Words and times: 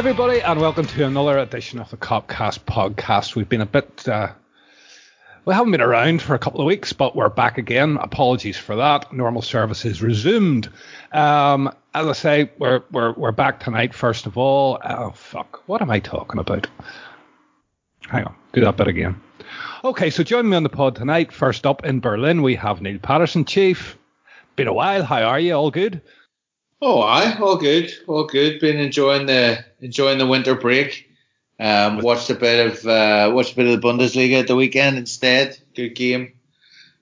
Everybody, 0.00 0.40
and 0.40 0.58
welcome 0.58 0.86
to 0.86 1.06
another 1.06 1.36
edition 1.36 1.78
of 1.78 1.90
the 1.90 1.98
Copcast 1.98 2.60
podcast. 2.60 3.36
We've 3.36 3.50
been 3.50 3.60
a 3.60 3.66
bit, 3.66 4.08
uh, 4.08 4.32
we 5.44 5.52
haven't 5.52 5.72
been 5.72 5.82
around 5.82 6.22
for 6.22 6.34
a 6.34 6.38
couple 6.38 6.60
of 6.60 6.66
weeks, 6.66 6.94
but 6.94 7.14
we're 7.14 7.28
back 7.28 7.58
again. 7.58 7.98
Apologies 7.98 8.56
for 8.56 8.76
that. 8.76 9.12
Normal 9.12 9.42
services 9.42 10.00
resumed. 10.00 10.70
Um, 11.12 11.70
as 11.92 12.06
I 12.06 12.12
say, 12.12 12.50
we're, 12.56 12.82
we're, 12.90 13.12
we're 13.12 13.30
back 13.30 13.60
tonight, 13.60 13.92
first 13.92 14.24
of 14.24 14.38
all. 14.38 14.78
Oh, 14.82 15.10
fuck. 15.10 15.68
What 15.68 15.82
am 15.82 15.90
I 15.90 16.00
talking 16.00 16.40
about? 16.40 16.66
Hang 18.08 18.24
on. 18.24 18.34
Do 18.54 18.62
that 18.62 18.78
bit 18.78 18.88
again. 18.88 19.20
Okay, 19.84 20.08
so 20.08 20.22
join 20.22 20.48
me 20.48 20.56
on 20.56 20.62
the 20.62 20.70
pod 20.70 20.96
tonight. 20.96 21.30
First 21.30 21.66
up 21.66 21.84
in 21.84 22.00
Berlin, 22.00 22.40
we 22.40 22.54
have 22.54 22.80
Neil 22.80 22.98
Patterson, 22.98 23.44
Chief. 23.44 23.98
Been 24.56 24.66
a 24.66 24.72
while. 24.72 25.02
How 25.02 25.24
are 25.24 25.38
you? 25.38 25.52
All 25.52 25.70
good? 25.70 26.00
Oh, 26.82 27.02
aye, 27.02 27.36
all 27.38 27.56
good, 27.56 27.92
all 28.06 28.24
good. 28.24 28.58
Been 28.60 28.78
enjoying 28.78 29.26
the 29.26 29.64
enjoying 29.80 30.18
the 30.18 30.26
winter 30.26 30.54
break. 30.54 31.10
Um, 31.58 31.98
watched 31.98 32.30
a 32.30 32.34
bit 32.34 32.66
of 32.72 32.86
uh, 32.86 33.32
watched 33.34 33.52
a 33.52 33.56
bit 33.56 33.66
of 33.66 33.80
the 33.80 33.86
Bundesliga 33.86 34.40
at 34.40 34.46
the 34.46 34.56
weekend 34.56 34.96
instead. 34.96 35.58
Good 35.74 35.90
game, 35.90 36.32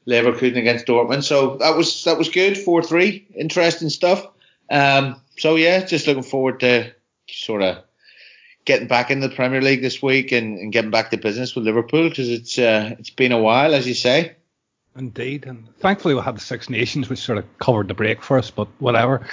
Leverkusen 0.06 0.58
against 0.58 0.86
Dortmund. 0.86 1.22
So 1.22 1.58
that 1.58 1.76
was 1.76 2.02
that 2.04 2.18
was 2.18 2.28
good. 2.28 2.58
Four 2.58 2.82
three, 2.82 3.28
interesting 3.36 3.88
stuff. 3.88 4.26
Um, 4.68 5.20
so 5.36 5.54
yeah, 5.54 5.84
just 5.84 6.08
looking 6.08 6.24
forward 6.24 6.58
to 6.60 6.92
sort 7.28 7.62
of 7.62 7.84
getting 8.64 8.88
back 8.88 9.12
in 9.12 9.20
the 9.20 9.28
Premier 9.28 9.62
League 9.62 9.80
this 9.80 10.02
week 10.02 10.32
and, 10.32 10.58
and 10.58 10.72
getting 10.72 10.90
back 10.90 11.10
to 11.10 11.18
business 11.18 11.54
with 11.54 11.64
Liverpool 11.64 12.08
because 12.08 12.28
it's 12.28 12.58
uh, 12.58 12.96
it's 12.98 13.10
been 13.10 13.30
a 13.30 13.40
while, 13.40 13.74
as 13.74 13.86
you 13.86 13.94
say. 13.94 14.34
Indeed, 14.98 15.46
and 15.46 15.68
thankfully 15.78 16.14
we 16.14 16.20
had 16.20 16.36
the 16.36 16.40
Six 16.40 16.68
Nations, 16.68 17.08
which 17.08 17.20
sort 17.20 17.38
of 17.38 17.58
covered 17.58 17.88
the 17.88 17.94
break 17.94 18.22
for 18.22 18.36
us. 18.36 18.50
But 18.50 18.68
whatever. 18.80 19.26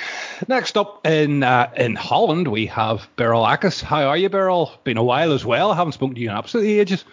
Next 0.48 0.78
up 0.78 1.06
in 1.06 1.44
uh, 1.44 1.72
in 1.76 1.96
Holland, 1.96 2.48
we 2.48 2.68
have 2.68 3.08
Beryl 3.16 3.44
Akis. 3.44 3.82
How 3.82 4.04
are 4.04 4.18
you, 4.18 4.30
Beryl? 4.30 4.72
Been 4.84 4.98
a 4.98 5.04
while 5.04 5.32
as 5.32 5.44
well. 5.44 5.72
I 5.72 5.76
haven't 5.76 5.94
spoken 5.94 6.16
to 6.16 6.22
you 6.22 6.30
in 6.30 6.36
absolutely 6.36 6.80
ages. 6.80 7.04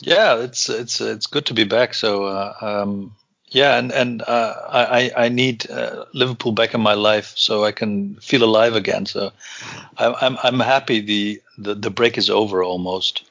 Yeah, 0.00 0.40
it's 0.40 0.68
it's 0.68 1.00
it's 1.00 1.26
good 1.26 1.46
to 1.46 1.54
be 1.54 1.64
back. 1.64 1.94
So 1.94 2.24
uh, 2.24 2.54
um, 2.60 3.14
yeah, 3.48 3.78
and 3.78 3.92
and 3.92 4.22
uh, 4.22 4.54
I 4.68 5.12
I 5.16 5.28
need 5.28 5.70
uh, 5.70 6.06
Liverpool 6.12 6.52
back 6.52 6.74
in 6.74 6.80
my 6.80 6.94
life 6.94 7.34
so 7.36 7.64
I 7.64 7.72
can 7.72 8.16
feel 8.16 8.42
alive 8.42 8.74
again. 8.74 9.06
So 9.06 9.30
I'm 9.96 10.14
I'm, 10.20 10.38
I'm 10.42 10.60
happy 10.60 11.00
the, 11.00 11.42
the 11.58 11.74
the 11.74 11.90
break 11.90 12.18
is 12.18 12.28
over 12.28 12.62
almost. 12.64 13.22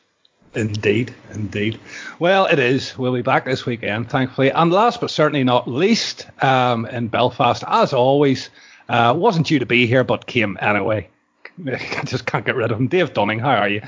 Indeed, 0.55 1.13
indeed. 1.33 1.79
Well, 2.19 2.45
it 2.45 2.59
is. 2.59 2.95
We'll 2.97 3.13
be 3.13 3.23
back 3.23 3.45
this 3.45 3.65
weekend, 3.65 4.09
thankfully. 4.09 4.51
And 4.51 4.71
last 4.71 5.01
but 5.01 5.09
certainly 5.09 5.43
not 5.43 5.67
least, 5.67 6.27
um, 6.43 6.85
in 6.85 7.07
Belfast, 7.07 7.63
as 7.67 7.93
always, 7.93 8.49
uh, 8.87 9.15
wasn't 9.17 9.47
due 9.47 9.59
to 9.59 9.65
be 9.65 9.87
here, 9.87 10.03
but 10.03 10.27
came 10.27 10.57
anyway. 10.61 11.09
I 11.67 12.03
just 12.05 12.25
can't 12.25 12.45
get 12.45 12.55
rid 12.55 12.71
of 12.71 12.79
him. 12.79 12.87
Dave 12.87 13.13
Dunning, 13.13 13.39
how 13.39 13.55
are 13.55 13.69
you? 13.69 13.81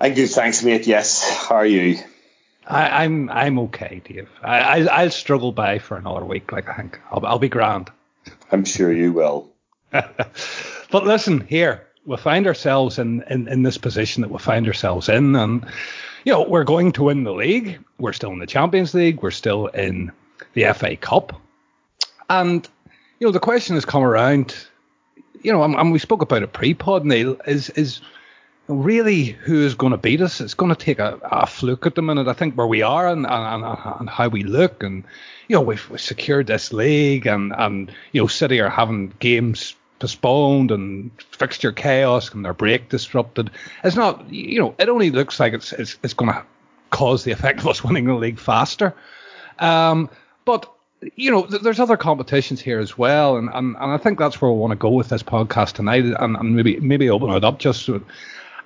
I'm 0.00 0.14
good, 0.14 0.30
thanks, 0.30 0.62
mate. 0.62 0.86
Yes, 0.86 1.28
how 1.48 1.56
are 1.56 1.66
you? 1.66 1.98
I, 2.66 3.04
am 3.04 3.28
I'm, 3.28 3.36
I'm 3.36 3.58
okay, 3.60 4.00
Dave. 4.04 4.28
I, 4.42 4.86
I 4.86 5.04
will 5.04 5.10
struggle 5.10 5.50
by 5.50 5.80
for 5.80 5.96
another 5.96 6.24
week. 6.24 6.52
Like 6.52 6.68
I 6.68 6.76
think 6.76 7.00
I'll, 7.10 7.26
I'll 7.26 7.38
be 7.40 7.48
grand. 7.48 7.90
I'm 8.52 8.64
sure 8.64 8.92
you 8.92 9.12
will. 9.12 9.50
but 9.90 11.04
listen, 11.04 11.40
here 11.40 11.88
we 12.04 12.16
find 12.16 12.46
ourselves 12.46 12.98
in, 12.98 13.22
in, 13.30 13.48
in 13.48 13.62
this 13.62 13.78
position 13.78 14.22
that 14.22 14.30
we 14.30 14.38
find 14.38 14.66
ourselves 14.66 15.08
in. 15.08 15.36
And, 15.36 15.64
you 16.24 16.32
know, 16.32 16.42
we're 16.42 16.64
going 16.64 16.92
to 16.92 17.04
win 17.04 17.24
the 17.24 17.32
league. 17.32 17.78
We're 17.98 18.12
still 18.12 18.32
in 18.32 18.38
the 18.38 18.46
Champions 18.46 18.94
League. 18.94 19.22
We're 19.22 19.30
still 19.30 19.66
in 19.68 20.12
the 20.54 20.72
FA 20.74 20.96
Cup. 20.96 21.40
And, 22.28 22.68
you 23.18 23.26
know, 23.26 23.32
the 23.32 23.40
question 23.40 23.76
has 23.76 23.84
come 23.84 24.02
around, 24.02 24.54
you 25.42 25.52
know, 25.52 25.62
and, 25.62 25.74
and 25.74 25.92
we 25.92 25.98
spoke 25.98 26.22
about 26.22 26.42
it 26.42 26.52
pre 26.52 26.74
pod, 26.74 27.04
Neil, 27.04 27.36
is, 27.46 27.70
is 27.70 28.00
really 28.66 29.24
who 29.24 29.64
is 29.64 29.74
going 29.74 29.92
to 29.92 29.96
beat 29.96 30.20
us? 30.20 30.40
It's 30.40 30.54
going 30.54 30.74
to 30.74 30.84
take 30.84 30.98
a, 30.98 31.18
a 31.22 31.46
fluke 31.46 31.86
at 31.86 31.94
the 31.94 32.02
minute, 32.02 32.26
I 32.26 32.32
think, 32.32 32.54
where 32.54 32.66
we 32.66 32.82
are 32.82 33.08
and, 33.08 33.26
and, 33.26 33.64
and 33.64 34.10
how 34.10 34.28
we 34.28 34.42
look. 34.42 34.82
And, 34.82 35.04
you 35.48 35.56
know, 35.56 35.62
we've, 35.62 35.88
we've 35.90 36.00
secured 36.00 36.48
this 36.48 36.72
league 36.72 37.26
and, 37.26 37.52
and, 37.56 37.92
you 38.12 38.22
know, 38.22 38.26
City 38.26 38.60
are 38.60 38.70
having 38.70 39.12
games 39.20 39.76
postponed 40.02 40.72
and 40.72 41.12
fixture 41.30 41.70
chaos 41.70 42.34
and 42.34 42.44
their 42.44 42.52
break 42.52 42.88
disrupted. 42.88 43.52
It's 43.84 43.94
not, 43.94 44.28
you 44.32 44.58
know, 44.58 44.74
it 44.80 44.88
only 44.88 45.12
looks 45.12 45.38
like 45.38 45.52
it's 45.52 45.72
it's, 45.72 45.96
it's 46.02 46.12
going 46.12 46.32
to 46.32 46.42
cause 46.90 47.22
the 47.22 47.30
effect 47.30 47.60
of 47.60 47.68
us 47.68 47.84
winning 47.84 48.06
the 48.06 48.14
league 48.14 48.40
faster. 48.40 48.92
Um, 49.60 50.10
but 50.44 50.68
you 51.14 51.30
know, 51.30 51.46
th- 51.46 51.62
there's 51.62 51.78
other 51.78 51.96
competitions 51.96 52.60
here 52.60 52.80
as 52.80 52.98
well, 52.98 53.36
and, 53.36 53.48
and 53.54 53.76
and 53.76 53.92
I 53.92 53.96
think 53.96 54.18
that's 54.18 54.40
where 54.40 54.50
we 54.50 54.58
want 54.58 54.72
to 54.72 54.76
go 54.76 54.90
with 54.90 55.08
this 55.08 55.22
podcast 55.22 55.74
tonight, 55.74 56.04
and, 56.04 56.36
and 56.36 56.56
maybe 56.56 56.80
maybe 56.80 57.08
open 57.08 57.30
it 57.30 57.44
up 57.44 57.58
just. 57.60 57.84
So, 57.84 58.00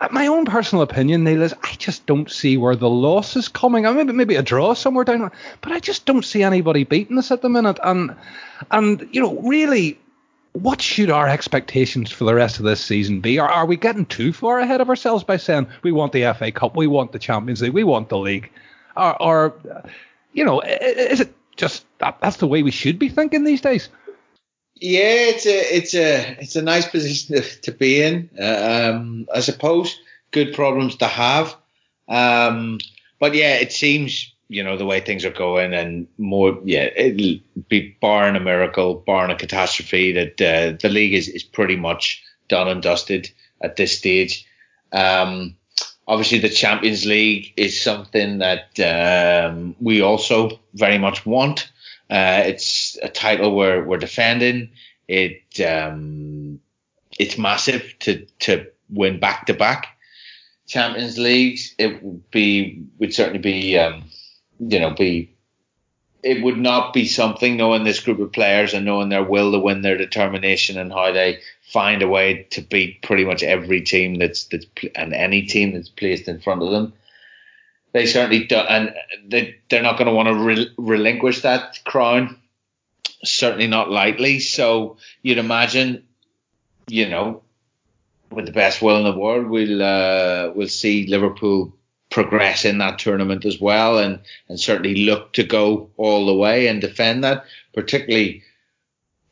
uh, 0.01 0.09
my 0.11 0.27
own 0.27 0.45
personal 0.45 0.83
opinion, 0.83 1.25
Neil, 1.25 1.43
is 1.43 1.55
I 1.63 1.73
just 1.79 2.05
don't 2.07 2.31
see 2.31 2.57
where 2.57 2.77
the 2.77 2.91
loss 2.91 3.37
is 3.37 3.49
coming. 3.49 3.87
I 3.87 3.93
maybe 3.93 4.13
maybe 4.13 4.37
a 4.37 4.43
draw 4.43 4.75
somewhere 4.75 5.05
down, 5.05 5.31
but 5.61 5.73
I 5.73 5.81
just 5.81 6.05
don't 6.07 6.25
see 6.25 6.43
anybody 6.43 6.85
beating 6.85 7.19
us 7.19 7.31
at 7.31 7.43
the 7.43 7.49
minute. 7.49 7.79
And 7.83 8.15
and 8.71 9.07
you 9.13 9.21
know, 9.21 9.39
really, 9.41 9.99
what 10.62 10.81
should 10.81 11.11
our 11.11 11.28
expectations 11.28 12.11
for 12.11 12.25
the 12.25 12.34
rest 12.34 12.59
of 12.59 12.65
this 12.65 12.83
season 12.83 13.21
be? 13.21 13.39
Are, 13.39 13.49
are 13.49 13.67
we 13.67 13.77
getting 13.77 14.06
too 14.06 14.33
far 14.33 14.59
ahead 14.59 14.81
of 14.81 14.89
ourselves 14.89 15.22
by 15.22 15.37
saying 15.37 15.67
we 15.83 15.93
want 15.93 16.12
the 16.12 16.33
FA 16.39 16.50
Cup, 16.50 16.77
we 16.77 16.87
want 16.87 17.12
the 17.12 17.19
Champions 17.19 17.61
League, 17.61 17.75
we 17.75 17.84
want 17.84 18.09
the 18.09 18.17
league? 18.17 18.50
Or, 18.97 19.22
or 19.22 19.55
you 20.33 20.45
know, 20.45 20.61
is 20.61 21.21
it 21.21 21.34
just 21.56 21.84
that, 21.99 22.19
that's 22.21 22.39
the 22.39 22.47
way 22.47 22.62
we 22.62 22.71
should 22.71 22.99
be 22.99 23.11
thinking 23.11 23.45
these 23.45 23.61
days? 23.61 23.91
Yeah, 24.77 25.00
it's 25.05 25.47
a 25.47 25.77
it's 25.77 25.95
a 25.95 26.37
it's 26.41 26.56
a 26.56 26.62
nice 26.62 26.87
position 26.87 27.37
to, 27.37 27.61
to 27.62 27.72
be 27.72 28.03
in. 28.03 28.31
Uh, 28.39 28.93
um, 28.95 29.27
I 29.34 29.41
suppose 29.41 29.99
good 30.31 30.55
problems 30.55 30.97
to 30.97 31.06
have. 31.06 31.55
Um, 32.09 32.78
but 33.19 33.34
yeah, 33.34 33.55
it 33.55 33.72
seems 33.72 34.34
you 34.49 34.62
know, 34.62 34.77
the 34.77 34.87
way 34.87 35.01
things 35.01 35.25
are 35.25 35.31
going 35.31 35.75
and 35.75 36.07
more, 36.19 36.59
yeah, 36.65 36.89
it'll 36.97 37.41
be 37.69 37.97
barring 38.01 38.37
a 38.37 38.41
miracle, 38.41 38.95
barring 39.07 39.33
a 39.33 39.37
catastrophe 39.37 40.12
that 40.12 40.41
uh, 40.41 40.77
the 40.81 40.89
league 40.89 41.15
is, 41.15 41.29
is 41.29 41.43
pretty 41.43 41.77
much 41.77 42.23
done 42.49 42.69
and 42.69 42.83
dusted 42.83 43.31
at 43.61 43.77
this 43.77 43.99
stage. 43.99 44.47
Um, 44.93 45.57
obviously 46.07 46.39
the 46.39 46.49
Champions 46.49 47.05
League 47.05 47.53
is 47.57 47.81
something 47.81 48.39
that 48.39 48.79
um, 48.81 49.75
we 49.81 50.01
also 50.01 50.61
very 50.75 50.99
much 50.99 51.27
want. 51.27 51.71
Uh, 52.09 52.43
it's 52.47 52.97
a 53.03 53.09
title 53.09 53.57
we're, 53.57 53.84
we're 53.84 53.99
defending. 53.99 54.71
It, 55.09 55.61
um, 55.61 56.61
it's 57.19 57.37
massive 57.37 57.95
to, 58.01 58.27
to 58.41 58.67
win 58.89 59.19
back 59.19 59.47
to 59.47 59.55
back 59.55 59.89
Champions 60.69 61.19
Leagues. 61.19 61.75
It 61.78 62.01
would 62.01 62.31
be, 62.31 62.84
would 63.01 63.13
certainly 63.13 63.41
be, 63.41 63.77
um, 63.77 64.05
you 64.59 64.81
know, 64.81 64.91
be 64.91 65.37
it 66.27 66.43
would 66.43 66.59
not 66.59 66.93
be 66.93 67.06
something 67.06 67.56
knowing 67.56 67.84
this 67.84 68.00
group 68.00 68.19
of 68.19 68.33
players 68.33 68.75
and 68.75 68.84
knowing 68.84 69.11
their 69.11 69.22
will 69.22 69.53
to 69.53 69.61
win, 69.61 69.83
their 69.83 69.97
determination, 69.97 70.77
and 70.77 70.93
how 70.93 71.12
they 71.12 71.39
find 71.72 72.03
a 72.03 72.09
way 72.09 72.49
to 72.50 72.62
beat 72.62 73.00
pretty 73.03 73.25
much 73.25 73.45
every 73.45 73.83
team 73.83 74.16
that's 74.16 74.45
that's 74.45 74.66
and 74.95 75.13
any 75.13 75.42
team 75.42 75.72
that's 75.72 75.89
placed 75.89 76.27
in 76.27 76.41
front 76.41 76.63
of 76.63 76.71
them. 76.72 76.92
They 77.92 78.07
certainly 78.07 78.45
don't, 78.45 78.66
and 78.66 78.95
they 79.25 79.57
they're 79.71 79.83
not 79.83 79.98
going 79.98 80.09
to 80.09 80.15
want 80.15 80.28
to 80.28 80.34
re- 80.34 80.71
relinquish 80.77 81.42
that 81.42 81.78
crown. 81.84 82.41
Certainly 83.22 83.69
not 83.69 83.91
lightly. 83.91 84.41
So 84.41 84.97
you'd 85.22 85.39
imagine, 85.39 86.04
you 86.89 87.09
know, 87.09 87.42
with 88.31 88.47
the 88.47 88.53
best 88.53 88.83
will 88.83 88.98
in 88.98 89.04
the 89.04 89.19
world, 89.19 89.47
we'll 89.47 89.83
uh, 89.83 90.51
we'll 90.54 90.69
see 90.69 91.07
Liverpool 91.07 91.76
progress 92.11 92.65
in 92.65 92.79
that 92.79 92.99
tournament 92.99 93.45
as 93.45 93.61
well 93.61 93.99
and, 93.99 94.21
and 94.49 94.61
certainly 94.61 95.05
look 95.05 95.33
to 95.33 95.43
go 95.43 95.91
all 95.97 96.27
the 96.27 96.35
way 96.35 96.69
and 96.69 96.81
defend 96.81 97.25
that, 97.25 97.45
particularly 97.75 98.43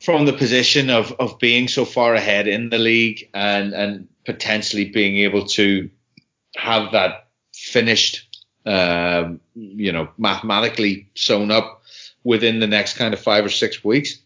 from 0.01 0.27
the 0.27 0.33
position 0.33 0.91
of, 0.91 1.13
of 1.13 1.39
being 1.39 1.69
so 1.69 1.85
far 1.85 2.15
ahead 2.15 2.47
in 2.47 2.71
the 2.71 2.79
league 2.79 3.29
and, 3.33 3.73
and 3.73 4.09
potentially 4.27 4.85
being 4.85 5.17
able 5.19 5.47
to 5.47 5.89
have 6.57 6.93
that 6.93 7.29
finished, 7.55 8.45
um, 8.67 9.41
you 9.55 9.93
know, 9.93 10.09
mathematically 10.19 11.09
sewn 11.15 11.51
up 11.51 11.83
within 12.23 12.61
the 12.61 12.67
next 12.67 12.97
kind 12.97 13.15
of 13.15 13.21
five 13.21 13.45
or 13.45 13.51
six 13.51 13.85
weeks. 13.85 14.19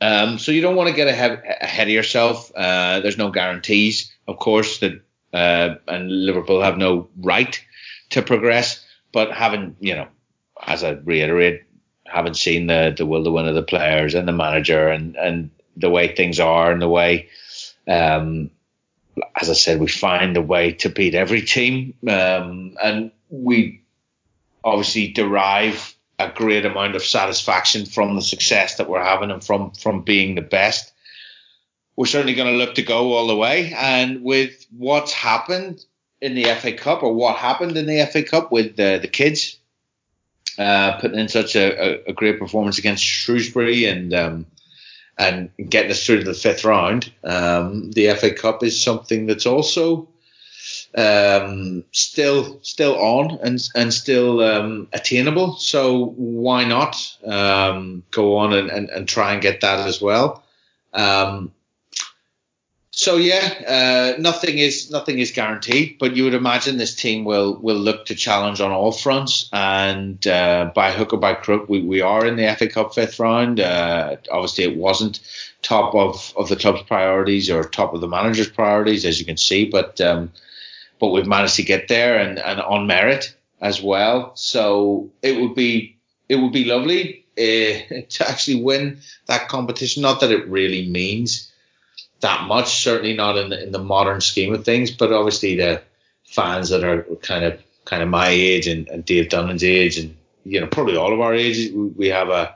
Um, 0.00 0.38
so 0.38 0.52
you 0.52 0.62
don't 0.62 0.76
want 0.76 0.88
to 0.88 0.96
get 0.96 1.08
ahead, 1.08 1.42
ahead 1.60 1.88
of 1.88 1.92
yourself. 1.92 2.50
Uh, 2.54 3.00
there's 3.00 3.18
no 3.18 3.30
guarantees, 3.30 4.10
of 4.26 4.38
course, 4.38 4.78
that 4.78 5.02
uh, 5.32 5.74
and 5.88 6.10
Liverpool 6.10 6.62
have 6.62 6.78
no 6.78 7.08
right 7.18 7.62
to 8.10 8.22
progress. 8.22 8.84
But 9.12 9.32
having, 9.32 9.76
you 9.80 9.94
know, 9.94 10.08
as 10.64 10.84
I 10.84 10.92
reiterate, 10.92 11.64
having 12.06 12.34
seen 12.34 12.66
the 12.66 12.94
the 12.96 13.06
will 13.06 13.24
to 13.24 13.30
win 13.30 13.46
of 13.46 13.54
the 13.54 13.62
players 13.62 14.14
and 14.14 14.26
the 14.26 14.32
manager 14.32 14.88
and 14.88 15.16
and 15.16 15.50
the 15.76 15.90
way 15.90 16.14
things 16.14 16.40
are 16.40 16.70
and 16.70 16.82
the 16.82 16.88
way, 16.88 17.28
um, 17.88 18.50
as 19.40 19.50
I 19.50 19.54
said, 19.54 19.80
we 19.80 19.88
find 19.88 20.36
a 20.36 20.42
way 20.42 20.72
to 20.72 20.88
beat 20.88 21.14
every 21.14 21.42
team, 21.42 21.94
um, 22.08 22.76
and 22.82 23.10
we 23.28 23.82
obviously 24.62 25.08
derive 25.08 25.94
a 26.18 26.30
great 26.30 26.66
amount 26.66 26.94
of 26.94 27.02
satisfaction 27.02 27.86
from 27.86 28.14
the 28.14 28.22
success 28.22 28.76
that 28.76 28.88
we're 28.88 29.02
having 29.02 29.30
and 29.30 29.42
from 29.42 29.72
from 29.72 30.02
being 30.02 30.34
the 30.34 30.42
best. 30.42 30.92
We're 31.96 32.06
certainly 32.06 32.34
going 32.34 32.52
to 32.52 32.58
look 32.58 32.76
to 32.76 32.82
go 32.82 33.12
all 33.12 33.26
the 33.26 33.36
way. 33.36 33.72
And 33.76 34.22
with 34.22 34.66
what's 34.76 35.12
happened 35.12 35.84
in 36.20 36.34
the 36.34 36.44
FA 36.54 36.72
Cup, 36.72 37.02
or 37.02 37.14
what 37.14 37.36
happened 37.36 37.76
in 37.76 37.86
the 37.86 38.06
FA 38.06 38.22
Cup 38.22 38.52
with 38.52 38.76
the, 38.76 38.98
the 39.00 39.08
kids 39.08 39.58
uh, 40.58 40.98
putting 40.98 41.18
in 41.18 41.28
such 41.28 41.56
a, 41.56 42.06
a, 42.08 42.12
great 42.12 42.38
performance 42.38 42.76
against 42.76 43.02
Shrewsbury 43.02 43.86
and 43.86 44.12
um, 44.12 44.46
and 45.16 45.50
getting 45.68 45.90
us 45.90 46.04
through 46.04 46.18
to 46.18 46.24
the 46.24 46.34
fifth 46.34 46.64
round, 46.64 47.12
um, 47.24 47.90
the 47.92 48.12
FA 48.14 48.32
Cup 48.32 48.62
is 48.62 48.80
something 48.82 49.26
that's 49.26 49.46
also 49.46 50.08
um, 50.96 51.84
still 51.92 52.58
still 52.62 52.96
on 52.98 53.38
and 53.42 53.60
and 53.74 53.94
still 53.94 54.42
um, 54.42 54.88
attainable. 54.92 55.56
So 55.56 56.06
why 56.16 56.64
not 56.64 56.96
um, 57.24 58.02
go 58.10 58.36
on 58.36 58.52
and, 58.52 58.70
and, 58.70 58.90
and, 58.90 59.08
try 59.08 59.32
and 59.32 59.42
get 59.42 59.60
that 59.60 59.86
as 59.86 60.00
well? 60.00 60.42
Um, 60.92 61.52
so 63.00 63.16
yeah, 63.16 64.14
uh, 64.16 64.20
nothing 64.20 64.58
is 64.58 64.90
nothing 64.90 65.20
is 65.20 65.30
guaranteed, 65.30 65.96
but 65.98 66.16
you 66.16 66.24
would 66.24 66.34
imagine 66.34 66.76
this 66.76 66.94
team 66.94 67.24
will 67.24 67.56
will 67.56 67.78
look 67.78 68.04
to 68.04 68.14
challenge 68.14 68.60
on 68.60 68.72
all 68.72 68.92
fronts, 68.92 69.48
and 69.54 70.26
uh, 70.26 70.70
by 70.74 70.92
hook 70.92 71.14
or 71.14 71.16
by 71.16 71.32
crook, 71.32 71.66
we, 71.66 71.80
we 71.80 72.02
are 72.02 72.26
in 72.26 72.36
the 72.36 72.54
FA 72.58 72.68
Cup 72.68 72.94
fifth 72.94 73.18
round. 73.18 73.58
Uh, 73.58 74.16
obviously, 74.30 74.64
it 74.64 74.76
wasn't 74.76 75.20
top 75.62 75.94
of, 75.94 76.34
of 76.36 76.50
the 76.50 76.56
club's 76.56 76.82
priorities 76.82 77.48
or 77.48 77.64
top 77.64 77.94
of 77.94 78.02
the 78.02 78.06
manager's 78.06 78.50
priorities, 78.50 79.06
as 79.06 79.18
you 79.18 79.24
can 79.24 79.38
see, 79.38 79.64
but 79.64 79.98
um, 80.02 80.30
but 80.98 81.08
we've 81.08 81.26
managed 81.26 81.56
to 81.56 81.62
get 81.62 81.88
there 81.88 82.18
and, 82.18 82.38
and 82.38 82.60
on 82.60 82.86
merit 82.86 83.34
as 83.62 83.80
well. 83.80 84.32
So 84.36 85.08
it 85.22 85.40
would 85.40 85.54
be 85.54 85.96
it 86.28 86.36
would 86.36 86.52
be 86.52 86.66
lovely 86.66 87.24
uh, 87.38 88.02
to 88.10 88.28
actually 88.28 88.62
win 88.62 89.00
that 89.24 89.48
competition. 89.48 90.02
Not 90.02 90.20
that 90.20 90.30
it 90.30 90.46
really 90.48 90.86
means 90.86 91.49
that 92.20 92.46
much, 92.46 92.82
certainly 92.82 93.14
not 93.14 93.36
in 93.36 93.50
the, 93.50 93.62
in 93.62 93.72
the 93.72 93.78
modern 93.78 94.20
scheme 94.20 94.54
of 94.54 94.64
things. 94.64 94.90
But 94.90 95.12
obviously, 95.12 95.56
the 95.56 95.82
fans 96.24 96.70
that 96.70 96.84
are 96.84 97.02
kind 97.22 97.44
of 97.44 97.60
kind 97.84 98.02
of 98.02 98.08
my 98.08 98.28
age 98.28 98.66
and, 98.66 98.88
and 98.88 99.04
Dave 99.04 99.28
Dunnan's 99.28 99.64
age, 99.64 99.98
and 99.98 100.16
you 100.44 100.60
know 100.60 100.66
probably 100.66 100.96
all 100.96 101.12
of 101.12 101.20
our 101.20 101.34
ages, 101.34 101.72
we 101.72 102.08
have 102.08 102.28
a 102.28 102.54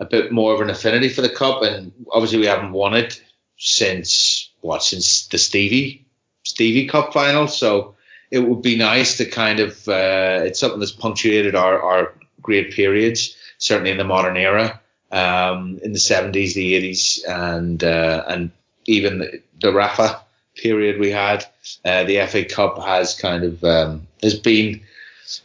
a 0.00 0.04
bit 0.04 0.32
more 0.32 0.54
of 0.54 0.60
an 0.60 0.70
affinity 0.70 1.08
for 1.08 1.22
the 1.22 1.28
cup, 1.28 1.62
and 1.62 1.92
obviously 2.10 2.38
we 2.38 2.46
haven't 2.46 2.72
won 2.72 2.94
it 2.94 3.22
since 3.58 4.50
what 4.60 4.82
since 4.82 5.26
the 5.28 5.38
Stevie 5.38 6.04
Stevie 6.42 6.88
Cup 6.88 7.12
final. 7.12 7.46
So 7.46 7.94
it 8.30 8.40
would 8.40 8.62
be 8.62 8.76
nice 8.76 9.18
to 9.18 9.26
kind 9.26 9.60
of 9.60 9.88
uh, 9.88 10.42
it's 10.44 10.60
something 10.60 10.80
that's 10.80 10.92
punctuated 10.92 11.54
our 11.54 11.80
our 11.80 12.14
great 12.42 12.72
periods, 12.72 13.36
certainly 13.58 13.90
in 13.90 13.98
the 13.98 14.04
modern 14.04 14.36
era. 14.36 14.80
Um, 15.12 15.78
in 15.84 15.92
the 15.92 16.00
70s, 16.00 16.54
the 16.54 16.74
80s, 16.74 17.20
and 17.28 17.84
uh, 17.84 18.24
and 18.26 18.50
even 18.86 19.18
the, 19.18 19.42
the 19.60 19.72
Rafa 19.72 20.20
period 20.56 21.00
we 21.00 21.10
had, 21.10 21.44
uh, 21.84 22.04
the 22.04 22.26
FA 22.26 22.44
Cup 22.44 22.82
has 22.82 23.14
kind 23.14 23.44
of 23.44 23.64
um, 23.64 24.06
has 24.22 24.38
been 24.38 24.80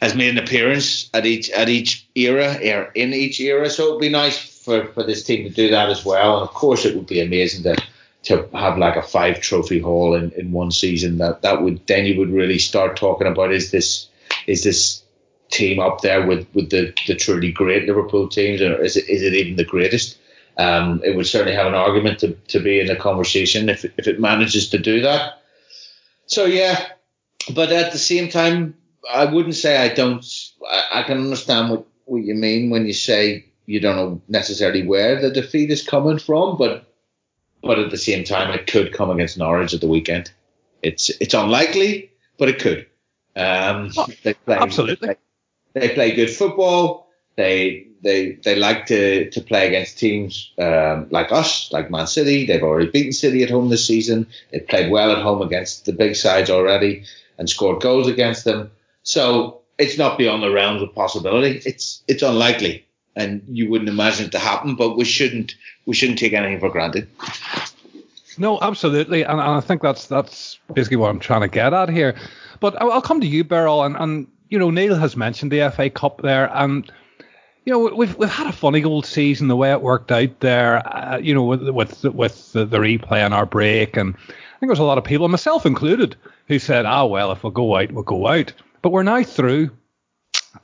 has 0.01 0.15
made 0.15 0.29
an 0.29 0.43
appearance 0.43 1.09
at 1.13 1.25
each 1.25 1.49
at 1.51 1.69
each 1.69 2.07
era 2.15 2.57
er, 2.63 2.91
in 2.95 3.13
each 3.13 3.39
era. 3.39 3.69
So 3.69 3.87
it'd 3.87 4.01
be 4.01 4.09
nice 4.09 4.37
for, 4.37 4.85
for 4.87 5.03
this 5.03 5.23
team 5.23 5.43
to 5.45 5.49
do 5.49 5.69
that 5.69 5.89
as 5.89 6.05
well. 6.05 6.39
And 6.39 6.47
of 6.47 6.53
course, 6.53 6.85
it 6.85 6.95
would 6.95 7.07
be 7.07 7.21
amazing 7.21 7.63
to 7.63 7.81
to 8.21 8.47
have 8.53 8.77
like 8.77 8.97
a 8.97 9.01
five 9.01 9.39
trophy 9.39 9.79
haul 9.79 10.13
in, 10.13 10.31
in 10.31 10.51
one 10.51 10.71
season. 10.71 11.17
That 11.17 11.41
that 11.41 11.61
would 11.61 11.85
then 11.87 12.05
you 12.05 12.17
would 12.19 12.29
really 12.29 12.59
start 12.59 12.97
talking 12.97 13.27
about 13.27 13.53
is 13.53 13.71
this 13.71 14.07
is 14.47 14.63
this 14.63 15.03
team 15.51 15.79
up 15.79 16.01
there 16.01 16.25
with, 16.25 16.47
with 16.53 16.69
the, 16.69 16.93
the 17.07 17.15
truly 17.15 17.51
great 17.51 17.87
Liverpool 17.87 18.27
teams, 18.27 18.61
or 18.61 18.83
is 18.83 18.97
it 18.97 19.07
is 19.09 19.23
it 19.23 19.33
even 19.33 19.55
the 19.55 19.63
greatest? 19.63 20.17
Um, 20.59 21.01
it 21.05 21.15
would 21.15 21.25
certainly 21.25 21.55
have 21.55 21.67
an 21.67 21.73
argument 21.73 22.19
to, 22.19 22.33
to 22.33 22.59
be 22.59 22.81
in 22.81 22.87
the 22.87 22.95
conversation 22.97 23.69
if, 23.69 23.85
if 23.97 24.07
it 24.07 24.19
manages 24.19 24.69
to 24.69 24.77
do 24.77 25.01
that. 25.01 25.41
So 26.25 26.43
yeah, 26.43 26.85
but 27.55 27.71
at 27.71 27.93
the 27.93 27.97
same 27.97 28.29
time, 28.29 28.75
I 29.09 29.23
wouldn't 29.23 29.55
say 29.55 29.77
I 29.77 29.87
don't. 29.93 30.25
I, 30.69 30.99
I 30.99 31.03
can 31.03 31.17
understand 31.17 31.69
what, 31.69 31.85
what 32.03 32.23
you 32.23 32.35
mean 32.35 32.69
when 32.69 32.85
you 32.85 32.93
say 32.93 33.45
you 33.67 33.79
don't 33.79 33.95
know 33.95 34.21
necessarily 34.27 34.85
where 34.85 35.21
the 35.21 35.31
defeat 35.31 35.71
is 35.71 35.81
coming 35.81 36.19
from, 36.19 36.57
but 36.57 36.91
but 37.63 37.79
at 37.79 37.89
the 37.89 37.97
same 37.97 38.25
time, 38.25 38.51
it 38.51 38.67
could 38.67 38.91
come 38.93 39.09
against 39.09 39.37
Norwich 39.37 39.73
at 39.73 39.79
the 39.79 39.87
weekend. 39.87 40.29
It's 40.83 41.09
it's 41.21 41.33
unlikely, 41.33 42.11
but 42.37 42.49
it 42.49 42.59
could. 42.59 42.85
Um, 43.35 43.91
they 44.23 44.33
play, 44.33 44.57
absolutely. 44.57 45.07
They 45.07 45.13
play, 45.13 45.87
they 45.87 45.93
play 45.93 46.15
good 46.15 46.29
football. 46.29 47.07
They 47.37 47.88
they 48.01 48.33
they 48.43 48.55
like 48.55 48.85
to 48.87 49.29
to 49.29 49.41
play 49.41 49.67
against 49.67 49.97
teams 49.97 50.51
um, 50.57 51.07
like 51.11 51.31
us, 51.31 51.71
like 51.71 51.91
Man 51.91 52.07
City. 52.07 52.45
They've 52.45 52.63
already 52.63 52.89
beaten 52.89 53.11
City 53.11 53.43
at 53.43 53.49
home 53.49 53.69
this 53.69 53.85
season. 53.85 54.27
They've 54.51 54.67
played 54.67 54.91
well 54.91 55.11
at 55.11 55.21
home 55.21 55.41
against 55.41 55.85
the 55.85 55.93
big 55.93 56.15
sides 56.15 56.49
already 56.49 57.03
and 57.37 57.49
scored 57.49 57.81
goals 57.81 58.07
against 58.07 58.45
them. 58.45 58.71
So 59.03 59.61
it's 59.77 59.97
not 59.97 60.17
beyond 60.17 60.43
the 60.43 60.51
realms 60.51 60.81
of 60.81 60.93
possibility. 60.93 61.61
It's 61.65 62.03
it's 62.07 62.23
unlikely, 62.23 62.85
and 63.15 63.41
you 63.47 63.69
wouldn't 63.69 63.89
imagine 63.89 64.27
it 64.27 64.31
to 64.33 64.39
happen. 64.39 64.75
But 64.75 64.97
we 64.97 65.05
shouldn't 65.05 65.55
we 65.85 65.95
shouldn't 65.95 66.19
take 66.19 66.33
anything 66.33 66.59
for 66.59 66.69
granted. 66.69 67.09
No, 68.37 68.57
absolutely, 68.61 69.23
and, 69.23 69.39
and 69.39 69.41
I 69.41 69.59
think 69.59 69.81
that's 69.81 70.07
that's 70.07 70.59
basically 70.73 70.97
what 70.97 71.09
I'm 71.09 71.19
trying 71.19 71.41
to 71.41 71.47
get 71.47 71.73
at 71.73 71.89
here. 71.89 72.15
But 72.59 72.81
I'll, 72.81 72.91
I'll 72.91 73.01
come 73.01 73.19
to 73.21 73.27
you, 73.27 73.43
Beryl, 73.43 73.83
and, 73.83 73.95
and 73.97 74.27
you 74.49 74.59
know 74.59 74.69
Neil 74.69 74.95
has 74.95 75.17
mentioned 75.17 75.51
the 75.51 75.69
FA 75.75 75.89
Cup 75.89 76.21
there, 76.21 76.49
and 76.53 76.89
you 77.69 77.75
know, 77.75 77.95
we've 77.95 78.17
we've 78.17 78.27
had 78.31 78.47
a 78.47 78.51
funny 78.51 78.83
old 78.83 79.05
season 79.05 79.47
the 79.47 79.55
way 79.55 79.71
it 79.71 79.83
worked 79.83 80.11
out 80.11 80.39
there. 80.39 80.81
Uh, 80.87 81.17
you 81.17 81.35
know, 81.35 81.43
with 81.43 81.69
with 81.69 82.03
with 82.03 82.51
the, 82.51 82.65
the 82.65 82.79
replay 82.79 83.19
and 83.19 83.31
our 83.31 83.45
break, 83.45 83.95
and 83.95 84.15
I 84.15 84.25
think 84.59 84.61
there 84.61 84.69
was 84.69 84.79
a 84.79 84.83
lot 84.83 84.97
of 84.97 85.03
people, 85.03 85.27
myself 85.27 85.67
included, 85.67 86.15
who 86.47 86.57
said, 86.57 86.87
"Ah, 86.87 87.05
well, 87.05 87.31
if 87.31 87.43
we 87.43 87.51
go 87.51 87.77
out, 87.77 87.91
we'll 87.91 88.01
go 88.01 88.27
out." 88.27 88.53
But 88.81 88.89
we're 88.89 89.03
now 89.03 89.21
through, 89.21 89.69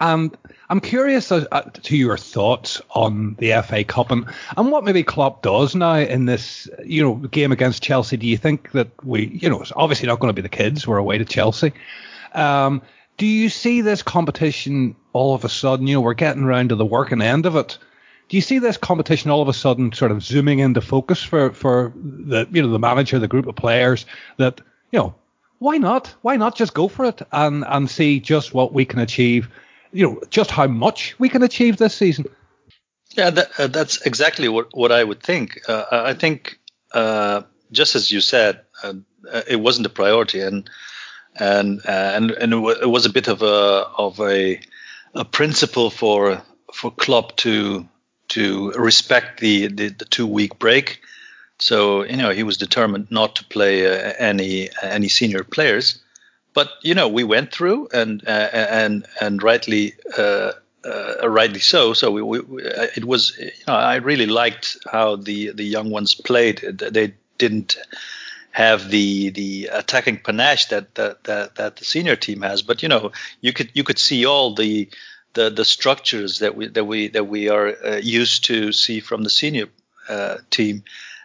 and 0.02 0.36
I'm 0.68 0.80
curious 0.80 1.32
uh, 1.32 1.42
to 1.84 1.96
your 1.96 2.18
thoughts 2.18 2.82
on 2.90 3.36
the 3.36 3.62
FA 3.62 3.84
Cup 3.84 4.10
and, 4.10 4.26
and 4.58 4.72
what 4.72 4.84
maybe 4.84 5.04
Klopp 5.04 5.44
does 5.44 5.76
now 5.76 5.98
in 5.98 6.26
this, 6.26 6.68
you 6.84 7.04
know, 7.04 7.14
game 7.14 7.52
against 7.52 7.84
Chelsea. 7.84 8.18
Do 8.18 8.26
you 8.26 8.38
think 8.38 8.72
that 8.72 8.90
we, 9.06 9.28
you 9.28 9.48
know, 9.48 9.62
it's 9.62 9.74
obviously 9.76 10.08
not 10.08 10.20
going 10.20 10.30
to 10.30 10.42
be 10.42 10.42
the 10.42 10.50
kids. 10.50 10.88
We're 10.88 10.98
away 10.98 11.20
to 11.20 11.26
Chelsea. 11.26 11.72
Um, 12.34 12.82
do 13.18 13.28
you 13.28 13.50
see 13.50 13.82
this 13.82 14.02
competition 14.02 14.96
all 15.16 15.34
of 15.34 15.46
a 15.46 15.50
sudden, 15.50 15.88
you 15.88 15.96
know, 15.96 16.02
we're 16.02 16.14
getting 16.14 16.44
around 16.44 16.70
to 16.70 16.76
the 16.76 16.86
working 16.86 17.22
end 17.22 17.46
of 17.46 17.56
it. 17.56 17.78
Do 18.28 18.36
you 18.36 18.42
see 18.42 18.60
this 18.60 18.76
competition 18.76 19.32
all 19.32 19.42
of 19.42 19.48
a 19.48 19.54
sudden 19.54 19.94
sort 19.94 20.12
of 20.12 20.22
zooming 20.22 20.60
into 20.60 20.82
focus 20.82 21.24
for, 21.24 21.54
for 21.54 21.94
the 21.96 22.46
you 22.52 22.62
know 22.62 22.68
the 22.68 22.80
manager, 22.80 23.18
the 23.18 23.28
group 23.30 23.48
of 23.48 23.56
players 23.56 24.06
that 24.38 24.60
you 24.92 25.00
know 25.00 25.16
why 25.60 25.78
not 25.78 26.14
why 26.22 26.36
not 26.36 26.58
just 26.58 26.74
go 26.74 26.90
for 26.90 27.06
it 27.06 27.22
and 27.32 27.64
and 27.66 27.90
see 27.90 28.20
just 28.20 28.54
what 28.54 28.74
we 28.74 28.84
can 28.84 29.00
achieve, 29.00 29.48
you 29.94 30.06
know 30.06 30.22
just 30.30 30.52
how 30.52 30.68
much 30.68 31.16
we 31.18 31.30
can 31.30 31.44
achieve 31.44 31.78
this 31.78 31.96
season. 31.96 32.26
Yeah, 33.16 33.30
that, 33.30 33.52
uh, 33.58 33.68
that's 33.68 34.06
exactly 34.06 34.50
what 34.50 34.68
what 34.74 34.92
I 34.92 35.02
would 35.02 35.24
think. 35.24 35.62
Uh, 35.70 35.86
I 35.92 36.14
think 36.14 36.60
uh, 36.94 37.44
just 37.72 37.96
as 37.96 38.12
you 38.12 38.20
said, 38.20 38.60
uh, 38.84 38.96
it 39.48 39.62
wasn't 39.62 39.88
a 39.88 39.90
priority 40.02 40.42
and 40.42 40.70
and 41.40 41.80
uh, 41.86 42.12
and 42.16 42.32
and 42.32 42.54
it 42.54 42.90
was 42.90 43.06
a 43.06 43.14
bit 43.14 43.30
of 43.30 43.42
a 43.44 43.88
of 43.98 44.20
a 44.20 44.60
a 45.16 45.26
principle 45.26 45.90
for 45.90 46.42
for 46.74 46.92
Klopp 46.92 47.38
to 47.38 47.88
to 48.28 48.72
respect 48.72 49.40
the, 49.40 49.68
the, 49.68 49.90
the 49.90 50.06
two 50.06 50.28
week 50.28 50.60
break. 50.60 51.02
So 51.60 52.04
you 52.04 52.18
know 52.18 52.32
he 52.32 52.44
was 52.44 52.58
determined 52.58 53.08
not 53.10 53.38
to 53.38 53.46
play 53.46 53.88
uh, 53.88 54.14
any 54.20 54.70
any 54.82 55.08
senior 55.08 55.44
players, 55.44 56.00
but 56.54 56.70
you 56.82 56.94
know 56.94 57.08
we 57.08 57.24
went 57.24 57.52
through 57.52 57.88
and 57.94 58.22
uh, 58.28 58.50
and 58.52 59.06
and 59.22 59.42
rightly 59.42 59.94
uh, 60.18 60.52
uh 60.86 61.30
rightly 61.30 61.62
so. 61.62 61.94
So 61.94 62.12
we, 62.12 62.22
we, 62.22 62.40
it 62.96 63.06
was 63.06 63.38
you 63.40 63.52
know 63.68 63.74
I 63.74 63.96
really 63.96 64.28
liked 64.28 64.78
how 64.92 65.16
the 65.16 65.52
the 65.52 65.64
young 65.64 65.90
ones 65.92 66.14
played. 66.14 66.58
They 66.58 67.14
didn't 67.38 67.78
have 68.56 68.90
the 68.90 69.32
the 69.32 69.70
attacking 69.70 70.18
panache 70.18 70.68
that 70.68 70.96
that 70.96 71.26
that, 71.26 71.56
that 71.56 71.76
the 71.76 71.84
senior 71.84 72.16
team 72.16 72.42
has. 72.42 72.62
But 72.62 72.84
you 72.84 72.88
know, 72.88 73.12
you 73.42 73.52
could 73.52 73.70
you 73.74 73.84
could 73.84 74.00
see 74.00 74.26
all 74.26 74.56
the 74.56 74.88
the, 75.34 75.50
the 75.50 75.66
structures 75.66 76.40
that 76.40 76.56
we 76.56 76.68
that 76.70 76.86
we 76.86 77.10
that 77.10 77.26
we 77.26 77.50
are 77.50 77.68
uh, 77.68 77.96
used 77.98 78.46
to 78.46 78.72
see 78.72 79.02
from 79.02 79.24
the 79.24 79.30
senior 79.30 79.68
uh, 80.08 80.38
team. 80.52 80.84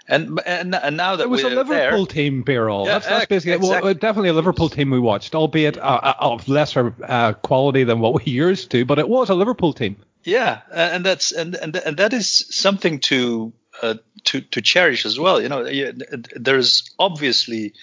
And, 0.09 0.41
and, 0.45 0.75
and 0.75 0.97
now 0.97 1.15
that 1.15 1.23
it 1.23 1.31
was 1.31 1.45
a 1.45 1.51
Liverpool 1.51 2.05
there, 2.05 2.07
team, 2.07 2.43
Beryl. 2.43 2.85
Yeah, 2.85 2.95
that's, 2.95 3.07
that's 3.07 3.27
basically 3.27 3.53
exactly. 3.53 3.87
well, 3.87 3.95
definitely 3.95 4.31
a 4.31 4.33
Liverpool 4.33 4.69
team 4.69 4.91
we 4.91 4.99
watched, 4.99 5.37
albeit 5.37 5.79
uh, 5.79 6.01
uh, 6.03 6.15
of 6.19 6.49
lesser 6.49 6.93
uh, 7.05 7.35
quality 7.35 7.85
than 7.85 8.01
what 8.01 8.15
we 8.15 8.33
used 8.33 8.73
to, 8.73 8.85
but 8.85 8.99
it 8.99 9.09
was 9.09 9.31
a 9.31 9.37
Liverpool 9.37 9.73
team. 9.73 9.95
Yeah, 10.25 10.63
and 10.73 11.07
that's 11.07 11.31
and 11.31 11.55
and, 11.55 11.77
and 11.77 11.97
that 11.99 12.13
is 12.13 12.45
something 12.51 12.99
to 13.01 13.53
uh, 13.83 13.95
to 14.25 14.41
to 14.41 14.61
cherish 14.61 15.07
as 15.07 15.19
well. 15.19 15.41
You 15.41 15.49
know, 15.49 15.65
there's 16.37 16.91
obviously 16.99 17.75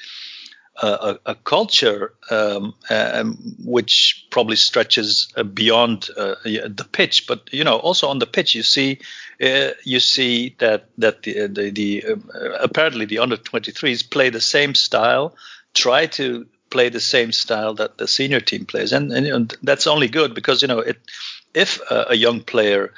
a, 0.82 1.18
a 1.26 1.36
culture 1.36 2.14
um, 2.30 2.74
um, 2.90 3.38
which 3.64 4.28
probably 4.30 4.56
stretches 4.56 5.32
uh, 5.36 5.44
beyond 5.44 6.10
uh, 6.16 6.36
the 6.44 6.88
pitch. 6.92 7.26
But 7.28 7.52
you 7.52 7.64
know, 7.64 7.78
also 7.78 8.08
on 8.08 8.20
the 8.20 8.28
pitch, 8.28 8.56
you 8.56 8.64
see 8.64 9.00
uh, 9.42 9.72
you 9.84 10.00
see 10.00 10.56
that 10.60 10.86
that 10.98 11.24
the 11.24 11.48
the, 11.48 11.70
the 11.72 12.06
uh, 12.06 12.50
apparently 12.60 13.06
the 13.06 13.20
under 13.20 13.38
23s 13.38 14.10
play 14.10 14.30
the 14.30 14.42
same 14.42 14.76
style, 14.76 15.36
try 15.74 16.06
to 16.08 16.46
play 16.70 16.90
the 16.90 17.00
same 17.00 17.32
style 17.32 17.74
that 17.76 17.98
the 17.98 18.08
senior 18.08 18.42
team 18.42 18.66
plays, 18.66 18.92
and, 18.92 19.12
and 19.12 19.26
know, 19.26 19.48
that's 19.64 19.88
only 19.88 20.08
good 20.08 20.36
because 20.36 20.62
you 20.62 20.68
know 20.68 20.80
it 20.80 20.98
if 21.54 21.82
a 21.90 22.16
young 22.16 22.42
player 22.42 22.94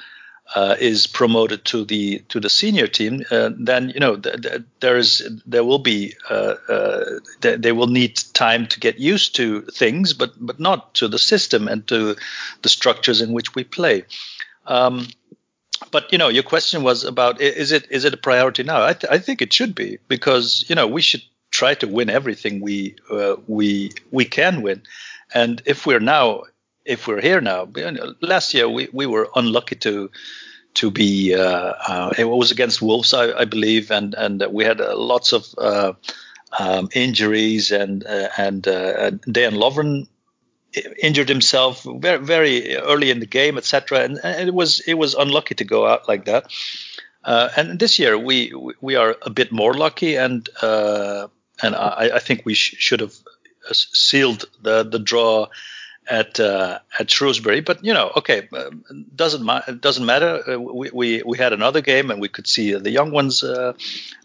uh, 0.54 0.76
is 0.80 1.06
promoted 1.06 1.64
to 1.64 1.84
the 1.84 2.18
to 2.28 2.40
the 2.40 2.50
senior 2.50 2.86
team, 2.86 3.22
uh, 3.30 3.50
then 3.56 3.90
you 3.90 4.00
know 4.00 4.16
th- 4.16 4.42
th- 4.42 4.62
there 4.80 4.96
is 4.96 5.28
there 5.46 5.64
will 5.64 5.78
be 5.78 6.14
uh, 6.28 6.54
uh 6.68 7.04
th- 7.40 7.60
they 7.60 7.72
will 7.72 7.86
need 7.86 8.16
time 8.32 8.66
to 8.66 8.80
get 8.80 8.98
used 8.98 9.36
to 9.36 9.62
things, 9.62 10.12
but 10.12 10.32
but 10.44 10.58
not 10.58 10.94
to 10.94 11.08
the 11.08 11.18
system 11.18 11.68
and 11.68 11.86
to 11.86 12.16
the 12.62 12.68
structures 12.68 13.20
in 13.20 13.32
which 13.32 13.54
we 13.54 13.62
play. 13.64 14.04
Um, 14.66 15.06
but 15.90 16.10
you 16.12 16.18
know, 16.18 16.28
your 16.28 16.42
question 16.42 16.82
was 16.82 17.04
about 17.04 17.40
is 17.40 17.72
it 17.72 17.86
is 17.90 18.04
it 18.04 18.14
a 18.14 18.18
priority 18.18 18.62
now? 18.62 18.82
I, 18.82 18.96
I 19.08 19.18
think 19.18 19.40
it 19.40 19.52
should 19.52 19.74
be 19.74 19.98
because 20.08 20.64
you 20.68 20.74
know 20.74 20.86
we 20.86 21.00
should 21.02 21.22
try 21.50 21.74
to 21.74 21.86
win 21.86 22.10
everything 22.10 22.60
we 22.60 22.96
uh, 23.10 23.36
we 23.46 23.92
we 24.10 24.24
can 24.24 24.62
win, 24.62 24.82
and 25.32 25.62
if 25.64 25.86
we're 25.86 26.00
now 26.00 26.42
if 26.84 27.06
we're 27.06 27.20
here 27.20 27.40
now. 27.40 27.68
Last 28.20 28.54
year 28.54 28.68
we, 28.68 28.88
we 28.92 29.06
were 29.06 29.28
unlucky 29.34 29.76
to 29.76 30.10
to 30.74 30.90
be. 30.90 31.34
Uh, 31.34 31.74
uh, 31.86 32.12
it 32.18 32.24
was 32.24 32.50
against 32.50 32.82
Wolves, 32.82 33.14
I, 33.14 33.32
I, 33.32 33.44
believe, 33.44 33.90
and 33.90 34.14
and 34.14 34.44
we 34.50 34.64
had 34.64 34.80
uh, 34.80 34.96
lots 34.96 35.32
of 35.32 35.46
uh, 35.58 35.92
um, 36.58 36.88
injuries, 36.94 37.70
and 37.70 38.04
uh, 38.06 38.28
and 38.36 38.66
uh, 38.66 39.10
Dejan 39.10 39.56
Lovren 39.56 40.06
injured 41.02 41.28
himself 41.28 41.84
very 41.84 42.18
very 42.18 42.76
early 42.76 43.10
in 43.10 43.20
the 43.20 43.26
game, 43.26 43.58
etc. 43.58 44.00
And, 44.00 44.20
and, 44.22 44.48
it 44.48 44.54
was 44.54 44.80
it 44.80 44.94
was 44.94 45.14
unlucky 45.14 45.56
to 45.56 45.64
go 45.64 45.86
out 45.86 46.08
like 46.08 46.26
that. 46.26 46.46
and 47.24 47.78
this 47.78 47.98
year 47.98 48.16
we 48.16 48.52
we 48.80 48.94
are 48.94 49.16
a 49.22 49.30
bit 49.30 49.50
more 49.52 49.74
lucky, 49.74 50.16
and 50.16 50.48
and 50.62 51.74
I, 51.74 52.10
I 52.14 52.18
think 52.20 52.42
we 52.44 52.54
sh- 52.54 52.76
should 52.78 53.00
have 53.00 53.14
sealed 53.72 54.44
the 54.62 54.84
the 54.84 55.00
draw 55.00 55.48
at 56.10 56.40
uh, 56.40 56.80
at 56.98 57.10
Shrewsbury. 57.10 57.60
But 57.60 57.84
you 57.84 57.94
know, 57.94 58.10
okay, 58.16 58.48
uh, 58.52 58.70
doesn't 59.14 59.44
ma- 59.44 59.62
doesn't 59.80 60.04
matter. 60.04 60.42
Uh, 60.46 60.60
we, 60.60 60.90
we 60.92 61.22
we 61.22 61.38
had 61.38 61.52
another 61.52 61.80
game, 61.80 62.10
and 62.10 62.20
we 62.20 62.28
could 62.28 62.46
see 62.46 62.74
the 62.74 62.90
young 62.90 63.12
ones 63.12 63.42
uh, 63.42 63.72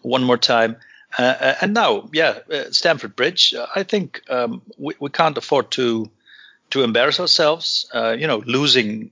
one 0.02 0.24
more 0.24 0.38
time. 0.38 0.76
Uh, 1.18 1.36
uh, 1.40 1.56
and 1.62 1.74
now, 1.74 2.10
yeah, 2.12 2.40
Stamford 2.72 3.16
Bridge. 3.16 3.54
I 3.76 3.84
think 3.84 4.22
um, 4.30 4.62
we 4.78 4.96
we 5.00 5.10
can't 5.10 5.38
afford 5.38 5.72
to 5.72 6.10
to 6.72 6.84
embarrass 6.84 7.20
ourselves. 7.20 7.88
you 7.94 8.28
know, 8.28 8.44
losing 8.46 9.12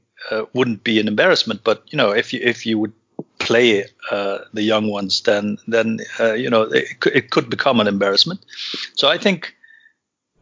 wouldn't 0.53 0.84
be 0.84 1.00
an 1.00 1.08
embarrassment, 1.08 1.63
but 1.63 1.84
you 1.88 1.98
know, 1.98 2.12
if 2.12 2.34
you 2.34 2.39
if 2.42 2.65
you 2.65 2.80
would 2.80 2.94
play 3.38 3.86
the 4.10 4.63
young 4.63 4.88
ones, 4.88 5.22
then 5.22 5.58
then 5.68 6.00
you 6.20 6.50
know 6.50 6.63
it 6.63 7.00
could, 7.00 7.15
it 7.15 7.30
could 7.30 7.50
become 7.50 7.80
an 7.80 7.88
embarrassment. 7.88 8.44
So 8.96 9.08
I 9.08 9.18
think. 9.18 9.56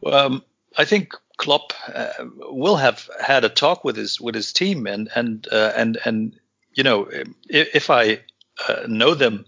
Um, 0.03 0.41
I 0.77 0.85
think 0.85 1.15
Klopp 1.37 1.73
uh, 1.93 2.09
will 2.37 2.77
have 2.77 3.09
had 3.19 3.43
a 3.43 3.49
talk 3.49 3.83
with 3.83 3.95
his 3.95 4.21
with 4.21 4.35
his 4.35 4.53
team, 4.53 4.87
and 4.87 5.09
and 5.15 5.47
uh, 5.51 5.71
and 5.75 5.97
and 6.05 6.39
you 6.73 6.83
know, 6.83 7.07
if, 7.49 7.75
if 7.75 7.89
I 7.89 8.19
uh, 8.67 8.83
know 8.87 9.13
them, 9.13 9.45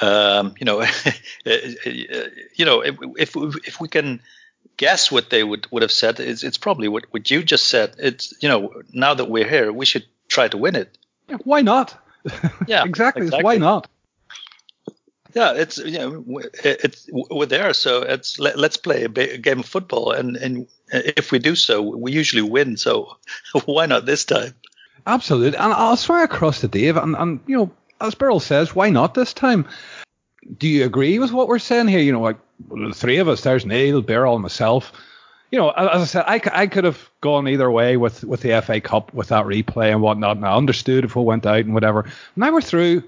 um, 0.00 0.54
you 0.58 0.64
know, 0.64 0.82
you 1.44 2.64
know, 2.64 2.80
if, 2.82 3.36
if 3.36 3.80
we 3.80 3.88
can 3.88 4.20
guess 4.76 5.10
what 5.10 5.30
they 5.30 5.42
would 5.44 5.66
would 5.70 5.82
have 5.82 5.92
said, 5.92 6.20
it's 6.20 6.42
it's 6.42 6.58
probably 6.58 6.88
what 6.88 7.04
what 7.10 7.30
you 7.30 7.42
just 7.42 7.68
said. 7.68 7.94
It's 7.98 8.34
you 8.40 8.48
know, 8.48 8.82
now 8.92 9.14
that 9.14 9.26
we're 9.26 9.48
here, 9.48 9.72
we 9.72 9.86
should 9.86 10.04
try 10.28 10.48
to 10.48 10.56
win 10.56 10.76
it. 10.76 10.96
Yeah, 11.28 11.38
why 11.44 11.62
not? 11.62 11.96
Yeah, 12.68 12.84
exactly. 12.84 13.26
exactly. 13.26 13.44
Why 13.44 13.56
not? 13.56 13.88
Yeah, 15.34 15.54
it's 15.54 15.78
you 15.78 15.98
know 15.98 16.24
it's 16.62 17.08
we're 17.10 17.46
there, 17.46 17.72
so 17.72 18.02
it's 18.02 18.38
let, 18.38 18.56
us 18.56 18.76
play 18.76 19.04
a, 19.04 19.08
game 19.08 19.60
of 19.60 19.66
football, 19.66 20.12
and 20.12 20.36
and 20.36 20.66
if 20.90 21.32
we 21.32 21.38
do 21.38 21.54
so, 21.54 21.80
we 21.80 22.12
usually 22.12 22.42
win. 22.42 22.76
So 22.76 23.16
why 23.64 23.86
not 23.86 24.04
this 24.04 24.24
time? 24.24 24.54
Absolutely, 25.06 25.58
and 25.58 25.72
I'll 25.72 25.96
swear 25.96 26.22
across 26.22 26.60
to 26.60 26.68
Dave, 26.68 26.96
and, 26.96 27.16
and 27.16 27.40
you 27.46 27.56
know, 27.56 27.70
as 28.00 28.14
Beryl 28.14 28.40
says, 28.40 28.74
why 28.74 28.90
not 28.90 29.14
this 29.14 29.32
time? 29.32 29.66
Do 30.58 30.68
you 30.68 30.84
agree 30.84 31.18
with 31.18 31.32
what 31.32 31.48
we're 31.48 31.58
saying 31.58 31.88
here? 31.88 32.00
You 32.00 32.12
know, 32.12 32.20
like 32.20 32.38
the 32.68 32.92
three 32.94 33.18
of 33.18 33.28
us, 33.28 33.42
there's 33.42 33.64
Neil, 33.64 34.02
Beryl, 34.02 34.34
and 34.34 34.42
myself. 34.42 34.92
You 35.50 35.58
know, 35.58 35.70
as 35.70 36.02
I 36.02 36.04
said, 36.04 36.24
I, 36.26 36.40
I 36.62 36.66
could 36.66 36.84
have 36.84 37.10
gone 37.20 37.46
either 37.46 37.70
way 37.70 37.98
with, 37.98 38.24
with 38.24 38.40
the 38.40 38.60
FA 38.62 38.80
Cup 38.80 39.12
with 39.12 39.28
that 39.28 39.44
replay 39.44 39.92
and 39.92 40.00
whatnot, 40.00 40.36
and 40.36 40.46
I 40.46 40.56
understood 40.56 41.04
if 41.04 41.14
we 41.14 41.22
went 41.22 41.46
out 41.46 41.60
and 41.60 41.74
whatever. 41.74 42.10
Now 42.36 42.52
we're 42.52 42.62
through 42.62 43.02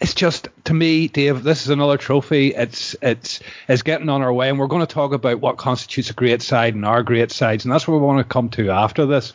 it's 0.00 0.14
just 0.14 0.48
to 0.64 0.74
me, 0.74 1.08
Dave. 1.08 1.42
This 1.42 1.62
is 1.62 1.70
another 1.70 1.96
trophy. 1.96 2.54
It's 2.54 2.94
it's 3.00 3.40
it's 3.68 3.82
getting 3.82 4.08
on 4.08 4.22
our 4.22 4.32
way, 4.32 4.48
and 4.48 4.58
we're 4.58 4.66
going 4.66 4.86
to 4.86 4.94
talk 4.94 5.12
about 5.12 5.40
what 5.40 5.56
constitutes 5.56 6.10
a 6.10 6.14
great 6.14 6.42
side 6.42 6.74
and 6.74 6.84
our 6.84 7.02
great 7.02 7.30
sides, 7.32 7.64
and 7.64 7.72
that's 7.72 7.88
what 7.88 7.94
we 7.94 8.00
want 8.00 8.18
to 8.18 8.24
come 8.24 8.50
to 8.50 8.70
after 8.70 9.06
this. 9.06 9.32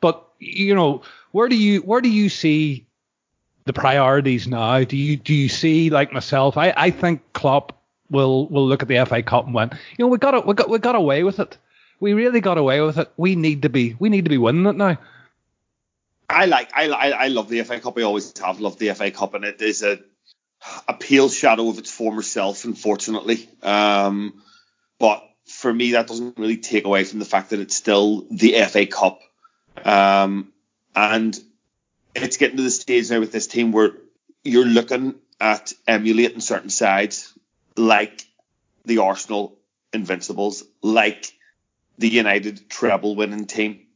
But 0.00 0.22
you 0.38 0.74
know, 0.74 1.02
where 1.30 1.48
do 1.48 1.56
you 1.56 1.80
where 1.80 2.00
do 2.00 2.10
you 2.10 2.28
see 2.28 2.86
the 3.64 3.72
priorities 3.72 4.46
now? 4.46 4.84
Do 4.84 4.96
you 4.96 5.16
do 5.16 5.34
you 5.34 5.48
see 5.48 5.88
like 5.88 6.12
myself? 6.12 6.56
I 6.58 6.74
I 6.76 6.90
think 6.90 7.22
Klopp 7.32 7.72
will 8.10 8.48
will 8.48 8.66
look 8.66 8.82
at 8.82 8.88
the 8.88 9.04
FA 9.06 9.22
Cup 9.22 9.46
and 9.46 9.54
went, 9.54 9.72
you 9.72 10.04
know, 10.04 10.08
we 10.08 10.18
got 10.18 10.34
it, 10.34 10.46
we 10.46 10.54
got 10.54 10.68
we 10.68 10.78
got 10.78 10.94
away 10.94 11.24
with 11.24 11.40
it. 11.40 11.56
We 12.00 12.12
really 12.12 12.40
got 12.40 12.58
away 12.58 12.80
with 12.80 12.98
it. 12.98 13.10
We 13.16 13.34
need 13.34 13.62
to 13.62 13.70
be 13.70 13.96
we 13.98 14.10
need 14.10 14.24
to 14.24 14.30
be 14.30 14.38
winning 14.38 14.66
it 14.66 14.76
now. 14.76 14.98
I 16.32 16.46
like 16.46 16.70
I, 16.74 16.88
I 16.88 17.28
love 17.28 17.48
the 17.48 17.62
FA 17.62 17.80
Cup. 17.80 17.98
I 17.98 18.02
always 18.02 18.36
have 18.38 18.60
loved 18.60 18.78
the 18.78 18.92
FA 18.94 19.10
Cup, 19.10 19.34
and 19.34 19.44
it 19.44 19.60
is 19.60 19.82
a 19.82 20.00
a 20.88 20.94
pale 20.94 21.28
shadow 21.28 21.68
of 21.68 21.78
its 21.78 21.90
former 21.90 22.22
self, 22.22 22.64
unfortunately. 22.64 23.48
Um, 23.62 24.42
but 24.98 25.28
for 25.46 25.72
me, 25.72 25.92
that 25.92 26.06
doesn't 26.06 26.38
really 26.38 26.58
take 26.58 26.84
away 26.84 27.04
from 27.04 27.18
the 27.18 27.24
fact 27.24 27.50
that 27.50 27.60
it's 27.60 27.76
still 27.76 28.26
the 28.30 28.62
FA 28.64 28.86
Cup, 28.86 29.20
um, 29.84 30.52
and 30.94 31.38
it's 32.14 32.36
getting 32.36 32.56
to 32.56 32.62
the 32.62 32.70
stage 32.70 33.10
now 33.10 33.20
with 33.20 33.32
this 33.32 33.46
team 33.46 33.72
where 33.72 33.92
you're 34.44 34.64
looking 34.64 35.16
at 35.40 35.72
emulating 35.86 36.40
certain 36.40 36.70
sides 36.70 37.32
like 37.76 38.24
the 38.84 38.98
Arsenal 38.98 39.58
Invincibles, 39.92 40.64
like 40.82 41.32
the 41.98 42.08
United 42.08 42.68
treble 42.68 43.16
winning 43.16 43.46
team. 43.46 43.86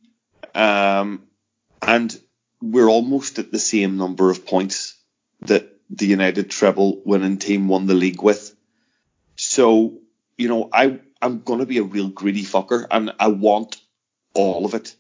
Um, 0.55 1.25
and 1.83 2.19
we're 2.61 2.89
almost 2.89 3.39
at 3.39 3.53
the 3.53 3.59
same 3.59 3.97
number 3.97 4.31
of 4.31 4.47
points 4.47 4.95
that 5.41 5.73
the 5.91 6.07
United 6.07 6.51
treble 6.51 7.03
winning 7.05 7.39
team 7.39 7.69
won 7.69 7.87
the 7.87 7.95
league 7.95 8.23
with. 8.23 8.55
So, 9.37 9.99
you 10.37 10.49
know, 10.49 10.69
I, 10.73 11.01
I'm 11.21 11.41
going 11.41 11.61
to 11.61 11.67
be 11.67 11.79
a 11.79 11.83
real 11.83 12.09
greedy 12.09 12.43
fucker 12.43 12.87
and 12.91 13.13
I 13.21 13.29
want 13.29 13.77
all 14.35 14.65
of 14.65 14.75
it. 14.75 14.95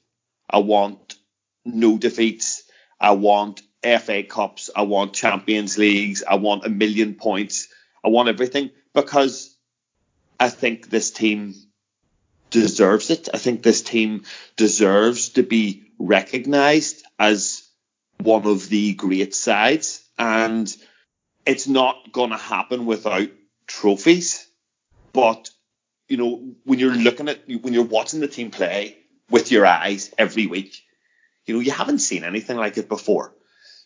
I 0.48 0.58
want 0.58 1.16
no 1.64 1.98
defeats. 1.98 2.64
I 3.00 3.12
want 3.12 3.62
FA 3.82 4.22
Cups. 4.22 4.70
I 4.74 4.82
want 4.82 5.14
Champions 5.14 5.78
Leagues. 5.78 6.22
I 6.22 6.36
want 6.36 6.66
a 6.66 6.70
million 6.70 7.14
points. 7.14 7.68
I 8.04 8.08
want 8.08 8.28
everything 8.28 8.70
because 8.94 9.56
I 10.38 10.48
think 10.48 10.88
this 10.88 11.10
team 11.10 11.54
deserves 12.50 13.10
it. 13.10 13.28
I 13.32 13.38
think 13.38 13.62
this 13.62 13.82
team 13.82 14.24
deserves 14.56 15.30
to 15.30 15.42
be 15.42 15.85
recognized 15.98 17.04
as 17.18 17.68
one 18.20 18.46
of 18.46 18.68
the 18.68 18.94
great 18.94 19.34
sides. 19.34 20.04
And 20.18 20.74
it's 21.44 21.68
not 21.68 22.12
going 22.12 22.30
to 22.30 22.36
happen 22.36 22.86
without 22.86 23.28
trophies. 23.66 24.46
But, 25.12 25.50
you 26.08 26.16
know, 26.16 26.54
when 26.64 26.78
you're 26.78 26.94
looking 26.94 27.28
at, 27.28 27.40
when 27.46 27.74
you're 27.74 27.84
watching 27.84 28.20
the 28.20 28.28
team 28.28 28.50
play 28.50 28.98
with 29.30 29.50
your 29.50 29.66
eyes 29.66 30.12
every 30.18 30.46
week, 30.46 30.82
you 31.46 31.54
know, 31.54 31.60
you 31.60 31.70
haven't 31.70 32.00
seen 32.00 32.24
anything 32.24 32.56
like 32.56 32.76
it 32.76 32.88
before. 32.88 33.32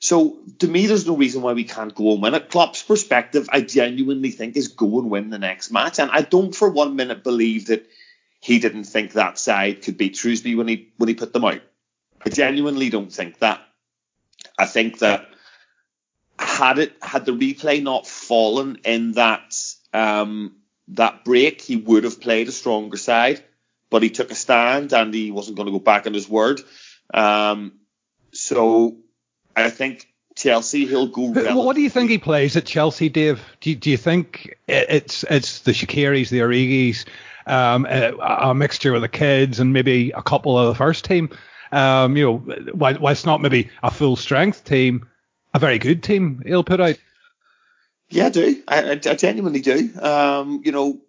So 0.00 0.38
to 0.60 0.66
me, 0.66 0.86
there's 0.86 1.06
no 1.06 1.14
reason 1.14 1.42
why 1.42 1.52
we 1.52 1.64
can't 1.64 1.94
go 1.94 2.12
and 2.12 2.22
win 2.22 2.34
it. 2.34 2.48
Klopp's 2.48 2.82
perspective, 2.82 3.48
I 3.52 3.60
genuinely 3.60 4.30
think, 4.30 4.56
is 4.56 4.68
go 4.68 4.98
and 4.98 5.10
win 5.10 5.28
the 5.28 5.38
next 5.38 5.70
match. 5.70 5.98
And 5.98 6.10
I 6.10 6.22
don't 6.22 6.54
for 6.54 6.70
one 6.70 6.96
minute 6.96 7.22
believe 7.22 7.66
that 7.66 7.86
he 8.40 8.58
didn't 8.58 8.84
think 8.84 9.12
that 9.12 9.38
side 9.38 9.82
could 9.82 9.98
beat 9.98 10.16
Shrewsbury 10.16 10.54
when 10.54 10.68
he 10.68 10.88
when 10.96 11.08
he 11.08 11.14
put 11.14 11.34
them 11.34 11.44
out. 11.44 11.60
I 12.24 12.30
genuinely 12.30 12.90
don't 12.90 13.12
think 13.12 13.38
that. 13.38 13.60
I 14.58 14.66
think 14.66 14.98
that 14.98 15.28
had 16.38 16.78
it 16.78 16.92
had 17.02 17.24
the 17.24 17.32
replay 17.32 17.82
not 17.82 18.06
fallen 18.06 18.78
in 18.84 19.12
that 19.12 19.56
um, 19.92 20.56
that 20.88 21.24
break, 21.24 21.60
he 21.60 21.76
would 21.76 22.04
have 22.04 22.20
played 22.20 22.48
a 22.48 22.52
stronger 22.52 22.96
side. 22.96 23.42
But 23.90 24.02
he 24.02 24.10
took 24.10 24.30
a 24.30 24.36
stand 24.36 24.92
and 24.92 25.12
he 25.12 25.32
wasn't 25.32 25.56
going 25.56 25.66
to 25.66 25.72
go 25.72 25.80
back 25.80 26.06
on 26.06 26.14
his 26.14 26.28
word. 26.28 26.60
Um, 27.12 27.72
so 28.32 28.98
I 29.56 29.70
think 29.70 30.06
Chelsea, 30.36 30.86
he'll 30.86 31.08
go. 31.08 31.32
What 31.54 31.74
do 31.74 31.82
you 31.82 31.90
think 31.90 32.08
he 32.08 32.18
plays 32.18 32.56
at 32.56 32.66
Chelsea, 32.66 33.08
Dave? 33.08 33.42
Do 33.60 33.70
you, 33.70 33.76
do 33.76 33.90
you 33.90 33.96
think 33.96 34.56
it's 34.68 35.24
it's 35.24 35.60
the 35.60 35.72
Shaqiris, 35.72 36.30
the 36.30 36.40
Origis, 36.40 37.04
um, 37.46 37.86
a, 37.86 38.12
a, 38.20 38.54
mixture 38.54 38.94
of 38.94 39.02
the 39.02 39.08
kids 39.08 39.58
and 39.60 39.72
maybe 39.72 40.12
a 40.12 40.22
couple 40.22 40.58
of 40.58 40.68
the 40.68 40.74
first 40.74 41.04
team. 41.04 41.30
Um, 41.72 42.16
you 42.16 42.24
know, 42.24 42.38
why, 42.72 42.94
while 42.94 43.12
it's 43.12 43.26
not 43.26 43.40
maybe 43.40 43.70
a 43.82 43.90
full 43.90 44.16
strength 44.16 44.64
team, 44.64 45.08
a 45.54 45.58
very 45.58 45.78
good 45.78 46.02
team 46.02 46.42
he'll 46.44 46.64
put 46.64 46.80
out. 46.80 46.98
Yeah, 48.08 48.26
I 48.26 48.30
do. 48.30 48.62
I, 48.66 48.90
I 48.90 48.96
genuinely 48.96 49.60
do. 49.60 49.90
Um, 50.00 50.62
you 50.64 50.72
know, 50.72 51.00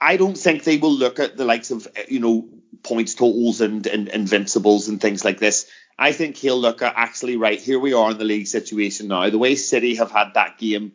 I 0.00 0.16
don't 0.16 0.36
think 0.36 0.64
they 0.64 0.78
will 0.78 0.92
look 0.92 1.20
at 1.20 1.36
the 1.36 1.44
likes 1.44 1.70
of 1.70 1.86
you 2.08 2.18
know 2.18 2.48
points 2.82 3.14
totals 3.14 3.60
and, 3.60 3.86
and 3.86 4.08
invincibles 4.08 4.88
and 4.88 5.00
things 5.00 5.24
like 5.24 5.38
this. 5.38 5.70
I 5.98 6.12
think 6.12 6.36
he'll 6.36 6.58
look 6.58 6.82
at 6.82 6.94
actually 6.96 7.36
right 7.36 7.60
here 7.60 7.78
we 7.78 7.92
are 7.92 8.10
in 8.10 8.18
the 8.18 8.24
league 8.24 8.48
situation 8.48 9.08
now. 9.08 9.30
The 9.30 9.38
way 9.38 9.54
City 9.54 9.94
have 9.96 10.10
had 10.10 10.34
that 10.34 10.58
game 10.58 10.92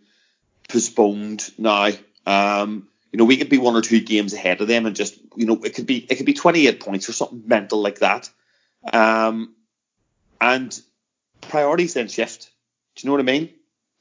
postponed 0.67 1.49
now. 1.57 1.91
Um, 2.25 2.89
you 3.11 3.17
know, 3.17 3.25
we 3.25 3.37
could 3.37 3.49
be 3.49 3.57
one 3.57 3.75
or 3.75 3.81
two 3.81 4.01
games 4.01 4.33
ahead 4.33 4.59
of 4.59 4.67
them 4.67 4.85
and 4.85 4.95
just, 4.95 5.17
you 5.35 5.45
know, 5.45 5.63
it 5.63 5.75
could 5.75 5.85
be 5.85 5.97
it 5.97 6.15
could 6.15 6.25
be 6.25 6.33
28 6.33 6.79
points 6.81 7.07
or 7.07 7.13
something 7.13 7.43
mental 7.45 7.81
like 7.81 7.99
that. 7.99 8.29
Um, 8.93 9.55
and 10.39 10.79
priorities 11.41 11.93
then 11.93 12.07
shift. 12.07 12.51
Do 12.95 13.01
you 13.01 13.09
know 13.09 13.13
what 13.13 13.21
I 13.21 13.31
mean? 13.31 13.53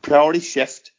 Priorities 0.02 0.46
shift. 0.46 0.92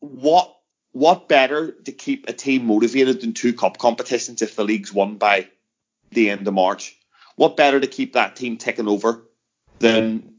What 0.00 0.56
what 0.92 1.28
better 1.28 1.72
to 1.72 1.92
keep 1.92 2.28
a 2.28 2.32
team 2.32 2.66
motivated 2.66 3.22
than 3.22 3.32
two 3.32 3.54
cup 3.54 3.78
competitions 3.78 4.42
if 4.42 4.56
the 4.56 4.64
league's 4.64 4.92
won 4.92 5.16
by 5.16 5.48
the 6.10 6.30
end 6.30 6.46
of 6.46 6.54
March? 6.54 6.96
What 7.36 7.56
better 7.56 7.80
to 7.80 7.86
keep 7.86 8.12
that 8.12 8.36
team 8.36 8.58
ticking 8.58 8.88
over 8.88 9.22
than 9.78 10.34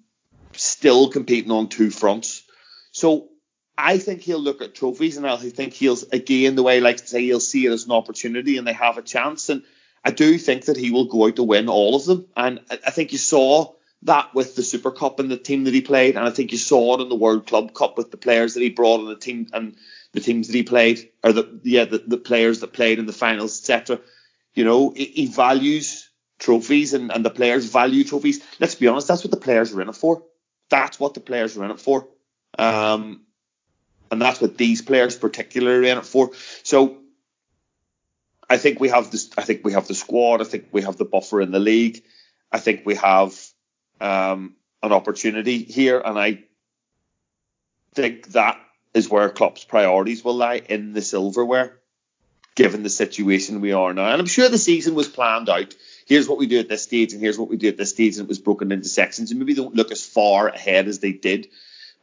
still 0.53 1.09
competing 1.09 1.51
on 1.51 1.69
two 1.69 1.89
fronts? 1.89 2.43
So 2.91 3.29
I 3.75 3.97
think 3.97 4.21
he'll 4.21 4.39
look 4.39 4.61
at 4.61 4.75
trophies 4.75 5.17
and 5.17 5.25
I 5.25 5.35
think 5.37 5.73
he'll 5.73 5.97
again 6.11 6.55
the 6.55 6.63
way 6.63 6.79
like 6.79 6.97
to 6.97 7.07
say 7.07 7.21
he'll 7.23 7.39
see 7.39 7.65
it 7.65 7.71
as 7.71 7.85
an 7.85 7.91
opportunity 7.91 8.57
and 8.57 8.67
they 8.67 8.73
have 8.73 8.97
a 8.97 9.01
chance. 9.01 9.49
And 9.49 9.63
I 10.03 10.11
do 10.11 10.37
think 10.37 10.65
that 10.65 10.77
he 10.77 10.91
will 10.91 11.05
go 11.05 11.27
out 11.27 11.37
to 11.37 11.43
win 11.43 11.69
all 11.69 11.95
of 11.95 12.05
them. 12.05 12.25
And 12.35 12.59
I 12.69 12.91
think 12.91 13.11
you 13.11 13.17
saw 13.17 13.73
that 14.03 14.33
with 14.33 14.55
the 14.55 14.63
Super 14.63 14.91
Cup 14.91 15.19
and 15.19 15.31
the 15.31 15.37
team 15.37 15.63
that 15.63 15.73
he 15.73 15.81
played, 15.81 16.15
and 16.15 16.25
I 16.25 16.29
think 16.29 16.51
you 16.51 16.57
saw 16.57 16.97
it 16.97 17.01
in 17.01 17.09
the 17.09 17.15
World 17.15 17.47
Club 17.47 17.73
Cup 17.73 17.97
with 17.97 18.11
the 18.11 18.17
players 18.17 18.53
that 18.53 18.61
he 18.61 18.69
brought 18.69 18.99
and 18.99 19.09
the 19.09 19.15
team 19.15 19.47
and 19.53 19.75
the 20.11 20.19
teams 20.19 20.47
that 20.47 20.55
he 20.55 20.63
played, 20.63 21.09
or 21.23 21.31
the 21.31 21.59
yeah 21.63 21.85
the, 21.85 21.99
the 21.99 22.17
players 22.17 22.59
that 22.59 22.73
played 22.73 22.99
in 22.99 23.05
the 23.05 23.13
finals, 23.13 23.59
etc. 23.59 23.99
You 24.53 24.65
know, 24.65 24.93
he, 24.95 25.25
values 25.27 26.09
trophies 26.37 26.93
and, 26.93 27.11
and 27.11 27.25
the 27.25 27.29
players 27.29 27.65
value 27.65 28.03
trophies. 28.03 28.43
Let's 28.59 28.75
be 28.75 28.87
honest, 28.87 29.07
that's 29.07 29.23
what 29.23 29.31
the 29.31 29.37
players 29.37 29.73
are 29.73 29.81
in 29.81 29.89
it 29.89 29.95
for. 29.95 30.23
That's 30.69 30.99
what 30.99 31.13
the 31.13 31.21
players 31.21 31.57
are 31.57 31.63
in 31.63 31.71
it 31.71 31.79
for. 31.79 32.07
Um, 32.59 33.21
and 34.11 34.21
that's 34.21 34.41
what 34.41 34.57
these 34.57 34.81
players 34.81 35.15
particularly 35.15 35.89
in 35.89 35.97
it 35.97 36.05
for. 36.05 36.31
So 36.61 37.02
I 38.53 38.57
think 38.57 38.79
we 38.79 38.89
have 38.89 39.09
this. 39.09 39.31
I 39.35 39.41
think 39.41 39.65
we 39.65 39.73
have 39.73 39.87
the 39.87 39.95
squad. 39.95 40.41
I 40.41 40.43
think 40.43 40.67
we 40.71 40.83
have 40.83 40.97
the 40.97 41.05
buffer 41.05 41.41
in 41.41 41.49
the 41.49 41.59
league. 41.59 42.03
I 42.51 42.59
think 42.59 42.85
we 42.85 42.93
have 42.95 43.33
um, 43.99 44.55
an 44.83 44.91
opportunity 44.91 45.57
here, 45.63 45.99
and 45.99 46.19
I 46.19 46.43
think 47.95 48.27
that 48.33 48.59
is 48.93 49.09
where 49.09 49.29
Klopp's 49.29 49.63
priorities 49.63 50.23
will 50.23 50.35
lie 50.35 50.61
in 50.69 50.93
the 50.93 51.01
silverware, 51.01 51.79
given 52.53 52.83
the 52.83 52.91
situation 52.91 53.59
we 53.59 53.73
are 53.73 53.91
now. 53.91 54.11
And 54.11 54.21
I'm 54.21 54.27
sure 54.27 54.49
the 54.49 54.59
season 54.59 54.93
was 54.93 55.07
planned 55.07 55.49
out. 55.49 55.73
Here's 56.05 56.29
what 56.29 56.37
we 56.37 56.45
do 56.45 56.59
at 56.59 56.69
this 56.69 56.83
stage, 56.83 57.13
and 57.13 57.21
here's 57.21 57.39
what 57.39 57.49
we 57.49 57.57
do 57.57 57.69
at 57.69 57.77
this 57.77 57.89
stage, 57.89 58.17
and 58.17 58.25
it 58.25 58.29
was 58.29 58.37
broken 58.37 58.71
into 58.71 58.87
sections, 58.87 59.31
and 59.31 59.39
maybe 59.39 59.53
they 59.53 59.63
don't 59.63 59.75
look 59.75 59.91
as 59.91 60.05
far 60.05 60.49
ahead 60.49 60.87
as 60.87 60.99
they 60.99 61.11
did. 61.11 61.47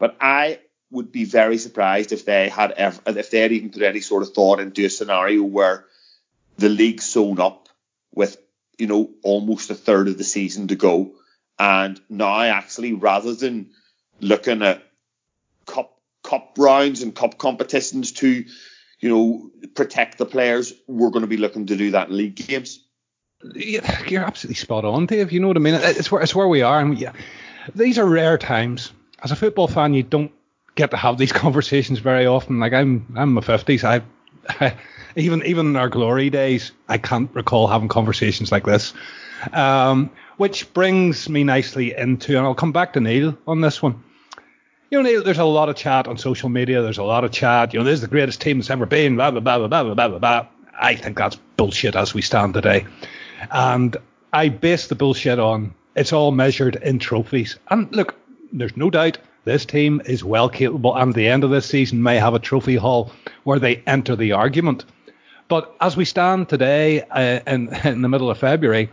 But 0.00 0.16
I 0.20 0.58
would 0.90 1.12
be 1.12 1.26
very 1.26 1.58
surprised 1.58 2.10
if 2.10 2.24
they 2.24 2.48
had 2.48 2.72
ever, 2.72 3.00
if 3.06 3.30
they 3.30 3.38
had 3.38 3.52
even 3.52 3.70
put 3.70 3.82
any 3.82 4.00
sort 4.00 4.24
of 4.24 4.34
thought 4.34 4.58
into 4.58 4.84
a 4.84 4.90
scenario 4.90 5.44
where 5.44 5.84
the 6.60 6.68
league's 6.68 7.06
sewn 7.06 7.40
up 7.40 7.68
with, 8.14 8.36
you 8.78 8.86
know, 8.86 9.10
almost 9.22 9.70
a 9.70 9.74
third 9.74 10.08
of 10.08 10.18
the 10.18 10.24
season 10.24 10.68
to 10.68 10.76
go. 10.76 11.12
And 11.58 12.00
now 12.08 12.40
actually, 12.40 12.92
rather 12.92 13.34
than 13.34 13.70
looking 14.20 14.62
at 14.62 14.82
cup, 15.66 15.98
cup 16.22 16.54
rounds 16.58 17.02
and 17.02 17.14
cup 17.14 17.38
competitions 17.38 18.12
to, 18.12 18.44
you 19.00 19.08
know, 19.08 19.50
protect 19.74 20.18
the 20.18 20.26
players, 20.26 20.74
we're 20.86 21.10
going 21.10 21.22
to 21.22 21.28
be 21.28 21.38
looking 21.38 21.66
to 21.66 21.76
do 21.76 21.92
that 21.92 22.08
in 22.08 22.16
league 22.16 22.36
games. 22.36 22.84
You're 23.54 24.22
absolutely 24.22 24.56
spot 24.56 24.84
on, 24.84 25.06
Dave. 25.06 25.32
You 25.32 25.40
know 25.40 25.48
what 25.48 25.56
I 25.56 25.60
mean? 25.60 25.74
It's 25.74 26.12
where, 26.12 26.20
it's 26.20 26.34
where 26.34 26.48
we 26.48 26.60
are. 26.60 26.78
And 26.78 26.98
yeah, 26.98 27.12
these 27.74 27.98
are 27.98 28.06
rare 28.06 28.36
times. 28.36 28.92
As 29.22 29.32
a 29.32 29.36
football 29.36 29.66
fan, 29.66 29.94
you 29.94 30.02
don't 30.02 30.30
get 30.74 30.90
to 30.90 30.98
have 30.98 31.16
these 31.16 31.32
conversations 31.44 32.00
very 32.00 32.26
often. 32.26 32.60
Like 32.60 32.74
I'm, 32.74 33.06
I'm 33.16 33.28
in 33.28 33.34
my 33.34 33.40
fifties. 33.40 33.82
I, 33.82 34.02
even 35.16 35.44
even 35.44 35.66
in 35.66 35.76
our 35.76 35.88
glory 35.88 36.30
days, 36.30 36.72
I 36.88 36.98
can't 36.98 37.30
recall 37.34 37.66
having 37.66 37.88
conversations 37.88 38.52
like 38.52 38.64
this. 38.64 38.92
Um, 39.52 40.10
which 40.36 40.72
brings 40.74 41.28
me 41.28 41.44
nicely 41.44 41.94
into, 41.96 42.36
and 42.36 42.46
I'll 42.46 42.54
come 42.54 42.72
back 42.72 42.92
to 42.94 43.00
Neil 43.00 43.36
on 43.46 43.60
this 43.60 43.82
one. 43.82 44.02
You 44.90 45.02
know, 45.02 45.08
Neil, 45.08 45.22
there's 45.22 45.38
a 45.38 45.44
lot 45.44 45.68
of 45.68 45.76
chat 45.76 46.08
on 46.08 46.18
social 46.18 46.48
media. 46.48 46.82
There's 46.82 46.98
a 46.98 47.04
lot 47.04 47.24
of 47.24 47.32
chat. 47.32 47.72
You 47.72 47.80
know, 47.80 47.84
this 47.84 47.94
is 47.94 48.00
the 48.00 48.08
greatest 48.08 48.40
team 48.40 48.58
that's 48.58 48.70
ever 48.70 48.86
been. 48.86 49.16
Blah 49.16 49.30
blah 49.30 49.40
blah 49.40 49.58
blah 49.58 49.68
blah 49.68 49.94
blah 49.94 50.08
blah 50.08 50.18
blah. 50.18 50.46
I 50.80 50.94
think 50.94 51.18
that's 51.18 51.36
bullshit 51.56 51.94
as 51.94 52.14
we 52.14 52.22
stand 52.22 52.54
today, 52.54 52.86
and 53.50 53.96
I 54.32 54.48
base 54.48 54.86
the 54.86 54.94
bullshit 54.94 55.38
on 55.38 55.74
it's 55.94 56.12
all 56.12 56.32
measured 56.32 56.76
in 56.76 56.98
trophies. 56.98 57.58
And 57.68 57.94
look, 57.94 58.16
there's 58.52 58.76
no 58.76 58.90
doubt 58.90 59.18
this 59.44 59.64
team 59.64 60.02
is 60.04 60.22
well 60.22 60.48
capable, 60.48 60.96
and 60.96 61.14
the 61.14 61.28
end 61.28 61.44
of 61.44 61.50
this 61.50 61.66
season 61.66 62.02
may 62.02 62.16
have 62.16 62.34
a 62.34 62.38
trophy 62.38 62.76
haul 62.76 63.12
where 63.44 63.58
they 63.58 63.82
enter 63.86 64.16
the 64.16 64.32
argument. 64.32 64.84
But 65.48 65.74
as 65.80 65.96
we 65.96 66.04
stand 66.04 66.48
today 66.48 67.02
uh, 67.02 67.40
in, 67.46 67.74
in 67.84 68.02
the 68.02 68.08
middle 68.08 68.30
of 68.30 68.38
February, 68.38 68.90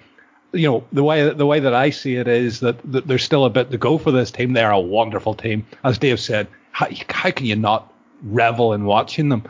you 0.53 0.67
know 0.67 0.83
the 0.91 1.03
way 1.03 1.29
the 1.29 1.45
way 1.45 1.60
that 1.60 1.73
I 1.73 1.89
see 1.89 2.15
it 2.15 2.27
is 2.27 2.62
that, 2.62 2.79
that 2.91 3.07
there's 3.07 3.23
still 3.23 3.45
a 3.45 3.49
bit 3.49 3.69
to 3.71 3.77
go 3.77 3.97
for 3.97 4.12
this 4.12 4.31
team. 4.31 4.53
They're 4.53 4.71
a 4.71 4.79
wonderful 4.79 5.36
team, 5.36 5.65
as 5.83 5.97
Dave 5.97 6.19
said. 6.19 6.47
How, 6.71 6.88
how 7.10 7.31
can 7.31 7.45
you 7.45 7.55
not 7.55 7.91
revel 8.23 8.73
in 8.73 8.86
watching 8.86 9.29
them? 9.29 9.43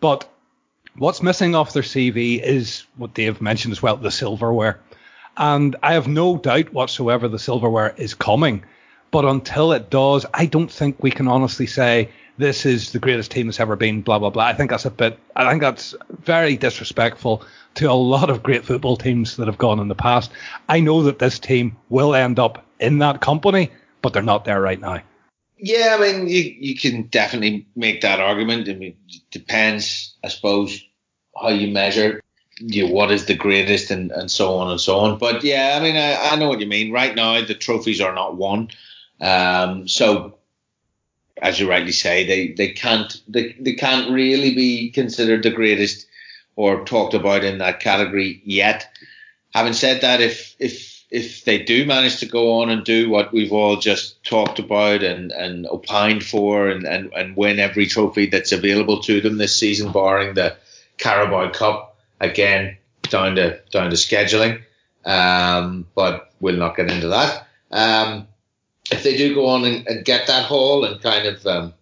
But 0.00 0.28
what's 0.96 1.22
missing 1.22 1.54
off 1.54 1.72
their 1.72 1.82
CV 1.82 2.40
is 2.40 2.84
what 2.96 3.14
Dave 3.14 3.40
mentioned 3.40 3.72
as 3.72 3.82
well, 3.82 3.96
the 3.96 4.10
silverware. 4.10 4.80
And 5.36 5.76
I 5.82 5.94
have 5.94 6.08
no 6.08 6.36
doubt 6.36 6.72
whatsoever 6.72 7.28
the 7.28 7.38
silverware 7.38 7.94
is 7.96 8.14
coming. 8.14 8.64
But 9.10 9.24
until 9.24 9.72
it 9.72 9.90
does, 9.90 10.26
I 10.34 10.46
don't 10.46 10.70
think 10.70 11.02
we 11.02 11.10
can 11.10 11.28
honestly 11.28 11.66
say 11.66 12.10
this 12.38 12.66
is 12.66 12.92
the 12.92 12.98
greatest 12.98 13.30
team 13.30 13.46
that's 13.46 13.60
ever 13.60 13.76
been, 13.76 14.02
blah, 14.02 14.18
blah, 14.18 14.30
blah. 14.30 14.44
I 14.44 14.54
think 14.54 14.70
that's 14.70 14.84
a 14.84 14.90
bit, 14.90 15.18
I 15.34 15.48
think 15.48 15.62
that's 15.62 15.94
very 16.10 16.56
disrespectful 16.56 17.42
to 17.76 17.90
a 17.90 17.94
lot 17.94 18.30
of 18.30 18.42
great 18.42 18.64
football 18.64 18.96
teams 18.96 19.36
that 19.36 19.46
have 19.46 19.58
gone 19.58 19.80
in 19.80 19.88
the 19.88 19.94
past. 19.94 20.30
I 20.68 20.80
know 20.80 21.02
that 21.04 21.18
this 21.18 21.38
team 21.38 21.76
will 21.88 22.14
end 22.14 22.38
up 22.38 22.64
in 22.78 22.98
that 22.98 23.20
company, 23.20 23.70
but 24.02 24.12
they're 24.12 24.22
not 24.22 24.44
there 24.44 24.60
right 24.60 24.80
now. 24.80 25.02
Yeah, 25.58 25.96
I 25.98 26.00
mean, 26.00 26.28
you, 26.28 26.54
you 26.58 26.76
can 26.76 27.04
definitely 27.04 27.66
make 27.74 28.02
that 28.02 28.20
argument. 28.20 28.68
I 28.68 28.74
mean, 28.74 28.96
it 29.08 29.22
depends, 29.30 30.14
I 30.22 30.28
suppose, 30.28 30.84
how 31.40 31.48
you 31.48 31.68
measure 31.68 32.20
you 32.58 32.86
know, 32.86 32.92
what 32.92 33.10
is 33.10 33.26
the 33.26 33.34
greatest 33.34 33.90
and, 33.90 34.10
and 34.12 34.30
so 34.30 34.56
on 34.56 34.70
and 34.70 34.80
so 34.80 34.98
on. 34.98 35.18
But 35.18 35.44
yeah, 35.44 35.76
I 35.78 35.82
mean, 35.82 35.96
I, 35.96 36.30
I 36.30 36.36
know 36.36 36.48
what 36.48 36.60
you 36.60 36.66
mean. 36.66 36.92
Right 36.92 37.14
now, 37.14 37.44
the 37.44 37.54
trophies 37.54 38.00
are 38.00 38.14
not 38.14 38.36
won. 38.36 38.70
Um, 39.20 39.88
so, 39.88 40.38
as 41.40 41.60
you 41.60 41.68
rightly 41.68 41.92
say, 41.92 42.26
they, 42.26 42.52
they 42.52 42.72
can't 42.72 43.20
they, 43.28 43.54
they 43.58 43.74
can't 43.74 44.10
really 44.10 44.54
be 44.54 44.90
considered 44.90 45.42
the 45.42 45.50
greatest 45.50 46.06
or 46.54 46.84
talked 46.84 47.14
about 47.14 47.44
in 47.44 47.58
that 47.58 47.80
category 47.80 48.40
yet. 48.44 48.90
Having 49.54 49.74
said 49.74 50.00
that, 50.02 50.20
if 50.20 50.54
if 50.58 51.04
if 51.10 51.44
they 51.44 51.62
do 51.62 51.86
manage 51.86 52.18
to 52.18 52.26
go 52.26 52.60
on 52.60 52.70
and 52.70 52.84
do 52.84 53.08
what 53.08 53.32
we've 53.32 53.52
all 53.52 53.76
just 53.76 54.22
talked 54.24 54.58
about 54.58 55.02
and, 55.02 55.30
and 55.30 55.66
opined 55.68 56.24
for 56.24 56.68
and, 56.68 56.84
and, 56.84 57.12
and 57.14 57.36
win 57.36 57.60
every 57.60 57.86
trophy 57.86 58.26
that's 58.26 58.50
available 58.50 59.00
to 59.00 59.20
them 59.20 59.38
this 59.38 59.54
season, 59.54 59.92
barring 59.92 60.34
the 60.34 60.56
Carabao 60.98 61.50
Cup, 61.52 61.96
again 62.20 62.76
down 63.02 63.36
to 63.36 63.60
down 63.70 63.90
to 63.90 63.96
scheduling. 63.96 64.62
Um, 65.04 65.86
but 65.94 66.32
we'll 66.40 66.56
not 66.56 66.76
get 66.76 66.90
into 66.90 67.08
that. 67.08 67.46
Um, 67.70 68.26
if 68.90 69.02
they 69.02 69.16
do 69.16 69.34
go 69.34 69.46
on 69.46 69.64
and, 69.64 69.86
and 69.86 70.04
get 70.04 70.26
that 70.28 70.46
haul 70.46 70.84
and 70.84 71.00
kind 71.02 71.26
of 71.26 71.46
um, 71.46 71.74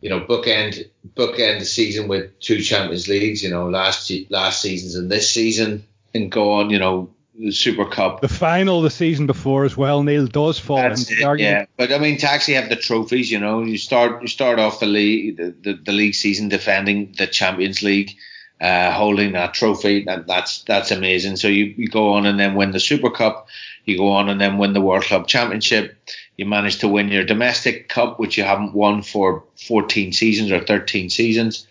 you 0.00 0.10
know 0.10 0.20
bookend 0.20 0.88
bookend 1.14 1.60
the 1.60 1.64
season 1.64 2.08
with 2.08 2.38
two 2.40 2.60
Champions 2.60 3.08
Leagues, 3.08 3.42
you 3.42 3.50
know 3.50 3.68
last 3.68 4.10
last 4.30 4.60
seasons 4.60 4.94
and 4.94 5.10
this 5.10 5.30
season, 5.30 5.84
and 6.14 6.30
go 6.30 6.52
on, 6.52 6.70
you 6.70 6.78
know 6.78 7.10
the 7.38 7.50
Super 7.50 7.84
Cup. 7.84 8.20
The 8.20 8.28
final 8.28 8.82
the 8.82 8.90
season 8.90 9.26
before 9.26 9.64
as 9.64 9.76
well, 9.76 10.02
Neil 10.02 10.26
does 10.26 10.58
fall 10.58 10.76
That's 10.76 11.10
into 11.10 11.32
it, 11.32 11.40
Yeah, 11.40 11.66
but 11.76 11.92
I 11.92 11.98
mean 11.98 12.18
to 12.18 12.30
actually 12.30 12.54
have 12.54 12.68
the 12.68 12.76
trophies, 12.76 13.30
you 13.30 13.40
know, 13.40 13.62
you 13.62 13.78
start 13.78 14.22
you 14.22 14.28
start 14.28 14.58
off 14.58 14.80
the 14.80 14.86
league 14.86 15.36
the, 15.36 15.54
the, 15.62 15.72
the 15.74 15.92
league 15.92 16.14
season 16.14 16.48
defending 16.48 17.14
the 17.18 17.26
Champions 17.26 17.82
League. 17.82 18.16
Uh, 18.60 18.92
holding 18.92 19.32
that 19.32 19.52
trophy, 19.52 20.04
that, 20.04 20.28
that's 20.28 20.62
that's 20.62 20.92
amazing. 20.92 21.36
So 21.36 21.48
you, 21.48 21.64
you 21.76 21.88
go 21.88 22.12
on 22.12 22.24
and 22.24 22.38
then 22.38 22.54
win 22.54 22.70
the 22.70 22.78
Super 22.78 23.10
Cup, 23.10 23.48
you 23.84 23.98
go 23.98 24.08
on 24.08 24.28
and 24.28 24.40
then 24.40 24.58
win 24.58 24.72
the 24.72 24.80
World 24.80 25.04
Club 25.04 25.26
Championship. 25.26 25.96
You 26.36 26.46
manage 26.46 26.78
to 26.78 26.88
win 26.88 27.08
your 27.08 27.24
domestic 27.24 27.88
cup, 27.88 28.18
which 28.18 28.36
you 28.38 28.44
haven't 28.44 28.74
won 28.74 29.02
for 29.02 29.44
14 29.66 30.12
seasons 30.12 30.50
or 30.50 30.60
13 30.60 31.10
seasons. 31.10 31.66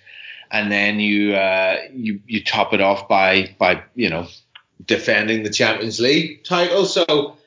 and 0.51 0.71
then 0.71 0.99
you 0.99 1.35
uh, 1.35 1.77
you 1.93 2.21
you 2.27 2.43
top 2.43 2.73
it 2.73 2.81
off 2.81 3.07
by 3.09 3.53
by 3.57 3.83
you 3.95 4.09
know 4.09 4.27
defending 4.85 5.43
the 5.43 5.49
Champions 5.49 5.99
League 5.99 6.43
title. 6.43 6.85
So 6.85 7.37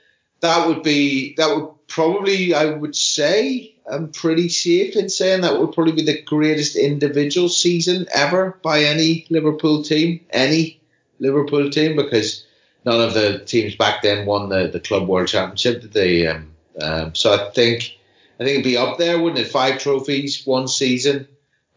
that 0.41 0.67
would 0.67 0.83
be 0.83 1.35
that 1.37 1.55
would 1.55 1.69
probably 1.87 2.55
I 2.55 2.67
would 2.67 2.97
say 2.97 3.75
I'm 3.91 4.11
pretty 4.11 4.49
safe 4.49 4.97
in 4.97 5.09
saying 5.09 5.43
that 5.43 5.59
would 5.61 5.73
probably 5.73 5.93
be 5.93 6.03
the 6.05 6.23
greatest 6.23 6.77
individual 6.77 7.49
season 7.49 8.07
ever 8.13 8.59
by 8.63 8.83
any 8.85 9.27
Liverpool 9.31 9.85
team, 9.85 10.21
any 10.31 10.81
Liverpool 11.21 11.71
team, 11.71 11.97
because 11.97 12.45
none 12.87 13.01
of 13.01 13.13
the 13.13 13.41
teams 13.41 13.75
back 13.75 14.01
then 14.01 14.25
won 14.25 14.49
the, 14.49 14.69
the 14.69 14.81
Club 14.81 15.09
World 15.09 15.29
Championship. 15.29 15.83
Did 15.83 15.93
they? 15.93 16.27
Um, 16.27 16.53
um, 16.81 17.15
so 17.15 17.35
I 17.35 17.51
think 17.51 17.99
I 18.41 18.45
think 18.45 18.61
it'd 18.61 18.65
be 18.65 18.77
up 18.77 18.97
there, 18.97 19.21
wouldn't 19.21 19.41
it? 19.45 19.51
Five 19.51 19.81
trophies, 19.81 20.47
one 20.47 20.69
season, 20.69 21.27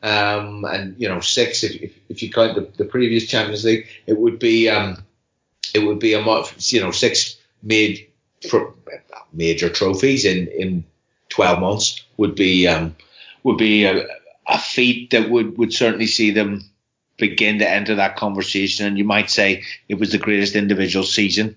um, 0.03 0.63
and 0.65 0.95
you 0.97 1.09
know 1.09 1.19
six 1.19 1.63
if, 1.63 1.75
if, 1.81 1.93
if 2.07 2.23
you 2.23 2.31
count 2.31 2.55
the, 2.55 2.69
the 2.77 2.89
previous 2.89 3.27
Champions 3.27 3.65
League. 3.65 3.87
It 4.05 4.17
would 4.17 4.39
be 4.39 4.69
um, 4.69 5.03
it 5.73 5.79
would 5.79 5.99
be 5.99 6.13
a 6.13 6.43
you 6.57 6.81
know 6.81 6.91
six 6.91 7.37
made 7.63 8.07
major 9.33 9.69
trophies 9.69 10.25
in 10.25 10.47
in 10.47 10.83
12 11.29 11.59
months 11.59 12.03
would 12.17 12.35
be 12.35 12.67
um, 12.67 12.95
would 13.43 13.57
be 13.57 13.85
a, 13.85 14.07
a 14.47 14.59
feat 14.59 15.11
that 15.11 15.29
would 15.29 15.57
would 15.57 15.73
certainly 15.73 16.07
see 16.07 16.31
them 16.31 16.69
begin 17.19 17.59
to 17.59 17.69
enter 17.69 17.95
that 17.95 18.15
conversation. 18.15 18.85
And 18.85 18.97
you 18.97 19.03
might 19.03 19.29
say 19.29 19.63
it 19.87 19.99
was 19.99 20.11
the 20.11 20.17
greatest 20.17 20.55
individual 20.55 21.05
season 21.05 21.55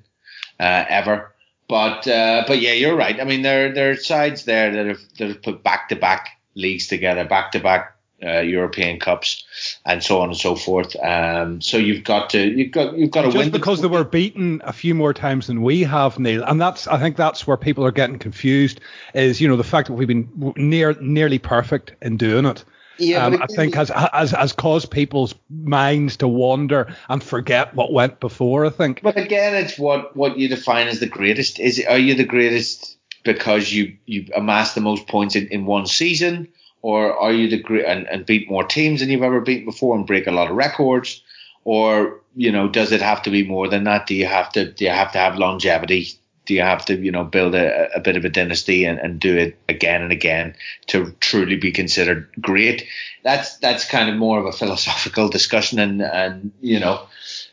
uh, 0.60 0.84
ever. 0.88 1.32
But 1.68 2.06
uh, 2.06 2.44
but 2.46 2.60
yeah, 2.60 2.72
you're 2.72 2.96
right. 2.96 3.18
I 3.18 3.24
mean, 3.24 3.42
there 3.42 3.72
there 3.72 3.92
are 3.92 3.96
sides 3.96 4.44
there 4.44 4.70
that 4.72 4.86
have 4.86 5.00
that 5.18 5.28
have 5.28 5.42
put 5.42 5.62
back 5.62 5.88
to 5.88 5.96
back 5.96 6.28
leagues 6.54 6.86
together, 6.86 7.24
back 7.24 7.52
to 7.52 7.60
back 7.60 7.96
European 8.22 9.00
Cups, 9.00 9.44
and 9.84 10.02
so 10.02 10.20
on 10.20 10.28
and 10.28 10.36
so 10.36 10.54
forth. 10.54 10.94
Um, 11.02 11.60
so 11.60 11.76
you've 11.76 12.04
got 12.04 12.30
to 12.30 12.46
you've 12.46 12.72
got 12.72 12.96
you've 12.96 13.10
got 13.10 13.22
to 13.22 13.28
Just 13.28 13.38
win 13.38 13.50
because 13.50 13.80
they 13.80 13.88
were 13.88 14.04
beaten 14.04 14.60
a 14.64 14.72
few 14.72 14.94
more 14.94 15.12
times 15.12 15.46
than 15.46 15.62
we 15.62 15.82
have, 15.82 16.18
Neil, 16.18 16.44
and 16.44 16.60
that's 16.60 16.86
I 16.86 16.98
think 16.98 17.16
that's 17.16 17.46
where 17.46 17.56
people 17.56 17.84
are 17.84 17.92
getting 17.92 18.18
confused. 18.18 18.80
Is 19.14 19.40
you 19.40 19.48
know 19.48 19.56
the 19.56 19.64
fact 19.64 19.88
that 19.88 19.94
we've 19.94 20.08
been 20.08 20.28
near 20.56 20.94
nearly 21.00 21.38
perfect 21.38 21.94
in 22.02 22.16
doing 22.16 22.44
it. 22.44 22.64
Yeah, 22.98 23.26
um, 23.26 23.42
I 23.42 23.46
think 23.46 23.74
has, 23.74 23.90
has 23.90 24.30
has 24.32 24.52
caused 24.52 24.90
people's 24.90 25.34
minds 25.50 26.16
to 26.18 26.28
wander 26.28 26.94
and 27.08 27.22
forget 27.22 27.74
what 27.74 27.92
went 27.92 28.20
before. 28.20 28.66
I 28.66 28.70
think. 28.70 29.02
But 29.02 29.16
again, 29.16 29.54
it's 29.54 29.78
what 29.78 30.16
what 30.16 30.38
you 30.38 30.48
define 30.48 30.88
as 30.88 31.00
the 31.00 31.06
greatest. 31.06 31.58
Is 31.58 31.78
it, 31.78 31.86
are 31.86 31.98
you 31.98 32.14
the 32.14 32.24
greatest 32.24 32.98
because 33.24 33.72
you 33.72 33.96
you 34.06 34.26
amassed 34.36 34.74
the 34.74 34.80
most 34.80 35.08
points 35.08 35.36
in, 35.36 35.48
in 35.48 35.66
one 35.66 35.86
season? 35.86 36.48
or 36.82 37.16
are 37.16 37.32
you 37.32 37.48
the 37.48 37.60
great 37.60 37.86
and, 37.86 38.06
and 38.08 38.26
beat 38.26 38.50
more 38.50 38.64
teams 38.64 39.00
than 39.00 39.08
you've 39.08 39.22
ever 39.22 39.40
beaten 39.40 39.64
before 39.64 39.96
and 39.96 40.06
break 40.06 40.26
a 40.26 40.32
lot 40.32 40.50
of 40.50 40.56
records? 40.56 41.22
Or, 41.64 42.20
you 42.34 42.50
know, 42.50 42.68
does 42.68 42.90
it 42.90 43.00
have 43.00 43.22
to 43.22 43.30
be 43.30 43.46
more 43.46 43.68
than 43.68 43.84
that? 43.84 44.06
Do 44.06 44.16
you 44.16 44.26
have 44.26 44.50
to 44.52 44.70
do 44.72 44.84
you 44.84 44.90
have 44.90 45.12
to 45.12 45.18
have 45.18 45.36
longevity? 45.36 46.08
Do 46.46 46.54
you 46.54 46.62
have 46.62 46.84
to, 46.86 46.96
you 46.96 47.12
know, 47.12 47.24
build 47.24 47.54
a, 47.54 47.88
a 47.94 48.00
bit 48.00 48.16
of 48.16 48.24
a 48.24 48.28
dynasty 48.28 48.84
and, 48.84 48.98
and 48.98 49.20
do 49.20 49.36
it 49.36 49.58
again 49.68 50.02
and 50.02 50.10
again 50.10 50.54
to 50.88 51.12
truly 51.20 51.56
be 51.56 51.70
considered 51.70 52.28
great? 52.40 52.86
That's 53.22 53.58
that's 53.58 53.84
kind 53.84 54.10
of 54.10 54.16
more 54.16 54.40
of 54.40 54.46
a 54.46 54.52
philosophical 54.52 55.28
discussion 55.28 55.78
and 55.78 56.02
and 56.02 56.52
you 56.60 56.80
know, 56.80 57.06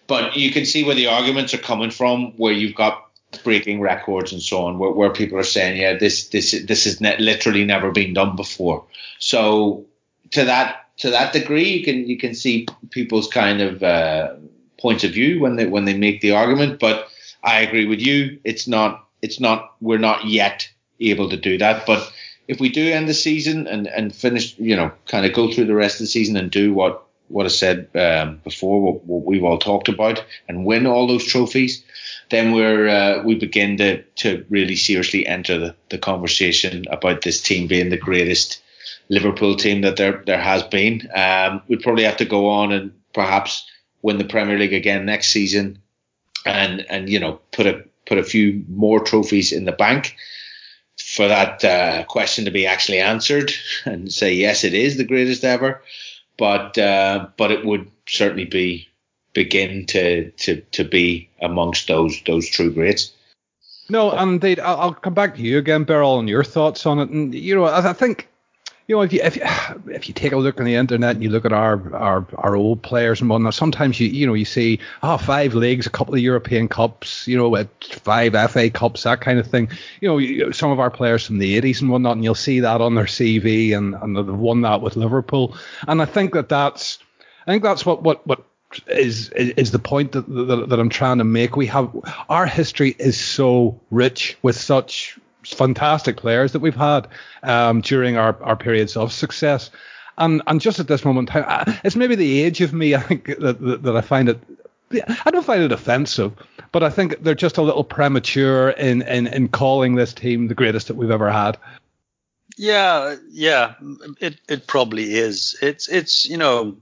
but 0.08 0.36
you 0.36 0.52
can 0.52 0.66
see 0.66 0.84
where 0.84 0.96
the 0.96 1.08
arguments 1.08 1.54
are 1.54 1.60
coming 1.60 1.92
from, 1.92 2.34
where 2.38 2.54
you've 2.54 2.76
got 2.76 3.06
breaking 3.44 3.80
records 3.80 4.34
and 4.34 4.42
so 4.42 4.66
on, 4.66 4.80
where, 4.80 4.92
where 4.92 5.12
people 5.12 5.38
are 5.38 5.44
saying, 5.44 5.80
yeah, 5.80 5.98
this 5.98 6.30
this 6.30 6.52
this 6.66 6.86
has 6.86 7.00
ne- 7.00 7.20
literally 7.20 7.66
never 7.66 7.92
been 7.92 8.14
done 8.14 8.36
before. 8.36 8.86
So 9.20 9.86
to 10.32 10.46
that 10.46 10.88
to 10.98 11.12
that 11.12 11.34
degree, 11.34 11.70
you 11.70 11.84
can 11.84 12.08
you 12.08 12.18
can 12.18 12.34
see 12.34 12.68
people's 12.90 13.28
kind 13.28 13.62
of 13.62 13.84
uh, 13.84 14.34
points 14.80 15.04
of 15.04 15.12
view 15.12 15.40
when 15.40 15.56
they 15.56 15.66
when 15.66 15.86
they 15.86 15.98
make 15.98 16.22
the 16.22 16.32
argument. 16.32 16.80
But 16.80 17.08
I 17.44 17.62
agree 17.62 17.86
with 17.86 18.00
you. 18.00 18.40
It's 18.44 18.68
not 18.68 19.08
it's 19.22 19.40
not 19.40 19.76
we're 19.82 19.98
not 19.98 20.26
yet 20.26 20.70
able 21.00 21.30
to 21.30 21.38
do 21.38 21.58
that. 21.58 21.86
But 21.86 22.12
if 22.48 22.60
we 22.60 22.70
do 22.70 22.92
end 22.92 23.08
the 23.08 23.14
season 23.14 23.68
and 23.68 23.88
and 23.88 24.14
finish, 24.14 24.58
you 24.58 24.76
know, 24.76 24.92
kind 25.06 25.26
of 25.26 25.34
go 25.34 25.52
through 25.52 25.66
the 25.66 25.76
rest 25.76 25.96
of 25.96 26.02
the 26.02 26.08
season 26.08 26.36
and 26.36 26.52
do 26.52 26.74
what 26.74 27.04
what 27.30 27.46
I 27.46 27.50
said 27.50 27.90
um, 27.96 28.42
before, 28.44 28.82
what, 28.82 29.06
what, 29.06 29.24
we've 29.24 29.44
all 29.44 29.60
talked 29.60 29.88
about, 29.88 30.26
and 30.48 30.66
win 30.66 30.88
all 30.88 31.06
those 31.06 31.24
trophies, 31.24 31.84
then 32.32 32.52
we're 32.54 32.88
uh, 32.88 33.24
we 33.24 33.36
begin 33.36 33.78
to 33.78 34.02
to 34.02 34.46
really 34.50 34.76
seriously 34.76 35.26
enter 35.26 35.58
the, 35.58 35.76
the 35.90 35.98
conversation 35.98 36.86
about 36.90 37.22
this 37.22 37.42
team 37.42 37.68
being 37.68 37.90
the 37.90 37.98
greatest 37.98 38.62
Liverpool 39.10 39.56
team 39.56 39.82
that 39.82 39.98
there 39.98 40.24
there 40.26 40.42
has 40.42 40.64
been. 40.64 41.10
Um, 41.16 41.62
we'd 41.68 41.82
probably 41.84 42.04
have 42.04 42.18
to 42.18 42.26
go 42.26 42.50
on 42.50 42.72
and 42.72 42.94
perhaps 43.14 43.66
win 44.02 44.18
the 44.18 44.26
Premier 44.26 44.58
League 44.58 44.74
again 44.74 45.06
next 45.06 45.30
season, 45.30 45.82
and 46.46 46.86
and 46.90 47.10
you 47.10 47.20
know 47.20 47.40
put 47.52 47.68
a 47.68 47.84
put 48.06 48.18
a 48.18 48.24
few 48.24 48.64
more 48.68 49.00
trophies 49.00 49.52
in 49.52 49.66
the 49.66 49.72
bank 49.72 50.16
for 51.02 51.28
that 51.28 51.64
uh, 51.64 52.04
question 52.06 52.46
to 52.46 52.52
be 52.52 52.66
actually 52.66 53.00
answered 53.00 53.52
and 53.86 54.12
say 54.12 54.34
yes, 54.34 54.64
it 54.64 54.74
is 54.74 54.98
the 54.98 55.06
greatest 55.06 55.44
ever. 55.44 55.82
But 56.38 56.78
uh, 56.78 57.28
but 57.38 57.52
it 57.52 57.66
would 57.66 57.90
certainly 58.08 58.46
be 58.46 58.88
begin 59.34 59.86
to 59.88 60.32
to 60.32 60.62
to 60.72 60.84
be 60.84 61.30
amongst 61.42 61.88
those 61.88 62.22
those 62.26 62.48
true 62.48 62.72
greats. 62.72 63.12
No, 63.90 64.12
indeed. 64.12 64.60
I'll, 64.60 64.80
I'll 64.80 64.94
come 64.94 65.16
back 65.16 65.36
to 65.36 65.42
you 65.42 65.58
again, 65.58 65.84
Beryl, 65.84 66.12
on 66.12 66.28
your 66.28 66.44
thoughts 66.44 66.86
on 66.86 67.00
it. 67.00 67.10
And 67.10 67.34
you 67.34 67.56
know, 67.56 67.64
I, 67.66 67.90
I 67.90 67.94
think 67.94 68.30
you 68.90 68.96
know, 68.96 69.04
if 69.04 69.14
you 69.14 69.22
if 69.22 69.36
you, 69.38 69.44
if 69.94 70.08
you 70.08 70.14
take 70.16 70.34
a 70.34 70.38
look 70.38 70.60
on 70.60 70.66
the 70.66 70.76
internet 70.76 71.16
and 71.16 71.24
you 71.24 71.30
look 71.30 71.46
at 71.46 71.54
our 71.54 71.96
our, 71.96 72.26
our 72.38 72.56
old 72.56 72.82
players 72.82 73.22
and 73.22 73.30
whatnot, 73.30 73.54
sometimes 73.54 74.00
you 74.00 74.08
you 74.08 74.26
know 74.26 74.34
you 74.34 74.46
see 74.46 74.80
oh 75.04 75.18
five 75.18 75.54
leagues, 75.54 75.86
a 75.86 75.92
couple 75.92 76.16
of 76.16 76.20
European 76.20 76.68
cups, 76.68 77.28
you 77.28 77.38
know, 77.38 77.68
five 77.82 78.34
FA 78.52 78.70
cups, 78.70 79.04
that 79.04 79.22
kind 79.22 79.38
of 79.38 79.48
thing. 79.48 79.70
You 80.02 80.10
know, 80.10 80.52
some 80.52 80.72
of 80.72 80.80
our 80.80 80.90
players 80.90 81.26
from 81.26 81.38
the 81.38 81.62
80s 81.62 81.82
and 81.82 81.92
whatnot, 81.92 82.18
and 82.18 82.24
you'll 82.24 82.36
see 82.36 82.60
that 82.62 82.82
on 82.82 82.96
their 82.96 83.06
CV, 83.06 83.78
and 83.78 83.94
and 83.94 84.18
they've 84.18 84.28
won 84.28 84.62
that 84.62 84.82
with 84.82 84.96
Liverpool. 84.96 85.56
And 85.88 86.02
I 86.02 86.06
think 86.06 86.34
that 86.34 86.50
that's 86.50 86.98
I 87.46 87.52
think 87.52 87.62
that's 87.62 87.86
what 87.86 88.02
what 88.02 88.26
what 88.26 88.44
is 88.88 89.30
is 89.30 89.70
the 89.70 89.80
point 89.80 90.14
that, 90.14 90.28
that, 90.28 90.70
that 90.70 90.80
I'm 90.80 90.90
trying 90.90 91.20
to 91.20 91.24
make. 91.24 91.56
We 91.56 91.68
have 91.68 91.96
our 92.28 92.48
history 92.48 92.96
is 92.98 93.20
so 93.20 93.80
rich 93.92 94.36
with 94.42 94.60
such 94.60 95.20
fantastic 95.44 96.18
players 96.18 96.52
that 96.52 96.60
we've 96.60 96.76
had 96.76 97.08
um, 97.44 97.82
during 97.82 98.18
our, 98.18 98.42
our 98.44 98.56
periods 98.56 98.98
of 98.98 99.12
success. 99.12 99.72
And, 100.18 100.42
and 100.48 100.60
just 100.60 100.80
at 100.80 100.88
this 100.88 101.06
moment 101.06 101.30
it's 101.84 101.96
maybe 101.96 102.16
the 102.16 102.42
age 102.44 102.62
of 102.62 102.74
me, 102.74 102.94
I 102.96 103.00
think, 103.00 103.26
that, 103.40 103.62
that, 103.62 103.84
that 103.84 103.96
I 103.96 104.02
find 104.02 104.30
it 104.30 104.40
I 105.26 105.32
don't 105.32 105.46
find 105.46 105.62
it 105.62 105.72
offensive, 105.72 106.34
but 106.72 106.84
I 106.84 106.90
think 106.90 107.22
they're 107.24 107.36
just 107.36 107.58
a 107.58 107.62
little 107.62 107.84
premature 107.84 108.72
in, 108.72 109.02
in, 109.04 109.28
in 109.28 109.48
calling 109.48 109.96
this 109.96 110.14
team 110.14 110.48
the 110.48 110.56
greatest 110.56 110.88
that 110.88 110.96
we've 110.96 111.12
ever 111.12 111.32
had. 111.32 111.58
Yeah, 112.58 113.16
yeah, 113.30 113.76
it 114.20 114.38
it 114.50 114.68
probably 114.68 115.16
is. 115.16 115.58
It's 115.62 115.88
it's 115.88 116.26
you 116.26 116.36
know, 116.36 116.76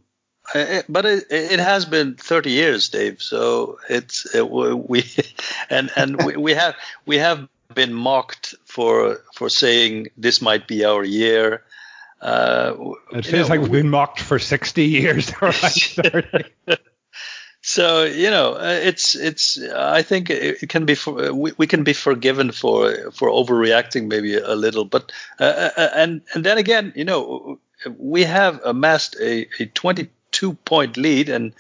it, 0.56 0.86
but 0.90 1.06
it 1.06 1.26
it 1.30 1.60
has 1.60 1.86
been 1.86 2.16
30 2.16 2.50
years, 2.50 2.90
Dave. 2.90 3.22
So 3.22 3.78
it's 3.88 4.34
it, 4.34 4.50
we 4.50 5.06
and 5.70 5.92
and 5.96 6.24
we, 6.26 6.36
we 6.36 6.54
have 6.54 6.76
we 7.06 7.18
have 7.18 7.48
been 7.74 7.94
mocked 7.94 8.56
for 8.66 9.18
for 9.34 9.50
saying 9.50 10.08
this 10.18 10.42
might 10.42 10.68
be 10.68 10.86
our 10.86 11.04
year. 11.04 11.64
Uh, 12.22 12.74
it 13.12 13.26
feels 13.26 13.50
know, 13.50 13.56
like 13.56 13.62
we've 13.62 13.72
been 13.72 13.90
mocked 13.90 14.20
for 14.20 14.40
60 14.40 14.84
years. 14.84 15.32
so 17.62 18.04
you 18.06 18.30
know, 18.30 18.54
uh, 18.54 18.80
it's 18.82 19.16
it's. 19.16 19.62
I 19.62 20.02
think 20.02 20.30
it 20.30 20.70
can 20.70 20.86
be 20.86 20.96
for, 20.96 21.34
we, 21.34 21.52
we 21.58 21.68
can 21.68 21.84
be 21.84 21.94
forgiven 21.94 22.52
for 22.52 23.12
for 23.12 23.30
overreacting 23.30 24.08
maybe 24.08 24.38
a 24.38 24.56
little, 24.56 24.86
but 24.86 25.12
uh, 25.40 25.44
uh, 25.44 25.70
uh 25.78 25.90
and 25.94 26.22
and 26.34 26.44
then 26.44 26.58
again, 26.58 26.94
you 26.96 27.06
know, 27.06 27.60
we 27.98 28.24
have 28.24 28.62
amassed 28.64 29.16
a, 29.22 29.48
a 29.60 29.66
22 29.68 30.54
point 30.54 30.98
lead, 30.98 31.30
and 31.30 31.54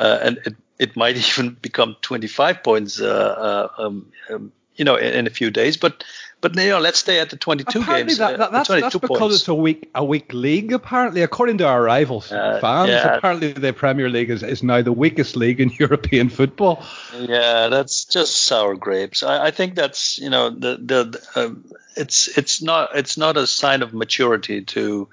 uh, 0.00 0.18
and 0.22 0.38
it, 0.46 0.54
it 0.78 0.96
might 0.96 1.16
even 1.16 1.50
become 1.60 1.96
25 2.00 2.62
points 2.62 3.00
um, 3.00 4.10
um, 4.30 4.52
you 4.76 4.84
know, 4.84 4.96
in, 4.96 5.14
in, 5.14 5.26
a 5.26 5.30
few 5.30 5.50
days. 5.50 5.76
But 5.76 6.04
but 6.40 6.56
you 6.56 6.70
know, 6.70 6.80
let's 6.80 6.98
stay 6.98 7.20
at 7.20 7.30
the 7.30 7.36
22 7.36 7.80
apparently 7.80 8.04
games. 8.04 8.18
That, 8.18 8.38
that, 8.38 8.48
uh, 8.48 8.50
that's, 8.50 8.66
22 8.66 8.82
that's 8.82 8.94
because 9.00 9.18
points. 9.18 9.36
it's 9.36 9.48
a 9.48 9.54
weak 9.54 9.90
a 9.94 10.04
weak 10.04 10.32
league. 10.32 10.72
Apparently, 10.72 11.22
according 11.22 11.58
to 11.58 11.66
our 11.66 11.82
rivals 11.82 12.32
uh, 12.32 12.58
fans, 12.60 12.90
yeah. 12.90 13.16
apparently 13.16 13.52
the 13.52 13.72
Premier 13.72 14.08
League 14.08 14.30
is, 14.30 14.42
is 14.42 14.62
now 14.62 14.82
the 14.82 14.92
weakest 14.92 15.36
league 15.36 15.60
in 15.60 15.70
European 15.78 16.28
football. 16.28 16.84
Yeah, 17.16 17.68
that's 17.68 18.04
just 18.06 18.36
sour 18.36 18.74
grapes. 18.74 19.22
I, 19.22 19.46
I 19.46 19.50
think 19.52 19.76
that's 19.76 20.18
you 20.18 20.30
know 20.30 20.50
the 20.50 20.76
the 20.76 21.26
um, 21.36 21.64
it's 21.96 22.36
it's 22.36 22.60
not 22.60 22.96
it's 22.96 23.16
not 23.16 23.36
a 23.36 23.46
sign 23.46 23.82
of 23.82 23.94
maturity 23.94 24.62
to 24.62 25.08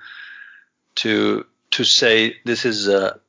to 0.95 1.45
to 1.71 1.83
say 1.83 2.35
this 2.43 2.65
is 2.65 2.87
a 2.87 3.19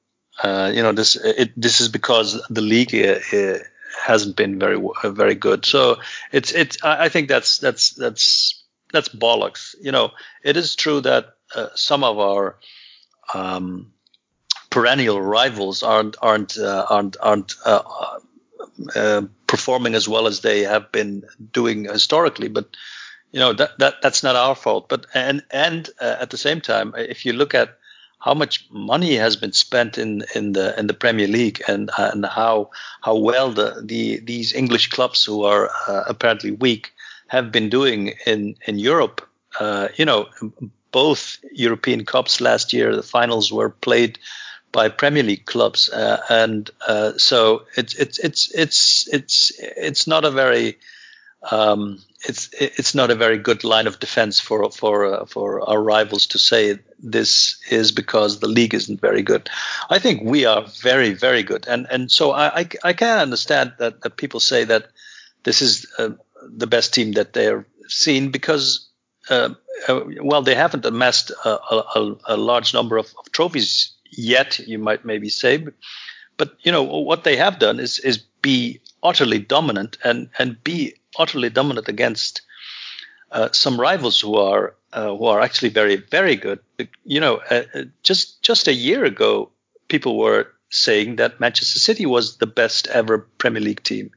uh, 0.43 0.73
you 0.75 0.83
know 0.83 0.93
this 0.93 1.17
it, 1.17 1.53
this 1.57 1.81
is 1.81 1.89
because 1.89 2.41
the 2.49 2.63
league 2.63 2.95
uh, 2.95 3.59
hasn't 3.99 4.37
been 4.37 4.59
very 4.59 4.81
very 5.05 5.35
good. 5.35 5.65
So 5.65 5.97
it's 6.33 6.53
it's 6.53 6.83
I 6.83 7.09
think 7.09 7.29
that's 7.29 7.59
that's 7.59 7.91
that's 7.91 8.65
that's 8.93 9.09
bollocks. 9.09 9.75
You 9.81 9.93
know, 9.93 10.13
it 10.43 10.57
is 10.57 10.77
true 10.77 11.01
that 11.03 11.35
uh, 11.55 11.69
some 11.75 12.05
of 12.05 12.19
our 12.19 12.57
um, 13.35 13.93
perennial 14.71 15.21
rivals 15.21 15.83
aren't 15.83 16.17
aren't 16.23 16.59
uh, 16.59 16.87
aren't 16.89 17.17
aren't 17.21 17.55
uh, 17.65 17.83
uh, 18.95 19.23
performing 19.47 19.95
as 19.95 20.09
well 20.09 20.27
as 20.27 20.41
they 20.41 20.63
have 20.63 20.93
been 20.93 21.25
doing 21.53 21.85
historically. 21.85 22.49
But 22.49 22.77
you 23.33 23.41
know 23.41 23.53
that 23.53 23.79
that 23.79 24.03
that's 24.03 24.23
not 24.23 24.37
our 24.37 24.55
fault. 24.55 24.89
But 24.89 25.07
and 25.15 25.43
and 25.51 25.89
uh, 26.01 26.17
at 26.21 26.31
the 26.31 26.39
same 26.39 26.61
time, 26.61 26.95
if 26.97 27.27
you 27.27 27.33
look 27.33 27.55
at 27.55 27.79
how 28.21 28.35
much 28.35 28.67
money 28.71 29.17
has 29.17 29.37
been 29.37 29.53
spent 29.53 29.99
in, 29.99 30.23
in 30.35 30.53
the 30.53 30.79
in 30.79 30.87
the 30.87 30.95
Premier 30.95 31.27
League 31.27 31.63
and 31.67 31.91
and 31.97 32.25
how 32.25 32.71
how 33.01 33.17
well 33.17 33.51
the, 33.51 33.83
the 33.85 34.21
these 34.21 34.53
English 34.53 34.91
clubs 34.91 35.25
who 35.25 35.45
are 35.45 35.71
uh, 35.89 36.05
apparently 36.07 36.51
weak 36.53 36.93
have 37.29 37.51
been 37.51 37.71
doing 37.71 38.13
in 38.27 38.57
in 38.67 38.79
Europe. 38.79 39.27
Uh, 39.59 39.89
you 39.97 40.05
know, 40.05 40.29
both 40.93 41.39
European 41.53 42.05
Cups 42.05 42.41
last 42.41 42.73
year, 42.73 42.95
the 42.95 43.03
finals 43.03 43.53
were 43.53 43.71
played 43.71 44.19
by 44.73 44.89
Premier 44.89 45.23
League 45.23 45.47
clubs, 45.47 45.89
uh, 45.89 46.23
and 46.29 46.71
uh, 46.87 47.13
so 47.17 47.63
it's 47.77 47.95
it's 47.95 48.19
it's 48.19 48.55
it's 48.55 49.09
it's 49.13 49.53
it's 49.59 50.07
not 50.07 50.25
a 50.25 50.31
very 50.31 50.77
um, 51.51 51.99
it's 52.29 52.51
it's 52.53 52.95
not 52.95 53.11
a 53.11 53.15
very 53.15 53.39
good 53.39 53.65
line 53.65 53.87
of 53.87 53.99
defense 53.99 54.39
for 54.39 54.71
for 54.71 55.07
uh, 55.07 55.25
for 55.25 55.69
our 55.69 55.83
rivals 55.83 56.27
to 56.29 56.39
say 56.39 56.79
this 56.99 57.59
is 57.71 57.93
because 57.93 58.41
the 58.41 58.49
league 58.49 58.75
isn't 58.75 59.01
very 59.01 59.23
good. 59.23 59.49
I 59.89 59.99
think 59.99 60.23
we 60.23 60.45
are 60.45 60.67
very 60.83 61.15
very 61.15 61.43
good, 61.43 61.67
and 61.67 61.87
and 61.91 62.11
so 62.11 62.33
I 62.33 62.61
I, 62.61 62.69
I 62.85 62.93
can 62.93 63.19
understand 63.19 63.73
that, 63.79 64.03
that 64.03 64.17
people 64.17 64.41
say 64.41 64.65
that 64.65 64.89
this 65.45 65.63
is 65.63 65.87
uh, 65.99 66.11
the 66.43 66.67
best 66.67 66.93
team 66.93 67.13
that 67.13 67.33
they've 67.33 67.65
seen 67.89 68.31
because. 68.31 68.87
Uh, 69.29 69.51
uh 69.87 70.01
well, 70.23 70.43
they 70.43 70.55
haven't 70.55 70.85
amassed 70.85 71.31
a, 71.45 71.51
a, 71.51 72.17
a 72.27 72.37
large 72.37 72.75
number 72.75 72.97
of, 72.97 73.07
of 73.19 73.31
trophies 73.31 73.93
yet, 74.11 74.59
you 74.59 74.79
might 74.79 75.05
maybe 75.05 75.29
say. 75.29 75.65
But 76.37 76.57
you 76.63 76.73
know 76.73 76.83
what 76.83 77.23
they 77.25 77.37
have 77.37 77.59
done 77.59 77.79
is 77.79 77.99
is 77.99 78.19
be 78.43 78.81
utterly 79.03 79.39
dominant 79.39 79.99
and 80.05 80.29
and 80.39 80.63
be 80.63 80.95
utterly 81.19 81.51
dominant 81.51 81.89
against 81.89 82.43
uh, 83.33 83.49
some 83.53 83.81
rivals 83.81 84.21
who 84.21 84.37
are 84.37 84.75
uh, 84.93 85.17
who 85.17 85.27
are 85.27 85.41
actually 85.41 85.69
very 85.69 85.97
very 85.97 86.37
good. 86.37 86.61
You 87.05 87.21
know, 87.21 87.41
uh, 87.51 87.63
uh 87.75 87.83
just 88.03 88.43
just 88.43 88.69
a 88.69 88.75
year 88.75 89.05
ago, 89.05 89.51
people 89.89 90.19
were 90.19 90.49
saying 90.71 91.17
that 91.17 91.41
Manchester 91.41 91.79
City 91.79 92.07
was 92.07 92.39
the 92.39 92.47
best 92.47 92.89
ever 92.89 93.19
Premier 93.39 93.63
League 93.63 93.83
team, 93.83 94.11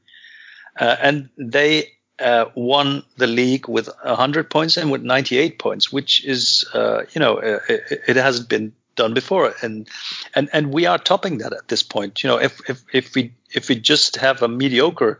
uh, 0.79 0.95
and 1.01 1.29
they 1.37 1.91
uh, 2.19 2.45
won 2.55 3.03
the 3.17 3.27
league 3.27 3.67
with 3.67 3.89
100 4.03 4.49
points 4.49 4.77
and 4.77 4.91
with 4.91 5.01
98 5.01 5.59
points, 5.59 5.91
which 5.91 6.23
is 6.25 6.65
you 6.73 7.19
know 7.19 7.37
it, 7.37 8.01
it 8.07 8.15
hasn't 8.15 8.49
been 8.49 8.73
done 8.95 9.13
before. 9.13 9.53
And 9.61 9.87
and 10.35 10.49
and 10.53 10.73
we 10.73 10.85
are 10.85 10.97
topping 10.97 11.39
that 11.39 11.53
at 11.53 11.67
this 11.67 11.83
point. 11.83 12.23
You 12.23 12.29
know 12.29 12.37
if 12.37 12.67
if 12.69 12.83
if 12.93 13.15
we 13.15 13.33
if 13.53 13.69
we 13.69 13.75
just 13.75 14.17
have 14.17 14.41
a 14.41 14.47
mediocre 14.47 15.19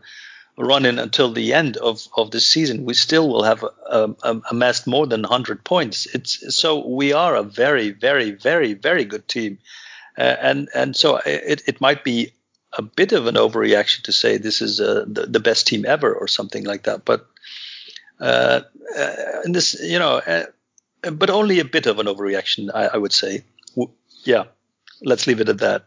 run 0.56 0.86
in 0.86 0.98
until 0.98 1.32
the 1.32 1.52
end 1.52 1.76
of 1.76 2.06
of 2.16 2.30
the 2.30 2.40
season 2.40 2.84
we 2.84 2.94
still 2.94 3.28
will 3.28 3.42
have 3.42 3.64
um, 3.90 4.16
um, 4.22 4.42
amassed 4.50 4.86
more 4.86 5.06
than 5.06 5.22
100 5.22 5.64
points. 5.64 6.06
It's 6.06 6.56
so 6.56 6.86
we 6.86 7.12
are 7.12 7.34
a 7.34 7.42
very 7.42 7.90
very 7.90 8.30
very 8.30 8.74
very 8.74 9.04
good 9.04 9.26
team. 9.26 9.58
Uh, 10.16 10.36
and 10.40 10.68
and 10.74 10.96
so 10.96 11.16
it 11.26 11.62
it 11.66 11.80
might 11.80 12.04
be 12.04 12.32
a 12.72 12.82
bit 12.82 13.12
of 13.12 13.26
an 13.26 13.34
overreaction 13.34 14.02
to 14.02 14.12
say 14.12 14.36
this 14.36 14.62
is 14.62 14.80
uh, 14.80 15.04
the, 15.06 15.26
the 15.26 15.40
best 15.40 15.66
team 15.66 15.84
ever 15.86 16.12
or 16.12 16.26
something 16.26 16.64
like 16.64 16.84
that 16.84 17.04
but 17.04 17.26
uh, 18.20 18.60
uh 18.96 19.16
and 19.44 19.54
this 19.54 19.80
you 19.80 19.98
know 19.98 20.18
uh, 20.18 20.44
but 21.10 21.30
only 21.30 21.60
a 21.60 21.64
bit 21.64 21.86
of 21.86 21.98
an 21.98 22.06
overreaction 22.06 22.70
I, 22.72 22.86
I 22.94 22.96
would 22.96 23.12
say. 23.12 23.44
Yeah, 24.24 24.44
let's 25.02 25.26
leave 25.26 25.40
it 25.40 25.48
at 25.48 25.58
that. 25.58 25.86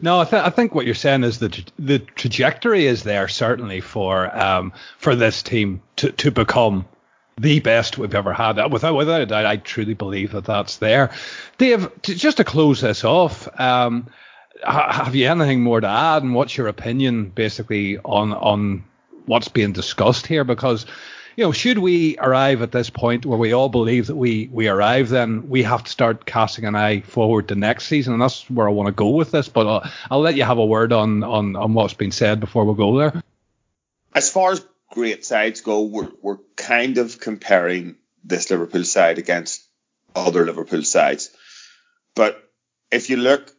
No, 0.00 0.20
I, 0.20 0.24
th- 0.24 0.42
I, 0.42 0.50
think 0.50 0.74
what 0.74 0.86
you're 0.86 0.94
saying 0.94 1.24
is 1.24 1.38
that 1.38 1.70
the 1.78 1.98
trajectory 1.98 2.86
is 2.86 3.02
there 3.02 3.28
certainly 3.28 3.80
for 3.80 4.34
um, 4.36 4.72
for 4.98 5.14
this 5.14 5.42
team 5.42 5.82
to, 5.96 6.12
to 6.12 6.30
become 6.30 6.86
the 7.38 7.60
best 7.60 7.96
we've 7.96 8.14
ever 8.14 8.32
had. 8.32 8.56
Without 8.70 8.94
without 8.94 9.20
a 9.20 9.26
doubt, 9.26 9.46
I 9.46 9.56
truly 9.56 9.94
believe 9.94 10.32
that 10.32 10.44
that's 10.44 10.76
there. 10.78 11.10
Dave, 11.58 11.88
to, 12.02 12.14
just 12.14 12.38
to 12.38 12.44
close 12.44 12.80
this 12.80 13.04
off, 13.04 13.48
um, 13.58 14.08
have 14.62 15.14
you 15.14 15.28
anything 15.28 15.62
more 15.62 15.80
to 15.80 15.86
add, 15.86 16.22
and 16.22 16.34
what's 16.34 16.56
your 16.56 16.68
opinion 16.68 17.30
basically 17.30 17.98
on 17.98 18.32
on 18.32 18.84
what's 19.26 19.48
being 19.48 19.72
discussed 19.72 20.26
here? 20.26 20.44
Because 20.44 20.86
you 21.40 21.46
know, 21.46 21.52
should 21.52 21.78
we 21.78 22.18
arrive 22.18 22.60
at 22.60 22.70
this 22.70 22.90
point 22.90 23.24
where 23.24 23.38
we 23.38 23.54
all 23.54 23.70
believe 23.70 24.08
that 24.08 24.14
we 24.14 24.50
we 24.52 24.68
arrive, 24.68 25.08
then 25.08 25.48
we 25.48 25.62
have 25.62 25.82
to 25.84 25.90
start 25.90 26.26
casting 26.26 26.66
an 26.66 26.76
eye 26.76 27.00
forward 27.00 27.48
to 27.48 27.54
next 27.54 27.86
season, 27.86 28.12
and 28.12 28.20
that's 28.20 28.42
where 28.50 28.68
I 28.68 28.72
want 28.72 28.88
to 28.88 28.92
go 28.92 29.08
with 29.08 29.30
this. 29.30 29.48
But 29.48 29.66
I'll, 29.66 29.90
I'll 30.10 30.20
let 30.20 30.34
you 30.34 30.44
have 30.44 30.58
a 30.58 30.66
word 30.66 30.92
on 30.92 31.24
on 31.24 31.56
on 31.56 31.72
what's 31.72 31.94
been 31.94 32.12
said 32.12 32.40
before 32.40 32.66
we 32.66 32.74
go 32.74 32.98
there. 32.98 33.22
As 34.14 34.28
far 34.28 34.52
as 34.52 34.62
great 34.92 35.24
sides 35.24 35.62
go, 35.62 35.80
we're 35.84 36.10
we're 36.20 36.40
kind 36.56 36.98
of 36.98 37.18
comparing 37.18 37.96
this 38.22 38.50
Liverpool 38.50 38.84
side 38.84 39.16
against 39.16 39.66
other 40.14 40.44
Liverpool 40.44 40.82
sides, 40.82 41.30
but 42.14 42.52
if 42.92 43.08
you 43.08 43.16
look 43.16 43.50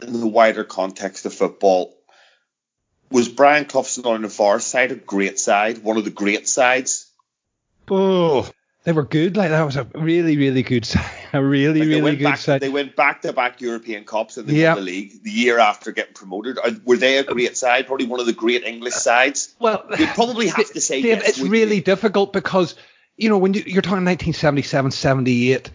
in 0.00 0.20
the 0.20 0.28
wider 0.28 0.62
context 0.62 1.26
of 1.26 1.34
football, 1.34 1.96
was 3.12 3.28
Brian 3.28 3.66
Clough's 3.66 3.98
on 3.98 4.22
the 4.22 4.28
far 4.28 4.58
side 4.60 4.92
a 4.92 4.96
great 4.96 5.38
side, 5.38 5.78
one 5.78 5.96
of 5.96 6.04
the 6.04 6.10
great 6.10 6.48
sides? 6.48 7.10
Oh, 7.90 8.48
they 8.84 8.92
were 8.92 9.04
good. 9.04 9.36
Like 9.36 9.50
that 9.50 9.62
was 9.62 9.76
a 9.76 9.86
really, 9.94 10.36
really 10.36 10.62
good 10.62 10.84
side. 10.86 11.10
A 11.32 11.42
really, 11.42 11.80
like 11.80 11.88
really 11.88 12.16
good 12.16 12.24
back, 12.24 12.38
side. 12.38 12.60
They 12.60 12.68
went 12.68 12.96
back 12.96 13.22
to 13.22 13.32
back 13.32 13.60
European 13.60 14.04
Cups 14.04 14.36
and 14.36 14.48
they 14.48 14.54
yep. 14.54 14.76
won 14.76 14.84
the 14.84 14.90
league 14.90 15.22
the 15.22 15.30
year 15.30 15.58
after 15.58 15.92
getting 15.92 16.14
promoted. 16.14 16.58
Were 16.84 16.96
they 16.96 17.18
a 17.18 17.24
great 17.24 17.56
side? 17.56 17.86
Probably 17.86 18.06
one 18.06 18.20
of 18.20 18.26
the 18.26 18.32
great 18.32 18.64
English 18.64 18.94
sides. 18.94 19.54
Well, 19.58 19.84
you 19.98 20.06
probably 20.08 20.48
have 20.48 20.72
to 20.72 20.80
say 20.80 21.00
Dave, 21.00 21.18
yes, 21.18 21.28
it's 21.28 21.40
really 21.40 21.76
you? 21.76 21.82
difficult 21.82 22.32
because 22.32 22.74
you 23.16 23.28
know 23.28 23.38
when 23.38 23.54
you, 23.54 23.60
are 23.60 23.82
talking 23.82 24.04
1977, 24.04 24.90
78, 24.90 25.70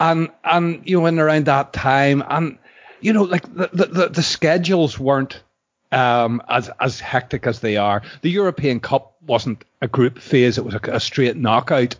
and 0.00 0.30
and 0.42 0.82
you 0.88 1.00
know 1.00 1.06
in 1.06 1.18
around 1.18 1.46
that 1.46 1.72
time, 1.72 2.24
and 2.28 2.58
you 3.00 3.12
know 3.12 3.24
like 3.24 3.42
the 3.54 3.68
the, 3.72 4.08
the 4.08 4.22
schedules 4.22 4.98
weren't 4.98 5.40
um, 5.92 6.42
as 6.48 6.70
as 6.80 7.00
hectic 7.00 7.46
as 7.46 7.60
they 7.60 7.76
are. 7.76 8.02
The 8.22 8.30
European 8.30 8.80
Cup 8.80 9.16
wasn't 9.26 9.64
a 9.80 9.88
group 9.88 10.18
phase; 10.18 10.58
it 10.58 10.64
was 10.64 10.74
a, 10.74 10.80
a 10.84 11.00
straight 11.00 11.36
knockout. 11.36 11.96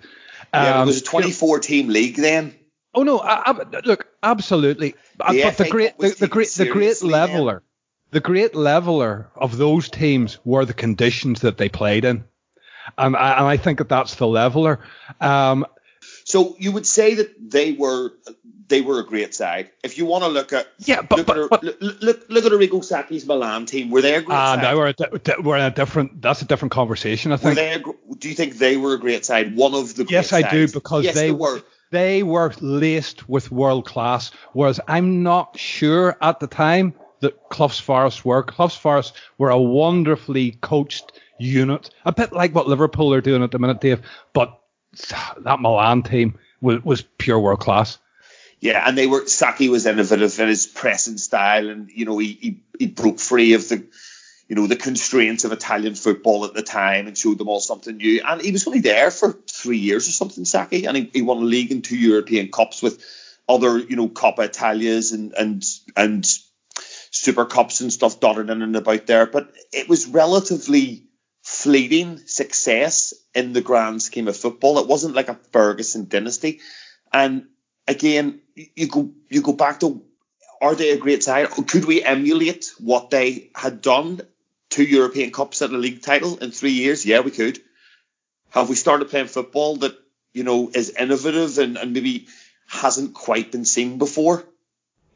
Yeah, 0.53 0.81
um, 0.81 0.83
it 0.85 0.87
was 0.87 1.01
a 1.03 1.05
24 1.05 1.61
team 1.61 1.89
league 1.89 2.17
then. 2.17 2.55
Oh 2.95 3.03
no! 3.03 3.19
I, 3.19 3.51
I, 3.51 3.81
look, 3.85 4.07
absolutely. 4.23 4.95
Uh, 5.21 5.33
the 5.33 5.43
but 5.43 5.57
the 5.59 5.69
great, 5.69 5.99
the, 5.99 6.09
the, 6.11 6.29
great, 6.29 6.49
the 6.49 6.67
great 6.67 7.03
leveler, 7.03 7.55
then. 7.55 7.63
the 8.13 8.21
great 8.21 8.55
leveler 8.55 9.31
of 9.37 9.57
those 9.57 9.91
teams 9.91 10.39
were 10.45 10.65
the 10.65 10.75
conditions 10.75 11.41
that 11.43 11.59
they 11.59 11.69
played 11.69 12.05
in, 12.05 12.25
and 12.97 13.17
I, 13.17 13.39
and 13.39 13.47
I 13.47 13.57
think 13.59 13.79
that 13.79 13.89
that's 13.89 14.15
the 14.15 14.27
leveler. 14.27 14.81
Um, 15.21 15.67
so 16.27 16.57
you 16.59 16.73
would 16.73 16.89
say 16.89 17.15
that 17.15 17.53
they 17.53 17.71
were 17.71 18.11
they 18.67 18.81
were 18.81 18.99
a 18.99 19.07
great 19.07 19.33
side. 19.33 19.71
If 19.85 19.97
you 19.97 20.07
want 20.07 20.25
to 20.25 20.29
look 20.29 20.53
at 20.53 20.67
yeah, 20.79 21.01
but 21.01 21.19
look 21.19 21.27
but, 21.29 21.39
at, 21.39 21.51
but 21.51 21.63
look, 21.63 22.03
look, 22.03 22.27
look 22.29 22.45
at 22.45 22.51
Arrigo 22.51 22.81
Sacchi's 22.83 23.25
Milan 23.25 23.65
team. 23.65 23.91
Were 23.91 24.03
they 24.03 24.17
a 24.17 24.23
great 24.23 24.35
uh, 24.35 24.57
side? 24.57 24.63
No, 24.63 24.77
we're 24.77 24.89
a, 24.89 25.43
we're 25.43 25.57
in 25.57 25.63
a 25.63 25.71
different. 25.71 26.21
That's 26.21 26.43
a 26.43 26.45
different 26.45 26.73
conversation. 26.73 27.31
I 27.31 27.37
think. 27.37 27.57
A, 27.57 27.93
do 28.19 28.29
you 28.29 28.35
think 28.35 28.59
they 28.59 28.77
were 28.77 28.95
a 28.95 28.99
great 28.99 29.25
side? 29.25 29.55
One 29.55 29.73
of 29.73 29.95
the 29.95 30.05
yes, 30.09 30.33
I 30.33 30.41
sides? 30.41 30.53
do 30.53 30.81
because 30.81 31.05
yes, 31.05 31.15
they, 31.15 31.29
they 31.29 31.33
were. 31.33 31.63
They 31.93 32.25
were 32.25 32.53
laced 32.61 33.29
with 33.29 33.53
world 33.53 33.87
class, 33.87 34.33
whereas 34.53 34.81
I'm 34.89 35.23
not 35.23 35.57
sure 35.57 36.17
at 36.21 36.41
the 36.41 36.49
time 36.49 36.95
that 37.21 37.49
Clough's 37.51 37.79
Forest 37.79 38.25
were. 38.25 38.43
Clough's 38.43 38.75
Forest 38.75 39.15
were 39.39 39.51
a 39.51 39.61
wonderfully 39.61 40.59
coached 40.61 41.13
unit, 41.39 41.91
a 42.05 42.13
bit 42.13 42.33
like 42.33 42.53
what 42.53 42.67
Liverpool 42.67 43.15
are 43.15 43.21
doing 43.21 43.45
at 43.45 43.53
the 43.53 43.61
minute, 43.61 43.81
Dave. 43.81 44.03
But 44.33 44.59
that 45.39 45.61
Milan 45.61 46.03
team 46.03 46.39
was, 46.61 46.85
was 46.85 47.03
pure 47.19 47.39
world 47.39 47.61
class. 47.61 47.99
Yeah, 48.61 48.83
and 48.87 48.97
they 48.97 49.07
were 49.07 49.27
Sacchi 49.27 49.69
was 49.69 49.87
innovative 49.87 50.39
in 50.41 50.49
his 50.49 50.67
pressing 50.67 51.19
style, 51.19 51.69
and 51.69 51.91
you 51.91 52.05
know 52.05 52.19
he, 52.19 52.33
he 52.41 52.63
he 52.79 52.87
broke 52.87 53.19
free 53.19 53.53
of 53.53 53.69
the 53.69 53.87
you 54.49 54.57
know 54.57 54.67
the 54.67 54.77
constraints 54.77 55.45
of 55.45 55.53
Italian 55.53 55.95
football 55.95 56.45
at 56.45 56.55
the 56.55 56.63
time 56.63 57.07
and 57.07 57.19
showed 57.19 57.39
them 57.39 57.49
all 57.49 57.61
something 57.61 57.97
new. 57.97 58.23
And 58.27 58.41
he 58.41 58.53
was 58.53 58.67
only 58.67 58.81
there 58.81 59.11
for 59.11 59.33
three 59.49 59.79
years 59.79 60.09
or 60.09 60.13
something, 60.13 60.45
Sacchi, 60.45 60.87
and 60.87 60.97
he, 60.97 61.11
he 61.13 61.23
won 61.23 61.39
a 61.39 61.41
league 61.41 61.71
and 61.71 61.85
two 61.85 61.99
European 61.99 62.51
cups 62.51 62.83
with 62.83 63.05
other 63.49 63.79
you 63.79 63.97
know 63.97 64.09
Coppa 64.09 64.45
Italias 64.45 65.13
and 65.13 65.35
and 65.35 65.65
and 65.95 66.27
Super 67.11 67.45
Cups 67.45 67.81
and 67.81 67.93
stuff 67.93 68.21
dotted 68.21 68.51
in 68.51 68.63
and 68.63 68.77
about 68.77 69.07
there. 69.07 69.27
But 69.27 69.53
it 69.73 69.89
was 69.89 70.07
relatively 70.07 71.07
fleeting 71.43 72.19
success 72.27 73.15
in 73.37 73.53
the 73.53 73.61
grand 73.61 74.03
scheme 74.03 74.29
of 74.29 74.37
football. 74.37 74.79
It 74.79 74.89
wasn't 74.89 75.15
like 75.15 75.29
a 75.29 75.39
Ferguson 75.53 76.09
dynasty. 76.09 76.61
And 77.13 77.47
again, 77.87 78.41
you 78.55 78.89
go 78.89 79.11
you 79.29 79.43
go 79.43 79.53
back 79.53 79.81
to 79.81 80.03
are 80.61 80.75
they 80.75 80.91
a 80.91 80.97
great 80.97 81.23
side? 81.23 81.51
Could 81.51 81.85
we 81.85 82.03
emulate 82.03 82.73
what 82.79 83.11
they 83.11 83.51
had 83.55 83.83
done? 83.83 84.23
Two 84.69 84.83
European 84.83 85.31
Cups 85.31 85.63
and 85.63 85.73
a 85.75 85.79
league 85.79 86.03
title 86.03 86.39
in 86.39 86.51
three 86.51 86.73
years? 86.73 87.07
Yeah, 87.07 87.21
we 87.21 87.31
could. 87.31 87.61
Have 88.51 88.69
we 88.69 88.75
started 88.75 89.11
playing 89.11 89.29
football 89.29 89.77
that, 89.77 89.95
you 90.33 90.43
know, 90.43 90.71
is 90.75 90.91
innovative 90.91 91.59
and, 91.59 91.77
and 91.77 91.93
maybe 91.93 92.27
hasn't 92.67 93.15
quite 93.15 93.53
been 93.53 93.65
seen 93.65 93.99
before? 93.99 94.45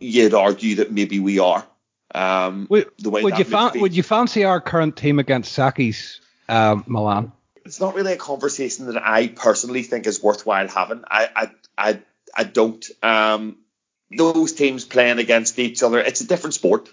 you'd 0.00 0.34
argue 0.34 0.76
that 0.76 0.90
maybe 0.90 1.20
we 1.20 1.38
are. 1.38 1.64
Um, 2.12 2.66
Would, 2.70 2.90
the 2.98 3.10
way 3.10 3.22
would 3.22 3.34
that 3.34 3.38
you 3.38 3.44
fan, 3.44 3.80
would 3.80 3.94
you 3.94 4.02
fancy 4.02 4.44
our 4.44 4.60
current 4.60 4.96
team 4.96 5.20
against 5.20 5.56
Sacchi's 5.56 6.20
um, 6.48 6.82
Milan? 6.88 7.32
It's 7.64 7.80
not 7.80 7.94
really 7.94 8.12
a 8.12 8.16
conversation 8.16 8.86
that 8.86 8.96
I 9.02 9.28
personally 9.28 9.82
think 9.82 10.06
is 10.06 10.22
worthwhile 10.22 10.68
having. 10.68 11.04
I 11.08 11.28
I 11.36 11.50
I, 11.76 12.00
I 12.36 12.44
don't. 12.44 12.84
Um, 13.02 13.58
those 14.16 14.52
teams 14.52 14.84
playing 14.84 15.18
against 15.18 15.58
each 15.58 15.82
other, 15.82 16.00
it's 16.00 16.20
a 16.20 16.26
different 16.26 16.54
sport. 16.54 16.88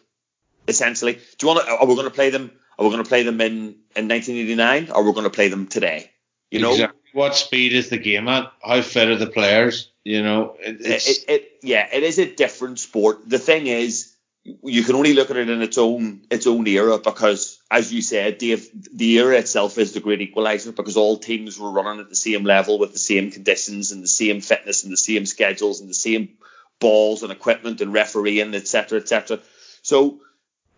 Essentially, 0.67 1.13
do 1.13 1.19
you 1.41 1.47
want 1.47 1.65
to? 1.65 1.71
Are 1.71 1.86
we 1.86 1.95
going 1.95 2.08
to 2.08 2.13
play 2.13 2.30
them? 2.30 2.51
Are 2.77 2.86
we 2.86 2.91
going 2.91 3.03
to 3.03 3.08
play 3.08 3.23
them 3.23 3.39
in 3.41 3.75
in 3.95 4.08
1989? 4.08 4.91
Or 4.91 4.97
are 4.97 5.03
we 5.03 5.13
going 5.13 5.23
to 5.23 5.30
play 5.30 5.47
them 5.47 5.67
today? 5.67 6.12
You 6.51 6.60
know, 6.62 6.71
Exactly. 6.71 6.99
what 7.13 7.36
speed 7.36 7.73
is 7.73 7.89
the 7.89 7.97
game 7.97 8.27
at? 8.27 8.51
How 8.62 8.82
fit 8.82 9.10
are 9.10 9.15
the 9.17 9.27
players? 9.27 9.91
You 10.03 10.23
know, 10.23 10.56
it, 10.60 10.80
it, 10.82 11.25
it, 11.27 11.51
yeah, 11.63 11.88
it 11.91 12.03
is 12.03 12.19
a 12.19 12.34
different 12.34 12.80
sport. 12.80 13.27
The 13.27 13.39
thing 13.39 13.67
is, 13.67 14.15
you 14.63 14.83
can 14.83 14.95
only 14.95 15.13
look 15.13 15.29
at 15.29 15.38
it 15.38 15.49
in 15.49 15.62
its 15.62 15.77
own 15.77 16.21
its 16.29 16.47
own 16.47 16.65
era 16.67 16.97
because, 16.97 17.60
as 17.69 17.91
you 17.93 18.01
said, 18.01 18.38
Dave, 18.38 18.69
the 18.93 19.17
era 19.17 19.38
itself 19.38 19.77
is 19.77 19.93
the 19.93 19.99
great 19.99 20.21
equalizer 20.21 20.71
because 20.71 20.97
all 20.97 21.17
teams 21.17 21.60
were 21.60 21.71
running 21.71 21.99
at 21.99 22.10
the 22.10 22.15
same 22.15 22.43
level 22.43 22.79
with 22.79 22.93
the 22.93 22.99
same 22.99 23.31
conditions 23.31 23.91
and 23.91 24.01
the 24.01 24.07
same 24.07 24.41
fitness 24.41 24.83
and 24.83 24.93
the 24.93 24.97
same 24.97 25.25
schedules 25.25 25.81
and 25.81 25.89
the 25.89 25.93
same 25.93 26.38
balls 26.79 27.23
and 27.23 27.31
equipment 27.31 27.81
and 27.81 27.93
refereeing, 27.93 28.53
etc., 28.55 28.99
etc. 28.99 29.39
So. 29.81 30.21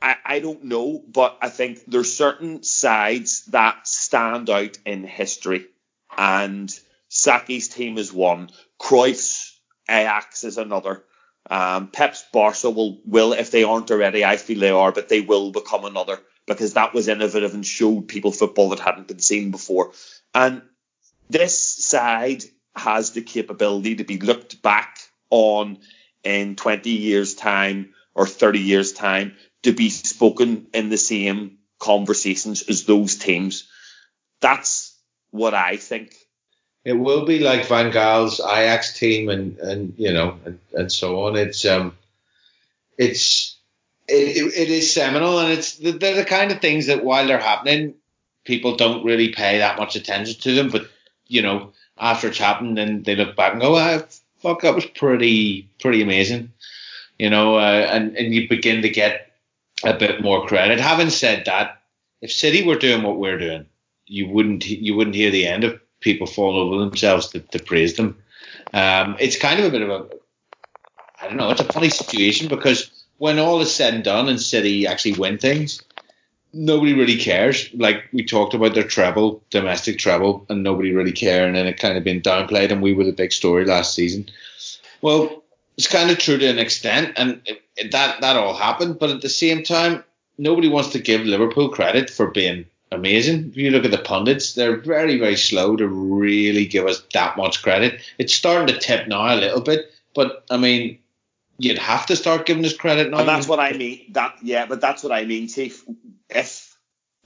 I, 0.02 0.16
I 0.24 0.40
don't 0.40 0.64
know, 0.64 1.04
but 1.06 1.40
I 1.42 1.50
think 1.50 1.84
there's 1.86 2.16
certain 2.16 2.64
sides 2.64 3.44
that 3.48 3.86
stand 3.86 4.50
out 4.50 4.78
in 4.86 5.04
history, 5.04 5.66
and 6.18 6.70
Sacchi's 7.10 7.68
team 7.68 7.98
is 7.98 8.14
one. 8.14 8.50
Cruyff's 8.80 9.60
Ajax 9.90 10.46
is 10.46 10.58
another. 10.58 11.04
Um, 11.50 11.88
Pep's 11.88 12.24
Barca 12.32 12.70
will, 12.70 13.02
will, 13.06 13.34
if 13.34 13.50
they 13.52 13.64
aren't 13.64 13.90
already, 13.92 14.24
I 14.24 14.38
feel 14.38 14.60
they 14.60 14.70
are, 14.70 14.92
but 14.92 15.10
they 15.10 15.22
will 15.22 15.52
become 15.52 15.86
another 15.86 16.20
because 16.46 16.74
that 16.74 16.94
was 16.94 17.08
innovative 17.08 17.54
and 17.54 17.66
showed 17.66 18.08
people 18.08 18.32
football 18.32 18.70
that 18.70 18.80
hadn't 18.80 19.08
been 19.08 19.20
seen 19.20 19.52
before. 19.52 19.92
And 20.34 20.62
this 21.30 21.58
side 21.58 22.44
has 22.76 23.12
the 23.12 23.22
capability 23.22 23.96
to 23.96 24.04
be 24.04 24.20
looked 24.20 24.62
back 24.62 25.00
on 25.30 25.80
in 26.24 26.56
20 26.56 26.90
years' 26.90 27.36
time 27.36 27.94
or 28.16 28.26
30 28.28 28.60
years' 28.60 28.94
time 28.94 29.36
to 29.64 29.74
be 29.74 29.90
spoken 29.90 30.68
in 30.74 30.90
the 30.90 30.98
same 30.98 31.60
conversations 31.80 32.64
as 32.64 32.86
those 32.86 33.16
teams. 33.16 33.70
That's 34.42 34.98
what 35.32 35.54
I 35.54 35.78
think. 35.78 36.14
It 36.86 36.94
will 36.94 37.26
be 37.26 37.40
like 37.40 37.68
Van 37.68 37.92
Gaal's 37.92 38.40
Ajax 38.40 38.98
team 38.98 39.30
and 39.30 39.58
and 39.60 39.94
you 39.98 40.14
know 40.14 40.38
and, 40.46 40.60
and 40.74 40.92
so 40.92 41.26
on. 41.26 41.36
It's 41.36 41.66
um, 41.66 41.96
it's 42.98 43.58
it, 44.08 44.38
it, 44.38 44.54
it 44.56 44.70
is 44.70 44.94
seminal 44.94 45.40
and 45.40 45.52
it's 45.52 45.76
they're 45.76 46.16
the 46.16 46.26
kind 46.26 46.52
of 46.52 46.62
things 46.62 46.88
that 46.88 47.04
while 47.04 47.28
they're 47.28 47.38
happening, 47.38 47.96
people 48.46 48.76
don't 48.76 49.06
really 49.06 49.30
pay 49.30 49.60
that 49.60 49.78
much 49.78 49.96
attention 49.96 50.40
to 50.42 50.56
them. 50.56 50.70
But 50.70 50.90
you 51.28 51.42
know, 51.42 51.74
after 51.98 52.30
it's 52.30 52.38
happened, 52.38 52.78
then 52.78 53.04
they 53.04 53.16
look 53.16 53.36
back 53.36 53.54
and 53.54 53.62
go, 53.62 53.76
ah, 53.76 54.02
"Fuck, 54.40 54.62
that 54.62 54.76
was 54.76 54.86
pretty 54.86 55.68
pretty 55.80 56.02
amazing." 56.02 56.54
You 57.18 57.30
know, 57.30 57.56
uh, 57.56 57.88
and 57.92 58.16
and 58.16 58.34
you 58.34 58.48
begin 58.48 58.82
to 58.84 58.90
get 58.90 59.34
a 59.84 59.94
bit 59.94 60.22
more 60.22 60.48
credit. 60.48 60.80
Having 60.80 61.10
said 61.10 61.46
that, 61.46 61.82
if 62.22 62.32
City 62.32 62.64
were 62.64 62.78
doing 62.78 63.04
what 63.04 63.18
we're 63.18 63.38
doing, 63.38 63.66
you 64.06 64.30
wouldn't 64.30 64.66
you 64.66 64.96
wouldn't 64.96 65.16
hear 65.16 65.32
the 65.32 65.46
end 65.46 65.66
of 65.66 65.79
people 66.02 66.28
fall 66.28 66.58
over 66.60 66.80
themselves 66.80 67.28
to, 67.30 67.40
to 67.40 67.60
praise 67.60 67.96
them. 67.96 68.18
Um, 68.74 69.16
it's 69.20 69.38
kind 69.38 69.60
of 69.60 69.66
a 69.66 69.70
bit 69.72 69.82
of 69.82 69.90
a 69.90 70.06
I 71.22 71.28
don't 71.28 71.38
know. 71.38 71.50
It's 71.50 71.62
a 71.62 71.66
funny 71.66 71.90
situation 71.90 72.48
because 72.48 72.90
when 73.18 73.40
all 73.40 73.60
is 73.62 73.74
said 73.74 73.94
and 73.94 74.04
done 74.04 74.30
and 74.30 74.40
City 74.40 74.88
actually 74.88 75.14
win 75.14 75.38
things, 75.38 75.82
nobody 76.54 76.94
really 76.94 77.18
cares. 77.18 77.70
Like 77.74 78.06
we 78.14 78.24
talked 78.24 78.54
about 78.54 78.74
their 78.74 78.84
treble, 78.88 79.44
domestic 79.50 79.98
treble, 79.98 80.46
and 80.50 80.64
nobody 80.64 80.94
really 80.94 81.12
cared, 81.12 81.46
and 81.48 81.56
then 81.56 81.68
it 81.68 81.78
kind 81.80 81.98
of 81.98 82.04
been 82.04 82.22
downplayed, 82.22 82.72
and 82.72 82.82
we 82.82 82.94
were 82.94 83.04
the 83.04 83.12
big 83.12 83.34
story 83.34 83.66
last 83.66 83.94
season. 83.94 84.28
Well, 85.02 85.44
it's 85.78 85.88
kind 85.88 86.10
of 86.10 86.18
true 86.20 86.38
to 86.38 86.48
an 86.48 86.60
extent, 86.60 87.14
and 87.18 87.42
it, 87.46 87.62
it- 87.76 87.92
that 87.92 88.22
that 88.22 88.36
all 88.38 88.54
happened. 88.54 89.00
But 89.00 89.10
at 89.10 89.22
the 89.22 89.30
same 89.30 89.64
time, 89.64 90.04
nobody 90.38 90.68
wants 90.70 90.90
to 90.90 91.00
give 91.00 91.22
Liverpool 91.22 91.70
credit 91.70 92.10
for 92.10 92.32
being 92.32 92.66
amazing. 92.92 93.50
If 93.50 93.58
you 93.58 93.72
look 93.72 93.86
at 93.86 93.92
the 93.92 93.98
pundits, 93.98 94.54
they're 94.54 94.78
very 94.78 95.18
very 95.20 95.36
slow 95.38 95.76
to 95.76 95.88
really 95.88 96.66
give 96.66 96.86
us 96.86 97.02
that 97.14 97.38
much 97.38 97.62
credit. 97.62 98.02
It's 98.18 98.34
starting 98.34 98.74
to 98.74 98.80
tip 98.80 99.08
now 99.08 99.34
a 99.34 99.38
little 99.40 99.62
bit, 99.62 99.92
but 100.14 100.44
I 100.50 100.58
mean, 100.58 101.00
you'd 101.58 101.78
have 101.78 102.06
to 102.08 102.16
start 102.16 102.46
giving 102.46 102.66
us 102.66 102.76
credit 102.76 103.12
now. 103.12 103.20
And 103.20 103.28
that's 103.28 103.48
what 103.48 103.60
I 103.60 103.74
mean. 103.74 104.14
That 104.14 104.38
yeah, 104.42 104.66
but 104.66 104.82
that's 104.82 105.04
what 105.04 105.12
I 105.12 105.26
mean, 105.26 105.48
Chief. 105.48 105.84
If 106.30 106.78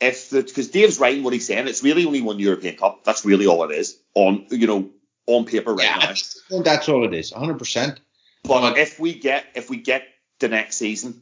if 0.02 0.30
the 0.30 0.42
because 0.44 0.70
Dave's 0.70 1.00
right 1.00 1.18
in 1.18 1.24
what 1.24 1.34
he's 1.34 1.48
saying, 1.48 1.68
it's 1.68 1.84
really 1.84 2.06
only 2.06 2.22
one 2.22 2.40
European 2.40 2.76
Cup. 2.76 3.04
That's 3.04 3.26
really 3.26 3.48
all 3.48 3.64
it 3.64 3.72
is 3.72 3.98
on 4.16 4.46
you 4.50 4.68
know 4.68 4.90
on 5.28 5.46
paper 5.46 5.74
right 5.74 5.86
Yeah, 5.86 6.14
now. 6.52 6.62
That's 6.64 6.90
all 6.90 7.06
it 7.06 7.14
is, 7.14 7.32
100. 7.32 7.58
percent 7.58 8.00
But 8.44 8.78
if 8.78 9.00
we 9.00 9.14
get 9.14 9.46
if 9.56 9.70
we 9.70 9.78
get 9.78 10.04
the 10.40 10.50
next 10.50 10.76
season 10.78 11.22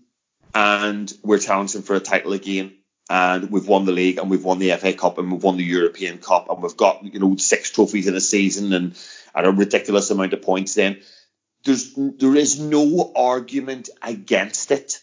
and 0.56 1.14
we're 1.24 1.38
challenging 1.38 1.84
for 1.84 1.96
a 1.96 2.00
title 2.00 2.34
again 2.34 2.74
and 3.12 3.52
we've 3.52 3.68
won 3.68 3.84
the 3.84 3.92
league 3.92 4.18
and 4.18 4.30
we've 4.30 4.46
won 4.46 4.60
the 4.60 4.72
FA 4.72 4.94
Cup 4.94 5.18
and 5.18 5.30
we've 5.30 5.44
won 5.44 5.58
the 5.58 5.64
European 5.64 6.18
Cup 6.18 6.50
and 6.50 6.64
we've 6.64 6.78
got 6.78 7.04
you 7.04 7.20
know 7.20 7.36
six 7.36 7.70
trophies 7.70 8.08
in 8.08 8.16
a 8.16 8.22
season 8.22 8.72
and 8.72 8.98
at 9.36 9.46
a 9.46 9.52
ridiculous 9.52 10.10
amount 10.12 10.32
of 10.32 10.42
points 10.42 10.76
then 10.76 11.02
there's 11.64 11.94
there 11.94 12.36
is 12.36 12.60
no 12.60 13.12
argument 13.16 13.90
against 14.02 14.72
it. 14.72 15.00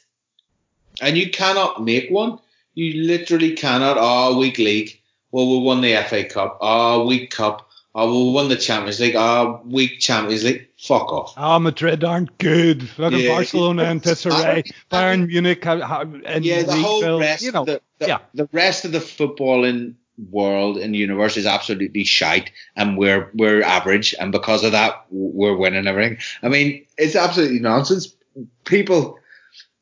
And 1.01 1.17
you 1.17 1.31
cannot 1.31 1.85
make 1.85 2.11
one. 2.11 2.39
You 2.75 3.05
literally 3.05 3.55
cannot. 3.55 3.97
Oh, 4.01 4.39
weak 4.39 4.59
league. 4.59 5.01
Well, 5.31 5.51
we 5.51 5.65
won 5.65 5.81
the 5.81 6.03
FA 6.09 6.25
Cup. 6.25 6.59
Oh, 6.61 7.07
weak 7.07 7.31
cup. 7.31 7.68
Oh, 7.95 8.27
we 8.27 8.33
won 8.33 8.49
the 8.49 8.57
Champions 8.57 9.01
League. 9.01 9.17
Oh, 9.17 9.63
weak 9.65 9.99
Champions 9.99 10.45
League. 10.45 10.69
Fuck 10.79 11.13
off. 11.13 11.35
Oh, 11.37 11.59
Madrid 11.59 12.05
aren't 12.05 12.37
good. 12.39 12.89
Look 12.99 13.13
at 13.13 13.29
Barcelona 13.29 13.85
and 13.85 14.03
disarray. 14.03 14.65
Bayern 14.91 15.27
Munich 15.27 15.65
ha- 15.65 16.05
yeah, 16.41 16.63
the 16.63 16.77
whole 16.77 17.19
rest, 17.19 17.43
you 17.43 17.53
know, 17.53 17.63
of 17.63 17.67
the, 17.67 17.81
the, 17.99 18.07
yeah. 18.07 18.19
the 18.35 18.49
rest 18.53 18.85
of 18.85 18.93
the 18.93 18.99
footballing 18.99 19.95
world 20.31 20.77
and 20.77 20.95
universe 20.95 21.37
is 21.37 21.47
absolutely 21.47 22.05
shite, 22.05 22.53
and 22.77 22.99
we're 22.99 23.31
we're 23.35 23.63
average, 23.63 24.15
and 24.21 24.33
because 24.33 24.65
of 24.65 24.73
that, 24.73 25.07
we're 25.11 25.57
winning 25.57 25.87
everything. 25.87 26.19
I 26.43 26.49
mean, 26.49 26.85
it's 26.97 27.17
absolutely 27.17 27.61
nonsense. 27.61 28.15
People, 28.65 29.19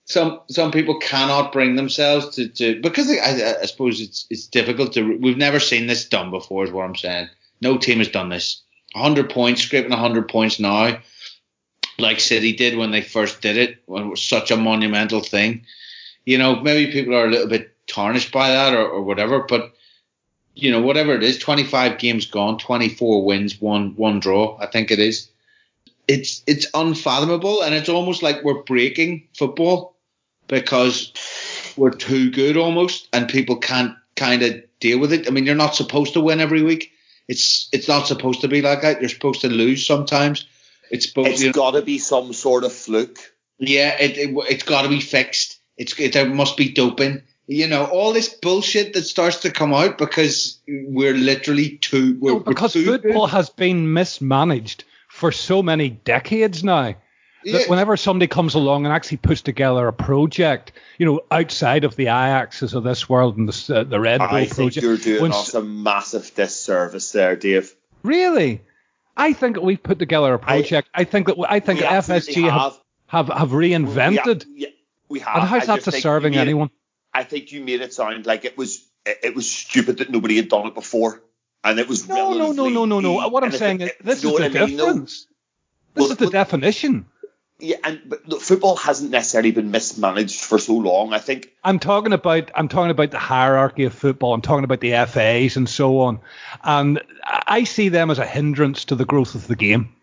some 0.05 0.41
some 0.49 0.71
people 0.71 0.99
cannot 1.01 1.53
bring 1.53 1.77
themselves 1.77 2.37
to, 2.37 2.49
to 2.49 2.81
because 2.81 3.11
I, 3.11 3.15
I, 3.15 3.61
I 3.63 3.67
suppose 3.67 4.01
it's 4.01 4.27
it's 4.31 4.47
difficult 4.47 4.93
to. 4.95 5.19
We've 5.19 5.37
never 5.37 5.61
seen 5.61 5.87
this 5.87 6.09
done 6.09 6.31
before, 6.31 6.65
is 6.65 6.71
what 6.71 6.85
I'm 6.85 6.97
saying. 6.97 7.29
No 7.61 7.79
team 7.79 7.99
has 7.99 8.09
done 8.09 8.29
this. 8.29 8.63
100 8.93 9.31
points, 9.31 9.63
scraping 9.63 9.91
100 9.91 10.29
points 10.29 10.59
now, 10.59 10.99
like 11.99 12.21
City 12.21 12.53
did 12.53 12.77
when 12.77 12.91
they 12.91 13.03
first 13.03 13.41
did 13.41 13.57
it, 13.57 13.83
when 13.87 14.05
it 14.05 14.11
was 14.11 14.23
such 14.23 14.51
a 14.51 14.57
monumental 14.57 15.21
thing. 15.21 15.65
You 16.25 16.39
know, 16.39 16.57
maybe 16.57 16.93
people 16.93 17.15
are 17.15 17.27
a 17.27 17.31
little 17.31 17.49
bit 17.49 17.75
tarnished 17.87 18.33
by 18.33 18.49
that 18.49 18.75
or, 18.75 18.87
or 18.87 19.03
whatever, 19.03 19.41
but 19.41 19.75
you 20.55 20.71
know, 20.71 20.81
whatever 20.81 21.15
it 21.15 21.23
is, 21.23 21.39
25 21.39 21.99
games 21.99 22.25
gone, 22.25 22.59
24 22.59 23.25
wins, 23.25 23.61
one 23.61 23.95
one 23.97 24.19
draw, 24.19 24.57
I 24.59 24.67
think 24.67 24.91
it 24.91 24.99
is. 24.99 25.29
It's 26.09 26.43
it's 26.47 26.67
unfathomable, 26.73 27.63
and 27.63 27.75
it's 27.75 27.89
almost 27.89 28.23
like 28.23 28.43
we're 28.43 28.63
breaking 28.63 29.29
football 29.37 29.97
because 30.49 31.13
we're 31.77 31.91
too 31.91 32.31
good 32.31 32.57
almost, 32.57 33.09
and 33.13 33.29
people 33.29 33.57
can't 33.57 33.95
kind 34.15 34.43
of 34.43 34.55
deal 34.81 34.99
with 34.99 35.13
it. 35.13 35.27
I 35.27 35.31
mean, 35.31 35.45
you're 35.45 35.55
not 35.55 35.77
supposed 35.77 36.15
to 36.15 36.21
win 36.21 36.41
every 36.41 36.63
week. 36.63 36.93
It's 37.29 37.69
it's 37.73 37.89
not 37.89 38.07
supposed 38.07 38.41
to 38.43 38.49
be 38.49 38.63
like 38.63 38.83
that. 38.83 39.01
You're 39.01 39.09
supposed 39.09 39.41
to 39.43 39.49
lose 39.49 39.85
sometimes. 39.87 40.47
It's 40.91 41.09
supposed 41.09 41.29
It's 41.31 41.41
you 41.41 41.49
know, 41.49 41.53
got 41.53 41.73
to 41.73 41.83
be 41.83 41.99
some 41.99 42.33
sort 42.33 42.65
of 42.65 42.73
fluke. 42.73 43.19
yeah, 43.59 43.97
it, 44.01 44.17
it 44.17 44.31
it's 44.49 44.63
got 44.63 44.83
to 44.83 44.89
be 44.89 45.01
fixed. 45.01 45.59
It's 45.77 45.99
it, 45.99 46.13
there 46.13 46.29
must 46.29 46.57
be 46.57 46.73
doping. 46.73 47.23
You 47.49 47.69
know, 47.69 47.85
all 47.85 48.13
this 48.13 48.29
bullshit 48.29 48.93
that 48.95 49.03
starts 49.03 49.39
to 49.43 49.51
come 49.53 49.73
out 49.73 49.99
because 49.99 50.61
we're 50.69 51.15
literally 51.15 51.77
too. 51.79 52.17
We're, 52.21 52.33
No, 52.35 52.41
because 52.41 52.75
we're 52.75 52.85
too 52.85 52.93
football 53.03 53.27
good. 53.27 53.33
has 53.35 53.51
been 53.51 53.93
mismanaged 53.93 54.85
for 55.09 55.31
so 55.33 55.63
many 55.63 55.91
decades 55.91 56.63
now. 56.65 56.95
Yeah. 57.47 57.59
That 57.59 57.69
whenever 57.69 57.97
somebody 57.97 58.27
comes 58.27 58.55
along 58.55 58.87
and 58.87 58.93
actually 58.93 59.19
puts 59.19 59.41
together 59.41 59.87
a 59.87 59.93
project, 59.93 60.73
you 60.99 61.07
know, 61.07 61.21
outside 61.31 61.85
of 61.85 61.95
the 61.95 62.07
Ajaxes 62.07 62.75
of 62.75 62.83
this 62.83 63.09
world 63.09 63.37
and 63.37 63.49
the, 63.49 63.77
uh, 63.77 63.85
the 63.85 64.01
Red 64.01 64.19
Bull 64.19 64.29
I 64.29 64.47
think 64.47 64.73
project, 64.73 64.83
you're 64.85 64.97
doing 64.97 65.23
when 65.23 65.33
us 65.33 65.55
a 65.55 65.63
massive 65.63 66.35
disservice 66.35 67.13
there, 67.13 67.37
Dave. 67.37 67.73
really, 68.03 68.63
I 69.17 69.33
think 69.33 69.61
we've 69.63 69.81
put 69.81 70.01
together 70.01 70.35
a 70.35 70.41
project. 70.41 70.89
I, 70.93 71.05
think 71.05 71.29
that 71.29 71.37
I 71.49 71.61
think 71.61 71.79
FSG 71.79 72.51
have 72.51 72.77
have, 73.07 73.29
have 73.29 73.51
reinvented. 73.51 74.45
We, 74.47 74.75
we 75.09 75.21
have. 75.21 75.37
and 75.37 75.49
how's 75.49 75.69
I 75.69 75.79
that 75.79 75.95
serving 75.95 76.33
made 76.33 76.41
anyone? 76.41 76.71
I 77.15 77.23
think 77.23 77.53
you 77.53 77.63
made 77.63 77.81
it 77.81 77.95
sound 77.95 78.27
like 78.27 78.45
it 78.45 78.59
was 78.59 78.85
it 79.07 79.19
it 79.23 79.35
was 79.37 79.49
stupid 79.49 79.99
that 79.99 80.11
nobody 80.11 80.35
had 80.35 80.49
done 80.49 80.67
it 80.67 80.75
before, 80.75 81.23
and 81.63 81.79
it 81.79 81.87
was 81.87 82.09
No, 82.09 82.35
no, 82.35 82.51
no, 82.51 82.69
no, 82.69 82.87
no, 82.87 82.99
no. 82.99 83.29
What 83.29 83.45
I'm 83.45 83.53
saying 83.53 83.83
is 83.83 83.93
this 84.03 84.25
is 84.25 84.33
the 84.33 84.45
I 84.47 84.49
mean, 84.49 84.77
difference. 84.77 85.29
This 85.95 86.03
Well, 86.03 86.11
is 86.11 86.19
the 86.19 86.25
well- 86.25 86.33
definition. 86.33 87.07
Yeah, 87.59 87.77
and 87.85 88.03
but 88.05 88.29
look, 88.29 88.43
football 88.43 88.77
hasn't 88.77 89.11
necessarily 89.11 89.51
been 89.51 89.71
mismanaged 89.71 90.41
for 90.41 90.59
so 90.59 90.75
long. 90.75 91.15
I 91.15 91.19
think 91.19 91.53
I'm 91.65 91.79
talking 91.79 92.13
about 92.13 92.51
I'm 92.55 92.69
talking 92.69 92.91
about 92.91 93.11
the 93.11 93.19
hierarchy 93.19 93.85
of 93.85 93.95
football. 93.95 94.35
I'm 94.35 94.43
talking 94.43 94.65
about 94.65 94.81
the 94.81 94.93
FAs 95.07 95.57
and 95.57 95.69
so 95.69 96.01
on, 96.01 96.21
and 96.63 97.01
I 97.25 97.65
see 97.65 97.89
them 97.89 98.11
as 98.11 98.19
a 98.19 98.27
hindrance 98.27 98.85
to 98.87 98.95
the 98.95 99.07
growth 99.07 99.35
of 99.35 99.47
the 99.47 99.57
game. 99.57 99.95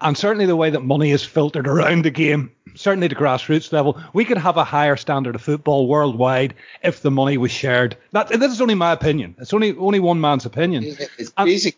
And 0.00 0.16
certainly 0.16 0.46
the 0.46 0.56
way 0.56 0.70
that 0.70 0.80
money 0.80 1.10
is 1.10 1.24
filtered 1.24 1.66
around 1.66 2.04
the 2.04 2.10
game, 2.10 2.52
certainly 2.74 3.08
the 3.08 3.16
grassroots 3.16 3.72
level, 3.72 4.00
we 4.12 4.24
could 4.24 4.38
have 4.38 4.56
a 4.56 4.64
higher 4.64 4.96
standard 4.96 5.34
of 5.34 5.42
football 5.42 5.88
worldwide 5.88 6.54
if 6.82 7.02
the 7.02 7.10
money 7.10 7.36
was 7.36 7.50
shared. 7.50 7.96
That 8.12 8.28
this 8.28 8.52
is 8.52 8.60
only 8.60 8.76
my 8.76 8.92
opinion. 8.92 9.34
It's 9.38 9.52
only 9.52 9.76
only 9.76 10.00
one 10.00 10.20
man's 10.20 10.46
opinion. 10.46 10.84
It's 10.84 11.32
and, 11.36 11.46
basic 11.46 11.76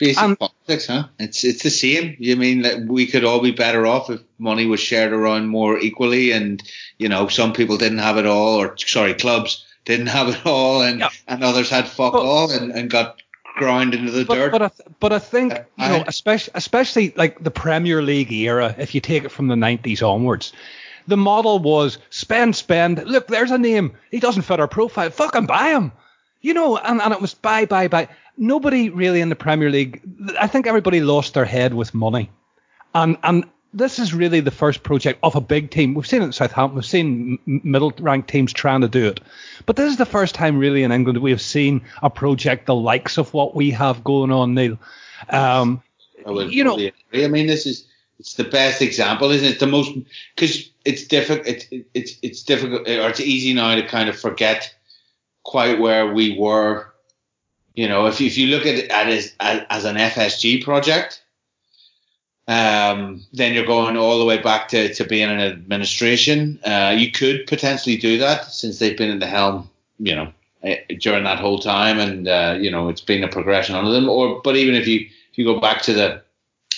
basic 0.00 0.22
and, 0.22 0.38
politics, 0.38 0.86
huh? 0.86 1.04
It's 1.18 1.44
it's 1.44 1.62
the 1.62 1.70
same. 1.70 2.16
You 2.18 2.36
mean 2.36 2.62
that 2.62 2.80
we 2.80 3.06
could 3.06 3.24
all 3.24 3.40
be 3.40 3.52
better 3.52 3.86
off 3.86 4.10
if 4.10 4.20
money 4.38 4.66
was 4.66 4.80
shared 4.80 5.12
around 5.12 5.46
more 5.46 5.78
equally, 5.78 6.32
and 6.32 6.62
you 6.98 7.08
know 7.08 7.28
some 7.28 7.52
people 7.52 7.76
didn't 7.76 7.98
have 7.98 8.16
it 8.16 8.26
all, 8.26 8.56
or 8.56 8.76
sorry, 8.78 9.14
clubs 9.14 9.64
didn't 9.84 10.06
have 10.18 10.28
it 10.28 10.44
all, 10.46 10.82
and 10.82 11.00
yeah. 11.00 11.10
and 11.28 11.44
others 11.44 11.70
had 11.70 11.86
fuck 11.86 12.14
but, 12.14 12.24
all 12.24 12.50
and, 12.50 12.72
and 12.72 12.90
got 12.90 13.22
ground 13.56 13.94
into 13.94 14.10
the 14.10 14.24
but, 14.24 14.34
dirt. 14.34 14.52
But 14.52 14.62
I, 14.62 14.68
th- 14.68 14.88
but 14.98 15.12
I 15.12 15.18
think 15.18 15.52
uh, 15.52 15.62
you 15.78 15.88
know, 15.88 16.04
especially 16.06 16.52
especially 16.56 17.12
like 17.16 17.42
the 17.44 17.50
Premier 17.50 18.02
League 18.02 18.32
era, 18.32 18.74
if 18.78 18.94
you 18.94 19.00
take 19.00 19.24
it 19.24 19.30
from 19.30 19.48
the 19.48 19.54
90s 19.54 20.02
onwards, 20.02 20.52
the 21.06 21.16
model 21.16 21.58
was 21.58 21.98
spend, 22.10 22.56
spend. 22.56 23.04
Look, 23.04 23.28
there's 23.28 23.50
a 23.50 23.58
name. 23.58 23.92
He 24.10 24.20
doesn't 24.20 24.42
fit 24.42 24.60
our 24.60 24.68
profile. 24.68 25.10
Fucking 25.10 25.46
buy 25.46 25.70
him. 25.70 25.92
You 26.40 26.54
know, 26.54 26.78
and, 26.78 27.02
and 27.02 27.12
it 27.12 27.20
was 27.20 27.34
buy, 27.34 27.66
buy, 27.66 27.88
buy. 27.88 28.08
Nobody 28.40 28.88
really 28.88 29.20
in 29.20 29.28
the 29.28 29.36
Premier 29.36 29.70
League. 29.70 30.00
I 30.40 30.46
think 30.46 30.66
everybody 30.66 31.00
lost 31.00 31.34
their 31.34 31.44
head 31.44 31.74
with 31.74 31.94
money, 31.94 32.30
and 32.94 33.16
and 33.22 33.44
this 33.72 33.98
is 33.98 34.12
really 34.12 34.40
the 34.40 34.50
first 34.50 34.82
project 34.82 35.20
of 35.22 35.36
a 35.36 35.40
big 35.40 35.70
team. 35.70 35.94
We've 35.94 36.06
seen 36.06 36.22
it 36.22 36.26
in 36.26 36.32
Southampton. 36.32 36.76
We've 36.76 36.84
seen 36.84 37.38
middle 37.46 37.92
ranked 38.00 38.28
teams 38.28 38.52
trying 38.52 38.80
to 38.80 38.88
do 38.88 39.06
it. 39.06 39.20
But 39.66 39.76
this 39.76 39.90
is 39.90 39.98
the 39.98 40.06
first 40.06 40.34
time 40.34 40.58
really 40.58 40.82
in 40.82 40.90
England 40.90 41.18
we 41.18 41.30
have 41.30 41.40
seen 41.40 41.82
a 42.02 42.10
project 42.10 42.66
the 42.66 42.74
likes 42.74 43.18
of 43.18 43.32
what 43.32 43.54
we 43.54 43.70
have 43.70 44.02
going 44.02 44.32
on, 44.32 44.54
Neil. 44.54 44.78
Um, 45.28 45.82
you 46.26 46.64
know, 46.64 46.78
I 47.12 47.28
mean, 47.28 47.46
this 47.46 47.66
is 47.66 47.86
it's 48.18 48.34
the 48.34 48.44
best 48.44 48.82
example, 48.82 49.30
isn't 49.30 49.46
it? 49.46 49.60
The 49.60 49.66
most 49.66 49.92
because 50.34 50.70
it's 50.84 51.06
difficult. 51.06 51.46
It's 51.46 51.66
it's 51.94 52.16
it's 52.22 52.42
difficult 52.42 52.88
or 52.88 53.08
it's 53.08 53.20
easy 53.20 53.54
now 53.54 53.74
to 53.74 53.86
kind 53.86 54.08
of 54.08 54.18
forget 54.18 54.74
quite 55.42 55.78
where 55.78 56.12
we 56.12 56.38
were. 56.38 56.89
You 57.74 57.88
know, 57.88 58.06
if 58.06 58.20
if 58.20 58.36
you 58.36 58.48
look 58.48 58.66
at 58.66 58.74
it 58.74 58.90
as 58.90 59.34
as, 59.40 59.64
as 59.70 59.84
an 59.84 59.96
FSG 59.96 60.64
project, 60.64 61.22
um, 62.48 63.24
then 63.32 63.54
you're 63.54 63.64
going 63.64 63.96
all 63.96 64.18
the 64.18 64.24
way 64.24 64.38
back 64.38 64.68
to, 64.68 64.92
to 64.94 65.04
being 65.04 65.30
an 65.30 65.40
administration. 65.40 66.58
Uh, 66.64 66.94
you 66.96 67.12
could 67.12 67.46
potentially 67.46 67.96
do 67.96 68.18
that 68.18 68.46
since 68.46 68.78
they've 68.78 68.98
been 68.98 69.10
in 69.10 69.20
the 69.20 69.26
helm, 69.26 69.70
you 69.98 70.16
know, 70.16 70.32
eh, 70.64 70.78
during 70.98 71.24
that 71.24 71.38
whole 71.38 71.60
time, 71.60 72.00
and 72.00 72.26
uh, 72.26 72.56
you 72.60 72.70
know 72.70 72.88
it's 72.88 73.00
been 73.00 73.22
a 73.22 73.28
progression 73.28 73.76
under 73.76 73.92
them. 73.92 74.08
Or, 74.08 74.40
but 74.42 74.56
even 74.56 74.74
if 74.74 74.88
you 74.88 75.00
if 75.30 75.38
you 75.38 75.44
go 75.44 75.60
back 75.60 75.82
to 75.82 75.92
the 75.92 76.22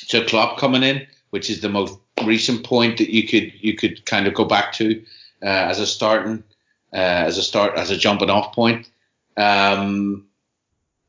to 0.08 0.24
Klopp 0.26 0.58
coming 0.58 0.82
in, 0.82 1.06
which 1.30 1.48
is 1.48 1.62
the 1.62 1.70
most 1.70 1.98
recent 2.24 2.64
point 2.64 2.98
that 2.98 3.10
you 3.10 3.26
could 3.26 3.52
you 3.62 3.74
could 3.74 4.04
kind 4.04 4.26
of 4.26 4.34
go 4.34 4.44
back 4.44 4.72
to 4.74 5.02
uh, 5.42 5.46
as 5.46 5.80
a 5.80 5.86
starting 5.86 6.44
uh, 6.92 7.24
as 7.26 7.38
a 7.38 7.42
start 7.42 7.78
as 7.78 7.90
a 7.90 7.96
jumping 7.96 8.30
off 8.30 8.54
point. 8.54 8.90
Um, 9.38 10.26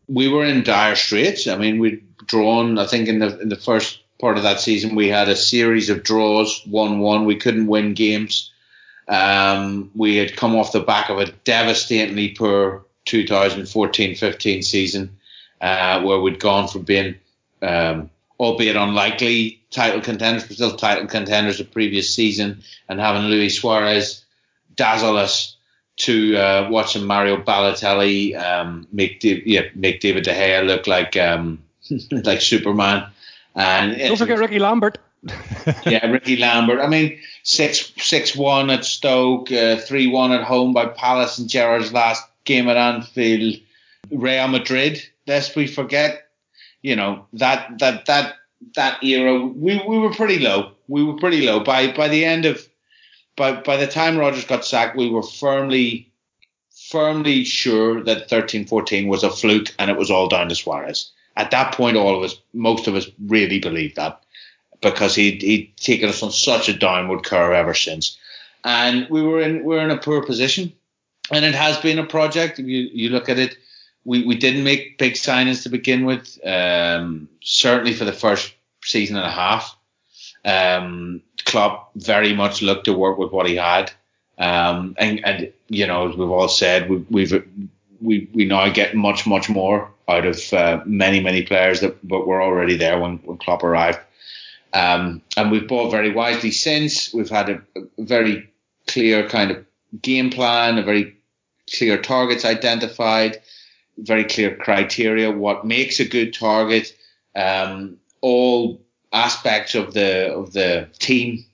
we 0.07 0.27
were 0.27 0.45
in 0.45 0.63
dire 0.63 0.95
straits. 0.95 1.47
I 1.47 1.57
mean, 1.57 1.79
we'd 1.79 2.03
drawn, 2.25 2.77
I 2.77 2.85
think, 2.85 3.07
in 3.07 3.19
the 3.19 3.39
in 3.39 3.49
the 3.49 3.55
first 3.55 3.99
part 4.19 4.37
of 4.37 4.43
that 4.43 4.59
season, 4.59 4.95
we 4.95 5.09
had 5.09 5.29
a 5.29 5.35
series 5.35 5.89
of 5.89 6.03
draws, 6.03 6.61
1 6.65 6.99
1. 6.99 7.25
We 7.25 7.35
couldn't 7.35 7.67
win 7.67 7.93
games. 7.93 8.51
Um, 9.07 9.91
we 9.95 10.15
had 10.15 10.37
come 10.37 10.55
off 10.55 10.71
the 10.71 10.79
back 10.79 11.09
of 11.09 11.19
a 11.19 11.31
devastatingly 11.43 12.29
poor 12.29 12.85
2014 13.05 14.15
15 14.15 14.63
season, 14.63 15.17
uh, 15.59 16.01
where 16.01 16.21
we'd 16.21 16.39
gone 16.39 16.67
from 16.67 16.83
being, 16.83 17.15
um, 17.61 18.09
albeit 18.39 18.77
unlikely, 18.77 19.61
title 19.71 19.99
contenders, 19.99 20.47
but 20.47 20.55
still 20.55 20.77
title 20.77 21.07
contenders 21.07 21.57
the 21.57 21.65
previous 21.65 22.13
season, 22.15 22.63
and 22.87 22.99
having 22.99 23.23
Luis 23.23 23.59
Suarez 23.59 24.23
dazzle 24.75 25.17
us 25.17 25.52
to 25.95 26.35
uh, 26.37 26.67
watching 26.69 27.05
Mario 27.05 27.37
Balotelli 27.37 28.35
um, 28.35 28.87
make, 28.91 29.23
yeah, 29.23 29.63
make 29.75 30.01
David 30.01 30.23
De 30.23 30.33
Gea 30.33 30.65
look 30.65 30.87
like 30.87 31.15
um, 31.17 31.63
like 32.11 32.41
Superman. 32.41 33.05
And 33.55 33.97
don't 33.97 34.17
forget 34.17 34.39
Ricky 34.39 34.59
Lambert. 34.59 34.97
yeah, 35.85 36.05
Ricky 36.07 36.37
Lambert. 36.37 36.79
I 36.79 36.87
mean, 36.87 37.19
six 37.43 37.93
six 37.97 38.35
one 38.35 38.69
at 38.69 38.83
Stoke, 38.83 39.51
uh, 39.51 39.77
three 39.77 40.07
uh, 40.07 40.11
one 40.11 40.31
at 40.31 40.43
home 40.43 40.73
by 40.73 40.87
Palace 40.87 41.37
and 41.37 41.49
Gerrard's 41.49 41.93
last 41.93 42.23
game 42.45 42.67
at 42.67 42.77
Anfield. 42.77 43.59
Real 44.11 44.47
Madrid. 44.47 45.01
Lest 45.25 45.55
we 45.55 45.67
forget, 45.67 46.27
you 46.81 46.95
know 46.95 47.25
that 47.33 47.79
that 47.79 48.05
that 48.07 48.35
that 48.75 49.01
era. 49.03 49.39
We 49.45 49.81
we 49.87 49.97
were 49.97 50.13
pretty 50.13 50.39
low. 50.39 50.71
We 50.87 51.03
were 51.03 51.15
pretty 51.15 51.45
low 51.45 51.61
by 51.61 51.93
by 51.93 52.09
the 52.09 52.25
end 52.25 52.45
of 52.45 52.67
by 53.35 53.53
by 53.53 53.77
the 53.77 53.87
time 53.87 54.17
Rodgers 54.17 54.45
got 54.45 54.65
sacked. 54.65 54.97
We 54.97 55.09
were 55.09 55.23
firmly 55.23 56.09
firmly 56.89 57.43
sure 57.43 58.03
that 58.03 58.29
13-14 58.29 59.07
was 59.07 59.23
a 59.23 59.29
fluke 59.29 59.73
and 59.79 59.89
it 59.89 59.97
was 59.97 60.11
all 60.11 60.27
down 60.27 60.49
to 60.49 60.55
Suarez 60.55 61.11
at 61.35 61.51
that 61.51 61.73
point, 61.73 61.97
all 61.97 62.15
of 62.15 62.23
us, 62.23 62.37
most 62.53 62.87
of 62.87 62.95
us, 62.95 63.07
really 63.25 63.59
believed 63.59 63.95
that 63.95 64.21
because 64.81 65.15
he'd, 65.15 65.41
he'd 65.41 65.75
taken 65.77 66.09
us 66.09 66.21
on 66.21 66.31
such 66.31 66.69
a 66.69 66.77
downward 66.77 67.23
curve 67.23 67.53
ever 67.53 67.73
since, 67.73 68.17
and 68.63 69.07
we 69.09 69.21
were 69.21 69.41
in 69.41 69.63
we're 69.63 69.83
in 69.83 69.91
a 69.91 69.97
poor 69.97 70.23
position, 70.23 70.71
and 71.31 71.43
it 71.45 71.55
has 71.55 71.77
been 71.77 71.99
a 71.99 72.05
project. 72.05 72.59
You 72.59 72.89
you 72.93 73.09
look 73.09 73.29
at 73.29 73.39
it, 73.39 73.57
we 74.03 74.25
we 74.25 74.35
didn't 74.35 74.63
make 74.63 74.97
big 74.97 75.13
signings 75.13 75.63
to 75.63 75.69
begin 75.69 76.05
with. 76.05 76.37
Um, 76.45 77.29
certainly 77.41 77.93
for 77.93 78.05
the 78.05 78.13
first 78.13 78.53
season 78.83 79.17
and 79.17 79.25
a 79.25 79.31
half, 79.31 79.72
um, 80.45 81.21
Klopp 81.45 81.91
very 81.95 82.33
much 82.33 82.61
looked 82.61 82.85
to 82.85 82.93
work 82.93 83.17
with 83.17 83.31
what 83.31 83.47
he 83.47 83.55
had. 83.55 83.91
Um, 84.37 84.95
and, 84.97 85.23
and 85.25 85.53
you 85.67 85.87
know, 85.87 86.09
as 86.09 86.15
we've 86.15 86.29
all 86.29 86.47
said, 86.47 86.89
we, 86.89 86.97
we've 87.09 87.47
we 88.01 88.29
we 88.33 88.45
now 88.45 88.69
get 88.69 88.95
much 88.95 89.25
much 89.25 89.49
more 89.49 89.89
out 90.07 90.25
of 90.25 90.53
uh, 90.53 90.81
many 90.85 91.21
many 91.21 91.43
players 91.43 91.79
that 91.81 92.05
but 92.05 92.27
were 92.27 92.41
already 92.41 92.75
there 92.75 92.99
when 92.99 93.17
when 93.17 93.37
Klopp 93.37 93.63
arrived. 93.63 93.99
Um, 94.73 95.21
and 95.37 95.51
we've 95.51 95.67
bought 95.67 95.91
very 95.91 96.11
wisely 96.11 96.51
since. 96.51 97.13
We've 97.13 97.29
had 97.29 97.49
a, 97.49 97.61
a, 97.75 98.03
very 98.03 98.49
clear 98.87 99.29
kind 99.29 99.51
of 99.51 99.65
game 100.01 100.31
plan, 100.31 100.79
a 100.79 100.83
very 100.83 101.15
clear 101.77 102.01
targets 102.01 102.43
identified, 102.43 103.39
very 103.97 104.23
clear 104.23 104.55
criteria, 104.55 105.29
what 105.31 105.63
makes 105.63 105.99
a 105.99 106.05
good 106.05 106.33
target, 106.33 106.95
um, 107.35 107.97
all 108.21 108.82
aspects 109.13 109.75
of 109.75 109.93
the 109.93 110.33
of 110.33 110.51
the 110.53 110.89
team 110.99 111.45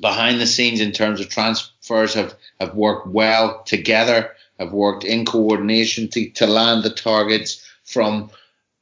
behind 0.00 0.40
the 0.40 0.46
scenes 0.46 0.80
in 0.80 0.92
terms 0.92 1.20
of 1.20 1.28
transfers 1.28 2.14
have, 2.14 2.34
have 2.60 2.74
worked 2.74 3.06
well 3.06 3.62
together 3.64 4.32
have 4.58 4.72
worked 4.72 5.04
in 5.04 5.24
coordination 5.24 6.08
to, 6.08 6.30
to 6.30 6.46
land 6.46 6.82
the 6.82 6.90
targets 6.90 7.64
from 7.84 8.30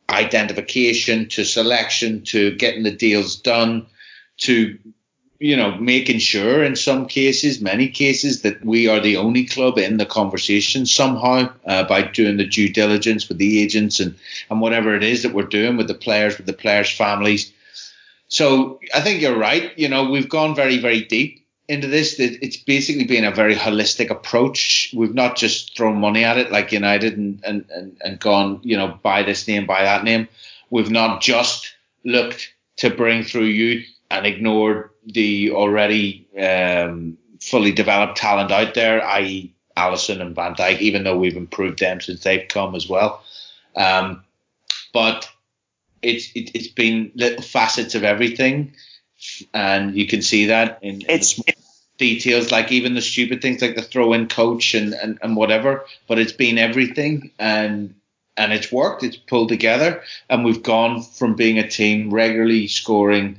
identification 0.08 1.28
to 1.28 1.44
selection 1.44 2.22
to 2.22 2.54
getting 2.56 2.82
the 2.82 2.90
deals 2.90 3.36
done 3.36 3.86
to 4.36 4.78
you 5.40 5.56
know 5.56 5.74
making 5.76 6.18
sure 6.18 6.62
in 6.62 6.76
some 6.76 7.06
cases 7.06 7.60
many 7.60 7.88
cases 7.88 8.42
that 8.42 8.64
we 8.64 8.86
are 8.86 9.00
the 9.00 9.16
only 9.16 9.44
club 9.44 9.78
in 9.78 9.96
the 9.96 10.06
conversation 10.06 10.86
somehow 10.86 11.50
uh, 11.66 11.82
by 11.84 12.02
doing 12.02 12.36
the 12.36 12.46
due 12.46 12.68
diligence 12.68 13.28
with 13.28 13.38
the 13.38 13.62
agents 13.62 13.98
and 13.98 14.14
and 14.50 14.60
whatever 14.60 14.94
it 14.94 15.02
is 15.02 15.22
that 15.22 15.34
we're 15.34 15.42
doing 15.42 15.76
with 15.76 15.88
the 15.88 15.94
players 15.94 16.36
with 16.36 16.46
the 16.46 16.52
players 16.52 16.90
families 16.90 17.52
so 18.28 18.80
i 18.94 19.00
think 19.00 19.20
you're 19.20 19.38
right 19.38 19.76
you 19.78 19.88
know 19.88 20.08
we've 20.08 20.28
gone 20.28 20.54
very 20.54 20.78
very 20.78 21.02
deep 21.02 21.44
into 21.68 21.86
this. 21.86 22.18
It's 22.18 22.56
basically 22.56 23.04
been 23.04 23.24
a 23.24 23.30
very 23.30 23.54
holistic 23.54 24.10
approach. 24.10 24.92
We've 24.94 25.14
not 25.14 25.36
just 25.36 25.76
thrown 25.76 25.98
money 25.98 26.24
at 26.24 26.36
it 26.36 26.52
like 26.52 26.72
United 26.72 27.16
and, 27.16 27.42
and, 27.44 27.64
and, 27.70 27.96
and 28.04 28.20
gone, 28.20 28.60
you 28.62 28.76
know, 28.76 28.98
buy 29.02 29.22
this 29.22 29.48
name, 29.48 29.66
buy 29.66 29.82
that 29.82 30.04
name. 30.04 30.28
We've 30.70 30.90
not 30.90 31.20
just 31.22 31.74
looked 32.04 32.52
to 32.76 32.90
bring 32.90 33.22
through 33.22 33.44
youth 33.44 33.86
and 34.10 34.26
ignored 34.26 34.90
the 35.06 35.52
already 35.52 36.26
um, 36.38 37.16
fully 37.40 37.72
developed 37.72 38.16
talent 38.16 38.50
out 38.50 38.74
there, 38.74 39.04
i.e., 39.04 39.50
Alisson 39.76 40.20
and 40.20 40.36
Van 40.36 40.54
Dijk, 40.54 40.78
even 40.78 41.02
though 41.02 41.18
we've 41.18 41.36
improved 41.36 41.80
them 41.80 42.00
since 42.00 42.22
they've 42.22 42.46
come 42.48 42.76
as 42.76 42.88
well. 42.88 43.24
Um, 43.74 44.22
but 44.92 45.28
it's 46.04 46.30
it, 46.34 46.56
has 46.56 46.68
been 46.68 47.12
little 47.14 47.42
facets 47.42 47.94
of 47.94 48.04
everything 48.04 48.74
and 49.52 49.96
you 49.96 50.06
can 50.06 50.22
see 50.22 50.46
that 50.46 50.78
in, 50.82 51.00
in 51.02 51.04
it's, 51.08 51.40
details, 51.98 52.50
like 52.50 52.72
even 52.72 52.94
the 52.94 53.00
stupid 53.00 53.40
things 53.40 53.62
like 53.62 53.76
the 53.76 53.82
throw-in 53.82 54.28
coach 54.28 54.74
and, 54.74 54.94
and, 54.94 55.18
and 55.22 55.36
whatever. 55.36 55.84
But 56.08 56.18
it's 56.18 56.32
been 56.32 56.58
everything, 56.58 57.30
and 57.38 57.94
and 58.36 58.52
it's 58.52 58.72
worked. 58.72 59.02
It's 59.02 59.16
pulled 59.16 59.48
together, 59.48 60.02
and 60.28 60.44
we've 60.44 60.62
gone 60.62 61.02
from 61.02 61.36
being 61.36 61.58
a 61.58 61.68
team 61.68 62.12
regularly 62.12 62.68
scoring 62.68 63.38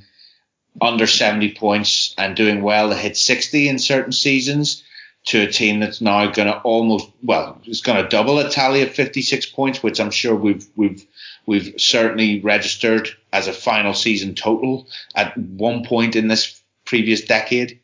under 0.82 1.08
70 1.08 1.56
points 1.56 2.14
and 2.18 2.36
doing 2.36 2.62
well 2.62 2.90
to 2.90 2.96
hit 2.96 3.16
60 3.16 3.70
in 3.70 3.80
certain 3.80 4.12
seasons 4.12 4.84
to 5.26 5.42
a 5.42 5.52
team 5.52 5.80
that's 5.80 6.02
now 6.02 6.30
going 6.32 6.48
to 6.48 6.60
almost 6.60 7.10
well, 7.24 7.60
it's 7.66 7.82
going 7.82 8.02
to 8.02 8.10
double 8.10 8.40
a 8.40 8.50
tally 8.50 8.82
of 8.84 8.92
56 8.92 9.48
points, 9.48 9.82
which 9.82 10.00
I'm 10.00 10.12
sure 10.12 10.36
we've 10.36 10.68
we've 10.76 11.06
we've 11.46 11.74
certainly 11.78 12.42
registered 12.42 13.10
as 13.34 13.48
a 13.48 13.54
final 13.54 13.94
season 13.94 14.36
total 14.36 14.88
at 15.16 15.38
one 15.38 15.84
point 15.84 16.16
in 16.16 16.28
this 16.28 16.62
previous 16.86 17.22
decade. 17.22 17.80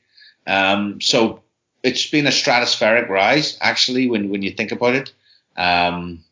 Um, 0.45 1.01
so 1.01 1.41
it's 1.83 2.09
been 2.09 2.27
a 2.27 2.31
stratospheric 2.31 3.09
rise, 3.09 3.57
actually, 3.59 4.07
when 4.07 4.29
when 4.29 4.43
you 4.43 4.51
think 4.51 4.71
about 4.71 4.95
it. 4.95 5.13
Um, 5.57 6.23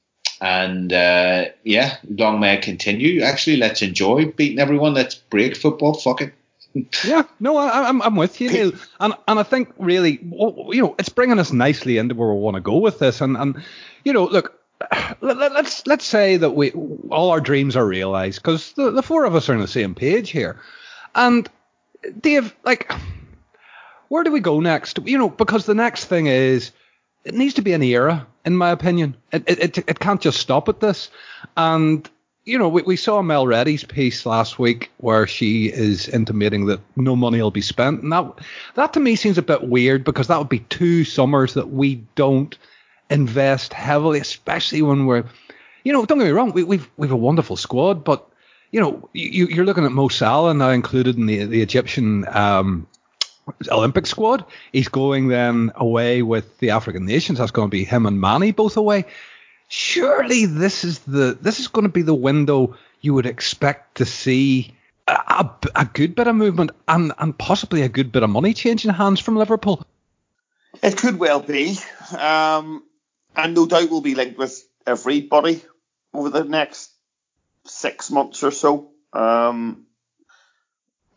and 0.41 0.93
uh, 0.93 1.45
yeah, 1.63 1.97
long 2.07 2.39
may 2.39 2.55
it 2.55 2.61
continue. 2.61 3.21
Actually, 3.23 3.57
let's 3.57 3.81
enjoy 3.81 4.25
beating 4.25 4.59
everyone. 4.59 4.93
Let's 4.93 5.15
break 5.15 5.57
football. 5.57 5.95
Fuck 5.95 6.21
it. 6.21 6.33
Yeah, 6.73 7.23
no, 7.39 7.57
I, 7.57 7.89
am 7.89 8.01
I'm 8.01 8.15
with 8.15 8.39
you, 8.39 8.51
Neil. 8.51 8.71
and 8.99 9.13
and 9.27 9.39
I 9.39 9.43
think 9.43 9.73
really, 9.77 10.19
you 10.21 10.81
know, 10.81 10.95
it's 10.99 11.09
bringing 11.09 11.39
us 11.39 11.51
nicely 11.51 11.97
into 11.97 12.15
where 12.15 12.31
we 12.31 12.39
want 12.39 12.55
to 12.55 12.61
go 12.61 12.77
with 12.77 12.99
this, 12.99 13.21
and 13.21 13.35
and 13.37 13.63
you 14.03 14.13
know, 14.13 14.25
look, 14.25 14.59
let, 15.21 15.37
us 15.37 15.51
let's, 15.53 15.87
let's 15.87 16.05
say 16.05 16.37
that 16.37 16.51
we 16.51 16.71
all 17.09 17.31
our 17.31 17.41
dreams 17.41 17.75
are 17.75 17.85
realized 17.85 18.41
because 18.41 18.73
the, 18.73 18.91
the 18.91 19.03
four 19.03 19.25
of 19.25 19.35
us 19.35 19.49
are 19.49 19.53
on 19.53 19.61
the 19.61 19.67
same 19.67 19.95
page 19.95 20.29
here, 20.29 20.59
and 21.15 21.49
Dave, 22.19 22.55
like, 22.63 22.91
where 24.09 24.23
do 24.23 24.31
we 24.31 24.39
go 24.39 24.59
next? 24.59 24.99
You 25.05 25.17
know, 25.17 25.29
because 25.29 25.65
the 25.65 25.75
next 25.75 26.05
thing 26.05 26.27
is 26.27 26.71
it 27.25 27.33
needs 27.33 27.55
to 27.55 27.61
be 27.61 27.73
an 27.73 27.83
era, 27.83 28.27
in 28.45 28.55
my 28.55 28.69
opinion. 28.69 29.17
It 29.31 29.43
it 29.47 29.59
it, 29.59 29.77
it 29.89 29.99
can't 29.99 30.21
just 30.21 30.39
stop 30.39 30.69
at 30.69 30.79
this, 30.79 31.09
and 31.57 32.09
you 32.49 32.57
know, 32.57 32.67
we, 32.67 32.81
we 32.81 32.95
saw 32.95 33.21
Mel 33.21 33.45
Reddy's 33.45 33.83
piece 33.83 34.25
last 34.25 34.57
week 34.57 34.91
where 34.97 35.27
she 35.27 35.67
is 35.67 36.07
intimating 36.07 36.65
that 36.65 36.79
no 36.95 37.15
money 37.15 37.39
will 37.41 37.51
be 37.51 37.61
spent. 37.61 38.01
And 38.01 38.11
that, 38.11 38.25
that 38.73 38.93
to 38.93 38.99
me 38.99 39.15
seems 39.15 39.37
a 39.37 39.43
bit 39.43 39.67
weird 39.67 40.03
because 40.03 40.27
that 40.27 40.39
would 40.39 40.49
be 40.49 40.59
two 40.59 41.03
summers 41.03 41.53
that 41.53 41.69
we 41.69 42.03
don't 42.15 42.57
invest 43.11 43.73
heavily, 43.73 44.19
especially 44.19 44.81
when 44.81 45.05
we're, 45.05 45.25
you 45.83 45.93
know, 45.93 46.05
don't 46.05 46.17
get 46.17 46.25
me 46.25 46.31
wrong, 46.31 46.51
we, 46.51 46.63
we've, 46.63 46.89
we've 46.97 47.11
a 47.11 47.15
wonderful 47.15 47.55
squad, 47.55 48.03
but, 48.03 48.27
you 48.71 48.79
know, 48.79 49.07
you, 49.13 49.47
you're 49.47 49.65
looking 49.65 49.85
at 49.85 49.91
Mo 49.91 50.07
Salah 50.07 50.53
now 50.53 50.69
included 50.69 51.17
in 51.17 51.27
the, 51.27 51.45
the 51.45 51.61
Egyptian, 51.61 52.25
um, 52.35 52.87
Olympic 53.71 54.05
squad. 54.05 54.45
He's 54.71 54.89
going 54.89 55.27
then 55.27 55.71
away 55.75 56.21
with 56.21 56.57
the 56.59 56.71
African 56.71 57.05
nations. 57.05 57.39
That's 57.39 57.51
going 57.51 57.67
to 57.67 57.71
be 57.71 57.83
him 57.83 58.05
and 58.05 58.21
Mane 58.21 58.51
both 58.51 58.77
away 58.77 59.05
surely 59.69 60.45
this 60.45 60.83
is 60.83 60.99
the 60.99 61.37
this 61.39 61.59
is 61.59 61.67
going 61.67 61.83
to 61.83 61.89
be 61.89 62.01
the 62.01 62.13
window 62.13 62.75
you 62.99 63.13
would 63.13 63.25
expect 63.25 63.95
to 63.95 64.05
see 64.05 64.75
a, 65.07 65.49
a, 65.75 65.85
good 65.85 66.15
bit 66.15 66.27
of 66.27 66.35
movement 66.35 66.71
and, 66.87 67.13
and 67.17 67.37
possibly 67.37 67.81
a 67.81 67.89
good 67.89 68.11
bit 68.11 68.23
of 68.23 68.29
money 68.29 68.53
changing 68.53 68.91
hands 68.91 69.19
from 69.19 69.37
Liverpool. 69.37 69.85
It 70.83 70.97
could 70.97 71.17
well 71.17 71.39
be, 71.39 71.77
um, 72.15 72.83
and 73.35 73.55
no 73.55 73.65
doubt 73.65 73.89
will 73.89 74.01
be 74.01 74.15
linked 74.15 74.37
with 74.37 74.67
everybody 74.85 75.63
over 76.13 76.29
the 76.29 76.43
next 76.43 76.91
six 77.65 78.11
months 78.11 78.43
or 78.43 78.51
so. 78.51 78.91
Um, 79.13 79.85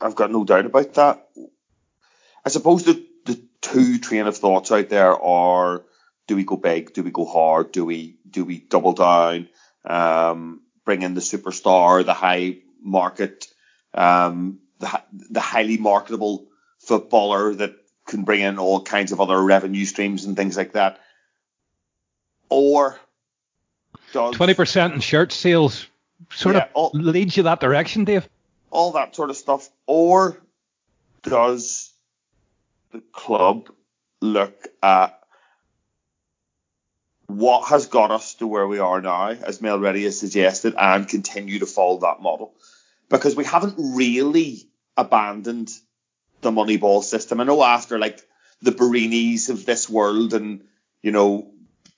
I've 0.00 0.14
got 0.14 0.30
no 0.30 0.44
doubt 0.44 0.66
about 0.66 0.94
that. 0.94 1.28
I 2.44 2.48
suppose 2.48 2.84
the 2.84 3.04
the 3.24 3.40
two 3.60 3.98
train 3.98 4.26
of 4.26 4.36
thoughts 4.36 4.72
out 4.72 4.88
there 4.88 5.14
are: 5.14 5.82
do 6.26 6.36
we 6.36 6.44
go 6.44 6.56
big? 6.56 6.94
Do 6.94 7.02
we 7.02 7.10
go 7.10 7.24
hard? 7.24 7.72
Do 7.72 7.84
we 7.84 8.16
do 8.28 8.44
we 8.44 8.58
double 8.58 8.92
down, 8.92 9.48
um, 9.84 10.60
bring 10.84 11.02
in 11.02 11.14
the 11.14 11.20
superstar, 11.20 12.04
the 12.04 12.14
high 12.14 12.58
market, 12.80 13.46
um, 13.94 14.58
the, 14.78 15.02
the 15.30 15.40
highly 15.40 15.76
marketable 15.76 16.46
footballer 16.78 17.54
that 17.54 17.74
can 18.06 18.24
bring 18.24 18.40
in 18.40 18.58
all 18.58 18.82
kinds 18.82 19.12
of 19.12 19.20
other 19.20 19.40
revenue 19.40 19.84
streams 19.84 20.24
and 20.24 20.36
things 20.36 20.56
like 20.56 20.72
that? 20.72 21.00
Or 22.48 22.98
twenty 24.12 24.54
percent 24.54 24.94
in 24.94 25.00
shirt 25.00 25.32
sales 25.32 25.86
sort 26.30 26.54
yeah, 26.56 26.62
of 26.62 26.68
all, 26.74 26.90
leads 26.94 27.36
you 27.36 27.44
that 27.44 27.60
direction, 27.60 28.04
Dave. 28.04 28.28
All 28.70 28.92
that 28.92 29.14
sort 29.14 29.30
of 29.30 29.36
stuff. 29.36 29.68
Or 29.86 30.38
does 31.22 31.92
the 32.90 33.02
club 33.12 33.70
look 34.20 34.68
at 34.82 35.21
what 37.38 37.68
has 37.68 37.86
got 37.86 38.10
us 38.10 38.34
to 38.34 38.46
where 38.46 38.66
we 38.66 38.78
are 38.78 39.00
now, 39.00 39.28
as 39.28 39.60
Mel 39.60 39.78
Reddy 39.78 40.04
has 40.04 40.18
suggested, 40.18 40.74
and 40.78 41.08
continue 41.08 41.58
to 41.60 41.66
follow 41.66 41.98
that 41.98 42.20
model. 42.20 42.54
Because 43.08 43.36
we 43.36 43.44
haven't 43.44 43.74
really 43.78 44.68
abandoned 44.96 45.70
the 46.40 46.52
money 46.52 46.76
ball 46.76 47.02
system. 47.02 47.40
I 47.40 47.44
know 47.44 47.62
after 47.62 47.98
like 47.98 48.20
the 48.60 48.72
Borinis 48.72 49.48
of 49.48 49.64
this 49.64 49.88
world 49.88 50.34
and, 50.34 50.64
you 51.02 51.12
know, 51.12 51.50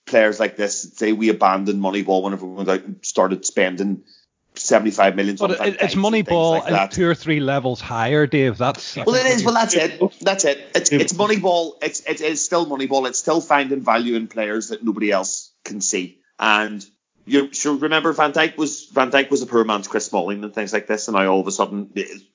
players 0.06 0.38
like 0.38 0.56
this 0.56 0.92
say 0.94 1.12
we 1.12 1.28
abandoned 1.28 1.82
Moneyball 1.82 2.22
when 2.22 2.32
everyone 2.32 2.56
went 2.56 2.68
out 2.68 2.84
and 2.84 3.04
started 3.04 3.44
spending 3.44 4.04
75 4.54 5.16
million. 5.16 5.36
But 5.36 5.52
it, 5.52 5.76
it's 5.80 5.94
Moneyball 5.94 6.70
like 6.70 6.90
two 6.90 7.06
or 7.06 7.14
three 7.14 7.40
levels 7.40 7.80
higher, 7.80 8.26
Dave. 8.26 8.58
That's 8.58 8.96
well, 8.96 9.14
it 9.14 9.26
is. 9.26 9.44
Well, 9.44 9.54
that's 9.54 9.74
it. 9.74 10.00
That's 10.20 10.44
it. 10.44 10.70
It's, 10.74 10.92
it's 10.92 11.12
Moneyball. 11.12 11.82
It's, 11.82 12.00
it 12.00 12.20
is 12.20 12.44
still 12.44 12.66
Moneyball. 12.66 13.08
It's 13.08 13.18
still 13.18 13.40
finding 13.40 13.80
value 13.80 14.14
in 14.16 14.28
players 14.28 14.68
that 14.68 14.84
nobody 14.84 15.10
else 15.10 15.52
can 15.64 15.80
see. 15.80 16.20
And 16.38 16.84
you 17.26 17.52
should 17.52 17.82
remember 17.82 18.12
Van 18.12 18.32
Dijk 18.32 18.56
was 18.56 18.86
Van 18.86 19.10
Dijk 19.10 19.30
was 19.30 19.42
a 19.42 19.46
poor 19.46 19.64
man's 19.64 19.88
Chris 19.88 20.06
Smalling 20.06 20.44
and 20.44 20.54
things 20.54 20.72
like 20.72 20.86
this, 20.86 21.08
and 21.08 21.16
now 21.16 21.26
all 21.26 21.40
of 21.40 21.46
a 21.46 21.52
sudden 21.52 21.92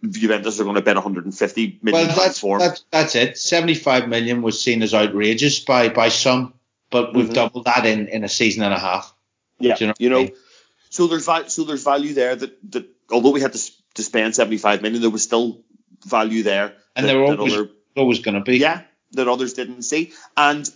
Juventus 0.10 0.60
are 0.60 0.64
going 0.64 0.76
to 0.76 0.82
bet 0.82 0.96
150 0.96 1.80
million 1.82 2.08
well, 2.08 2.16
that's, 2.16 2.40
for 2.40 2.58
him. 2.58 2.68
That's, 2.68 2.84
that's 2.92 3.16
it. 3.16 3.38
75 3.38 4.10
million 4.10 4.42
was 4.42 4.62
seen 4.62 4.82
as 4.82 4.94
outrageous 4.94 5.60
by 5.60 5.90
by 5.90 6.10
some, 6.10 6.54
but 6.90 7.14
we've 7.14 7.26
mm-hmm. 7.26 7.34
doubled 7.34 7.66
that 7.66 7.86
in 7.86 8.08
in 8.08 8.24
a 8.24 8.30
season 8.30 8.64
and 8.64 8.74
a 8.74 8.80
half. 8.80 9.14
Yeah, 9.60 9.76
you 9.80 9.88
know. 9.88 9.94
You 10.00 10.10
know 10.10 10.30
so 10.90 11.08
there's 11.08 11.26
so 11.26 11.64
there's 11.64 11.84
value 11.84 12.14
there 12.14 12.36
that, 12.36 12.72
that 12.72 12.86
although 13.12 13.32
we 13.32 13.42
had 13.42 13.54
to, 13.54 13.72
to 13.96 14.04
spend 14.04 14.36
75 14.36 14.82
million, 14.82 15.02
there 15.02 15.10
was 15.10 15.24
still 15.24 15.62
value 16.06 16.44
there. 16.44 16.74
And 16.96 17.06
that, 17.06 17.14
there 17.14 17.24
always, 17.24 17.54
other, 17.54 17.70
always 17.96 18.20
going 18.20 18.36
to 18.36 18.42
be. 18.42 18.58
Yeah, 18.58 18.82
that 19.12 19.28
others 19.28 19.54
didn't 19.54 19.84
see. 19.84 20.14
And 20.36 20.70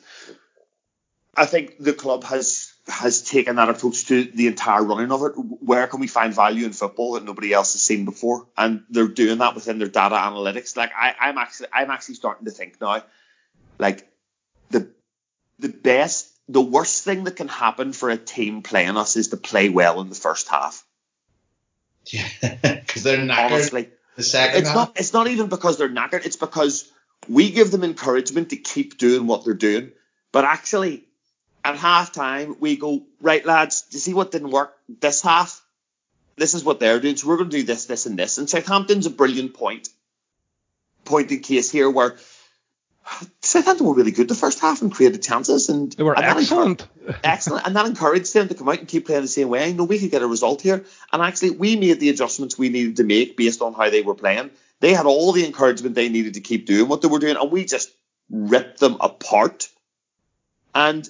I 1.36 1.46
think 1.46 1.78
the 1.80 1.94
club 1.94 2.24
has 2.26 2.72
has 2.88 3.24
taken 3.24 3.56
that 3.56 3.70
approach 3.70 4.06
to 4.08 4.26
the 4.26 4.48
entire 4.48 4.84
running 4.84 5.12
of 5.12 5.24
it. 5.24 5.32
Where 5.36 5.88
can 5.88 6.02
we 6.02 6.08
find 6.08 6.34
value 6.36 6.66
in 6.66 6.74
football 6.74 7.14
that 7.14 7.24
nobody 7.24 7.54
else 7.54 7.74
has 7.74 7.82
seen 7.82 8.04
before? 8.06 8.46
And 8.58 8.84
they're 8.90 9.08
doing 9.08 9.38
that 9.38 9.56
within 9.56 9.80
their 9.80 9.88
data 9.88 10.16
analytics. 10.16 10.76
Like 10.76 10.92
I, 10.96 11.16
I'm 11.20 11.38
actually 11.38 11.70
I'm 11.74 11.90
actually 11.90 12.16
starting 12.16 12.46
to 12.46 12.52
think 12.52 12.80
now, 12.80 13.04
like 13.80 14.08
the 14.70 14.92
the 15.60 15.70
best 15.70 16.33
the 16.50 16.62
worst 16.62 17.04
thing 17.04 17.24
that 17.24 17.36
can 17.36 17.48
happen 17.48 17.94
for 17.94 18.10
a 18.10 18.18
team 18.18 18.62
playing 18.62 18.98
us 18.98 19.16
is 19.16 19.30
to 19.30 19.38
play 19.38 19.70
well 19.70 20.02
in 20.02 20.10
the 20.10 20.16
first 20.16 20.48
half. 20.50 20.86
Yeah, 22.06 22.28
because 22.42 23.04
they're 23.04 23.18
knackered. 23.18 23.52
Honestly, 23.52 23.90
the 24.16 24.24
second 24.24 24.60
it's 24.60 24.68
half. 24.68 24.76
not. 24.76 25.00
It's 25.00 25.14
not 25.14 25.28
even 25.28 25.48
because 25.48 25.78
they're 25.78 25.90
knackered. 25.90 26.26
It's 26.26 26.36
because 26.36 26.92
we 27.30 27.52
give 27.52 27.72
them 27.72 27.84
encouragement 27.84 28.50
to 28.50 28.58
keep 28.58 28.98
doing 28.98 29.28
what 29.28 29.46
they're 29.46 29.54
doing. 29.54 29.92
But 30.32 30.46
actually, 30.46 31.06
at 31.64 31.78
half 31.78 32.12
time, 32.12 32.58
we 32.60 32.76
go 32.76 33.06
right, 33.22 33.46
lads. 33.46 33.86
You 33.92 34.00
see 34.00 34.14
what 34.14 34.32
didn't 34.32 34.52
work 34.52 34.76
this 35.00 35.22
half? 35.22 35.62
This 36.36 36.56
is 36.56 36.64
what 36.64 36.80
they're 36.80 37.00
doing. 37.00 37.16
So 37.16 37.28
we're 37.28 37.38
going 37.38 37.52
to 37.52 37.58
do 37.58 37.64
this, 37.64 37.86
this, 37.86 38.06
and 38.06 38.18
this. 38.18 38.38
And 38.38 38.50
Southampton's 38.50 39.06
a 39.06 39.12
brilliant 39.12 39.54
point, 39.54 39.88
point 41.06 41.32
in 41.32 41.40
case 41.40 41.72
here 41.72 41.90
where 41.90 42.18
Southampton 43.42 43.86
were 43.86 43.94
really 43.94 44.12
good 44.12 44.28
the 44.28 44.36
first 44.36 44.60
half 44.60 44.82
and 44.82 44.92
created 44.92 45.22
chances, 45.22 45.70
and 45.70 45.92
they 45.92 46.04
were 46.04 46.16
and 46.16 46.26
excellent. 46.26 46.88
excellent, 47.24 47.66
and 47.66 47.76
that 47.76 47.86
encouraged 47.86 48.34
them 48.34 48.48
to 48.48 48.56
come 48.56 48.70
out 48.70 48.80
and 48.80 48.88
keep 48.88 49.06
playing 49.06 49.22
the 49.22 49.28
same 49.28 49.50
way. 49.50 49.64
I 49.64 49.72
know 49.72 49.84
we 49.84 50.00
could 50.00 50.12
get 50.12 50.22
a 50.22 50.28
result 50.28 50.62
here, 50.62 50.86
and 51.12 51.22
actually 51.22 51.52
we 51.52 51.76
made 51.76 52.00
the 52.00 52.10
adjustments 52.10 52.58
we 52.58 52.70
needed 52.70 52.98
to 52.98 53.04
make 53.04 53.38
based 53.38 53.62
on 53.62 53.74
how 53.74 53.90
they 53.90 54.02
were 54.02 54.16
playing. 54.16 54.52
They 54.80 54.94
had 54.94 55.06
all 55.06 55.32
the 55.32 55.46
encouragement 55.46 55.96
they 55.96 56.10
needed 56.10 56.36
to 56.36 56.42
keep 56.42 56.66
doing 56.66 56.90
what 56.90 57.02
they 57.02 57.08
were 57.08 57.20
doing, 57.20 57.38
and 57.38 57.52
we 57.52 57.66
just 57.66 57.92
ripped 58.30 58.80
them 58.80 58.98
apart. 59.00 59.70
And 60.76 61.08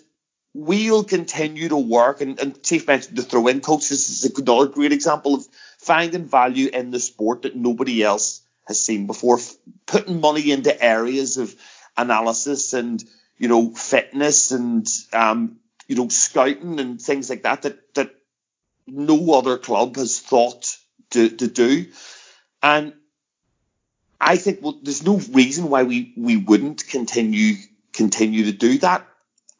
we'll 0.54 1.04
continue 1.04 1.70
to 1.70 1.78
work. 1.78 2.22
And, 2.22 2.40
and 2.40 2.62
Chief 2.64 2.88
mentioned 2.88 3.18
the 3.18 3.24
throw-in 3.24 3.62
coach. 3.62 3.90
This 3.90 4.10
is 4.10 4.38
another 4.38 4.68
great 4.68 4.92
example 4.92 5.36
of 5.36 5.48
finding 5.80 6.26
value 6.26 6.70
in 6.72 6.92
the 6.92 7.00
sport 7.00 7.44
that 7.44 7.56
nobody 7.56 8.04
else 8.04 8.42
has 8.68 8.84
seen 8.84 9.08
before, 9.08 9.40
putting 9.86 10.22
money 10.22 10.52
into 10.52 10.82
areas 10.82 11.38
of 11.38 11.56
analysis 11.98 12.74
and 12.74 13.04
you 13.38 13.48
know 13.48 13.74
fitness 13.74 14.52
and 14.52 14.88
um, 15.12 15.58
you 15.88 15.96
know 15.96 16.08
scouting 16.10 16.80
and 16.80 17.02
things 17.02 17.30
like 17.30 17.44
that 17.44 17.64
that 17.64 17.94
that 17.96 18.16
no 18.88 19.34
other 19.34 19.58
club 19.58 19.96
has 19.96 20.20
thought 20.20 20.78
to, 21.12 21.30
to 21.30 21.48
do. 21.48 21.88
And 22.62 22.94
I 24.20 24.38
think 24.38 24.60
well, 24.62 24.80
there's 24.82 25.06
no 25.06 25.18
reason 25.32 25.70
why 25.70 25.84
we, 25.84 26.14
we 26.18 26.38
wouldn't 26.38 26.88
continue 26.88 27.56
continue 27.92 28.46
to 28.46 28.52
do 28.52 28.80
that. 28.80 29.08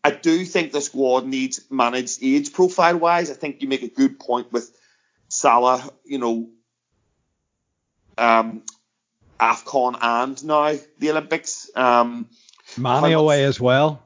I 0.04 0.12
do 0.12 0.44
think 0.44 0.72
the 0.72 0.82
squad 0.82 1.26
needs 1.26 1.62
managed 1.70 2.20
age 2.22 2.52
profile 2.52 2.98
wise. 2.98 3.30
I 3.32 3.36
think 3.36 3.62
you 3.62 3.68
make 3.68 3.84
a 3.84 3.88
good 3.88 4.20
point 4.20 4.52
with 4.52 4.70
Salah. 5.30 5.90
You 6.06 6.18
know, 6.18 6.50
um, 8.18 8.64
AFCON 9.40 9.98
and 10.02 10.44
now 10.44 10.76
the 11.00 11.12
Olympics. 11.12 11.70
Um, 11.76 12.30
Mane 12.78 13.14
away 13.14 13.44
as 13.44 13.60
well. 13.60 14.02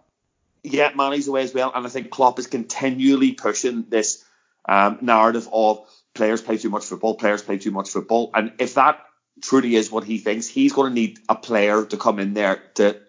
Yeah, 0.64 0.92
Mane's 0.96 1.28
away 1.28 1.44
as 1.44 1.54
well, 1.54 1.72
and 1.74 1.86
I 1.86 1.90
think 1.90 2.10
Klopp 2.10 2.40
is 2.40 2.48
continually 2.48 3.34
pushing 3.34 3.86
this 3.90 4.24
um, 4.68 5.00
narrative 5.02 5.48
of 5.52 5.88
players 6.14 6.42
play 6.42 6.58
too 6.58 6.70
much 6.70 6.86
football, 6.86 7.16
players 7.16 7.42
play 7.42 7.58
too 7.58 7.72
much 7.72 7.90
football, 7.90 8.32
and 8.34 8.54
if 8.60 8.74
that 8.74 9.00
truly 9.42 9.76
is 9.76 9.92
what 9.92 10.04
he 10.04 10.18
thinks, 10.18 10.48
he's 10.48 10.74
going 10.74 10.90
to 10.90 10.96
need 10.96 11.20
a 11.30 11.36
player 11.36 11.86
to 11.86 11.98
come 11.98 12.20
in 12.20 12.34
there 12.34 12.62
to 12.76 13.00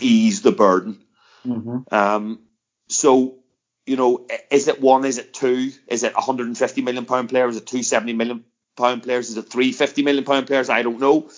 ease 0.00 0.42
the 0.42 0.52
burden. 0.52 1.04
Mm-hmm. 1.46 1.94
Um, 1.94 2.40
so, 2.88 3.38
you 3.86 3.96
know, 3.96 4.26
is 4.50 4.68
it 4.68 4.80
one? 4.80 5.04
Is 5.04 5.18
it 5.18 5.34
two? 5.34 5.70
Is 5.86 6.02
it 6.02 6.14
150 6.14 6.82
million 6.82 7.04
pound 7.04 7.28
player? 7.28 7.48
Is 7.48 7.56
it 7.56 7.66
two 7.66 7.82
70 7.82 8.12
million 8.14 8.44
pound 8.76 9.02
players? 9.02 9.30
Is 9.30 9.36
it 9.36 9.50
three 9.50 9.72
50 9.72 10.02
million 10.02 10.24
pound 10.24 10.46
players? 10.46 10.70
I 10.70 10.82
don't 10.82 11.00
know. 11.00 11.28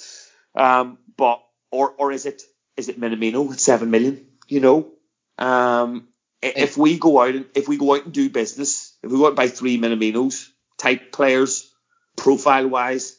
Um, 0.55 0.99
but 1.17 1.43
or 1.71 1.91
or 1.91 2.13
is 2.13 2.27
it 2.27 2.43
is 2.77 2.89
it 2.89 3.01
Minamino 3.01 3.53
at 3.53 3.61
seven 3.61 3.91
million? 3.91 4.27
You 4.49 4.61
know, 4.61 4.93
um, 5.39 6.09
if 6.43 6.77
we 6.77 6.99
go 6.99 7.21
out 7.21 7.35
and 7.35 7.47
if 7.55 7.69
we 7.69 7.77
go 7.77 7.95
out 7.95 8.05
and 8.05 8.13
do 8.13 8.31
business, 8.31 8.97
if 9.03 9.11
we 9.11 9.19
go 9.19 9.25
out 9.25 9.29
and 9.29 9.37
buy 9.37 9.49
three 9.49 9.79
Minaminos 9.79 10.49
type 10.79 11.13
players, 11.13 11.73
profile 12.17 12.69
wise, 12.69 13.17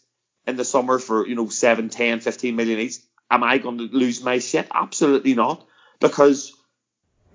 in 0.47 0.55
the 0.55 0.65
summer 0.65 0.99
for 0.99 1.27
you 1.27 1.35
know 1.35 1.49
7, 1.49 1.89
10, 1.89 2.19
15 2.19 2.55
million 2.55 2.79
each, 2.79 2.97
am 3.29 3.43
I 3.43 3.57
going 3.57 3.77
to 3.77 3.83
lose 3.85 4.23
my 4.23 4.39
shit? 4.39 4.67
Absolutely 4.73 5.33
not, 5.33 5.65
because 5.99 6.53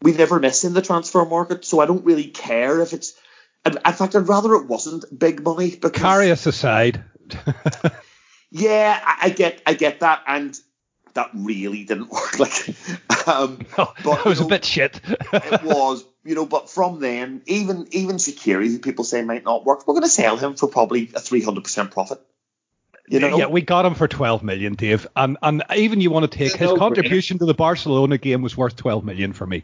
we 0.03 0.13
never 0.13 0.39
miss 0.39 0.65
in 0.65 0.75
the 0.75 0.83
transfer 0.83 1.25
market, 1.25 1.65
so 1.65 1.81
I 1.81 1.87
don't 1.87 2.05
really 2.05 2.29
care 2.29 2.81
if 2.81 2.93
it's. 2.93 3.15
In 3.65 3.73
fact, 3.73 4.15
I'd 4.15 4.29
rather 4.29 4.55
it 4.55 4.67
wasn't 4.67 5.19
big 5.19 5.43
money 5.43 5.75
because 5.75 6.01
Karius 6.01 6.47
aside. 6.47 7.03
yeah, 8.57 9.01
I, 9.05 9.27
I 9.27 9.31
get, 9.31 9.63
I 9.67 9.75
get 9.75 10.01
that, 10.01 10.23
and 10.27 10.59
that 11.15 11.31
really 11.35 11.85
didn't 11.85 12.11
work. 12.13 12.39
Like, 12.39 12.69
um, 13.27 13.59
no, 13.79 13.93
but, 14.05 14.17
that 14.17 14.25
was 14.25 14.39
you 14.39 14.45
know, 14.45 14.47
a 14.47 14.51
bit 14.51 14.65
shit. 14.65 15.01
it 15.33 15.63
was, 15.65 16.05
you 16.25 16.35
know. 16.35 16.47
But 16.47 16.71
from 16.71 17.01
then, 17.01 17.43
even 17.47 17.89
even 17.91 18.17
Shaqiri, 18.17 18.69
who 18.69 18.79
people 18.79 19.05
say 19.05 19.23
might 19.23 19.45
not 19.45 19.65
work, 19.65 19.87
we're 19.87 19.95
going 19.95 20.05
to 20.05 20.09
sell 20.09 20.37
him 20.37 20.55
for 20.55 20.69
probably 20.69 21.11
a 21.15 21.21
three 21.21 21.43
hundred 21.43 21.65
percent 21.65 21.91
profit. 21.91 22.21
You 23.09 23.21
know, 23.21 23.39
yeah, 23.39 23.47
we 23.47 23.61
got 23.61 23.87
him 23.87 23.95
for 23.95 24.09
12 24.09 24.43
million, 24.43 24.75
Dave, 24.75 25.07
and 25.15 25.37
and 25.41 25.63
even 25.77 26.01
you 26.01 26.11
want 26.11 26.29
to 26.29 26.39
take 26.39 26.57
his 26.57 26.71
no 26.73 26.77
contribution 26.77 27.39
to 27.39 27.47
the 27.47 27.55
Barcelona 27.55 28.19
game 28.19 28.43
was 28.43 28.57
worth 28.57 28.75
12 28.75 29.05
million 29.05 29.33
for 29.33 29.47
me. 29.47 29.63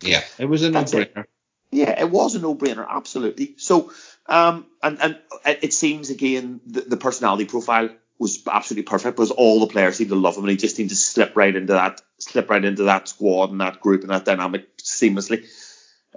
Yeah, 0.00 0.22
it 0.38 0.46
was 0.46 0.64
a 0.64 0.70
no-brainer. 0.70 1.26
Yeah, 1.70 2.00
it 2.00 2.10
was 2.10 2.34
a 2.34 2.40
no-brainer, 2.40 2.84
absolutely. 2.88 3.54
So, 3.58 3.92
um, 4.26 4.66
and 4.82 5.00
and 5.00 5.18
it 5.46 5.72
seems 5.72 6.10
again 6.10 6.60
the, 6.66 6.80
the 6.80 6.96
personality 6.96 7.44
profile 7.44 7.90
was 8.20 8.46
absolutely 8.46 8.88
perfect 8.88 9.16
because 9.16 9.30
all 9.30 9.60
the 9.60 9.66
players 9.66 9.96
seemed 9.96 10.10
to 10.10 10.16
love 10.16 10.36
him, 10.36 10.44
and 10.44 10.50
he 10.50 10.56
just 10.56 10.76
seemed 10.76 10.90
to 10.90 10.96
slip 10.96 11.34
right 11.34 11.56
into 11.56 11.72
that, 11.72 12.02
slip 12.18 12.50
right 12.50 12.64
into 12.64 12.84
that 12.84 13.08
squad 13.08 13.50
and 13.50 13.62
that 13.62 13.80
group 13.80 14.02
and 14.02 14.10
that 14.10 14.26
dynamic 14.26 14.76
seamlessly. 14.76 15.46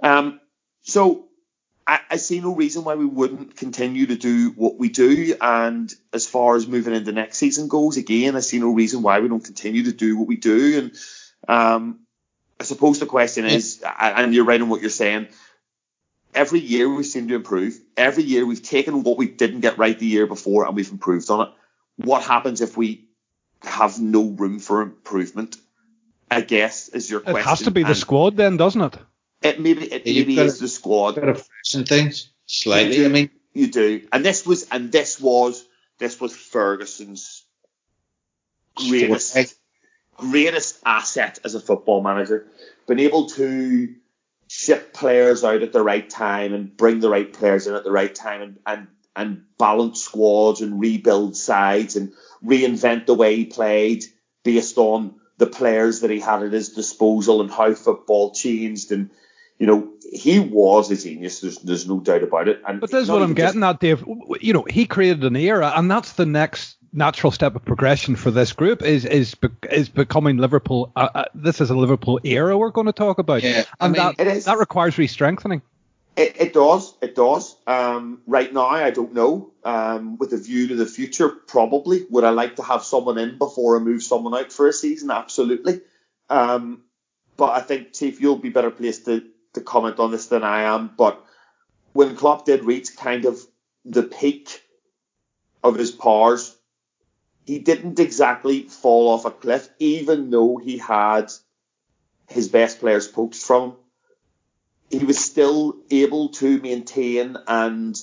Um, 0.02 0.38
so 0.82 1.28
I, 1.86 2.00
I 2.10 2.16
see 2.16 2.40
no 2.40 2.54
reason 2.54 2.84
why 2.84 2.94
we 2.94 3.06
wouldn't 3.06 3.56
continue 3.56 4.06
to 4.06 4.16
do 4.16 4.50
what 4.50 4.78
we 4.78 4.90
do. 4.90 5.34
And 5.40 5.92
as 6.12 6.26
far 6.26 6.56
as 6.56 6.66
moving 6.66 6.94
into 6.94 7.10
next 7.12 7.38
season 7.38 7.68
goes, 7.68 7.96
again, 7.96 8.36
I 8.36 8.40
see 8.40 8.58
no 8.58 8.72
reason 8.72 9.00
why 9.02 9.20
we 9.20 9.28
don't 9.28 9.44
continue 9.44 9.84
to 9.84 9.92
do 9.92 10.18
what 10.18 10.28
we 10.28 10.36
do. 10.36 10.78
And 10.78 10.92
um, 11.48 12.00
I 12.60 12.64
suppose 12.64 13.00
the 13.00 13.06
question 13.06 13.46
is, 13.46 13.82
and 13.98 14.34
you're 14.34 14.44
right 14.44 14.60
in 14.60 14.68
what 14.68 14.82
you're 14.82 14.90
saying. 14.90 15.28
Every 16.34 16.60
year 16.60 16.92
we 16.92 17.04
seem 17.04 17.28
to 17.28 17.34
improve. 17.34 17.78
Every 17.96 18.24
year 18.24 18.44
we've 18.44 18.62
taken 18.62 19.04
what 19.04 19.16
we 19.16 19.28
didn't 19.28 19.60
get 19.60 19.78
right 19.78 19.98
the 19.98 20.06
year 20.06 20.26
before 20.26 20.66
and 20.66 20.76
we've 20.76 20.90
improved 20.90 21.30
on 21.30 21.48
it. 21.48 21.54
What 21.96 22.22
happens 22.22 22.60
if 22.60 22.76
we 22.76 23.08
have 23.62 24.00
no 24.00 24.24
room 24.30 24.58
for 24.58 24.82
improvement? 24.82 25.56
I 26.30 26.40
guess 26.40 26.88
is 26.88 27.10
your 27.10 27.20
question. 27.20 27.38
It 27.40 27.44
has 27.44 27.62
to 27.62 27.70
be 27.70 27.82
the 27.82 27.88
And 27.88 27.96
squad 27.96 28.36
then, 28.36 28.56
doesn't 28.56 28.80
it? 28.80 28.98
It 29.42 29.60
maybe 29.60 29.84
it 29.84 30.06
Yeah, 30.06 30.20
maybe 30.20 30.36
got 30.36 30.46
is 30.46 30.58
the 30.58 30.68
squad. 30.68 31.16
Got 31.16 31.26
to 31.26 31.34
freshen 31.34 31.84
things 31.84 32.30
slightly. 32.46 33.04
I 33.04 33.08
mean, 33.08 33.30
You 33.52 33.68
do, 33.68 34.06
and 34.12 34.24
this 34.24 34.44
was 34.46 34.66
and 34.70 34.90
this 34.90 35.20
was 35.20 35.64
this 35.98 36.20
was 36.20 36.34
Ferguson's 36.34 37.44
greatest 38.76 39.32
Forte. 39.34 39.48
greatest 40.16 40.78
asset 40.84 41.38
as 41.44 41.54
a 41.54 41.60
football 41.60 42.02
manager, 42.02 42.46
being 42.88 43.00
able 43.00 43.28
to 43.30 43.94
ship 44.48 44.92
players 44.92 45.44
out 45.44 45.62
at 45.62 45.72
the 45.72 45.82
right 45.82 46.08
time 46.08 46.52
and 46.54 46.76
bring 46.76 47.00
the 47.00 47.08
right 47.08 47.32
players 47.32 47.66
in 47.66 47.74
at 47.74 47.84
the 47.84 47.92
right 47.92 48.14
time 48.14 48.42
and 48.42 48.58
and, 48.66 48.88
and 49.16 49.42
balance 49.58 50.02
squads 50.02 50.60
and 50.60 50.80
rebuild 50.80 51.36
sides 51.36 51.96
and 51.96 52.12
reinvent 52.44 53.06
the 53.06 53.14
way 53.14 53.36
he 53.36 53.44
played 53.46 54.04
based 54.44 54.76
on 54.78 55.14
the 55.38 55.46
players 55.46 56.00
that 56.00 56.10
he 56.10 56.20
had 56.20 56.42
at 56.42 56.52
his 56.52 56.70
disposal 56.70 57.40
and 57.40 57.50
how 57.50 57.74
football 57.74 58.32
changed 58.34 58.92
and 58.92 59.10
you 59.58 59.66
know 59.66 59.88
he 60.12 60.38
was 60.40 60.90
a 60.90 60.96
genius. 60.96 61.40
There's 61.40 61.58
there's 61.58 61.88
no 61.88 62.00
doubt 62.00 62.22
about 62.22 62.48
it. 62.48 62.60
And 62.66 62.80
But 62.80 62.90
this 62.90 63.04
is 63.04 63.08
what 63.10 63.18
I'm 63.22 63.30
even 63.30 63.36
just- 63.36 63.54
getting 63.54 63.62
at, 63.64 63.80
Dave. 63.80 64.04
You 64.40 64.52
know, 64.52 64.64
he 64.68 64.86
created 64.86 65.24
an 65.24 65.36
era, 65.36 65.72
and 65.74 65.90
that's 65.90 66.12
the 66.12 66.26
next 66.26 66.76
natural 66.92 67.32
step 67.32 67.56
of 67.56 67.64
progression 67.64 68.14
for 68.14 68.30
this 68.30 68.52
group 68.52 68.82
is 68.82 69.04
is 69.04 69.34
is 69.70 69.88
becoming 69.88 70.36
Liverpool. 70.38 70.92
Uh, 70.94 71.08
uh, 71.14 71.24
this 71.34 71.60
is 71.60 71.70
a 71.70 71.74
Liverpool 71.76 72.20
era 72.24 72.56
we're 72.58 72.70
going 72.70 72.86
to 72.86 72.92
talk 72.92 73.18
about, 73.18 73.42
Yeah, 73.42 73.64
I 73.80 73.86
and 73.86 73.92
mean, 73.94 74.02
that 74.02 74.14
it 74.20 74.26
is. 74.26 74.44
that 74.44 74.58
requires 74.58 74.98
re-strengthening. 74.98 75.62
It, 76.16 76.40
it 76.40 76.52
does. 76.52 76.94
It 77.02 77.14
does. 77.16 77.56
Um, 77.66 78.22
right 78.26 78.52
now, 78.52 78.66
I 78.66 78.90
don't 78.90 79.14
know. 79.14 79.52
Um, 79.64 80.16
with 80.18 80.32
a 80.32 80.36
view 80.36 80.68
to 80.68 80.76
the 80.76 80.86
future, 80.86 81.28
probably. 81.28 82.06
Would 82.10 82.24
I 82.24 82.30
like 82.30 82.56
to 82.56 82.62
have 82.62 82.84
someone 82.84 83.18
in 83.18 83.38
before 83.38 83.76
I 83.76 83.80
move 83.80 84.02
someone 84.02 84.34
out 84.34 84.52
for 84.52 84.68
a 84.68 84.72
season? 84.72 85.10
Absolutely. 85.10 85.80
Um, 86.30 86.82
but 87.36 87.50
I 87.50 87.60
think, 87.60 87.92
Chief, 87.92 88.20
you'll 88.20 88.36
be 88.36 88.50
better 88.50 88.70
placed 88.70 89.06
to, 89.06 89.24
to 89.54 89.60
comment 89.60 89.98
on 89.98 90.12
this 90.12 90.26
than 90.26 90.44
I 90.44 90.62
am. 90.62 90.92
But 90.96 91.24
when 91.94 92.14
Klopp 92.14 92.44
did 92.44 92.64
reach 92.64 92.96
kind 92.96 93.24
of 93.24 93.40
the 93.84 94.04
peak 94.04 94.62
of 95.64 95.76
his 95.76 95.90
powers, 95.90 96.56
he 97.44 97.58
didn't 97.58 97.98
exactly 97.98 98.62
fall 98.62 99.08
off 99.08 99.24
a 99.24 99.30
cliff, 99.30 99.68
even 99.80 100.30
though 100.30 100.58
he 100.58 100.78
had 100.78 101.32
his 102.28 102.48
best 102.48 102.78
players 102.78 103.08
poached 103.08 103.42
from 103.42 103.62
him 103.70 103.76
he 104.90 105.04
was 105.04 105.22
still 105.22 105.76
able 105.90 106.30
to 106.30 106.58
maintain 106.60 107.36
and 107.46 107.96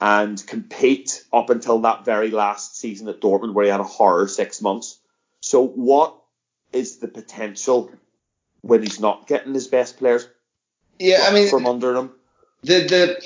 and 0.00 0.44
compete 0.46 1.24
up 1.32 1.50
until 1.50 1.80
that 1.80 2.04
very 2.04 2.30
last 2.30 2.78
season 2.78 3.08
at 3.08 3.20
Dortmund 3.20 3.52
where 3.52 3.66
he 3.66 3.70
had 3.70 3.80
a 3.80 3.84
horror 3.84 4.28
six 4.28 4.62
months. 4.62 4.98
So 5.40 5.66
what 5.66 6.16
is 6.72 6.98
the 6.98 7.08
potential 7.08 7.92
when 8.62 8.82
he's 8.82 9.00
not 9.00 9.26
getting 9.26 9.52
his 9.52 9.66
best 9.66 9.98
players 9.98 10.26
yeah, 10.98 11.26
I 11.26 11.34
mean, 11.34 11.48
from 11.48 11.66
under 11.66 11.94
him? 11.96 12.12
the 12.62 12.80
the 12.80 13.22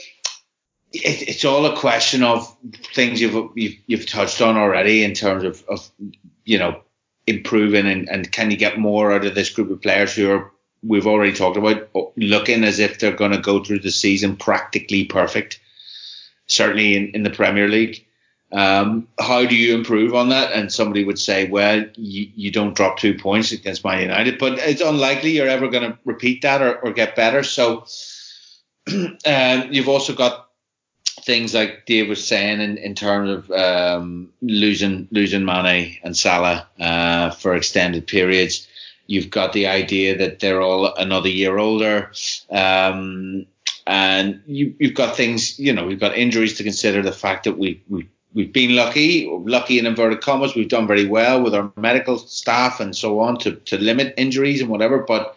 it, 0.93 1.29
it's 1.29 1.45
all 1.45 1.67
a 1.67 1.77
question 1.77 2.23
of 2.23 2.57
things 2.95 3.21
you've, 3.21 3.51
you've 3.57 3.77
you've 3.87 4.07
touched 4.07 4.41
on 4.41 4.57
already 4.57 5.05
in 5.05 5.15
terms 5.15 5.45
of, 5.45 5.65
of 5.69 5.91
you 6.45 6.59
know 6.59 6.81
improving 7.27 7.87
and, 7.87 8.09
and 8.09 8.31
can 8.31 8.51
you 8.51 8.57
get 8.57 8.79
more 8.79 9.13
out 9.13 9.25
of 9.25 9.35
this 9.35 9.51
group 9.51 9.71
of 9.71 9.81
players 9.81 10.15
who 10.15 10.31
are 10.31 10.53
we've 10.87 11.07
already 11.07 11.33
talked 11.33 11.57
about 11.57 11.91
looking 12.17 12.65
as 12.65 12.79
if 12.79 12.99
they're 12.99 13.13
going 13.13 13.33
to 13.33 13.39
go 13.39 13.63
through 13.63 13.81
the 13.81 13.91
season 13.91 14.37
practically 14.37 15.05
perfect 15.05 15.61
certainly 16.47 16.97
in, 16.97 17.09
in 17.09 17.23
the 17.23 17.31
Premier 17.31 17.69
League. 17.69 18.07
Um, 18.53 19.09
how 19.19 19.47
do 19.47 19.57
you 19.57 19.75
improve 19.75 20.15
on 20.15 20.29
that? 20.29 20.53
And 20.53 20.73
somebody 20.73 21.05
would 21.05 21.19
say 21.19 21.49
well 21.49 21.85
you, 21.97 22.31
you 22.37 22.51
don't 22.51 22.77
drop 22.77 22.99
two 22.99 23.15
points 23.15 23.53
against 23.53 23.85
Man 23.85 24.03
United 24.03 24.39
but 24.39 24.59
it's 24.59 24.81
unlikely 24.81 25.31
you're 25.31 25.49
ever 25.49 25.69
going 25.69 25.91
to 25.91 25.99
repeat 26.05 26.43
that 26.43 26.63
or, 26.63 26.77
or 26.79 26.93
get 26.93 27.17
better. 27.17 27.43
So 27.43 27.87
um, 29.27 29.69
you've 29.73 29.89
also 29.89 30.15
got 30.15 30.45
things 31.23 31.55
like 31.55 31.87
Dave 31.87 32.09
was 32.09 32.27
saying 32.27 32.61
in, 32.61 32.77
in 32.77 32.95
terms 32.95 33.31
of 33.31 33.51
um, 33.51 34.33
losing 34.43 35.09
losing 35.11 35.45
Mane 35.45 35.99
and 36.03 36.17
Salah 36.17 36.69
uh, 36.79 37.31
for 37.31 37.55
extended 37.55 38.07
periods. 38.07 38.69
You've 39.07 39.31
got 39.31 39.53
the 39.53 39.67
idea 39.67 40.19
that 40.19 40.41
they're 40.41 40.63
all 40.63 40.95
another 40.95 41.29
year 41.29 41.59
older, 41.59 42.13
um, 42.51 43.47
and 43.87 44.43
you, 44.47 44.75
you've 44.79 44.95
got 44.95 45.17
things. 45.17 45.59
You 45.59 45.73
know, 45.73 45.87
we've 45.87 46.01
got 46.01 46.17
injuries 46.17 46.57
to 46.59 46.65
consider. 46.65 47.03
The 47.03 47.13
fact 47.13 47.45
that 47.45 47.59
we 47.59 47.83
we 47.89 48.09
we've 48.33 48.53
been 48.53 48.75
lucky, 48.75 49.29
lucky 49.29 49.79
in 49.79 49.87
inverted 49.87 50.21
commas. 50.23 50.55
We've 50.55 50.69
done 50.69 50.87
very 50.87 51.07
well 51.07 51.43
with 51.43 51.55
our 51.55 51.71
medical 51.77 52.19
staff 52.19 52.81
and 52.81 52.97
so 52.97 53.21
on 53.21 53.39
to 53.41 53.57
to 53.57 53.79
limit 53.79 54.15
injuries 54.17 54.61
and 54.61 54.71
whatever, 54.71 54.99
but 54.99 55.37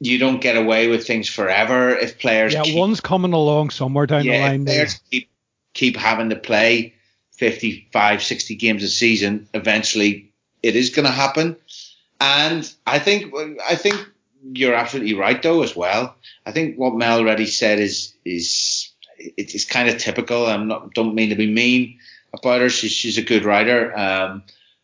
you 0.00 0.18
don't 0.18 0.40
get 0.40 0.56
away 0.56 0.88
with 0.88 1.06
things 1.06 1.28
forever 1.28 1.90
if 1.90 2.18
players 2.18 2.54
Yeah, 2.54 2.62
keep, 2.62 2.76
one's 2.76 3.00
coming 3.00 3.32
along 3.32 3.70
somewhere 3.70 4.06
down 4.06 4.22
the 4.22 4.38
line. 4.38 4.64
players 4.64 4.98
keep 5.10 5.28
keep 5.74 5.96
having 5.96 6.30
to 6.30 6.36
play 6.36 6.94
55 7.32 8.22
60 8.22 8.54
games 8.56 8.82
a 8.82 8.88
season 8.88 9.46
eventually 9.54 10.32
it 10.62 10.74
is 10.74 10.90
going 10.90 11.06
to 11.06 11.12
happen 11.12 11.56
and 12.20 12.72
i 12.86 12.98
think 12.98 13.34
i 13.68 13.74
think 13.74 13.96
you're 14.52 14.74
absolutely 14.74 15.14
right 15.14 15.42
though 15.42 15.62
as 15.62 15.76
well. 15.76 16.14
I 16.46 16.52
think 16.52 16.78
what 16.78 16.94
mel 16.94 17.24
Reddy 17.24 17.46
said 17.46 17.78
is 17.78 18.14
is 18.24 18.90
it 19.18 19.54
is 19.54 19.64
kind 19.64 19.88
of 19.88 19.98
typical. 19.98 20.46
I'm 20.46 20.68
not 20.68 20.94
don't 20.94 21.14
mean 21.14 21.30
to 21.30 21.36
be 21.36 21.50
mean 21.50 21.98
about 22.32 22.60
her. 22.60 22.68
She's, 22.68 22.92
she's 22.92 23.18
a 23.18 23.22
good 23.22 23.44
writer. 23.44 23.96
Um 23.96 24.42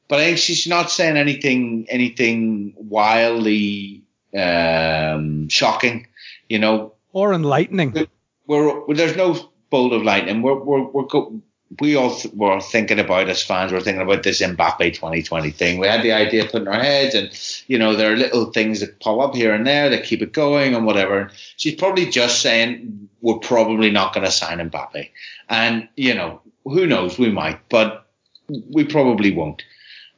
but 0.08 0.20
I 0.20 0.24
think 0.24 0.38
she's 0.38 0.66
not 0.66 0.90
saying 0.90 1.16
anything 1.16 1.86
anything 1.88 2.74
wildly 2.76 4.02
um, 4.36 5.48
shocking, 5.48 6.06
you 6.48 6.58
know, 6.58 6.92
or 7.12 7.32
enlightening. 7.32 8.06
We're, 8.46 8.86
we're 8.86 8.94
there's 8.94 9.16
no 9.16 9.36
bolt 9.70 9.92
of 9.92 10.02
lightning. 10.02 10.42
We're 10.42 10.62
we're 10.62 10.84
we're 10.84 11.06
go, 11.06 11.40
we 11.80 11.96
all 11.96 12.14
th- 12.14 12.34
were 12.34 12.60
thinking 12.60 12.98
about 12.98 13.28
as 13.28 13.42
fans. 13.42 13.72
We're 13.72 13.80
thinking 13.80 14.02
about 14.02 14.22
this 14.22 14.40
Mbappe 14.40 14.94
2020 14.94 15.50
thing. 15.50 15.78
We 15.78 15.86
had 15.86 16.02
the 16.02 16.12
idea 16.12 16.46
put 16.46 16.62
in 16.62 16.68
our 16.68 16.80
heads, 16.80 17.14
and 17.14 17.30
you 17.66 17.78
know 17.78 17.96
there 17.96 18.12
are 18.12 18.16
little 18.16 18.46
things 18.46 18.80
that 18.80 19.00
pop 19.00 19.20
up 19.20 19.34
here 19.34 19.52
and 19.52 19.66
there 19.66 19.90
that 19.90 20.04
keep 20.04 20.22
it 20.22 20.32
going 20.32 20.74
and 20.74 20.86
whatever. 20.86 21.30
She's 21.56 21.74
probably 21.74 22.06
just 22.06 22.40
saying 22.40 23.08
we're 23.20 23.38
probably 23.38 23.90
not 23.90 24.14
going 24.14 24.24
to 24.24 24.32
sign 24.32 24.58
Mbappe, 24.58 25.10
and 25.48 25.88
you 25.96 26.14
know 26.14 26.40
who 26.64 26.86
knows, 26.86 27.18
we 27.18 27.30
might, 27.30 27.68
but 27.68 28.06
we 28.48 28.84
probably 28.84 29.32
won't. 29.32 29.62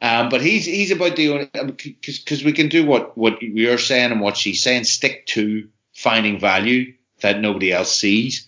Um, 0.00 0.28
but 0.28 0.40
he's 0.40 0.64
he's 0.64 0.90
about 0.90 1.16
the 1.16 1.30
only 1.30 1.46
cause, 1.46 2.18
because 2.18 2.44
we 2.44 2.52
can 2.52 2.68
do 2.68 2.86
what 2.86 3.16
what 3.16 3.42
you're 3.42 3.78
saying 3.78 4.12
and 4.12 4.20
what 4.20 4.36
she's 4.36 4.62
saying. 4.62 4.84
Stick 4.84 5.26
to 5.26 5.68
finding 5.92 6.38
value 6.38 6.94
that 7.20 7.40
nobody 7.40 7.72
else 7.72 7.94
sees. 7.94 8.47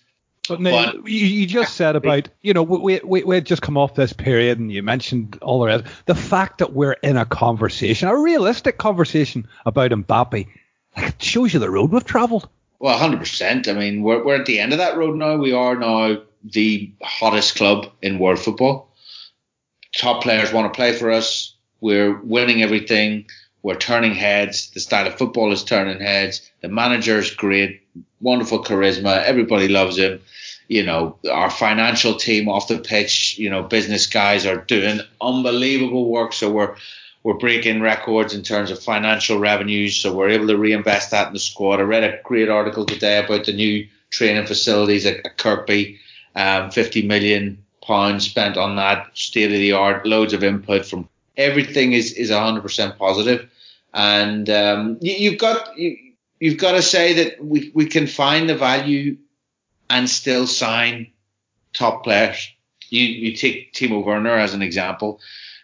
But, 0.50 0.60
Neil, 0.60 0.92
but 1.02 1.10
you, 1.10 1.26
you, 1.26 1.46
just 1.46 1.76
said 1.76 1.96
about 1.96 2.28
you 2.42 2.52
know 2.52 2.62
we, 2.62 3.00
we 3.02 3.24
we 3.24 3.34
had 3.34 3.46
just 3.46 3.62
come 3.62 3.76
off 3.76 3.94
this 3.94 4.12
period 4.12 4.58
and 4.58 4.70
you 4.70 4.82
mentioned 4.82 5.38
all 5.40 5.60
the 5.60 5.66
rest. 5.66 5.84
The 6.06 6.14
fact 6.14 6.58
that 6.58 6.72
we're 6.72 6.92
in 7.02 7.16
a 7.16 7.24
conversation, 7.24 8.08
a 8.08 8.16
realistic 8.16 8.78
conversation 8.78 9.48
about 9.64 9.90
Mbappe, 9.90 10.46
like 10.96 11.08
it 11.08 11.22
shows 11.22 11.54
you 11.54 11.60
the 11.60 11.70
road 11.70 11.92
we've 11.92 12.04
travelled. 12.04 12.48
Well, 12.78 12.98
hundred 12.98 13.20
percent. 13.20 13.68
I 13.68 13.72
mean, 13.72 14.02
we're 14.02 14.24
we're 14.24 14.36
at 14.36 14.46
the 14.46 14.60
end 14.60 14.72
of 14.72 14.78
that 14.78 14.96
road 14.96 15.16
now. 15.16 15.36
We 15.36 15.52
are 15.52 15.76
now 15.76 16.18
the 16.44 16.92
hottest 17.02 17.56
club 17.56 17.86
in 18.02 18.18
world 18.18 18.38
football 18.38 18.90
top 19.96 20.22
players 20.22 20.52
want 20.52 20.72
to 20.72 20.76
play 20.76 20.92
for 20.92 21.10
us. 21.10 21.54
We're 21.80 22.20
winning 22.22 22.62
everything. 22.62 23.26
We're 23.62 23.76
turning 23.76 24.14
heads. 24.14 24.70
The 24.70 24.80
style 24.80 25.06
of 25.06 25.18
football 25.18 25.52
is 25.52 25.64
turning 25.64 26.00
heads. 26.00 26.50
The 26.62 26.68
manager 26.68 27.18
is 27.18 27.30
great, 27.30 27.82
wonderful 28.20 28.64
charisma. 28.64 29.22
Everybody 29.24 29.68
loves 29.68 29.98
him. 29.98 30.20
You 30.70 30.84
know, 30.84 31.18
our 31.28 31.50
financial 31.50 32.14
team 32.14 32.48
off 32.48 32.68
the 32.68 32.78
pitch, 32.78 33.36
you 33.38 33.50
know, 33.50 33.64
business 33.64 34.06
guys 34.06 34.46
are 34.46 34.56
doing 34.56 35.00
unbelievable 35.20 36.08
work. 36.08 36.32
So 36.32 36.48
we're 36.48 36.76
we're 37.24 37.34
breaking 37.34 37.82
records 37.82 38.34
in 38.34 38.42
terms 38.42 38.70
of 38.70 38.80
financial 38.80 39.38
revenues. 39.38 39.96
So 39.96 40.14
we're 40.14 40.30
able 40.30 40.46
to 40.46 40.56
reinvest 40.56 41.10
that 41.10 41.26
in 41.26 41.32
the 41.32 41.40
squad. 41.40 41.80
I 41.80 41.82
read 41.82 42.04
a 42.04 42.20
great 42.22 42.48
article 42.48 42.86
today 42.86 43.18
about 43.18 43.46
the 43.46 43.52
new 43.52 43.88
training 44.10 44.46
facilities 44.46 45.06
at, 45.06 45.26
at 45.26 45.36
Kirkby, 45.36 45.98
um, 46.36 46.70
50 46.70 47.02
million 47.02 47.64
pounds 47.84 48.30
spent 48.30 48.56
on 48.56 48.76
that, 48.76 49.10
state 49.14 49.46
of 49.46 49.58
the 49.58 49.72
art, 49.72 50.06
loads 50.06 50.32
of 50.32 50.44
input 50.44 50.86
from 50.86 51.08
everything 51.36 51.92
is 51.94 52.12
is 52.12 52.30
hundred 52.30 52.62
percent 52.62 52.96
positive. 52.96 53.40
positive, 53.40 53.50
and 53.92 54.48
um, 54.50 54.98
you, 55.00 55.30
have 55.30 55.38
got 55.40 55.76
you, 55.76 55.96
you've 56.38 56.58
got 56.58 56.72
to 56.72 56.82
say 56.82 57.14
that 57.14 57.44
we 57.44 57.72
we 57.74 57.86
can 57.86 58.06
find 58.06 58.48
the 58.48 58.56
value 58.56 59.16
and 59.90 60.08
still 60.08 60.46
sign 60.46 61.08
top 61.74 62.04
players. 62.04 62.50
You 62.88 63.04
you 63.04 63.36
take 63.36 63.74
Timo 63.74 64.04
Werner 64.04 64.36
as 64.36 64.54
an 64.54 64.62
example. 64.62 65.20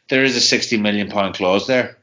There 0.09 0.25
is 0.25 0.37
a 0.37 0.41
sixty 0.41 0.77
million 0.77 1.09
pound 1.09 1.35
clause 1.35 1.67
there, 1.67 1.97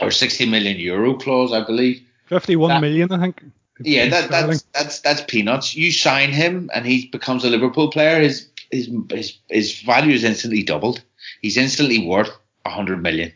or 0.00 0.10
sixty 0.10 0.46
million 0.46 0.78
euro 0.78 1.14
clause, 1.14 1.52
I 1.52 1.64
believe. 1.64 2.02
Fifty-one 2.26 2.68
that, 2.68 2.80
million, 2.80 3.10
I 3.12 3.18
think. 3.18 3.42
Yeah, 3.80 4.08
that, 4.08 4.30
that's 4.30 4.62
that's 4.72 5.00
that's 5.00 5.22
peanuts. 5.22 5.74
You 5.74 5.90
sign 5.90 6.30
him, 6.30 6.70
and 6.72 6.86
he 6.86 7.08
becomes 7.08 7.44
a 7.44 7.50
Liverpool 7.50 7.90
player. 7.90 8.20
His 8.20 8.48
his 8.70 8.88
his 9.10 9.38
his 9.48 9.80
value 9.80 10.14
is 10.14 10.24
instantly 10.24 10.62
doubled. 10.62 11.02
He's 11.42 11.56
instantly 11.56 12.06
worth 12.06 12.30
hundred 12.66 13.02
million. 13.02 13.32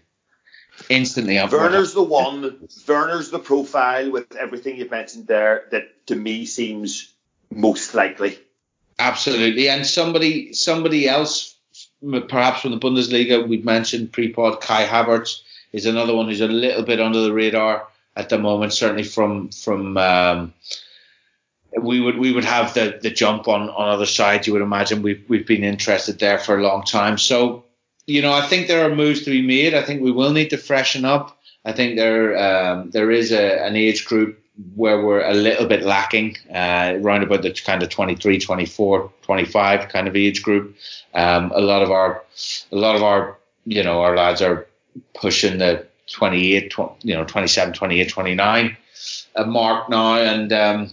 Instantly. 0.89 1.37
Werner's 1.37 1.93
the 1.93 2.03
one. 2.03 2.69
Werner's 2.87 3.31
the 3.31 3.39
profile 3.39 4.11
with 4.11 4.35
everything 4.37 4.77
you've 4.77 4.91
mentioned 4.91 5.27
there 5.27 5.65
that 5.73 6.07
to 6.07 6.15
me 6.15 6.47
seems 6.47 7.13
most 7.51 7.95
likely. 7.95 8.39
Absolutely, 8.99 9.69
and 9.69 9.87
somebody 9.87 10.53
somebody 10.53 11.09
else, 11.09 11.55
perhaps 12.29 12.61
from 12.61 12.73
the 12.73 12.79
Bundesliga, 12.79 13.47
we've 13.47 13.65
mentioned 13.65 14.13
pre-pod 14.13 14.61
Kai 14.61 14.85
Havertz 14.85 15.43
is 15.73 15.87
another 15.87 16.15
one 16.15 16.27
who's 16.27 16.41
a 16.41 16.49
little 16.49 16.83
bit 16.83 17.01
under 17.01 17.21
the 17.21 17.33
radar 17.33 17.87
at 18.17 18.29
the 18.29 18.39
moment. 18.39 18.73
Certainly 18.73 19.05
from 19.05 19.51
from 19.51 19.97
um, 19.97 20.53
we 21.81 22.01
would 22.01 22.19
we 22.19 22.33
would 22.33 22.45
have 22.45 22.75
the 22.75 22.99
the 23.01 23.11
jump 23.11 23.47
on 23.49 23.71
on 23.71 23.89
other 23.89 24.07
sides. 24.07 24.47
You 24.47 24.53
would 24.55 24.63
imagine 24.63 25.03
we've 25.03 25.25
we've 25.29 25.47
been 25.47 25.65
interested 25.65 26.19
there 26.19 26.39
for 26.39 26.59
a 26.59 26.63
long 26.63 26.85
time. 26.85 27.19
So 27.19 27.65
you 28.07 28.23
know, 28.23 28.33
I 28.33 28.47
think 28.47 28.67
there 28.67 28.91
are 28.91 28.95
moves 28.95 29.23
to 29.25 29.31
be 29.31 29.43
made. 29.43 29.75
I 29.75 29.83
think 29.83 30.03
we 30.03 30.11
will 30.11 30.33
need 30.33 30.51
to 30.51 30.57
freshen 30.57 31.05
up. 31.05 31.39
I 31.65 31.73
think 31.73 31.97
there 31.97 32.37
um, 32.37 32.91
there 32.91 33.11
is 33.11 33.33
a, 33.33 33.65
an 33.65 33.77
age 33.77 34.07
group 34.07 34.43
where 34.75 35.05
we're 35.05 35.25
a 35.25 35.35
little 35.35 35.67
bit 35.67 35.83
lacking, 35.83 36.37
uh, 36.53 36.95
around 36.97 37.23
about 37.23 37.43
the 37.43 37.53
kind 37.53 37.83
of 37.83 37.89
23, 37.89 38.39
24, 38.39 39.13
25 39.23 39.89
kind 39.89 40.09
of 40.09 40.17
age 40.17 40.43
group. 40.43 40.77
Um, 41.15 41.53
a 41.55 41.61
lot 41.61 41.83
of 41.83 41.91
our 41.91 42.23
a 42.73 42.77
lot 42.77 42.97
of 42.97 43.03
our 43.03 43.37
you 43.65 43.83
know 43.83 44.01
our 44.01 44.17
lads 44.17 44.43
are 44.43 44.67
pushing 45.15 45.59
the 45.59 45.87
28, 46.09 46.71
20, 46.71 46.95
you 47.03 47.15
know 47.15 47.25
27, 47.25 47.75
28, 47.75 48.09
29 48.09 48.77
uh, 49.37 49.45
mark 49.45 49.89
now, 49.89 50.17
and 50.17 50.53
um, 50.53 50.93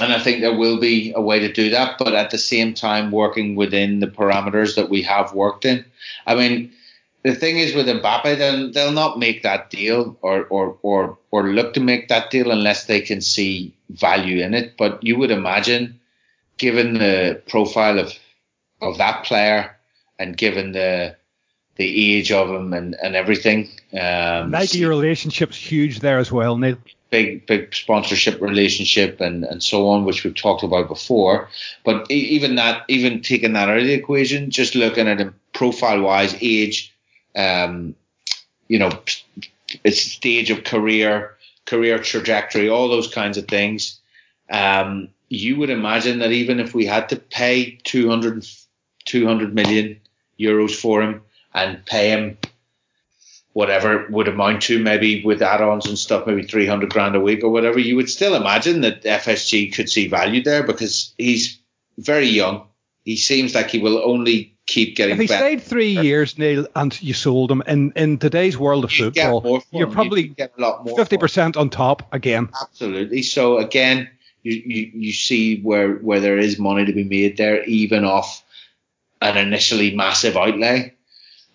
and 0.00 0.12
I 0.12 0.18
think 0.18 0.40
there 0.40 0.56
will 0.56 0.78
be 0.78 1.12
a 1.14 1.20
way 1.20 1.40
to 1.40 1.52
do 1.52 1.70
that, 1.70 1.98
but 1.98 2.14
at 2.14 2.30
the 2.30 2.38
same 2.38 2.74
time 2.74 3.10
working 3.10 3.56
within 3.56 4.00
the 4.00 4.06
parameters 4.06 4.76
that 4.76 4.88
we 4.88 5.02
have 5.02 5.34
worked 5.34 5.64
in. 5.64 5.84
I 6.26 6.34
mean, 6.34 6.72
the 7.22 7.34
thing 7.34 7.58
is 7.58 7.74
with 7.74 7.86
Mbappe, 7.86 8.38
they'll, 8.38 8.72
they'll 8.72 8.92
not 8.92 9.18
make 9.18 9.42
that 9.42 9.70
deal 9.70 10.16
or, 10.22 10.44
or, 10.46 10.78
or, 10.82 11.18
or 11.30 11.48
look 11.48 11.74
to 11.74 11.80
make 11.80 12.08
that 12.08 12.30
deal 12.30 12.50
unless 12.50 12.86
they 12.86 13.00
can 13.00 13.20
see 13.20 13.74
value 13.90 14.42
in 14.42 14.54
it. 14.54 14.76
But 14.76 15.02
you 15.02 15.18
would 15.18 15.30
imagine, 15.30 16.00
given 16.58 16.94
the 16.94 17.42
profile 17.48 17.98
of, 17.98 18.12
of 18.80 18.98
that 18.98 19.24
player 19.24 19.76
and 20.18 20.36
given 20.36 20.72
the, 20.72 21.16
the 21.76 22.14
age 22.14 22.32
of 22.32 22.48
him 22.48 22.72
and, 22.72 22.96
and 23.02 23.14
everything. 23.14 23.68
Um, 23.92 24.50
Nike 24.50 24.84
relationship's 24.84 25.56
huge 25.56 26.00
there 26.00 26.18
as 26.18 26.32
well, 26.32 26.56
Neil 26.56 26.76
big 27.10 27.44
big 27.46 27.74
sponsorship 27.74 28.40
relationship 28.40 29.20
and 29.20 29.44
and 29.44 29.62
so 29.62 29.88
on, 29.88 30.04
which 30.04 30.24
we've 30.24 30.34
talked 30.34 30.62
about 30.62 30.88
before. 30.88 31.48
But 31.84 32.10
even 32.10 32.54
that, 32.54 32.84
even 32.88 33.20
taking 33.20 33.52
that 33.54 33.68
out 33.68 33.78
of 33.78 33.84
the 33.84 33.92
equation, 33.92 34.50
just 34.50 34.74
looking 34.74 35.08
at 35.08 35.18
him 35.18 35.34
profile 35.52 36.00
wise, 36.00 36.36
age, 36.40 36.94
um, 37.40 37.94
you 38.68 38.78
know, 38.78 38.90
its 39.84 40.00
stage 40.00 40.50
of 40.50 40.64
career, 40.64 41.36
career 41.66 41.98
trajectory, 41.98 42.68
all 42.68 42.88
those 42.88 43.12
kinds 43.12 43.38
of 43.38 43.48
things. 43.48 44.00
Um, 44.50 45.08
you 45.28 45.56
would 45.56 45.70
imagine 45.70 46.18
that 46.18 46.32
even 46.32 46.58
if 46.60 46.74
we 46.74 46.86
had 46.86 47.08
to 47.10 47.16
pay 47.16 47.78
200, 47.84 48.46
200 49.04 49.54
million 49.54 50.00
euros 50.38 50.74
for 50.74 51.02
him 51.02 51.22
and 51.54 51.84
pay 51.86 52.10
him 52.10 52.38
whatever 53.52 54.06
would 54.10 54.28
amount 54.28 54.62
to 54.62 54.82
maybe 54.82 55.24
with 55.24 55.42
add-ons 55.42 55.86
and 55.86 55.98
stuff, 55.98 56.26
maybe 56.26 56.42
300 56.42 56.90
grand 56.90 57.16
a 57.16 57.20
week 57.20 57.42
or 57.42 57.50
whatever, 57.50 57.78
you 57.78 57.96
would 57.96 58.08
still 58.08 58.34
imagine 58.34 58.80
that 58.80 59.02
FSG 59.02 59.74
could 59.74 59.88
see 59.88 60.06
value 60.06 60.42
there 60.42 60.62
because 60.62 61.12
he's 61.18 61.58
very 61.98 62.26
young. 62.26 62.66
He 63.04 63.16
seems 63.16 63.54
like 63.54 63.70
he 63.70 63.78
will 63.78 64.00
only 64.04 64.49
keep 64.66 64.96
getting 64.96 65.14
If 65.14 65.20
he 65.20 65.26
better. 65.26 65.44
stayed 65.44 65.62
three 65.62 65.90
years, 65.90 66.38
Neil, 66.38 66.66
and 66.76 67.00
you 67.02 67.14
sold 67.14 67.50
him 67.50 67.62
in, 67.66 67.92
in 67.96 68.18
today's 68.18 68.56
world 68.56 68.84
of 68.84 68.92
you 68.92 69.06
football, 69.06 69.62
you're 69.72 69.88
him. 69.88 69.92
probably 69.92 70.22
you 70.22 70.28
get 70.34 70.52
a 70.56 70.60
lot 70.60 70.84
more 70.84 70.96
50% 70.96 71.56
on 71.56 71.70
top 71.70 72.12
again. 72.12 72.48
Absolutely. 72.60 73.22
So 73.22 73.58
again, 73.58 74.08
you, 74.42 74.62
you, 74.64 74.90
you 74.94 75.12
see 75.12 75.60
where, 75.60 75.94
where 75.96 76.20
there 76.20 76.38
is 76.38 76.58
money 76.58 76.84
to 76.84 76.92
be 76.92 77.04
made 77.04 77.36
there, 77.36 77.62
even 77.64 78.04
off 78.04 78.44
an 79.20 79.36
initially 79.36 79.94
massive 79.94 80.36
outlay. 80.36 80.94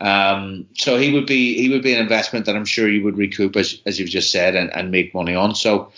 Um, 0.02 0.68
so 0.74 0.98
he 0.98 1.14
would 1.14 1.26
be 1.26 1.58
he 1.58 1.70
would 1.70 1.82
be 1.82 1.94
an 1.94 2.02
investment 2.02 2.46
that 2.48 2.56
I'm 2.56 2.66
sure 2.66 2.90
you 2.90 3.04
would 3.06 3.18
recoup 3.18 3.56
as 3.56 3.82
as 3.86 3.98
you've 3.98 4.10
just 4.10 4.30
said 4.30 4.54
and, 4.56 4.70
and 4.76 4.92
make 4.92 5.14
money 5.14 5.36
on. 5.36 5.56
So 5.56 5.94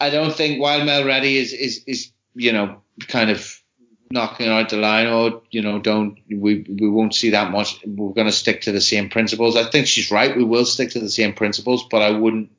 I 0.00 0.10
don't 0.10 0.34
think 0.34 0.60
while 0.60 0.84
Mel 0.84 1.04
Reddy 1.04 1.36
is 1.38 1.52
is 1.52 1.84
is 1.86 2.10
you 2.34 2.52
know 2.52 2.82
kind 3.06 3.30
of 3.30 3.61
knocking 4.12 4.48
out 4.48 4.68
the 4.68 4.76
line, 4.76 5.06
oh 5.06 5.42
you 5.50 5.62
know 5.62 5.78
don't 5.78 6.18
we 6.30 6.64
we 6.68 6.88
won't 6.88 7.14
see 7.14 7.30
that 7.30 7.50
much. 7.50 7.80
We're 7.84 8.12
going 8.12 8.26
to 8.26 8.32
stick 8.32 8.62
to 8.62 8.72
the 8.72 8.80
same 8.80 9.08
principles. 9.08 9.56
I 9.56 9.64
think 9.64 9.86
she's 9.86 10.10
right. 10.10 10.36
We 10.36 10.44
will 10.44 10.64
stick 10.64 10.90
to 10.90 11.00
the 11.00 11.10
same 11.10 11.32
principles, 11.32 11.84
but 11.90 12.02
I 12.02 12.10
wouldn't 12.10 12.50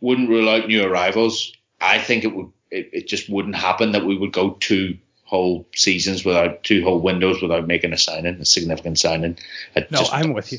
wouldn't 0.00 0.28
rule 0.28 0.48
out 0.48 0.68
new 0.68 0.84
arrivals. 0.84 1.52
I 1.80 1.98
think 1.98 2.24
it 2.24 2.34
would 2.34 2.50
it, 2.70 2.90
it 2.92 3.08
just 3.08 3.30
wouldn't 3.30 3.54
happen 3.54 3.92
that 3.92 4.04
we 4.04 4.18
would 4.18 4.32
go 4.32 4.50
two 4.60 4.98
whole 5.24 5.68
seasons 5.74 6.24
without 6.24 6.64
two 6.64 6.82
whole 6.82 7.00
windows 7.00 7.40
without 7.40 7.66
making 7.66 7.92
a 7.92 7.98
signing, 7.98 8.40
a 8.40 8.44
significant 8.44 8.98
signing. 8.98 9.38
I 9.76 9.86
no, 9.90 10.04
I'm 10.10 10.32
with 10.32 10.52
you. 10.52 10.58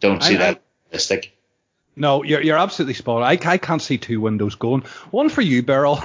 Don't 0.00 0.22
see 0.22 0.36
I, 0.36 0.38
that 0.38 0.62
realistic. 0.90 1.36
No, 1.94 2.22
you're 2.22 2.40
you're 2.40 2.56
absolutely 2.56 2.94
spot 2.94 3.18
on. 3.18 3.22
I, 3.22 3.38
I 3.44 3.58
can't 3.58 3.82
see 3.82 3.98
two 3.98 4.20
windows 4.20 4.54
going. 4.54 4.82
One 5.10 5.28
for 5.28 5.42
you, 5.42 5.62
Beryl. 5.62 6.00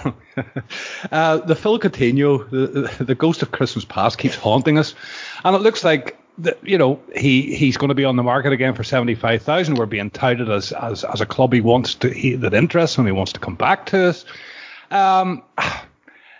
uh, 1.11 1.37
the 1.37 1.55
Phil 1.55 1.79
Coutinho, 1.79 2.49
the, 2.49 2.67
the, 2.67 3.03
the 3.05 3.15
ghost 3.15 3.41
of 3.41 3.51
Christmas 3.51 3.85
past, 3.85 4.17
keeps 4.17 4.35
haunting 4.35 4.77
us, 4.77 4.95
and 5.45 5.55
it 5.55 5.61
looks 5.61 5.85
like 5.85 6.19
that 6.39 6.59
you 6.61 6.77
know 6.77 6.99
he 7.15 7.55
he's 7.55 7.77
going 7.77 7.87
to 7.87 7.95
be 7.95 8.03
on 8.03 8.17
the 8.17 8.23
market 8.23 8.51
again 8.51 8.73
for 8.73 8.83
seventy 8.83 9.15
five 9.15 9.41
thousand. 9.43 9.75
We're 9.75 9.85
being 9.85 10.09
touted 10.09 10.49
as, 10.49 10.73
as 10.73 11.05
as 11.05 11.21
a 11.21 11.25
club 11.25 11.53
he 11.53 11.61
wants 11.61 11.95
to 11.95 12.09
he, 12.09 12.35
that 12.35 12.53
interests 12.53 12.97
him. 12.97 13.05
He 13.05 13.13
wants 13.13 13.31
to 13.33 13.39
come 13.39 13.55
back 13.55 13.85
to 13.87 14.09
us. 14.09 14.25
Um, 14.91 15.41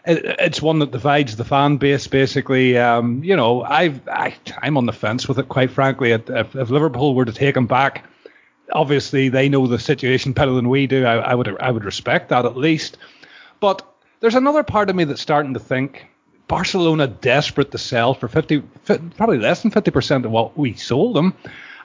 it, 0.05 0.25
it's 0.39 0.61
one 0.61 0.79
that 0.79 0.91
divides 0.91 1.37
the 1.37 1.45
fan 1.45 1.77
base 1.77 2.05
basically. 2.07 2.77
Um, 2.77 3.23
you 3.23 3.37
know, 3.37 3.63
I've 3.63 4.05
I, 4.09 4.35
I'm 4.61 4.75
on 4.75 4.87
the 4.87 4.93
fence 4.93 5.25
with 5.25 5.39
it 5.39 5.47
quite 5.47 5.71
frankly. 5.71 6.11
If, 6.11 6.29
if 6.29 6.69
Liverpool 6.69 7.15
were 7.15 7.25
to 7.25 7.31
take 7.31 7.55
him 7.55 7.65
back, 7.65 8.03
obviously 8.72 9.30
they 9.30 9.49
know 9.49 9.68
the 9.68 9.80
situation 9.80 10.34
better 10.34 10.51
than 10.51 10.70
we 10.70 10.88
do. 10.88 11.05
I, 11.05 11.15
I 11.15 11.36
would 11.36 11.57
I 11.59 11.72
would 11.72 11.86
respect 11.86 12.30
that 12.30 12.45
at 12.45 12.57
least. 12.57 12.97
But 13.59 13.86
there's 14.20 14.36
another 14.36 14.63
part 14.63 14.89
of 14.89 14.95
me 14.95 15.03
that's 15.03 15.22
starting 15.22 15.53
to 15.53 15.59
think 15.59 16.07
Barcelona 16.47 17.07
desperate 17.07 17.72
to 17.72 17.78
sell 17.78 18.13
for 18.13 18.28
50, 18.28 18.61
probably 19.18 19.38
less 19.38 19.61
than 19.61 19.72
50% 19.72 20.26
of 20.26 20.32
what 20.32 20.57
we 20.57 20.74
sold 20.74 21.15
them. 21.15 21.34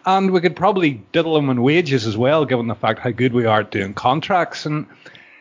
And 0.04 0.32
we 0.32 0.40
could 0.40 0.56
probably 0.56 1.02
diddle 1.12 1.34
them 1.34 1.50
in 1.50 1.62
wages 1.62 2.06
as 2.06 2.16
well, 2.16 2.44
given 2.44 2.66
the 2.66 2.74
fact 2.74 3.00
how 3.00 3.10
good 3.10 3.32
we 3.32 3.46
are 3.46 3.60
at 3.60 3.70
doing 3.70 3.94
contracts. 3.94 4.66
And 4.66 4.86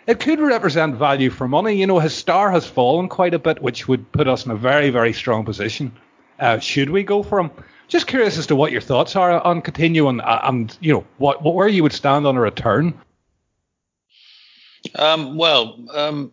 it 0.08 0.20
could 0.20 0.40
represent 0.40 0.96
value 0.96 1.30
for 1.30 1.48
money. 1.48 1.76
You 1.76 1.88
know, 1.88 2.00
his 2.00 2.14
star 2.14 2.52
has 2.52 2.68
fallen 2.68 3.10
quite 3.10 3.34
a 3.34 3.40
bit, 3.40 3.62
which 3.62 3.88
would 3.88 4.12
put 4.12 4.28
us 4.28 4.46
in 4.46 4.52
a 4.52 4.56
very, 4.56 4.90
very 4.90 5.14
strong 5.14 5.46
position. 5.46 5.92
Uh, 6.40 6.60
should 6.60 6.90
we 6.90 7.04
go 7.04 7.24
for 7.24 7.40
him? 7.40 7.52
Just 7.92 8.08
curious 8.08 8.38
as 8.38 8.48
to 8.48 8.56
what 8.56 8.72
your 8.72 8.80
thoughts 8.80 9.18
are 9.18 9.42
on 9.42 9.62
Coutinho 9.62 10.08
and, 10.10 10.22
uh, 10.22 10.40
and 10.44 10.76
you 10.80 10.94
know, 10.94 11.06
what, 11.18 11.44
what 11.44 11.56
where 11.56 11.68
you 11.68 11.84
would 11.84 11.92
stand 11.92 12.26
on 12.26 12.38
a 12.38 12.40
return. 12.40 12.94
Um, 14.96 15.36
well, 15.36 15.78
um, 15.94 16.32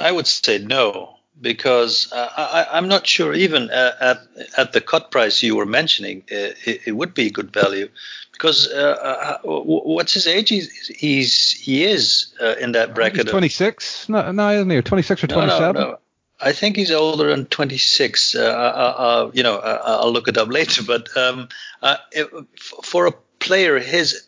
I 0.00 0.10
would 0.10 0.26
say 0.26 0.56
no 0.56 1.18
because 1.38 2.10
uh, 2.12 2.64
I, 2.72 2.78
am 2.78 2.88
not 2.88 3.06
sure 3.06 3.34
even 3.34 3.68
at 3.68 4.22
at 4.56 4.72
the 4.72 4.80
cut 4.80 5.10
price 5.10 5.42
you 5.42 5.54
were 5.54 5.66
mentioning, 5.66 6.22
uh, 6.32 6.56
it, 6.64 6.80
it, 6.86 6.92
would 6.92 7.12
be 7.12 7.28
good 7.28 7.52
value. 7.52 7.90
Because 8.32 8.66
uh, 8.68 9.38
uh 9.44 9.46
what's 9.46 10.14
his 10.14 10.26
age? 10.26 10.48
He's, 10.48 10.86
he's 10.86 11.50
he 11.50 11.84
is 11.84 12.32
uh, 12.40 12.54
in 12.58 12.72
that 12.72 12.94
bracket. 12.94 13.26
He's 13.26 13.30
26. 13.30 14.08
No, 14.08 14.32
no, 14.32 14.50
isn't 14.50 14.70
he? 14.70 14.80
26 14.80 15.24
or 15.24 15.26
27? 15.26 15.74
No, 15.74 15.80
no, 15.80 15.90
no. 15.90 15.98
I 16.40 16.52
think 16.52 16.76
he's 16.76 16.90
older 16.90 17.30
than 17.30 17.46
26. 17.46 18.34
Uh, 18.34 19.30
you 19.32 19.42
know, 19.42 19.58
I'll 19.58 20.12
look 20.12 20.28
it 20.28 20.36
up 20.36 20.48
later. 20.50 20.82
But 20.82 21.16
um, 21.16 21.48
it, 22.12 22.28
for 22.56 23.06
a 23.06 23.12
player 23.38 23.78
his 23.78 24.26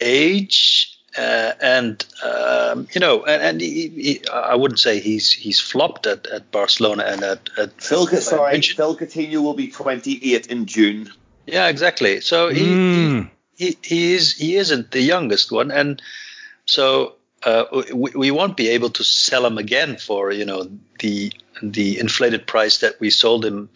age 0.00 0.96
uh, 1.16 1.52
and 1.60 2.04
um, 2.22 2.88
you 2.92 3.00
know, 3.00 3.24
and, 3.24 3.42
and 3.42 3.60
he, 3.60 3.88
he, 3.88 4.28
I 4.28 4.54
wouldn't 4.54 4.80
say 4.80 5.00
he's 5.00 5.32
he's 5.32 5.60
flopped 5.60 6.06
at, 6.06 6.26
at 6.26 6.50
Barcelona 6.50 7.04
and 7.04 7.22
at, 7.22 7.48
at 7.56 7.80
Phil. 7.80 8.06
Sorry, 8.06 8.60
Phil 8.60 8.96
Coutinho 8.96 9.42
will 9.42 9.54
be 9.54 9.68
28 9.68 10.46
in 10.48 10.66
June. 10.66 11.10
Yeah, 11.46 11.68
exactly. 11.68 12.20
So 12.20 12.48
he, 12.48 12.66
mm. 12.66 13.30
he, 13.54 13.66
he, 13.66 13.78
he 13.82 14.14
is 14.14 14.34
he 14.34 14.56
isn't 14.56 14.90
the 14.90 15.00
youngest 15.00 15.50
one, 15.50 15.70
and 15.70 16.02
so 16.66 17.14
uh, 17.46 17.82
we, 17.94 18.10
we 18.10 18.30
won't 18.30 18.56
be 18.56 18.68
able 18.68 18.90
to 18.90 19.04
sell 19.04 19.42
them 19.42 19.56
again 19.56 19.96
for 19.96 20.32
you 20.32 20.44
know 20.44 20.68
the 20.98 21.32
the 21.62 21.98
inflated 21.98 22.46
price 22.46 22.78
that 22.78 23.00
we 23.00 23.08
sold 23.08 23.42
them 23.42 23.70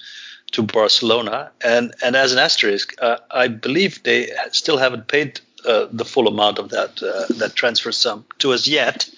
to 0.53 0.62
Barcelona. 0.62 1.53
And 1.64 1.95
and 2.03 2.16
as 2.16 2.33
an 2.33 2.39
asterisk, 2.39 2.95
uh, 3.01 3.18
I 3.31 3.49
believe 3.49 4.03
they 4.03 4.31
still 4.51 4.77
haven't 4.77 5.07
paid 5.07 5.41
uh, 5.64 5.87
the 5.93 6.05
full 6.05 6.27
amount 6.27 6.59
of 6.59 6.71
that 6.71 7.03
uh, 7.03 7.33
that 7.39 7.55
transfer 7.55 7.93
sum 7.93 8.25
to 8.41 8.53
us 8.53 8.66
yet. 8.66 9.09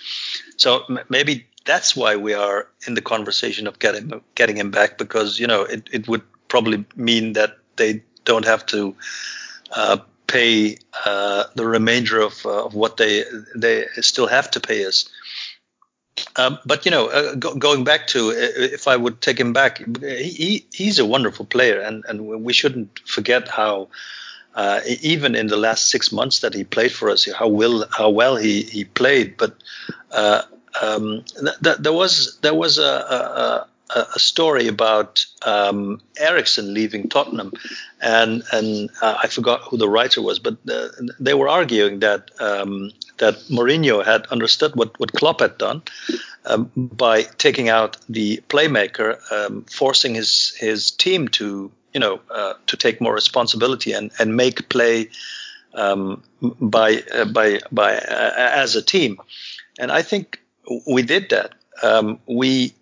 So 0.58 0.84
m- 0.88 1.00
maybe 1.08 1.46
that's 1.64 1.96
why 1.96 2.16
we 2.16 2.34
are 2.34 2.68
in 2.86 2.94
the 2.94 3.02
conversation 3.02 3.66
of 3.66 3.78
getting 3.78 4.20
getting 4.34 4.56
him 4.58 4.70
back 4.70 4.98
because 4.98 5.40
you 5.40 5.46
know 5.46 5.62
it, 5.62 5.88
it 5.90 6.08
would 6.08 6.22
probably 6.48 6.84
mean 6.94 7.32
that 7.32 7.58
they 7.76 8.02
don't 8.24 8.44
have 8.44 8.66
to 8.66 8.94
uh, 9.74 9.96
pay 10.32 10.78
uh, 11.04 11.44
the 11.54 11.66
remainder 11.66 12.20
of, 12.20 12.34
uh, 12.46 12.64
of 12.66 12.74
what 12.74 12.96
they 12.96 13.24
they 13.54 13.86
still 14.00 14.26
have 14.26 14.50
to 14.52 14.60
pay 14.60 14.86
us. 14.86 15.08
Um, 16.36 16.58
but 16.64 16.84
you 16.84 16.90
know, 16.90 17.08
uh, 17.08 17.34
go, 17.34 17.54
going 17.54 17.84
back 17.84 18.06
to 18.08 18.30
if 18.76 18.86
I 18.88 18.96
would 18.96 19.20
take 19.20 19.38
him 19.38 19.52
back, 19.52 19.78
he, 20.00 20.66
he's 20.72 20.98
a 20.98 21.06
wonderful 21.06 21.46
player, 21.46 21.80
and, 21.80 22.04
and 22.08 22.26
we 22.44 22.52
shouldn't 22.52 23.00
forget 23.06 23.48
how 23.48 23.88
uh, 24.54 24.80
even 25.00 25.34
in 25.34 25.46
the 25.48 25.56
last 25.56 25.90
six 25.90 26.12
months 26.12 26.40
that 26.40 26.54
he 26.54 26.64
played 26.64 26.92
for 26.92 27.10
us, 27.10 27.30
how 27.32 27.48
well 27.48 27.84
how 27.90 28.10
well 28.10 28.36
he, 28.36 28.62
he 28.62 28.84
played. 28.84 29.36
But 29.36 29.54
uh, 30.10 30.42
um, 30.80 31.24
th- 31.40 31.58
th- 31.62 31.78
there 31.78 31.92
was 31.92 32.38
there 32.42 32.54
was 32.54 32.78
a, 32.78 32.92
a, 33.16 33.66
a 33.94 34.18
story 34.18 34.68
about 34.68 35.24
um, 35.42 36.00
Eriksen 36.18 36.74
leaving 36.74 37.08
Tottenham, 37.08 37.52
and 38.00 38.42
and 38.52 38.90
uh, 39.00 39.16
I 39.22 39.28
forgot 39.28 39.62
who 39.62 39.76
the 39.76 39.88
writer 39.88 40.22
was, 40.22 40.38
but 40.38 40.56
uh, 40.68 40.88
they 41.20 41.34
were 41.34 41.48
arguing 41.48 42.00
that 42.00 42.30
um, 42.40 42.90
that 43.18 43.34
Mourinho 43.50 44.04
had 44.04 44.26
understood 44.26 44.74
what 44.74 44.98
what 44.98 45.12
Klopp 45.12 45.40
had 45.40 45.58
done. 45.58 45.82
Um, 46.44 46.72
by 46.74 47.22
taking 47.22 47.68
out 47.68 47.96
the 48.08 48.42
playmaker, 48.48 49.16
um, 49.30 49.64
forcing 49.70 50.16
his 50.16 50.52
his 50.58 50.90
team 50.90 51.28
to 51.28 51.70
you 51.94 52.00
know 52.00 52.20
uh, 52.30 52.54
to 52.66 52.76
take 52.76 53.00
more 53.00 53.14
responsibility 53.14 53.92
and 53.92 54.10
and 54.18 54.36
make 54.36 54.68
play 54.68 55.08
um, 55.74 56.22
by 56.60 57.02
uh, 57.14 57.26
by 57.26 57.60
by 57.70 57.96
uh, 57.96 58.32
as 58.36 58.74
a 58.76 58.82
team. 58.82 59.20
And 59.78 59.92
I 59.92 60.02
think 60.02 60.40
we 60.86 61.02
did 61.02 61.30
that. 61.30 61.54
Um, 61.82 62.18
we 62.26 62.74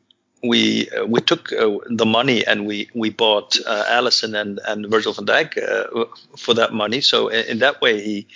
we 0.43 0.88
uh, 0.91 1.05
we 1.05 1.20
took 1.20 1.53
uh, 1.53 1.78
the 1.86 2.07
money 2.07 2.47
and 2.47 2.66
we 2.66 2.88
we 2.95 3.11
bought 3.11 3.59
uh, 3.66 3.84
Alisson 3.88 4.38
and 4.38 4.61
and 4.66 4.86
Virgil 4.86 5.12
van 5.12 5.26
Dijk 5.26 5.59
uh, 5.59 6.05
for 6.36 6.55
that 6.55 6.72
money. 6.72 7.01
So 7.01 7.28
in, 7.28 7.47
in, 7.47 7.59
that 7.59 7.80
way, 7.80 8.01
he 8.01 8.26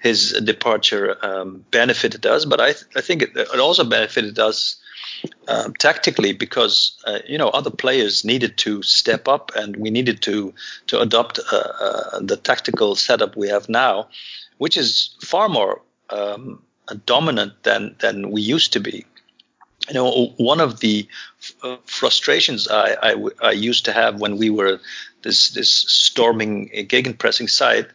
his 0.00 0.32
departure 0.44 1.16
um, 1.24 1.64
benefited 1.70 2.26
us. 2.26 2.44
But 2.44 2.60
I 2.60 2.72
th- 2.72 2.86
I 2.96 3.00
think 3.00 3.22
it, 3.22 3.36
it, 3.36 3.60
also 3.60 3.84
benefited 3.84 4.38
us 4.38 4.76
um, 5.46 5.74
tactically 5.74 6.32
because 6.32 6.92
uh, 7.06 7.20
you 7.26 7.38
know 7.38 7.48
other 7.48 7.70
players 7.70 8.24
needed 8.24 8.56
to 8.58 8.82
step 8.82 9.28
up 9.28 9.52
and 9.54 9.76
we 9.76 9.90
needed 9.90 10.20
to 10.22 10.52
to 10.88 11.00
adopt 11.00 11.38
uh, 11.52 12.18
the 12.20 12.36
tactical 12.36 12.96
setup 12.96 13.36
we 13.36 13.48
have 13.48 13.68
now, 13.68 14.08
which 14.58 14.76
is 14.76 15.16
far 15.22 15.48
more 15.48 15.80
um, 16.10 16.60
dominant 17.06 17.52
than 17.62 17.94
than 18.00 18.30
we 18.30 18.42
used 18.42 18.72
to 18.72 18.80
be. 18.80 19.06
You 19.88 19.94
know, 19.94 20.34
one 20.36 20.60
of 20.60 20.80
the 20.80 21.08
frustrations 21.84 22.68
I 22.68 23.52
used 23.52 23.84
to 23.86 23.92
have 23.92 24.20
when 24.20 24.36
we 24.36 24.50
were 24.50 24.80
this 25.22 25.50
this 25.50 25.70
storming 25.70 26.70
pressing 27.18 27.48
side 27.48 27.88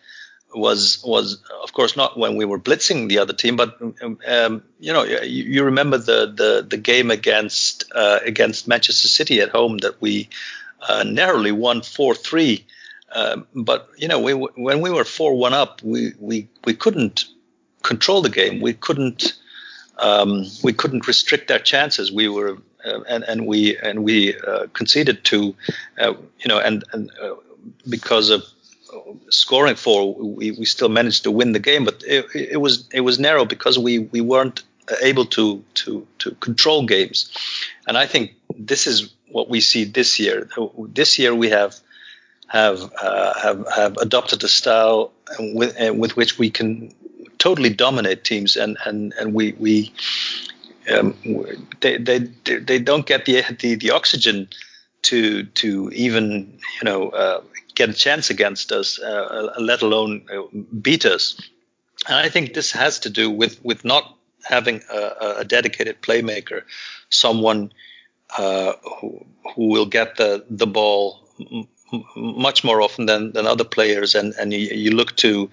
was 0.53 1.01
was 1.03 1.41
of 1.63 1.74
course 1.74 1.95
not 1.95 2.18
when 2.18 2.36
we 2.36 2.45
were 2.45 2.59
blitzing 2.59 3.09
the 3.09 3.20
other 3.20 3.34
team, 3.34 3.55
but 3.55 3.80
um, 4.28 4.63
you 4.80 4.93
know 4.93 5.03
you, 5.03 5.43
you, 5.43 5.63
remember 5.63 5.97
the 5.97 6.34
the, 6.34 6.65
the 6.68 6.78
game 6.78 7.11
against 7.11 7.86
uh, 7.93 8.20
against 8.24 8.68
Manchester 8.68 9.07
City 9.07 9.41
at 9.41 9.49
home 9.49 9.78
that 9.80 10.01
we 10.01 10.30
uh, 10.88 11.03
narrowly 11.03 11.51
won 11.51 11.82
four 11.82 12.15
three. 12.15 12.65
Uh, 13.11 13.41
but 13.55 13.89
you 13.97 14.07
know 14.07 14.20
we, 14.20 14.34
when 14.34 14.82
we 14.82 14.89
were 14.89 15.03
four 15.03 15.36
one 15.36 15.53
up, 15.53 15.82
we, 15.84 16.13
we 16.20 16.47
we 16.65 16.74
couldn't 16.74 17.26
control 17.84 18.22
the 18.22 18.30
game. 18.30 18.61
We 18.61 18.74
couldn't 18.74 19.34
um, 19.97 20.45
we 20.63 20.74
couldn't 20.74 21.07
restrict 21.07 21.51
our 21.51 21.59
chances. 21.59 22.11
We 22.11 22.28
were 22.28 22.53
uh, 22.53 22.76
and 23.07 23.23
and 23.23 23.47
we 23.47 23.77
and 23.77 24.03
we 24.03 24.38
uh, 24.39 24.67
conceded 24.73 25.23
to 25.25 25.55
uh, 25.99 26.13
you 26.39 26.47
know 26.47 26.59
and 26.59 26.83
and 26.93 27.11
because 27.89 28.29
of 28.29 28.43
scoring 29.29 29.75
for, 29.75 30.13
we, 30.13 30.51
we 30.51 30.65
still 30.65 30.89
managed 30.89 31.23
to 31.23 31.31
win 31.31 31.51
the 31.51 31.59
game, 31.59 31.83
but 31.83 32.03
it, 32.05 32.25
it 32.33 32.61
was 32.61 32.88
it 32.91 33.01
was 33.01 33.19
narrow 33.19 33.45
because 33.45 33.77
we 33.77 33.99
we 33.99 34.21
weren't 34.21 34.63
able 35.01 35.25
to 35.25 35.63
to 35.75 36.07
to 36.19 36.31
control 36.35 36.85
games, 36.85 37.29
and 37.88 37.97
I 37.97 38.05
think 38.05 38.33
this 38.57 38.88
is 38.88 39.13
what 39.29 39.49
we 39.49 39.61
see 39.61 39.83
this 39.83 40.19
year. 40.19 40.49
This 40.77 41.19
year 41.19 41.35
we 41.35 41.49
have 41.49 41.75
have 42.47 42.91
uh, 43.01 43.33
have 43.39 43.65
have 43.75 43.97
adopted 43.97 44.43
a 44.43 44.47
style 44.47 45.11
with 45.39 45.75
with 45.91 46.15
which 46.15 46.39
we 46.39 46.49
can 46.49 46.93
totally 47.38 47.69
dominate 47.69 48.23
teams, 48.23 48.55
and 48.55 48.77
and 48.85 49.13
and 49.19 49.33
we 49.33 49.53
we 49.53 49.93
um, 50.93 51.15
they, 51.81 51.97
they 51.97 52.19
they 52.19 52.79
don't 52.79 53.05
get 53.05 53.25
the 53.25 53.43
the, 53.59 53.75
the 53.75 53.91
oxygen 53.91 54.49
to 55.03 55.43
to 55.43 55.89
even 55.93 56.59
you 56.79 56.85
know 56.85 57.09
uh, 57.09 57.41
get 57.75 57.89
a 57.89 57.93
chance 57.93 58.29
against 58.29 58.71
us, 58.71 58.99
uh, 58.99 59.53
let 59.59 59.81
alone 59.81 60.25
uh, 60.33 60.43
beat 60.81 61.05
us. 61.05 61.39
And 62.07 62.15
I 62.15 62.29
think 62.29 62.53
this 62.53 62.71
has 62.71 62.99
to 62.99 63.09
do 63.09 63.29
with 63.29 63.63
with 63.63 63.85
not 63.85 64.15
having 64.43 64.81
a, 64.91 65.38
a 65.39 65.45
dedicated 65.45 66.01
playmaker, 66.01 66.63
someone 67.09 67.71
uh, 68.38 68.73
who, 68.99 69.25
who 69.55 69.67
will 69.67 69.85
get 69.85 70.15
the 70.17 70.45
the 70.49 70.67
ball 70.67 71.19
m- 71.39 71.67
much 72.15 72.63
more 72.63 72.81
often 72.81 73.05
than, 73.05 73.31
than 73.31 73.47
other 73.47 73.63
players, 73.63 74.15
and 74.15 74.33
and 74.39 74.53
you, 74.53 74.59
you 74.59 74.91
look 74.91 75.15
to 75.17 75.49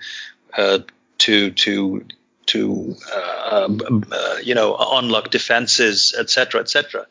uh, 0.56 0.78
to 1.18 1.50
to 1.52 2.04
to 2.46 2.96
uh, 3.14 3.68
uh, 4.12 4.36
you 4.42 4.54
know 4.54 4.76
unlock 4.76 5.30
defenses, 5.30 6.14
etc., 6.18 6.60
etc. 6.60 7.06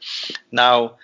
Now 0.52 0.98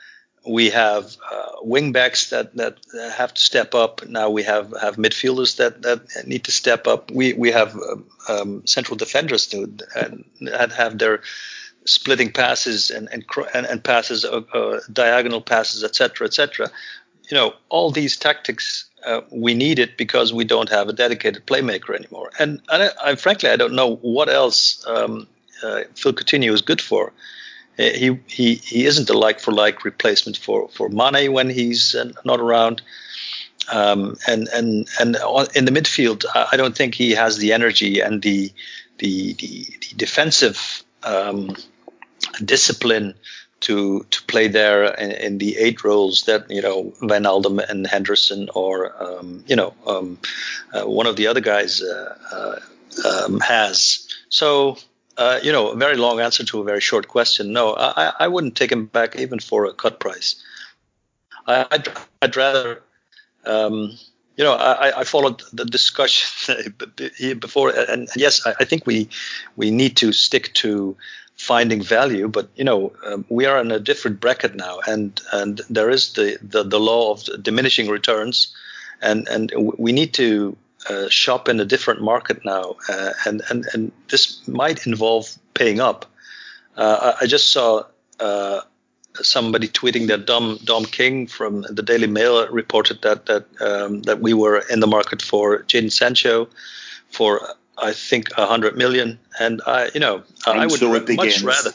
we 0.48 0.70
have 0.70 1.16
uh, 1.32 1.52
wing 1.62 1.92
backs 1.92 2.30
that, 2.30 2.56
that 2.56 2.78
have 3.16 3.34
to 3.34 3.42
step 3.42 3.76
up. 3.76 4.08
Now 4.08 4.30
we 4.30 4.44
have, 4.44 4.74
have 4.82 4.96
midfielders 4.96 5.58
that, 5.58 5.82
that 5.82 6.26
need 6.26 6.46
to 6.46 6.52
step 6.52 6.88
up. 6.88 7.12
We 7.12 7.34
we 7.34 7.52
have 7.52 7.76
um, 7.76 8.06
um 8.28 8.68
central 8.68 8.98
defenders 8.98 9.48
to 9.48 9.68
that 10.42 10.72
have 10.72 10.98
their 10.98 11.22
splitting 11.86 12.32
passes 12.32 12.90
and 12.90 13.10
and 13.12 13.26
and, 13.54 13.66
and 13.66 13.84
passes, 13.84 14.26
uh, 14.26 14.42
uh, 14.54 14.80
diagonal 14.92 15.42
passes, 15.42 15.84
etc., 15.84 16.28
etc. 16.28 16.72
You 17.30 17.38
know, 17.38 17.54
all 17.70 17.92
these 17.92 18.18
tactics 18.18 18.89
uh, 19.06 19.22
we 19.30 19.54
need 19.54 19.80
it 19.80 19.98
because 19.98 20.34
we 20.34 20.46
don't 20.46 20.70
have 20.70 20.90
a 20.90 20.94
dedicated 20.94 21.46
playmaker 21.46 21.96
anymore. 21.96 22.32
And, 22.40 22.62
and 22.70 22.84
I, 22.84 22.90
I, 23.04 23.16
frankly, 23.16 23.50
I 23.50 23.56
don't 23.56 23.74
know 23.74 23.96
what 23.96 24.30
else 24.30 24.86
um, 24.88 25.28
uh, 25.64 25.84
Phil 25.96 26.14
Coutinho 26.14 26.52
is 26.54 26.62
good 26.62 26.82
for. 26.82 27.14
Uh, 27.78 27.84
he 27.84 28.20
he 28.28 28.56
he 28.56 28.86
isn't 28.86 29.10
a 29.10 29.18
like 29.18 29.40
for 29.40 29.52
like 29.52 29.86
replacement 29.86 30.38
for 30.38 30.68
for 30.70 30.90
Mane 30.90 31.32
when 31.32 31.50
he's 31.50 31.96
uh, 31.96 32.12
not 32.26 32.40
around. 32.40 32.82
Um, 33.72 34.18
and 34.28 34.48
and 34.50 34.88
and 35.00 35.16
in 35.56 35.66
the 35.66 35.72
midfield, 35.72 36.26
I 36.34 36.58
don't 36.58 36.76
think 36.76 36.96
he 36.96 37.12
has 37.12 37.38
the 37.38 37.54
energy 37.54 38.02
and 38.02 38.22
the 38.22 38.52
the 38.98 39.34
the, 39.34 39.68
the 39.82 39.96
defensive 39.96 40.84
um, 41.04 41.56
discipline 42.44 43.16
to 43.62 44.06
to 44.10 44.24
play 44.24 44.48
there 44.48 44.86
in, 44.86 45.12
in, 45.12 45.38
the 45.38 45.58
eight 45.58 45.84
roles 45.84 46.24
that 46.24 46.50
you 46.50 46.62
know 46.62 46.94
Wijnaldum 47.02 47.60
and 47.70 47.86
Henderson 47.86 48.50
or 48.56 48.94
um, 49.02 49.44
you 49.48 49.56
know 49.56 49.74
um, 49.86 50.18
uh, 50.74 50.84
one 50.84 51.08
of 51.08 51.16
the 51.16 51.28
other 51.28 51.42
guys 51.42 51.82
uh, 51.82 52.18
uh, 52.32 53.26
um, 53.26 53.40
has. 53.40 54.08
So 54.30 54.78
uh, 55.20 55.38
you 55.44 55.52
know, 55.52 55.68
a 55.68 55.76
very 55.76 55.98
long 55.98 56.22
answer 56.22 56.46
to 56.46 56.62
a 56.62 56.64
very 56.64 56.80
short 56.80 57.10
question. 57.10 57.52
No, 57.52 57.76
I, 57.76 58.14
I 58.20 58.28
wouldn't 58.30 58.56
take 58.56 58.72
him 58.72 58.86
back 58.86 59.18
even 59.18 59.40
for 59.40 59.66
a 59.66 59.74
cut 59.74 60.00
price. 60.00 60.42
I, 61.46 61.68
would 61.72 61.90
I'd 62.22 62.36
rather. 62.38 62.82
Um, 63.46 63.98
you 64.38 64.46
know, 64.46 64.54
I, 64.54 65.02
I, 65.02 65.04
followed 65.04 65.42
the 65.52 65.66
discussion 65.66 66.74
before, 67.40 67.72
and 67.72 68.08
yes, 68.16 68.48
I, 68.48 68.54
I 68.62 68.64
think 68.64 68.88
we 68.88 69.10
we 69.58 69.70
need 69.70 69.98
to 69.98 70.14
stick 70.14 70.54
to 70.56 70.96
finding 71.40 71.82
value. 71.82 72.28
But 72.28 72.50
you 72.56 72.66
know, 72.66 72.92
um, 73.06 73.26
we 73.30 73.46
are 73.46 73.60
in 73.60 73.72
a 73.72 73.80
different 73.80 74.20
bracket 74.20 74.56
now, 74.56 74.80
and 74.86 75.20
and 75.32 75.62
there 75.70 75.90
is 75.90 76.14
the 76.14 76.38
the, 76.42 76.64
the 76.64 76.80
law 76.80 77.12
of 77.12 77.24
diminishing 77.42 77.90
returns, 77.90 78.54
and 79.02 79.28
and 79.28 79.52
we 79.78 79.92
need 79.92 80.14
to 80.16 80.56
uh, 80.90 81.08
shop 81.10 81.50
in 81.50 81.60
a 81.60 81.66
different 81.66 82.02
market 82.02 82.44
now, 82.46 82.76
uh, 82.90 83.14
and 83.26 83.42
and 83.50 83.66
and 83.74 83.92
this 84.10 84.46
might 84.48 84.86
involve 84.86 85.36
paying 85.54 85.80
up. 85.80 86.06
Uh, 86.78 87.14
I, 87.20 87.24
I, 87.24 87.28
just 87.28 87.52
saw. 87.52 87.84
Uh, 88.20 88.62
somebody 89.22 89.68
tweeting 89.68 90.08
that 90.08 90.26
Dom 90.26 90.60
Dom 90.64 90.86
King 90.86 91.28
from 91.28 91.66
the 91.70 91.84
Daily 91.84 92.08
Mail 92.08 92.48
reported 92.50 93.02
that 93.02 93.26
that 93.26 93.46
um, 93.60 94.02
that 94.04 94.22
we 94.22 94.34
were 94.34 94.64
in 94.70 94.80
the 94.80 94.88
market 94.88 95.22
for 95.22 95.64
Jadon 95.64 95.92
Sancho 95.92 96.48
for 97.10 97.42
I 97.82 97.94
think 97.94 98.30
a 98.38 98.46
hundred 98.46 98.78
million, 98.78 99.20
and 99.40 99.62
I, 99.66 99.90
you 99.94 100.00
know, 100.00 100.24
and 100.46 100.60
I 100.60 100.66
would 100.66 100.80
so 100.80 100.92
much 101.16 101.44
rather. 101.44 101.72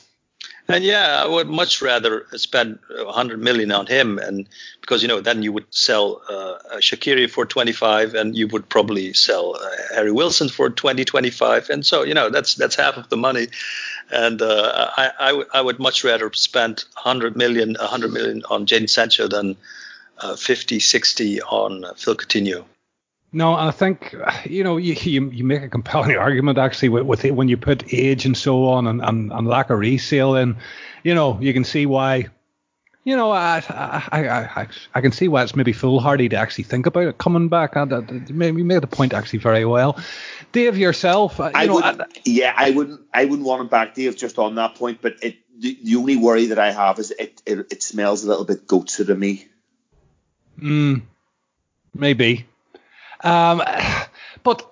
And 0.67 0.83
yeah, 0.83 1.23
I 1.23 1.29
would 1.29 1.49
much 1.49 1.83
rather 1.83 2.27
spend 2.37 2.79
a 2.91 3.13
hundred 3.13 3.39
million 3.39 3.71
on 3.71 3.87
him, 3.87 4.19
and 4.19 4.49
because 4.81 5.03
you 5.03 5.09
know, 5.09 5.21
then 5.21 5.43
you 5.43 5.53
would 5.53 5.67
sell 5.71 6.23
uh, 6.29 6.79
Shaqiri 6.79 7.29
for 7.29 7.45
twenty-five, 7.45 8.15
and 8.15 8.35
you 8.35 8.49
would 8.49 8.69
probably 8.69 9.13
sell 9.13 9.57
uh, 9.57 9.95
Harry 9.95 10.13
Wilson 10.13 10.49
for 10.49 10.71
20, 10.71 11.05
25. 11.05 11.69
and 11.69 11.85
so 11.85 12.03
you 12.03 12.15
know, 12.15 12.31
that's 12.31 12.55
that's 12.55 12.77
half 12.77 12.97
of 12.97 13.11
the 13.11 13.17
money, 13.19 13.49
and 14.11 14.41
uh, 14.41 14.91
I, 14.97 15.11
I, 15.19 15.29
w- 15.29 15.49
I 15.53 15.61
would 15.61 15.79
much 15.79 16.03
rather 16.03 16.33
spend 16.33 16.85
hundred 16.95 17.37
million, 17.37 17.77
a 17.79 17.87
hundred 17.87 18.13
million 18.13 18.43
on 18.49 18.65
Jadon 18.65 18.89
Sancho 18.89 19.29
than 19.29 19.57
uh, 20.19 20.37
50, 20.37 20.81
60 20.81 21.43
on 21.43 21.85
Phil 21.97 22.17
Coutinho. 22.17 22.65
No, 23.35 23.55
I 23.55 23.73
think 23.73 24.15
you 24.45 24.63
know 24.63 24.77
you, 24.77 24.95
you, 24.95 25.29
you 25.31 25.43
make 25.43 25.63
a 25.63 25.69
compelling 25.69 26.17
argument 26.19 26.57
actually 26.57 26.91
with, 26.91 27.03
with 27.03 27.25
it 27.25 27.33
when 27.33 27.49
you 27.49 27.57
put 27.57 27.93
age 27.93 28.25
and 28.25 28.37
so 28.37 28.69
on 28.69 28.87
and, 28.87 29.03
and, 29.03 29.33
and 29.33 29.49
lack 29.49 29.71
of 29.71 29.79
resale 29.81 30.37
in. 30.37 30.57
You 31.03 31.15
know, 31.15 31.39
you 31.41 31.53
can 31.53 31.65
see 31.65 31.85
why. 31.85 32.29
You 33.03 33.17
know, 33.17 33.33
I 33.33 33.63
I, 33.69 34.29
I, 34.29 34.69
I 34.95 35.01
can 35.03 35.13
see 35.13 35.29
why 35.29 35.43
it's 35.43 35.55
maybe 35.55 35.75
foolhardy 35.75 36.31
to 36.31 36.37
actually 36.37 36.65
think 36.65 36.87
about 36.87 37.09
it 37.09 37.19
coming 37.19 37.49
back. 37.49 37.77
And 37.77 38.27
you 38.31 38.65
made 38.65 38.83
the 38.83 38.87
point 38.87 39.13
actually 39.13 39.41
very 39.41 39.67
well, 39.67 39.99
Dave. 40.53 40.79
Yourself, 40.79 41.39
uh, 41.39 41.47
you 41.47 41.51
I 41.55 41.67
know, 41.67 41.75
would, 41.75 41.85
I, 41.85 42.07
yeah, 42.25 42.55
I 42.57 42.71
wouldn't, 42.71 43.03
I 43.13 43.27
wouldn't 43.27 43.47
want 43.47 43.61
him 43.61 43.69
back, 43.69 43.95
Dave, 43.95 44.17
just 44.17 44.39
on 44.39 44.55
that 44.55 44.77
point. 44.77 45.01
But 45.03 45.17
it, 45.23 45.37
the, 45.59 45.77
the 45.83 45.97
only 45.97 46.17
worry 46.17 46.47
that 46.47 46.59
I 46.59 46.71
have 46.71 46.99
is 46.99 47.11
it, 47.11 47.43
it, 47.45 47.59
it 47.73 47.83
smells 47.83 48.25
a 48.25 48.29
little 48.29 48.47
bit 48.47 48.67
goatsy 48.67 49.05
to 49.07 49.15
me. 49.15 49.49
Hmm, 50.59 50.99
maybe. 51.93 52.47
Um, 53.25 53.63
but 54.43 54.71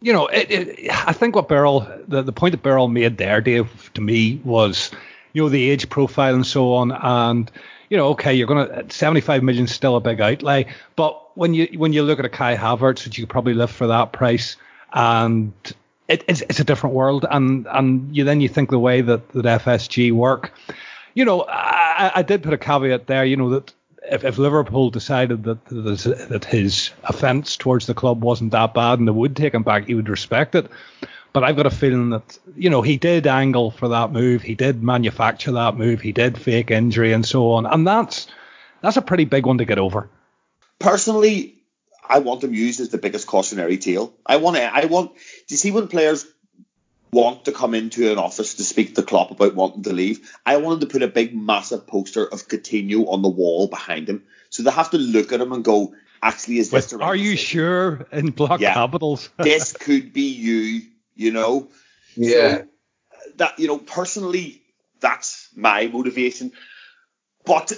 you 0.00 0.12
know, 0.12 0.26
it, 0.28 0.50
it, 0.50 0.90
I 0.90 1.12
think 1.12 1.36
what 1.36 1.48
Beryl, 1.48 1.86
the, 2.08 2.22
the 2.22 2.32
point 2.32 2.52
that 2.52 2.62
Beryl 2.62 2.88
made 2.88 3.18
there, 3.18 3.40
Dave, 3.40 3.90
to 3.94 4.00
me 4.00 4.40
was, 4.44 4.90
you 5.34 5.42
know, 5.42 5.48
the 5.48 5.70
age 5.70 5.88
profile 5.88 6.34
and 6.34 6.46
so 6.46 6.72
on, 6.72 6.90
and 6.90 7.50
you 7.90 7.96
know, 7.96 8.08
okay, 8.08 8.32
you're 8.32 8.46
gonna 8.46 8.84
75 8.90 9.42
million 9.42 9.64
is 9.64 9.72
still 9.72 9.96
a 9.96 10.00
big 10.00 10.20
outlay, 10.20 10.66
but 10.96 11.36
when 11.36 11.54
you 11.54 11.66
when 11.76 11.92
you 11.92 12.02
look 12.02 12.18
at 12.18 12.24
a 12.24 12.30
Kai 12.30 12.56
Havertz, 12.56 13.04
which 13.04 13.18
you 13.18 13.24
could 13.24 13.30
probably 13.30 13.54
live 13.54 13.70
for 13.70 13.86
that 13.86 14.12
price, 14.12 14.56
and 14.92 15.52
it, 16.08 16.24
it's 16.28 16.40
it's 16.42 16.60
a 16.60 16.64
different 16.64 16.94
world, 16.94 17.26
and 17.30 17.66
and 17.70 18.16
you 18.16 18.24
then 18.24 18.40
you 18.40 18.48
think 18.48 18.70
the 18.70 18.78
way 18.78 19.00
that 19.02 19.28
that 19.30 19.62
FSG 19.62 20.12
work, 20.12 20.52
you 21.14 21.24
know, 21.24 21.44
I, 21.48 22.12
I 22.16 22.22
did 22.22 22.42
put 22.42 22.54
a 22.54 22.58
caveat 22.58 23.06
there, 23.06 23.24
you 23.24 23.36
know, 23.36 23.50
that 23.50 23.72
if, 24.08 24.24
if 24.24 24.38
Liverpool 24.38 24.90
decided 24.90 25.44
that 25.44 25.64
that 25.66 26.44
his 26.44 26.90
offence 27.04 27.56
towards 27.56 27.86
the 27.86 27.94
club 27.94 28.22
wasn't 28.22 28.52
that 28.52 28.74
bad 28.74 28.98
and 28.98 29.06
they 29.06 29.12
would 29.12 29.36
take 29.36 29.54
him 29.54 29.62
back, 29.62 29.86
he 29.86 29.94
would 29.94 30.08
respect 30.08 30.54
it. 30.54 30.66
But 31.32 31.44
I've 31.44 31.56
got 31.56 31.66
a 31.66 31.70
feeling 31.70 32.10
that 32.10 32.38
you 32.56 32.70
know 32.70 32.82
he 32.82 32.96
did 32.96 33.26
angle 33.26 33.70
for 33.70 33.88
that 33.88 34.12
move, 34.12 34.42
he 34.42 34.54
did 34.54 34.82
manufacture 34.82 35.52
that 35.52 35.76
move, 35.76 36.00
he 36.00 36.12
did 36.12 36.38
fake 36.38 36.70
injury 36.70 37.12
and 37.12 37.24
so 37.24 37.52
on, 37.52 37.66
and 37.66 37.86
that's 37.86 38.26
that's 38.82 38.96
a 38.96 39.02
pretty 39.02 39.24
big 39.24 39.46
one 39.46 39.58
to 39.58 39.64
get 39.64 39.78
over. 39.78 40.08
Personally, 40.78 41.56
I 42.08 42.18
want 42.18 42.42
him 42.42 42.54
used 42.54 42.80
as 42.80 42.88
the 42.88 42.98
biggest 42.98 43.26
cautionary 43.26 43.78
tale. 43.78 44.12
I 44.26 44.36
want 44.36 44.56
I 44.56 44.86
want. 44.86 45.14
Do 45.14 45.54
you 45.54 45.56
see 45.56 45.70
when 45.70 45.88
players 45.88 46.26
want 47.12 47.46
to 47.46 47.52
come 47.52 47.74
into 47.74 48.10
an 48.10 48.18
office 48.18 48.54
to 48.54 48.64
speak 48.64 48.94
to 48.94 49.02
Klopp 49.02 49.30
about 49.30 49.54
wanting 49.54 49.82
to 49.84 49.92
leave, 49.92 50.30
I 50.46 50.58
wanted 50.58 50.82
to 50.82 50.86
put 50.86 51.02
a 51.02 51.08
big, 51.08 51.34
massive 51.34 51.86
poster 51.86 52.24
of 52.24 52.48
Coutinho 52.48 53.08
on 53.08 53.22
the 53.22 53.28
wall 53.28 53.68
behind 53.68 54.08
him. 54.08 54.24
So 54.50 54.62
they 54.62 54.70
have 54.70 54.90
to 54.90 54.98
look 54.98 55.32
at 55.32 55.40
him 55.40 55.52
and 55.52 55.64
go, 55.64 55.94
actually, 56.22 56.58
is 56.58 56.70
this 56.70 56.92
Are 56.92 57.16
you 57.16 57.36
sure 57.36 58.06
in 58.12 58.30
block 58.30 58.60
yeah, 58.60 58.74
capitals? 58.74 59.28
this 59.38 59.72
could 59.72 60.12
be 60.12 60.32
you, 60.32 60.82
you 61.14 61.32
know? 61.32 61.68
Yeah. 62.16 62.58
So 62.58 62.66
that, 63.36 63.58
you 63.58 63.66
know, 63.66 63.78
personally, 63.78 64.62
that's 65.00 65.48
my 65.56 65.86
motivation. 65.88 66.52
But 67.44 67.72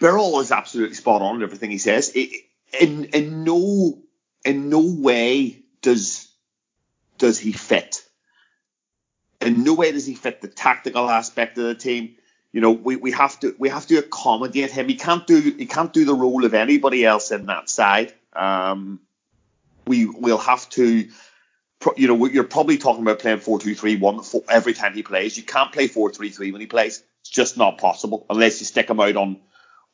Beryl 0.00 0.40
is 0.40 0.52
absolutely 0.52 0.94
spot 0.94 1.22
on 1.22 1.36
in 1.36 1.42
everything 1.42 1.70
he 1.70 1.78
says. 1.78 2.10
In, 2.10 3.04
in 3.06 3.44
no, 3.44 3.98
in 4.44 4.70
no 4.70 4.80
way 4.80 5.62
does, 5.82 6.30
does 7.18 7.38
he 7.38 7.52
fit 7.52 8.02
in 9.40 9.64
no 9.64 9.74
way 9.74 9.92
does 9.92 10.06
he 10.06 10.14
fit 10.14 10.40
the 10.40 10.48
tactical 10.48 11.08
aspect 11.08 11.58
of 11.58 11.64
the 11.64 11.74
team. 11.74 12.16
You 12.52 12.60
know, 12.60 12.72
we, 12.72 12.96
we 12.96 13.12
have 13.12 13.38
to 13.40 13.54
we 13.58 13.68
have 13.68 13.86
to 13.86 13.98
accommodate 13.98 14.70
him. 14.70 14.88
He 14.88 14.96
can't 14.96 15.26
do 15.26 15.40
he 15.40 15.66
can't 15.66 15.92
do 15.92 16.04
the 16.04 16.14
role 16.14 16.44
of 16.44 16.54
anybody 16.54 17.04
else 17.04 17.30
in 17.30 17.46
that 17.46 17.70
side. 17.70 18.12
Um, 18.32 19.00
we 19.86 20.06
will 20.06 20.38
have 20.38 20.68
to, 20.70 21.08
you 21.96 22.08
know, 22.08 22.26
you're 22.26 22.44
probably 22.44 22.78
talking 22.78 23.02
about 23.02 23.18
playing 23.18 23.38
4-2-3-1 23.38 24.44
every 24.48 24.72
time 24.72 24.94
he 24.94 25.02
plays. 25.02 25.36
You 25.36 25.42
can't 25.42 25.72
play 25.72 25.88
four 25.88 26.10
three 26.12 26.30
three 26.30 26.52
when 26.52 26.60
he 26.60 26.66
plays. 26.66 27.02
It's 27.22 27.30
just 27.30 27.56
not 27.56 27.78
possible 27.78 28.26
unless 28.30 28.60
you 28.60 28.66
stick 28.66 28.90
him 28.90 29.00
out 29.00 29.16
on 29.16 29.40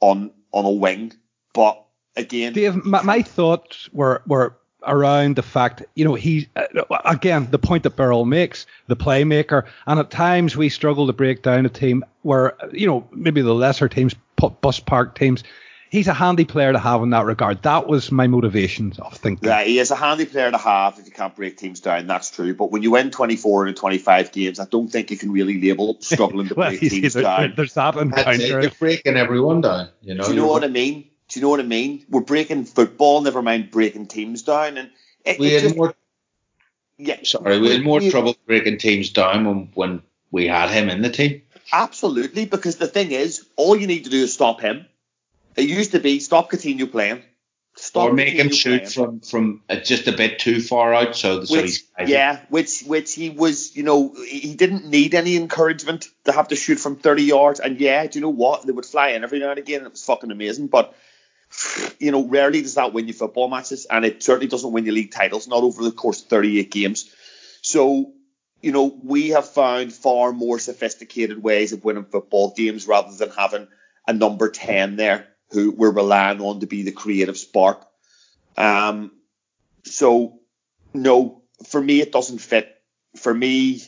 on 0.00 0.32
on 0.52 0.64
a 0.64 0.70
wing. 0.70 1.12
But 1.52 1.84
again, 2.14 2.52
Dave, 2.52 2.84
my, 2.84 3.02
my 3.02 3.22
thoughts 3.22 3.88
were 3.92 4.22
were 4.26 4.56
around 4.86 5.36
the 5.36 5.42
fact, 5.42 5.82
you 5.94 6.04
know, 6.04 6.14
he 6.14 6.48
uh, 6.56 6.64
again 7.04 7.48
the 7.50 7.58
point 7.58 7.82
that 7.82 7.96
Beryl 7.96 8.24
makes, 8.24 8.66
the 8.86 8.96
playmaker, 8.96 9.64
and 9.86 10.00
at 10.00 10.10
times 10.10 10.56
we 10.56 10.68
struggle 10.68 11.06
to 11.06 11.12
break 11.12 11.42
down 11.42 11.66
a 11.66 11.68
team 11.68 12.04
where 12.22 12.56
you 12.72 12.86
know 12.86 13.06
maybe 13.12 13.42
the 13.42 13.54
lesser 13.54 13.88
teams, 13.88 14.14
bus 14.60 14.80
park 14.80 15.18
teams. 15.18 15.42
He's 15.88 16.08
a 16.08 16.14
handy 16.14 16.44
player 16.44 16.72
to 16.72 16.80
have 16.80 17.00
in 17.02 17.10
that 17.10 17.26
regard. 17.26 17.62
That 17.62 17.86
was 17.86 18.10
my 18.10 18.26
motivation 18.26 18.92
of 18.98 19.14
thinking. 19.14 19.48
Yeah, 19.48 19.62
he 19.62 19.78
is 19.78 19.92
a 19.92 19.96
handy 19.96 20.24
player 20.24 20.50
to 20.50 20.58
have 20.58 20.98
if 20.98 21.06
you 21.06 21.12
can't 21.12 21.34
break 21.34 21.56
teams 21.56 21.78
down. 21.78 22.08
That's 22.08 22.28
true. 22.28 22.54
But 22.54 22.72
when 22.72 22.82
you 22.82 22.90
win 22.90 23.12
24 23.12 23.66
and 23.66 23.76
25 23.76 24.32
games, 24.32 24.58
I 24.58 24.64
don't 24.64 24.88
think 24.88 25.12
you 25.12 25.16
can 25.16 25.30
really 25.30 25.60
label 25.60 25.96
struggling 26.00 26.48
to 26.48 26.54
well, 26.56 26.70
break 26.70 26.80
teams 26.80 27.14
there, 27.14 27.22
down. 27.22 27.54
There's 27.56 27.74
that 27.74 27.94
encounter. 27.94 28.60
You're 28.60 28.70
breaking 28.72 29.16
everyone 29.16 29.60
down. 29.60 29.90
You 30.02 30.16
know. 30.16 30.24
Do 30.24 30.30
you 30.30 30.36
know 30.36 30.48
what 30.48 30.64
I 30.64 30.68
mean? 30.68 31.08
Do 31.28 31.40
you 31.40 31.44
know 31.44 31.50
what 31.50 31.60
I 31.60 31.64
mean? 31.64 32.04
We're 32.08 32.20
breaking 32.20 32.66
football, 32.66 33.20
never 33.20 33.42
mind 33.42 33.70
breaking 33.70 34.06
teams 34.06 34.42
down. 34.42 34.78
And 34.78 34.90
it, 35.24 35.38
we 35.38 35.48
it 35.48 35.54
had 35.54 35.62
just, 35.62 35.76
more. 35.76 35.94
Yeah, 36.98 37.18
sorry, 37.24 37.58
we 37.58 37.70
had 37.70 37.82
more 37.82 38.00
we, 38.00 38.10
trouble 38.10 38.36
breaking 38.46 38.78
teams 38.78 39.10
down 39.10 39.44
when 39.44 39.70
when 39.74 40.02
we 40.30 40.46
had 40.46 40.70
him 40.70 40.88
in 40.88 41.02
the 41.02 41.10
team. 41.10 41.42
Absolutely, 41.72 42.46
because 42.46 42.76
the 42.76 42.86
thing 42.86 43.10
is, 43.10 43.46
all 43.56 43.76
you 43.76 43.86
need 43.86 44.04
to 44.04 44.10
do 44.10 44.22
is 44.22 44.32
stop 44.32 44.60
him. 44.60 44.86
It 45.56 45.68
used 45.68 45.92
to 45.92 46.00
be 46.00 46.20
stop 46.20 46.50
Coutinho 46.50 46.90
playing, 46.90 47.22
stop 47.74 48.10
or 48.10 48.12
make 48.12 48.34
him 48.34 48.50
shoot 48.50 48.84
playing. 48.84 48.90
from 48.90 49.20
from 49.20 49.62
uh, 49.68 49.76
just 49.76 50.06
a 50.06 50.12
bit 50.12 50.38
too 50.38 50.60
far 50.60 50.94
out, 50.94 51.16
so, 51.16 51.44
so 51.44 51.56
which, 51.56 51.84
he's 51.98 52.08
yeah, 52.08 52.40
which 52.48 52.82
which 52.82 53.14
he 53.14 53.30
was, 53.30 53.76
you 53.76 53.82
know, 53.82 54.14
he 54.26 54.40
he 54.40 54.54
didn't 54.54 54.86
need 54.86 55.14
any 55.14 55.36
encouragement 55.36 56.08
to 56.24 56.32
have 56.32 56.48
to 56.48 56.56
shoot 56.56 56.78
from 56.78 56.96
30 56.96 57.24
yards. 57.24 57.60
And 57.60 57.80
yeah, 57.80 58.06
do 58.06 58.18
you 58.18 58.22
know 58.22 58.30
what? 58.30 58.64
They 58.64 58.72
would 58.72 58.86
fly 58.86 59.08
in 59.08 59.24
every 59.24 59.40
now 59.40 59.50
and 59.50 59.58
again, 59.58 59.78
and 59.78 59.86
it 59.86 59.92
was 59.92 60.04
fucking 60.04 60.30
amazing. 60.30 60.68
But 60.68 60.94
you 61.98 62.10
know, 62.10 62.26
rarely 62.26 62.62
does 62.62 62.74
that 62.74 62.92
win 62.92 63.06
you 63.06 63.12
football 63.12 63.48
matches, 63.48 63.86
and 63.86 64.04
it 64.04 64.22
certainly 64.22 64.48
doesn't 64.48 64.72
win 64.72 64.86
you 64.86 64.92
league 64.92 65.12
titles, 65.12 65.48
not 65.48 65.62
over 65.62 65.82
the 65.82 65.92
course 65.92 66.22
of 66.22 66.28
38 66.28 66.70
games. 66.70 67.14
So, 67.62 68.12
you 68.60 68.72
know, 68.72 68.98
we 69.02 69.30
have 69.30 69.48
found 69.48 69.92
far 69.92 70.32
more 70.32 70.58
sophisticated 70.58 71.42
ways 71.42 71.72
of 71.72 71.84
winning 71.84 72.04
football 72.04 72.52
games 72.56 72.86
rather 72.86 73.14
than 73.16 73.30
having 73.30 73.68
a 74.06 74.12
number 74.12 74.50
10 74.50 74.96
there 74.96 75.28
who 75.50 75.70
we're 75.70 75.90
relying 75.90 76.40
on 76.40 76.60
to 76.60 76.66
be 76.66 76.82
the 76.82 76.92
creative 76.92 77.36
spark. 77.36 77.86
Um, 78.56 79.12
so, 79.84 80.40
no, 80.92 81.42
for 81.68 81.80
me, 81.80 82.00
it 82.00 82.12
doesn't 82.12 82.38
fit. 82.38 82.72
For 83.16 83.32
me, 83.32 83.82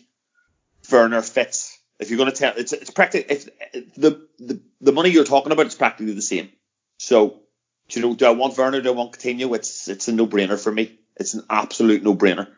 Werner 0.91 1.23
fits. 1.23 1.79
If 1.99 2.11
you're 2.11 2.19
going 2.19 2.31
to 2.31 2.37
tell, 2.37 2.55
it's 2.57 2.73
it's 2.73 2.91
practically 2.91 3.35
if 3.35 3.95
the, 3.97 4.27
the 4.39 4.61
the 4.81 4.93
money 4.93 5.11
you're 5.11 5.25
talking 5.25 5.51
about 5.51 5.67
is 5.67 5.75
practically 5.75 6.15
the 6.15 6.23
same. 6.23 6.51
So, 6.99 7.41
do 7.89 8.01
you 8.01 8.07
know, 8.07 8.15
do 8.15 8.27
I 8.27 8.31
want 8.31 8.57
Werner? 8.57 8.81
Do 8.81 8.91
I 8.91 8.95
want 8.95 9.13
Coutinho? 9.13 9.55
It's 9.55 9.89
it's 9.89 10.09
a 10.09 10.13
no 10.13 10.27
brainer 10.27 10.63
for 10.63 10.71
me. 10.71 10.99
It's 11.17 11.35
an 11.35 11.45
absolute 11.49 12.03
no 12.03 12.15
brainer. 12.15 12.49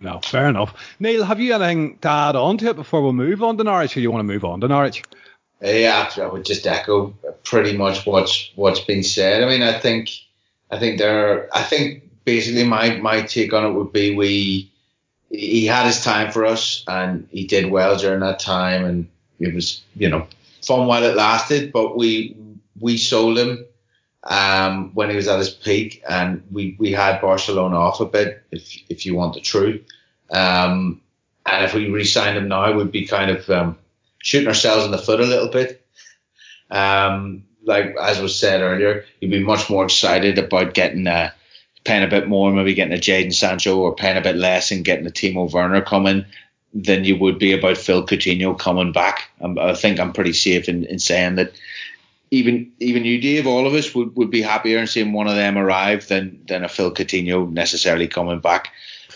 No, 0.00 0.18
fair 0.18 0.48
enough. 0.48 0.74
Neil, 0.98 1.24
have 1.24 1.38
you 1.38 1.54
anything 1.54 1.98
to 1.98 2.08
add 2.08 2.34
on 2.34 2.58
to 2.58 2.70
it 2.70 2.76
before 2.76 3.02
we 3.02 3.12
move 3.12 3.42
on 3.42 3.56
to 3.58 3.64
Norwich, 3.64 3.96
or 3.96 4.00
you 4.00 4.10
want 4.10 4.20
to 4.20 4.32
move 4.32 4.44
on 4.44 4.60
to 4.60 4.68
Norwich? 4.68 5.04
Yeah, 5.60 6.10
I 6.16 6.26
would 6.26 6.44
just 6.44 6.66
echo 6.66 7.14
pretty 7.44 7.76
much 7.76 8.04
what's 8.04 8.50
what's 8.56 8.80
been 8.80 9.04
said. 9.04 9.44
I 9.44 9.48
mean, 9.48 9.62
I 9.62 9.78
think 9.78 10.10
I 10.70 10.78
think 10.78 10.98
there. 10.98 11.48
I 11.56 11.62
think 11.62 12.24
basically 12.24 12.64
my 12.64 12.96
my 12.96 13.22
take 13.22 13.52
on 13.52 13.64
it 13.64 13.74
would 13.74 13.92
be 13.92 14.16
we 14.16 14.72
he 15.30 15.66
had 15.66 15.86
his 15.86 16.02
time 16.02 16.32
for 16.32 16.44
us 16.44 16.84
and 16.88 17.28
he 17.30 17.46
did 17.46 17.70
well 17.70 17.96
during 17.96 18.20
that 18.20 18.38
time 18.38 18.84
and 18.84 19.08
it 19.38 19.54
was 19.54 19.82
you 19.94 20.08
know 20.08 20.26
fun 20.62 20.88
while 20.88 21.04
it 21.04 21.14
lasted. 21.14 21.72
But 21.72 21.96
we 21.96 22.36
we 22.80 22.96
sold 22.96 23.38
him 23.38 23.64
um, 24.24 24.90
when 24.94 25.10
he 25.10 25.16
was 25.16 25.28
at 25.28 25.38
his 25.38 25.50
peak 25.50 26.02
and 26.08 26.42
we 26.50 26.76
we 26.78 26.92
had 26.92 27.20
Barcelona 27.20 27.76
off 27.76 28.00
a 28.00 28.06
bit 28.06 28.44
if 28.50 28.78
if 28.88 29.06
you 29.06 29.14
want 29.14 29.34
the 29.34 29.40
truth. 29.40 29.84
Um, 30.30 31.00
and 31.44 31.64
if 31.64 31.74
we 31.74 31.88
re-signed 31.88 32.38
him 32.38 32.48
now, 32.48 32.72
we'd 32.72 32.92
be 32.92 33.06
kind 33.06 33.30
of 33.30 33.50
um, 33.50 33.78
shooting 34.18 34.48
ourselves 34.48 34.84
in 34.84 34.92
the 34.92 34.98
foot 34.98 35.20
a 35.20 35.26
little 35.26 35.48
bit. 35.48 35.84
Um, 36.70 37.44
like 37.64 37.96
as 38.00 38.20
was 38.20 38.38
said 38.38 38.60
earlier, 38.60 39.04
you'd 39.20 39.30
be 39.30 39.42
much 39.42 39.68
more 39.68 39.84
excited 39.84 40.38
about 40.38 40.74
getting 40.74 41.06
a 41.06 41.34
paying 41.84 42.04
a 42.04 42.08
bit 42.08 42.28
more, 42.28 42.52
maybe 42.52 42.74
getting 42.74 42.96
a 42.96 43.00
Jadon 43.00 43.34
Sancho, 43.34 43.78
or 43.78 43.94
paying 43.94 44.16
a 44.16 44.22
bit 44.22 44.36
less 44.36 44.70
and 44.70 44.84
getting 44.84 45.06
a 45.06 45.10
Timo 45.10 45.50
Werner 45.50 45.82
coming 45.82 46.24
than 46.72 47.04
you 47.04 47.16
would 47.16 47.38
be 47.38 47.52
about 47.52 47.76
Phil 47.76 48.06
Coutinho 48.06 48.58
coming 48.58 48.92
back. 48.92 49.28
Um, 49.40 49.58
I 49.58 49.74
think 49.74 50.00
I'm 50.00 50.12
pretty 50.12 50.32
safe 50.32 50.68
in, 50.68 50.84
in 50.84 50.98
saying 50.98 51.34
that 51.34 51.52
even 52.32 52.72
even 52.80 53.04
you, 53.04 53.20
Dave, 53.20 53.46
all 53.46 53.66
of 53.66 53.74
us 53.74 53.94
would, 53.94 54.16
would 54.16 54.30
be 54.30 54.40
happier 54.40 54.78
in 54.78 54.86
seeing 54.86 55.12
one 55.12 55.28
of 55.28 55.36
them 55.36 55.58
arrive 55.58 56.08
than 56.08 56.40
than 56.48 56.64
a 56.64 56.68
Phil 56.68 56.92
Coutinho 56.92 57.52
necessarily 57.52 58.08
coming 58.08 58.40
back. 58.40 58.72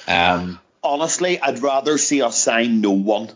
Um, 0.06 0.60
Honestly, 0.84 1.40
I'd 1.40 1.60
rather 1.60 1.96
see 1.96 2.20
us 2.20 2.38
sign 2.38 2.82
no 2.82 2.92
one. 2.92 3.30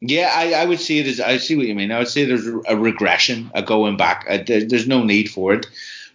Yeah, 0.00 0.30
I, 0.34 0.52
I 0.52 0.64
would 0.64 0.80
see 0.80 0.98
it 0.98 1.06
as 1.06 1.20
I 1.20 1.38
see 1.38 1.56
what 1.56 1.66
you 1.66 1.76
mean. 1.76 1.92
I 1.92 1.98
would 1.98 2.08
say 2.08 2.24
there's 2.24 2.46
a 2.46 2.76
regression, 2.76 3.52
a 3.54 3.62
going 3.62 3.96
back. 3.96 4.26
Uh, 4.28 4.38
there, 4.44 4.64
there's 4.64 4.88
no 4.88 5.04
need 5.04 5.30
for 5.30 5.54
it. 5.54 5.66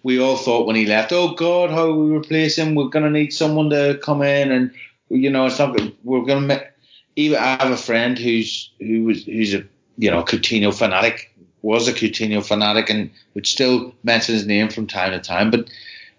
We 0.04 0.20
all 0.20 0.36
thought 0.36 0.68
when 0.68 0.76
he 0.76 0.86
left, 0.86 1.14
oh 1.14 1.34
God, 1.36 1.72
how 1.72 1.90
we 1.94 2.14
replace 2.14 2.58
him? 2.58 2.76
We're 2.76 2.90
gonna 2.90 3.10
need 3.10 3.32
someone 3.32 3.70
to 3.70 3.98
come 4.04 4.22
in, 4.22 4.52
and 4.52 4.72
you 5.08 5.30
know, 5.30 5.46
it's 5.46 5.58
not. 5.58 5.80
We're 6.04 6.26
gonna. 6.26 6.42
Make, 6.42 6.68
even 7.16 7.38
I 7.40 7.64
have 7.64 7.72
a 7.72 7.78
friend 7.78 8.18
who's 8.18 8.72
who 8.80 9.06
was 9.06 9.24
who's 9.24 9.54
a 9.54 9.64
you 9.98 10.12
know 10.12 10.24
Coutinho 10.24 10.78
fanatic, 10.78 11.34
was 11.64 11.88
a 11.88 11.94
Coutinho 11.94 12.46
fanatic, 12.46 12.92
and 12.92 13.10
would 13.34 13.48
still 13.48 13.96
mention 14.04 14.36
his 14.36 14.46
name 14.46 14.70
from 14.70 14.86
time 14.86 15.12
to 15.12 15.20
time, 15.20 15.50
but 15.50 15.72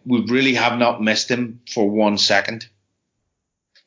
we 0.05 0.20
really 0.26 0.55
have 0.55 0.78
not 0.78 1.01
missed 1.01 1.30
him 1.30 1.61
for 1.72 1.88
one 1.88 2.18
second. 2.18 2.66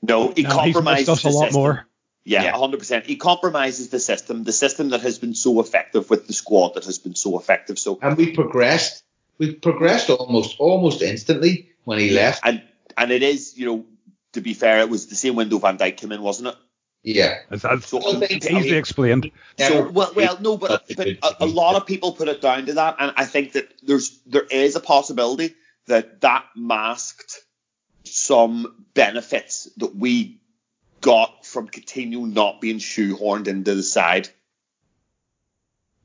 No, 0.01 0.31
he 0.31 0.43
No, 0.43 0.49
he's 0.49 0.53
compromises 0.73 1.09
us 1.09 1.23
a 1.25 1.29
lot 1.29 1.45
system. 1.47 1.61
more. 1.61 1.87
Yeah, 2.23 2.43
Yeah. 2.43 2.57
hundred 2.57 2.77
percent. 2.79 3.05
He 3.05 3.15
compromises 3.15 3.89
the 3.89 3.99
system, 3.99 4.43
the 4.43 4.51
system 4.53 4.89
that 4.89 5.01
has 5.01 5.17
been 5.17 5.33
so 5.33 5.59
effective 5.59 6.09
with 6.09 6.27
the 6.27 6.33
squad 6.33 6.75
that 6.75 6.85
has 6.85 6.99
been 6.99 7.15
so 7.15 7.39
effective. 7.39 7.79
So 7.79 7.97
And 8.01 8.15
we 8.17 8.31
progressed. 8.33 9.03
We 9.39 9.53
progressed 9.55 10.09
almost 10.09 10.55
almost 10.59 11.01
instantly 11.01 11.69
when 11.85 11.99
he 11.99 12.11
left. 12.11 12.41
and 12.43 12.61
and 12.97 13.11
it 13.11 13.23
is, 13.23 13.57
you 13.57 13.65
know, 13.65 13.85
to 14.33 14.41
be 14.41 14.53
fair, 14.53 14.79
it 14.79 14.89
was 14.89 15.07
the 15.07 15.15
same 15.15 15.35
window 15.35 15.57
Van 15.57 15.77
Dijk 15.77 15.97
came 15.97 16.11
in, 16.11 16.21
wasn't 16.21 16.49
it? 16.49 16.55
Yeah. 17.07 17.39
That's, 17.49 17.61
that's 17.61 17.87
So 17.87 17.99
I 17.99 18.27
think- 18.27 18.43
easily 18.43 18.75
explained. 18.75 19.31
So 19.57 19.89
well, 19.89 20.11
well, 20.13 20.37
no, 20.41 20.57
but, 20.57 20.83
a 20.89 20.95
but 20.95 21.07
a, 21.07 21.45
a 21.45 21.45
lot 21.45 21.75
of 21.75 21.85
people 21.85 22.11
put 22.11 22.27
it 22.27 22.41
down 22.41 22.65
to 22.65 22.73
that, 22.73 22.97
and 22.99 23.13
I 23.15 23.23
think 23.23 23.53
that 23.53 23.73
there's 23.81 24.19
there 24.25 24.43
is 24.43 24.75
a 24.75 24.81
possibility 24.81 25.55
that 25.87 26.19
that 26.21 26.43
masked 26.55 27.45
some 28.03 28.85
benefits 28.93 29.69
that 29.77 29.95
we 29.95 30.41
got 30.99 31.45
from 31.45 31.69
Coutinho 31.69 32.31
not 32.31 32.59
being 32.59 32.79
shoehorned 32.79 33.47
into 33.47 33.73
the 33.73 33.83
side. 33.83 34.27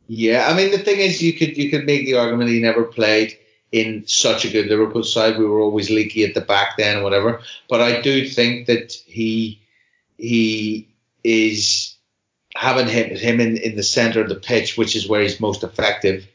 Yeah, 0.07 0.47
I 0.49 0.57
mean 0.57 0.71
the 0.71 0.79
thing 0.79 1.01
is, 1.01 1.21
you 1.21 1.33
could 1.33 1.57
you 1.57 1.69
could 1.69 1.85
make 1.85 2.07
the 2.07 2.15
argument 2.15 2.51
he 2.51 2.61
never 2.61 2.85
played 2.85 3.37
in 3.73 4.05
such 4.07 4.45
a 4.45 4.51
good 4.51 4.67
Liverpool 4.67 5.03
side. 5.03 5.37
We 5.37 5.47
were 5.47 5.61
always 5.61 5.91
leaky 5.91 6.25
at 6.25 6.35
the 6.35 6.43
back 6.43 6.77
then, 6.77 6.99
or 6.99 7.03
whatever. 7.03 7.41
But 7.69 7.81
I 7.81 8.01
do 8.01 8.29
think 8.29 8.69
that 8.69 8.93
he 8.93 9.61
he 10.17 10.89
is 11.25 11.97
having 12.55 12.87
him 12.87 13.17
him 13.17 13.41
in, 13.41 13.57
in 13.57 13.77
the 13.77 13.83
center 13.83 14.21
of 14.21 14.29
the 14.29 14.35
pitch, 14.35 14.77
which 14.77 14.95
is 14.97 15.09
where 15.09 15.23
he's 15.23 15.41
most 15.41 15.63
effective. 15.63 16.27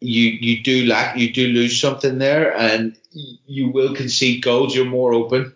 You 0.00 0.24
you 0.24 0.62
do 0.62 0.86
lack 0.86 1.16
you 1.16 1.32
do 1.32 1.48
lose 1.48 1.80
something 1.80 2.18
there, 2.18 2.56
and 2.56 2.96
you 3.46 3.70
will 3.70 3.94
concede 3.94 4.42
goals. 4.42 4.74
You're 4.74 4.86
more 4.86 5.12
open 5.12 5.54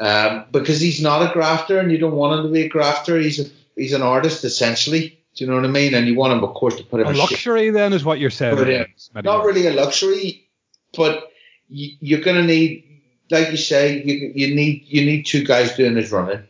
um, 0.00 0.46
because 0.50 0.80
he's 0.80 1.00
not 1.00 1.28
a 1.28 1.32
grafter, 1.32 1.78
and 1.78 1.90
you 1.92 1.98
don't 1.98 2.16
want 2.16 2.40
him 2.40 2.46
to 2.46 2.52
be 2.52 2.62
a 2.62 2.68
grafter. 2.68 3.18
He's 3.18 3.38
a 3.38 3.50
he's 3.76 3.92
an 3.92 4.02
artist 4.02 4.44
essentially. 4.44 5.18
Do 5.36 5.44
you 5.44 5.50
know 5.50 5.56
what 5.56 5.66
I 5.66 5.68
mean? 5.68 5.94
And 5.94 6.08
you 6.08 6.16
want 6.16 6.32
him, 6.32 6.42
of 6.42 6.52
course, 6.54 6.74
to 6.76 6.82
put 6.82 7.00
him 7.00 7.06
A 7.06 7.14
shape. 7.14 7.30
luxury 7.30 7.70
then 7.70 7.92
is 7.92 8.04
what 8.04 8.18
you're 8.18 8.28
saying. 8.28 8.56
But, 8.56 8.68
uh, 8.68 9.20
not 9.22 9.44
really 9.44 9.68
a 9.68 9.72
luxury, 9.72 10.48
but 10.96 11.30
you, 11.68 11.96
you're 12.00 12.22
going 12.22 12.38
to 12.38 12.42
need, 12.42 13.02
like 13.30 13.52
you 13.52 13.56
say, 13.56 14.02
you, 14.02 14.32
you 14.34 14.54
need 14.56 14.82
you 14.86 15.04
need 15.06 15.26
two 15.26 15.44
guys 15.44 15.76
doing 15.76 15.94
his 15.94 16.10
running. 16.10 16.42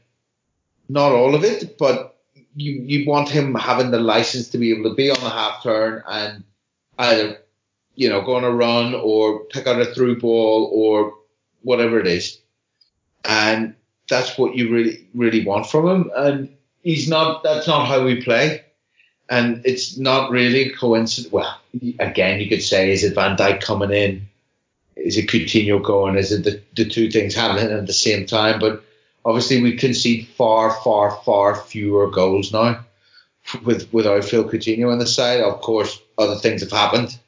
Not 0.89 1.13
all 1.13 1.35
of 1.35 1.45
it, 1.45 1.79
but 1.79 2.17
you 2.57 2.73
you 2.83 3.09
want 3.09 3.29
him 3.29 3.55
having 3.55 3.91
the 3.91 4.01
license 4.01 4.49
to 4.51 4.59
be 4.59 4.73
able 4.73 4.91
to 4.91 4.97
be 4.97 5.11
on 5.11 5.21
the 5.21 5.31
half 5.31 5.63
turn 5.63 6.03
and 6.09 6.45
either 6.99 7.39
you 7.95 8.09
know 8.09 8.23
go 8.23 8.37
on 8.37 8.45
a 8.45 8.51
run 8.51 8.95
or 8.95 9.45
pick 9.45 9.67
out 9.67 9.81
a 9.81 9.87
through 9.87 10.19
ball 10.19 10.71
or 10.73 11.15
whatever 11.63 12.01
it 12.01 12.07
is, 12.07 12.41
and 13.25 13.75
that's 14.09 14.39
what 14.39 14.57
you 14.57 14.71
really 14.71 15.07
really 15.15 15.45
want 15.45 15.67
from 15.67 15.87
him. 15.89 16.11
And 16.17 16.57
he's 16.83 17.09
not. 17.09 17.43
That's 17.43 17.67
not 17.67 17.87
how 17.87 18.05
we 18.05 18.23
play 18.23 18.65
and 19.29 19.61
it's 19.65 19.99
not 19.99 20.31
really 20.31 20.71
a 20.71 20.77
coincidence. 20.77 21.33
Well, 21.33 21.61
again, 21.99 22.41
you 22.41 22.49
could 22.49 22.63
say, 22.63 22.91
is 22.91 23.05
it 23.05 23.15
Van 23.15 23.37
Dijk 23.37 23.61
coming 23.61 23.91
in? 23.91 24.29
Is 24.97 25.17
it 25.17 25.29
Coutinho 25.29 25.83
going? 25.83 26.17
Is 26.17 26.33
it 26.33 26.45
the, 26.45 26.63
the 26.75 26.89
two 26.89 27.11
things 27.11 27.35
happening 27.35 27.71
at 27.71 27.87
the 27.87 27.93
same 27.93 28.27
time? 28.27 28.59
But 28.59 28.85
obviously, 29.25 29.63
we 29.63 29.77
concede 29.77 30.29
far, 30.29 30.71
far, 30.83 31.19
far 31.25 31.55
fewer 31.57 32.11
goals 32.11 32.53
now 32.53 32.85
with 33.65 33.93
without 33.93 34.25
Phil 34.25 34.45
Coutinho 34.45 34.93
on 34.93 34.99
the 34.99 35.07
side. 35.07 35.41
Of 35.41 35.61
course, 35.61 36.01
other 36.17 36.37
things 36.37 36.63
have 36.63 36.73
happened 36.73 37.19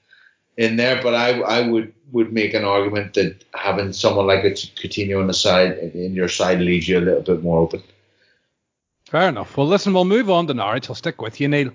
in 0.57 0.77
there, 0.77 1.03
but 1.03 1.15
I 1.15 1.41
I 1.41 1.69
would 1.69 1.93
would 2.13 2.33
make 2.33 2.55
an 2.55 2.65
argument 2.65 3.15
that 3.15 3.45
having 3.55 3.93
someone 3.93 4.27
like 4.27 4.45
a 4.45 4.51
Coutinho 4.51 5.21
on 5.21 5.27
the 5.27 5.35
side 5.35 5.79
in 5.79 6.15
your 6.15 6.29
side 6.29 6.61
leaves 6.61 6.89
you 6.89 6.99
a 6.99 7.01
little 7.01 7.23
bit 7.23 7.43
more 7.43 7.61
open. 7.61 7.83
Fair 9.05 9.29
enough. 9.29 9.57
Well, 9.57 9.67
listen, 9.67 9.93
we'll 9.93 10.05
move 10.05 10.31
on 10.31 10.47
to 10.47 10.55
Norwich. 10.55 10.89
I'll 10.89 10.95
stick 10.95 11.21
with 11.21 11.41
you, 11.41 11.49
Neil. 11.49 11.73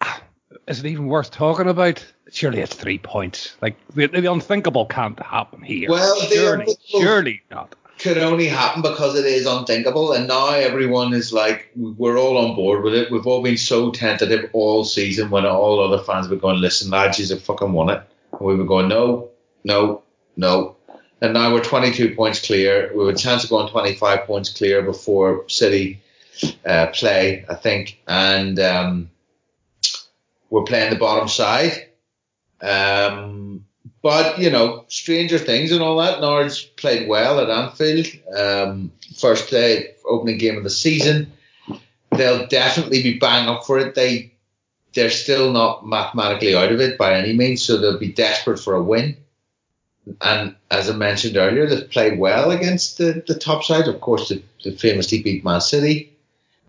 Ah, 0.00 0.22
Is 0.66 0.80
it 0.80 0.86
even 0.86 1.06
worth 1.06 1.30
talking 1.30 1.68
about? 1.68 2.04
Surely 2.32 2.60
it's 2.60 2.74
three 2.74 2.98
points. 2.98 3.56
Like 3.60 3.76
the, 3.94 4.06
the 4.06 4.32
unthinkable 4.32 4.86
can't 4.86 5.18
happen 5.20 5.62
here. 5.62 5.90
Well, 5.90 6.18
surely, 6.20 6.66
surely 6.86 7.42
not. 7.50 7.74
Could 8.00 8.18
only 8.18 8.46
happen 8.46 8.82
because 8.82 9.14
it 9.14 9.26
is 9.26 9.46
unthinkable. 9.46 10.12
And 10.12 10.26
now 10.26 10.48
everyone 10.48 11.12
is 11.12 11.32
like, 11.32 11.70
we're 11.76 12.18
all 12.18 12.38
on 12.38 12.56
board 12.56 12.82
with 12.82 12.94
it. 12.94 13.10
We've 13.10 13.26
all 13.26 13.42
been 13.42 13.58
so 13.58 13.90
tentative 13.90 14.50
all 14.52 14.84
season 14.84 15.30
when 15.30 15.46
all 15.46 15.80
other 15.80 16.02
fans 16.02 16.28
were 16.28 16.36
going, 16.36 16.60
listen, 16.60 16.90
lads, 16.90 17.18
you 17.18 17.26
have 17.34 17.44
fucking 17.44 17.72
won 17.72 17.90
it. 17.90 18.02
And 18.32 18.40
we 18.40 18.56
were 18.56 18.64
going, 18.64 18.88
no, 18.88 19.30
no, 19.64 20.02
no. 20.36 20.76
And 21.20 21.34
now 21.34 21.52
we're 21.52 21.62
22 21.62 22.14
points 22.14 22.44
clear. 22.44 22.90
We 22.94 23.06
have 23.06 23.14
a 23.14 23.18
chance 23.18 23.44
of 23.44 23.50
going 23.50 23.68
25 23.68 24.24
points 24.24 24.48
clear 24.48 24.82
before 24.82 25.46
City 25.48 26.00
uh, 26.64 26.86
play, 26.88 27.44
I 27.48 27.54
think, 27.54 28.00
and 28.08 28.58
um, 28.58 29.10
we're 30.48 30.64
playing 30.64 30.90
the 30.90 30.98
bottom 30.98 31.28
side. 31.28 31.88
Um, 32.62 33.66
but 34.02 34.38
you 34.38 34.50
know, 34.50 34.84
stranger 34.88 35.38
things 35.38 35.72
and 35.72 35.82
all 35.82 35.98
that. 35.98 36.20
Norwich 36.20 36.72
played 36.76 37.08
well 37.08 37.40
at 37.40 37.50
Anfield. 37.50 38.06
Um, 38.34 38.92
first 39.16 39.50
day, 39.50 39.94
opening 40.08 40.38
game 40.38 40.56
of 40.56 40.64
the 40.64 40.70
season. 40.70 41.32
They'll 42.16 42.46
definitely 42.46 43.02
be 43.02 43.18
bang 43.18 43.48
up 43.48 43.64
for 43.64 43.78
it. 43.78 43.94
They 43.94 44.32
they're 44.94 45.10
still 45.10 45.52
not 45.52 45.86
mathematically 45.86 46.56
out 46.56 46.72
of 46.72 46.80
it 46.80 46.98
by 46.98 47.14
any 47.14 47.32
means, 47.32 47.62
so 47.62 47.76
they'll 47.76 47.98
be 47.98 48.12
desperate 48.12 48.58
for 48.58 48.74
a 48.74 48.82
win. 48.82 49.16
And 50.20 50.56
as 50.70 50.90
I 50.90 50.96
mentioned 50.96 51.36
earlier, 51.36 51.66
they've 51.66 51.88
played 51.88 52.18
well 52.18 52.50
against 52.50 52.98
the, 52.98 53.22
the 53.26 53.34
top 53.34 53.62
side. 53.62 53.86
Of 53.86 54.00
course, 54.00 54.28
they, 54.28 54.42
they 54.64 54.72
famously 54.72 55.22
beat 55.22 55.44
Man 55.44 55.60
City 55.60 56.12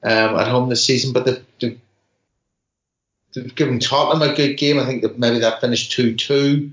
um, 0.04 0.38
at 0.38 0.48
home 0.48 0.70
this 0.70 0.86
season, 0.86 1.14
but 1.14 1.26
they've, 1.26 1.44
they've, 1.60 1.80
they've, 3.34 3.56
given 3.56 3.80
Tottenham 3.80 4.30
a 4.30 4.36
good 4.36 4.56
game. 4.56 4.78
I 4.78 4.86
think 4.86 5.02
that 5.02 5.18
maybe 5.18 5.40
that 5.40 5.62
finished 5.62 5.92
2 5.94 6.16
2. 6.16 6.72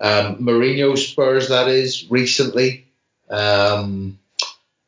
Um, 0.00 0.36
Mourinho 0.36 0.96
Spurs, 0.96 1.48
that 1.48 1.68
is, 1.68 2.10
recently. 2.10 2.86
Um, 3.28 4.18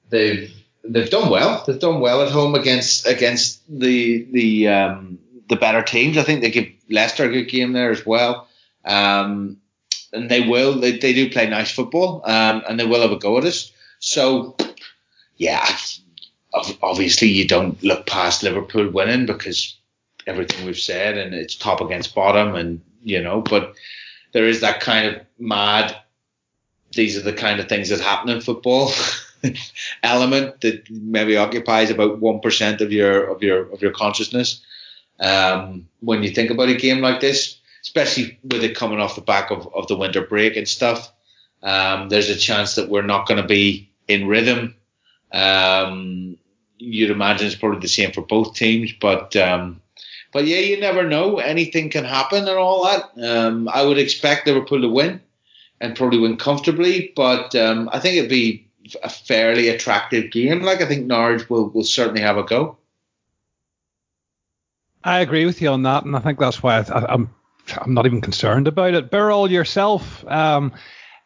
they've 0.09 0.53
they've 0.85 1.11
done 1.11 1.31
well. 1.31 1.65
They've 1.66 1.78
done 1.78 2.01
well 2.01 2.23
at 2.23 2.32
home 2.32 2.55
against 2.55 3.07
against 3.07 3.61
the 3.69 4.27
the 4.31 4.69
um, 4.69 5.19
the 5.49 5.57
better 5.57 5.82
teams. 5.82 6.16
I 6.16 6.23
think 6.23 6.41
they 6.41 6.51
give 6.51 6.69
Leicester 6.89 7.24
a 7.24 7.32
good 7.32 7.49
game 7.49 7.73
there 7.73 7.91
as 7.91 8.07
well. 8.07 8.49
Um, 8.85 9.59
and 10.12 10.31
they 10.31 10.41
will. 10.41 10.81
They, 10.81 10.99
they 10.99 11.12
do 11.12 11.31
play 11.31 11.49
nice 11.49 11.70
football, 11.70 12.23
um, 12.24 12.62
and 12.69 12.78
they 12.78 12.87
will 12.87 13.03
have 13.03 13.12
a 13.12 13.19
go 13.19 13.39
at 13.39 13.45
us. 13.45 13.73
So, 13.99 14.57
yeah, 15.37 15.65
obviously 16.82 17.28
you 17.28 17.47
don't 17.47 17.81
look 17.82 18.07
past 18.07 18.43
Liverpool 18.43 18.91
winning 18.91 19.27
because 19.27 19.77
everything 20.27 20.66
we've 20.66 20.78
said, 20.78 21.16
and 21.19 21.35
it's 21.35 21.55
top 21.55 21.81
against 21.81 22.15
bottom, 22.15 22.55
and 22.55 22.81
you 23.03 23.23
know, 23.23 23.41
but 23.41 23.74
there 24.32 24.47
is 24.47 24.61
that 24.61 24.81
kind 24.81 25.07
of 25.09 25.23
mad. 25.39 25.97
These 26.93 27.16
are 27.16 27.23
the 27.23 27.32
kind 27.32 27.61
of 27.61 27.69
things 27.69 27.89
that 27.90 28.01
happen 28.01 28.31
in 28.31 28.40
football. 28.40 28.93
element 30.02 30.61
that 30.61 30.82
maybe 30.90 31.35
occupies 31.35 31.89
about 31.89 32.20
one 32.20 32.40
percent 32.40 32.82
of 32.82 32.93
your 32.93 33.24
of 33.24 33.43
your 33.43 33.73
of 33.73 33.81
your 33.81 33.90
consciousness 33.90 34.61
um, 35.19 35.89
when 36.01 36.23
you 36.23 36.28
think 36.28 36.51
about 36.51 36.69
a 36.69 36.74
game 36.74 37.01
like 37.01 37.20
this 37.20 37.61
especially 37.82 38.39
with 38.44 38.62
it 38.62 38.77
coming 38.77 39.01
off 39.01 39.15
the 39.15 39.20
back 39.20 39.51
of, 39.51 39.69
of 39.74 39.86
the 39.89 39.97
winter 39.97 40.23
break 40.23 40.57
and 40.57 40.69
stuff. 40.69 41.12
Um, 41.62 42.09
there's 42.09 42.31
a 42.31 42.36
chance 42.36 42.74
that 42.74 42.89
we're 42.89 43.02
not 43.02 43.27
going 43.27 43.40
to 43.40 43.47
be 43.47 43.90
in 44.09 44.28
rhythm. 44.28 44.74
Um, 45.32 46.39
you'd 46.78 47.11
imagine 47.11 47.47
it's 47.47 47.57
probably 47.57 47.81
the 47.81 47.89
same 47.89 48.12
for 48.12 48.23
both 48.23 48.55
teams, 48.55 48.93
but 49.01 49.36
um, 49.36 49.81
but 50.32 50.47
yeah, 50.47 50.59
you 50.59 50.81
never 50.81 51.07
know. 51.07 51.39
Anything 51.39 51.90
can 51.90 52.05
happen 52.05 52.47
and 52.48 52.59
all 52.59 52.85
that. 52.85 53.11
Um, 53.23 53.69
I 53.69 53.82
would 53.82 53.98
expect 53.98 54.47
Liverpool 54.47 54.81
to 54.81 54.89
win 54.89 55.20
and 55.81 55.97
probably 55.97 56.19
win 56.19 56.36
comfortably, 56.36 57.12
but 57.16 57.55
um, 57.55 57.89
I 57.93 57.98
think 58.01 58.16
it'd 58.16 58.31
be 58.31 58.69
a 59.02 59.09
fairly 59.09 59.69
attractive 59.69 60.31
game. 60.31 60.62
Like 60.62 60.81
I 60.81 60.86
think 60.86 61.07
Norwich 61.07 61.48
will 61.48 61.69
will 61.70 61.85
certainly 61.85 62.23
have 62.23 62.36
a 62.36 62.44
go. 62.44 62.77
I 65.02 65.20
agree 65.20 65.47
with 65.47 65.62
you 65.62 65.69
on 65.70 65.82
that, 65.85 66.05
and 66.05 66.15
I 66.15 66.20
think 66.20 66.39
that's 66.39 66.62
why 66.62 66.78
I, 66.78 67.15
am 67.15 67.35
I'm 67.78 67.94
not 67.94 68.07
even 68.07 68.20
concerned 68.20 68.69
about 68.69 68.94
it. 68.94 69.11
Burrell 69.11 69.51
yourself, 69.51 70.24
um, 70.27 70.73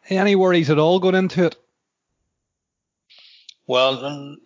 any 0.09 0.35
worries 0.35 0.69
at 0.69 0.79
all 0.79 0.99
going 0.99 1.15
into 1.15 1.45
it? 1.45 1.55
Well, 3.67 4.37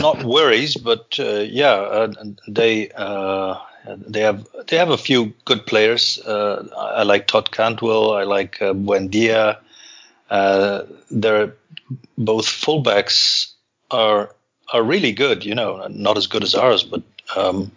not 0.00 0.22
worries, 0.22 0.76
but 0.76 1.18
uh, 1.18 1.40
yeah, 1.40 1.72
uh, 1.72 2.12
they 2.46 2.90
uh, 2.90 3.58
they 3.86 4.20
have 4.20 4.46
they 4.66 4.76
have 4.76 4.90
a 4.90 4.98
few 4.98 5.32
good 5.44 5.66
players. 5.66 6.18
Uh, 6.20 6.66
I 6.76 7.02
like 7.02 7.26
Todd 7.26 7.50
Cantwell. 7.50 8.14
I 8.14 8.24
like 8.24 8.60
uh, 8.62 8.72
Buendia. 8.72 9.58
Uh, 10.30 10.82
they're 11.10 11.54
both 12.16 12.46
fullbacks 12.46 13.52
are 13.90 14.34
are 14.72 14.82
really 14.82 15.12
good. 15.12 15.44
You 15.44 15.54
know, 15.54 15.86
not 15.88 16.16
as 16.16 16.26
good 16.26 16.42
as 16.42 16.54
ours, 16.54 16.82
but 16.82 17.02
um, 17.36 17.70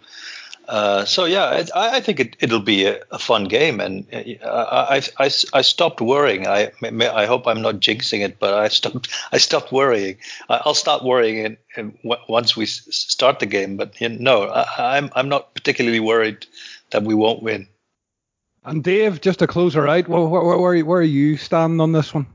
uh, 0.68 1.06
so 1.06 1.24
yeah, 1.24 1.64
I, 1.74 1.96
I 1.96 2.00
think 2.00 2.20
it, 2.20 2.52
will 2.52 2.60
be 2.60 2.84
a, 2.84 3.00
a, 3.10 3.18
fun 3.18 3.44
game, 3.44 3.80
and 3.80 4.06
uh, 4.12 4.86
I, 4.90 5.02
I, 5.18 5.30
I, 5.54 5.62
stopped 5.62 6.02
worrying. 6.02 6.46
I, 6.46 6.70
I 6.82 7.24
hope 7.24 7.46
I'm 7.46 7.62
not 7.62 7.76
jinxing 7.76 8.22
it, 8.22 8.38
but 8.38 8.52
I 8.52 8.68
stopped 8.68 9.08
I 9.32 9.38
stopped 9.38 9.72
worrying. 9.72 10.18
I'll 10.50 10.74
start 10.74 11.02
worrying 11.02 11.38
in, 11.38 11.56
in, 12.04 12.18
once 12.28 12.54
we 12.54 12.66
start 12.66 13.38
the 13.38 13.46
game. 13.46 13.78
But 13.78 13.98
you 13.98 14.10
no, 14.10 14.42
I, 14.42 14.98
I'm 14.98 15.08
I'm 15.14 15.30
not 15.30 15.54
particularly 15.54 16.00
worried 16.00 16.44
that 16.90 17.02
we 17.02 17.14
won't 17.14 17.42
win. 17.42 17.66
And 18.62 18.84
Dave, 18.84 19.22
just 19.22 19.38
to 19.38 19.46
close 19.46 19.72
her 19.72 19.88
out, 19.88 20.06
where, 20.06 20.26
where, 20.26 20.58
where, 20.58 20.84
where 20.84 21.00
are 21.00 21.02
you 21.02 21.38
standing 21.38 21.80
on 21.80 21.92
this 21.92 22.12
one? 22.12 22.26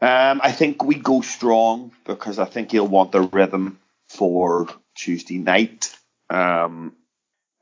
Um, 0.00 0.40
I 0.42 0.50
think 0.50 0.82
we 0.82 0.96
go 0.96 1.20
strong 1.20 1.92
because 2.04 2.40
I 2.40 2.44
think 2.44 2.72
he'll 2.72 2.88
want 2.88 3.12
the 3.12 3.20
rhythm 3.20 3.78
for 4.08 4.66
Tuesday 4.96 5.38
night. 5.38 5.94
Um, 6.30 6.94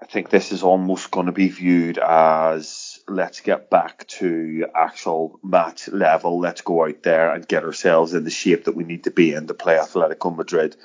I 0.02 0.06
think 0.06 0.28
this 0.28 0.52
is 0.52 0.62
almost 0.62 1.10
going 1.10 1.26
to 1.26 1.32
be 1.32 1.48
viewed 1.48 1.98
as 1.98 3.00
let's 3.08 3.40
get 3.40 3.70
back 3.70 4.06
to 4.08 4.66
actual 4.74 5.40
match 5.42 5.88
level. 5.88 6.38
Let's 6.38 6.60
go 6.60 6.86
out 6.86 7.02
there 7.02 7.32
and 7.32 7.48
get 7.48 7.64
ourselves 7.64 8.12
in 8.12 8.24
the 8.24 8.30
shape 8.30 8.64
that 8.64 8.76
we 8.76 8.84
need 8.84 9.04
to 9.04 9.10
be 9.10 9.32
in 9.32 9.46
to 9.46 9.54
play 9.54 9.76
Atletico 9.76 10.36
Madrid. 10.36 10.76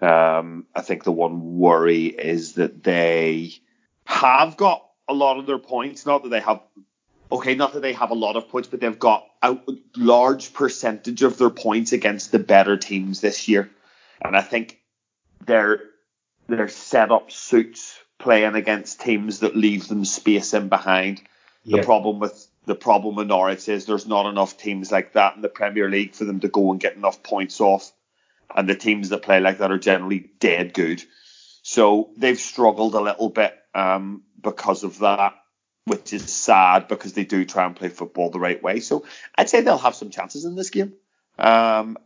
Um, 0.00 0.66
I 0.74 0.82
think 0.82 1.04
the 1.04 1.12
one 1.12 1.58
worry 1.58 2.06
is 2.06 2.54
that 2.54 2.82
they 2.82 3.54
have 4.04 4.56
got 4.56 4.86
a 5.08 5.14
lot 5.14 5.38
of 5.38 5.46
their 5.46 5.58
points. 5.58 6.04
Not 6.04 6.24
that 6.24 6.28
they 6.28 6.40
have, 6.40 6.60
okay, 7.30 7.54
not 7.54 7.72
that 7.72 7.80
they 7.80 7.94
have 7.94 8.10
a 8.10 8.14
lot 8.14 8.36
of 8.36 8.48
points, 8.48 8.68
but 8.68 8.80
they've 8.80 8.98
got 8.98 9.26
a 9.40 9.56
large 9.96 10.52
percentage 10.52 11.22
of 11.22 11.38
their 11.38 11.50
points 11.50 11.92
against 11.92 12.32
the 12.32 12.38
better 12.38 12.76
teams 12.76 13.20
this 13.20 13.48
year. 13.48 13.70
And 14.20 14.36
I 14.36 14.42
think 14.42 14.78
they're 15.46 15.80
their 16.56 16.68
setup 16.68 17.30
suits 17.30 17.98
playing 18.18 18.54
against 18.54 19.00
teams 19.00 19.40
that 19.40 19.56
leave 19.56 19.88
them 19.88 20.04
space 20.04 20.54
in 20.54 20.68
behind. 20.68 21.20
Yeah. 21.64 21.78
The 21.78 21.84
problem 21.84 22.18
with 22.20 22.46
the 22.64 22.74
problem 22.74 23.16
with 23.16 23.26
Norwich 23.26 23.68
is 23.68 23.86
there's 23.86 24.06
not 24.06 24.26
enough 24.26 24.56
teams 24.56 24.92
like 24.92 25.14
that 25.14 25.34
in 25.34 25.42
the 25.42 25.48
Premier 25.48 25.90
League 25.90 26.14
for 26.14 26.24
them 26.24 26.40
to 26.40 26.48
go 26.48 26.70
and 26.70 26.80
get 26.80 26.94
enough 26.94 27.22
points 27.22 27.60
off. 27.60 27.92
And 28.54 28.68
the 28.68 28.76
teams 28.76 29.08
that 29.08 29.22
play 29.22 29.40
like 29.40 29.58
that 29.58 29.72
are 29.72 29.78
generally 29.78 30.30
dead 30.38 30.74
good. 30.74 31.02
So 31.62 32.10
they've 32.16 32.38
struggled 32.38 32.94
a 32.94 33.00
little 33.00 33.30
bit 33.30 33.56
um, 33.74 34.22
because 34.40 34.84
of 34.84 35.00
that, 35.00 35.34
which 35.86 36.12
is 36.12 36.32
sad 36.32 36.86
because 36.86 37.14
they 37.14 37.24
do 37.24 37.44
try 37.44 37.64
and 37.64 37.74
play 37.74 37.88
football 37.88 38.30
the 38.30 38.38
right 38.38 38.62
way. 38.62 38.80
So 38.80 39.04
I'd 39.36 39.48
say 39.48 39.62
they'll 39.62 39.78
have 39.78 39.94
some 39.94 40.10
chances 40.10 40.44
in 40.44 40.54
this 40.54 40.70
game. 40.70 40.92
Um, 41.38 41.96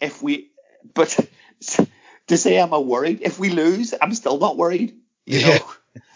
if 0.00 0.22
we, 0.22 0.52
but 0.94 1.18
to 2.28 2.36
say 2.36 2.58
am 2.58 2.74
I 2.74 2.78
worried? 2.78 3.20
If 3.22 3.38
we 3.38 3.50
lose, 3.50 3.94
I'm 4.00 4.14
still 4.14 4.38
not 4.38 4.56
worried. 4.56 4.96
You 5.26 5.40
yeah. 5.40 5.58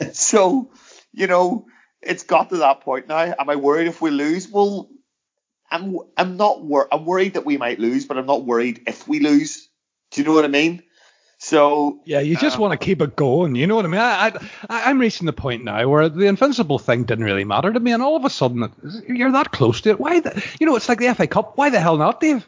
know? 0.01 0.13
so, 0.13 0.71
you 1.13 1.27
know, 1.27 1.67
it's 2.01 2.25
got 2.25 2.51
to 2.51 2.59
that 2.59 2.81
point 2.81 3.09
now. 3.09 3.35
Am 3.39 3.51
I 3.51 3.57
worried 3.57 3.89
if 3.89 4.01
we 4.01 4.11
lose? 4.11 4.49
Well, 4.49 4.91
I'm 5.71 5.99
I'm 6.17 6.37
not 6.37 6.65
wor- 6.65 6.89
I'm 6.93 7.05
worried 7.05 7.35
that 7.35 7.45
we 7.45 7.57
might 7.57 7.79
lose, 7.79 8.07
but 8.07 8.19
I'm 8.19 8.27
not 8.27 8.45
worried 8.45 8.83
if 8.87 9.07
we 9.07 9.21
lose. 9.21 9.69
Do 10.11 10.21
you 10.21 10.27
know 10.27 10.35
what 10.35 10.45
I 10.45 10.49
mean? 10.49 10.83
So 11.41 12.01
yeah, 12.05 12.19
you 12.19 12.37
just 12.37 12.59
uh, 12.59 12.63
want 12.63 12.79
to 12.79 12.85
keep 12.85 13.01
it 13.01 13.15
going. 13.15 13.55
You 13.55 13.67
know 13.67 13.77
what 13.77 13.85
I 13.85 13.89
mean? 13.89 14.01
I, 14.01 14.33
I 14.69 14.91
I'm 14.91 14.99
reaching 14.99 15.27
the 15.27 15.33
point 15.33 15.63
now 15.63 15.87
where 15.89 16.09
the 16.09 16.27
invincible 16.27 16.79
thing 16.79 17.05
didn't 17.05 17.25
really 17.25 17.45
matter 17.45 17.73
to 17.73 17.79
me, 17.79 17.93
and 17.93 18.03
all 18.03 18.17
of 18.17 18.25
a 18.25 18.31
sudden 18.31 18.73
you're 19.07 19.33
that 19.33 19.53
close 19.53 19.81
to 19.83 19.91
it. 19.91 20.01
Why? 20.01 20.21
The, 20.21 20.45
you 20.59 20.67
know, 20.67 20.75
it's 20.75 20.89
like 20.89 20.99
the 20.99 21.15
FA 21.15 21.27
Cup. 21.27 21.57
Why 21.57 21.71
the 21.71 21.81
hell 21.81 21.97
not, 21.97 22.21
Dave? 22.21 22.47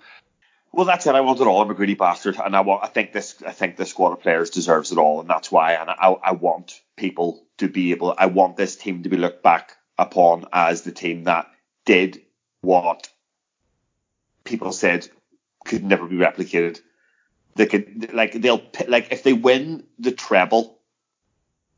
Well, 0.73 0.87
that's 0.87 1.07
it. 1.07 1.15
I 1.15 1.21
want 1.21 1.41
it 1.41 1.47
all. 1.47 1.61
I'm 1.61 1.71
a 1.71 1.75
greedy 1.75 1.95
bastard, 1.95 2.37
and 2.37 2.55
I 2.55 2.61
want. 2.61 2.85
I 2.85 2.87
think 2.87 3.13
this. 3.13 3.43
I 3.45 3.51
think 3.51 3.77
this 3.77 3.91
squad 3.91 4.13
of 4.13 4.21
players 4.21 4.51
deserves 4.51 4.93
it 4.93 4.99
all, 4.99 5.21
and 5.21 5.29
that's 5.29 5.51
why. 5.51 5.73
And 5.75 5.91
I, 5.91 6.17
I 6.23 6.33
want 6.33 6.81
people 6.97 7.45
to 7.59 7.69
be 7.69 7.91
able. 7.91 8.15
I 8.17 8.27
want 8.27 8.57
this 8.57 8.77
team 8.77 9.03
to 9.03 9.09
be 9.09 9.17
looked 9.17 9.43
back 9.43 9.77
upon 9.99 10.47
as 10.53 10.83
the 10.83 10.93
team 10.93 11.25
that 11.25 11.51
did 11.85 12.23
what 12.61 13.09
people 14.45 14.73
said 14.73 15.09
could 15.65 15.85
never 15.85 16.07
be 16.07 16.17
replicated. 16.17 16.81
They 17.57 17.67
could 17.67 18.15
like 18.15 18.33
they'll 18.33 18.63
like 18.87 19.09
if 19.11 19.25
they 19.25 19.33
win 19.33 19.85
the 19.99 20.13
treble, 20.13 20.79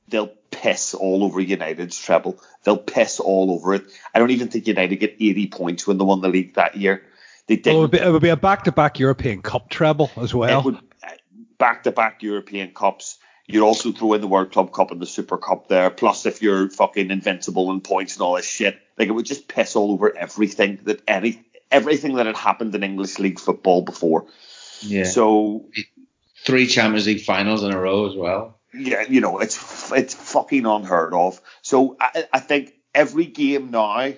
they'll 0.09 0.35
piss 0.51 0.93
all 0.93 1.24
over 1.24 1.40
United's 1.40 1.98
treble. 1.98 2.39
They'll 2.62 2.77
piss 2.77 3.20
all 3.20 3.52
over 3.52 3.74
it. 3.74 3.86
I 4.14 4.19
don't 4.19 4.31
even 4.31 4.48
think 4.48 4.66
United 4.66 4.97
get 4.97 5.16
80 5.19 5.47
points 5.48 5.86
when 5.86 5.97
they 5.97 6.05
won 6.05 6.20
the 6.20 6.28
league 6.28 6.55
that 6.55 6.77
year. 6.77 7.05
They 7.47 7.56
did. 7.56 7.66
Well, 7.66 7.78
it, 7.78 7.81
would 7.82 7.90
be, 7.90 7.98
it 7.98 8.10
would 8.10 8.23
be 8.23 8.28
a 8.28 8.36
back-to-back 8.36 8.98
European 8.98 9.43
Cup 9.43 9.69
treble 9.69 10.10
as 10.16 10.35
well. 10.35 10.78
back-to-back 11.59 12.23
European 12.23 12.73
Cups. 12.73 13.19
You'd 13.47 13.64
also 13.64 13.93
throw 13.93 14.14
in 14.14 14.20
the 14.20 14.28
World 14.28 14.52
Club 14.52 14.73
Cup 14.73 14.93
and 14.93 15.01
the 15.01 15.06
Super 15.06 15.36
Cup 15.36 15.69
there. 15.69 15.90
Plus, 15.90 16.27
if 16.27 16.43
you're 16.43 16.70
fucking 16.70 17.10
invincible 17.10 17.73
in 17.73 17.81
points 17.81 18.14
and 18.14 18.23
all 18.23 18.36
this 18.36 18.48
shit, 18.48 18.81
like 18.97 19.09
it 19.09 19.12
would 19.12 19.27
just 19.27 19.48
piss 19.48 19.74
all 19.74 19.93
over 19.93 20.16
everything 20.16 20.78
that 20.85 21.02
any 21.09 21.44
everything 21.70 22.16
that 22.16 22.27
had 22.27 22.36
happened 22.36 22.74
in 22.74 22.85
English 22.85 23.19
league 23.19 23.40
football 23.40 23.82
before. 23.82 24.27
Yeah. 24.81 25.05
So 25.05 25.66
three 26.44 26.66
Champions 26.66 27.06
League 27.06 27.23
finals 27.23 27.62
in 27.62 27.73
a 27.73 27.78
row 27.78 28.09
as 28.09 28.14
well. 28.14 28.60
Yeah, 28.74 29.05
you 29.09 29.20
know, 29.20 29.39
it's 29.40 29.90
it's 29.93 30.14
fucking 30.14 30.64
unheard 30.64 31.12
of. 31.12 31.40
So 31.62 31.97
I, 32.01 32.24
I 32.32 32.40
think 32.40 32.73
every 32.94 33.27
game 33.27 33.70
now 33.70 34.12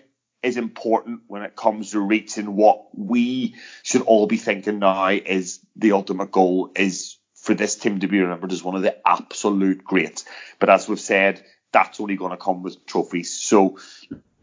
is 0.44 0.56
important 0.56 1.22
when 1.26 1.42
it 1.42 1.56
comes 1.56 1.92
to 1.92 2.00
reaching 2.00 2.54
what 2.54 2.86
we 2.96 3.54
should 3.82 4.02
all 4.02 4.26
be 4.26 4.36
thinking 4.36 4.78
now 4.78 5.08
is 5.08 5.60
the 5.74 5.92
ultimate 5.92 6.30
goal 6.30 6.70
is 6.76 7.16
for 7.34 7.54
this 7.54 7.76
team 7.76 8.00
to 8.00 8.06
be 8.06 8.20
remembered 8.20 8.52
as 8.52 8.62
one 8.62 8.74
of 8.74 8.82
the 8.82 8.96
absolute 9.06 9.82
greats. 9.84 10.24
But 10.58 10.70
as 10.70 10.88
we've 10.88 11.00
said, 11.00 11.44
that's 11.72 12.00
only 12.00 12.16
going 12.16 12.30
to 12.30 12.36
come 12.36 12.62
with 12.62 12.86
trophies. 12.86 13.32
So 13.38 13.78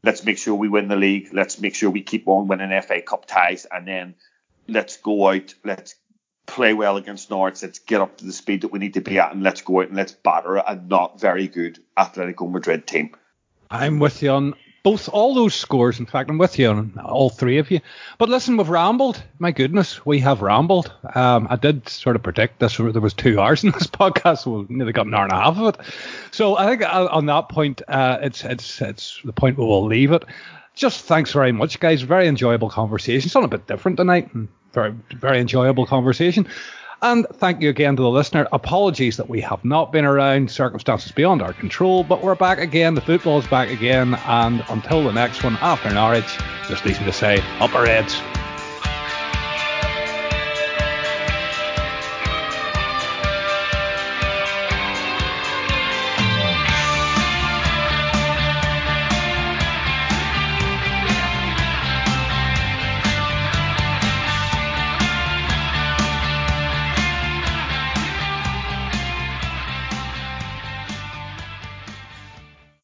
let's 0.04 0.24
make 0.24 0.38
sure 0.38 0.56
we 0.56 0.70
win 0.70 0.88
the 0.88 0.96
league. 0.96 1.30
Let's 1.34 1.60
make 1.60 1.76
sure 1.76 1.90
we 1.90 2.04
keep 2.04 2.28
on 2.28 2.48
winning 2.48 2.82
FA 2.82 3.02
Cup 3.02 3.26
ties, 3.26 3.66
and 3.72 3.88
then 3.88 4.16
let's 4.68 4.98
go 4.98 5.30
out. 5.30 5.54
Let's 5.64 5.96
play 6.46 6.74
well 6.74 6.98
against 6.98 7.30
Norwich. 7.30 7.62
Let's 7.62 7.80
get 7.80 8.02
up 8.02 8.18
to 8.18 8.26
the 8.26 8.34
speed 8.34 8.62
that 8.62 8.72
we 8.72 8.80
need 8.80 8.96
to 8.96 9.02
be 9.02 9.20
at, 9.20 9.34
and 9.34 9.44
let's 9.44 9.62
go 9.62 9.82
out 9.82 9.88
and 9.88 9.98
let's 9.98 10.12
batter 10.12 10.58
a 10.58 10.76
not 10.76 11.20
very 11.20 11.48
good 11.48 11.80
Atletico 11.98 12.52
Madrid 12.52 12.86
team. 12.86 13.16
I'm 13.70 14.00
with 14.00 14.22
you 14.22 14.32
on 14.32 14.56
both 14.84 15.10
all 15.10 15.36
those 15.36 15.54
scores. 15.54 16.00
In 16.00 16.06
fact, 16.06 16.30
I'm 16.30 16.38
with 16.38 16.58
you 16.58 16.70
on 16.70 17.00
all 17.04 17.30
three 17.30 17.58
of 17.58 17.70
you. 17.70 17.82
But 18.18 18.30
listen, 18.30 18.58
we've 18.58 18.70
rambled. 18.70 19.22
My 19.40 19.52
goodness, 19.52 20.06
we 20.06 20.20
have 20.20 20.42
rambled. 20.42 20.92
Um, 21.14 21.48
I 21.50 21.56
did 21.56 21.88
sort 21.88 22.16
of 22.16 22.24
predict 22.24 22.60
this. 22.60 22.78
There 22.78 23.02
was 23.02 23.14
two 23.14 23.40
hours 23.42 23.64
in 23.64 23.72
this 23.72 23.88
podcast. 23.88 24.46
We 24.46 24.76
nearly 24.76 24.94
got 24.94 25.06
an 25.06 25.14
hour 25.14 25.24
and 25.24 25.34
a 25.34 25.36
half 25.36 25.58
of 25.58 25.76
it. 25.76 25.86
So 26.32 26.58
I 26.58 26.68
think 26.68 26.82
uh, 26.82 27.08
on 27.12 27.28
that 27.28 27.50
point, 27.50 27.82
uh, 27.88 28.20
it's 28.22 28.44
it's 28.44 28.82
it's 28.82 29.20
the 29.24 29.34
point 29.34 29.58
where 29.58 29.68
we 29.68 29.72
will 29.72 29.86
leave 29.86 30.12
it. 30.12 30.24
Just 30.74 31.06
thanks 31.06 31.32
very 31.34 31.52
much, 31.52 31.80
guys. 31.80 32.02
Very 32.02 32.28
enjoyable 32.28 32.70
conversation. 32.70 33.30
Something 33.30 33.54
a 33.54 33.58
bit 33.58 33.68
different 33.68 33.98
tonight. 33.98 34.30
Very 34.74 34.96
very 35.12 35.40
enjoyable 35.40 35.86
conversation. 35.86 36.48
And 37.04 37.26
thank 37.34 37.62
you 37.62 37.70
again 37.70 37.96
to 37.96 38.02
the 38.02 38.10
listener. 38.10 38.48
Apologies 38.52 39.18
that 39.18 39.28
we 39.28 39.42
have 39.42 39.66
not 39.66 39.92
been 39.92 40.06
around, 40.06 40.52
circumstances 40.52 41.12
beyond 41.12 41.42
our 41.42 41.54
control, 41.54 42.04
but 42.04 42.24
we're 42.24 42.36
back 42.36 42.60
again. 42.60 42.94
The 42.94 43.02
football's 43.02 43.48
back 43.48 43.70
again. 43.70 44.14
And 44.28 44.64
until 44.70 45.04
the 45.04 45.12
next 45.12 45.44
one, 45.44 45.58
after 45.62 45.90
Norwich, 45.90 46.38
just 46.68 46.86
leaves 46.86 47.00
me 47.00 47.08
to 47.08 47.14
say, 47.14 47.42
up 47.60 47.74
our 47.74 47.88
heads. 47.88 48.22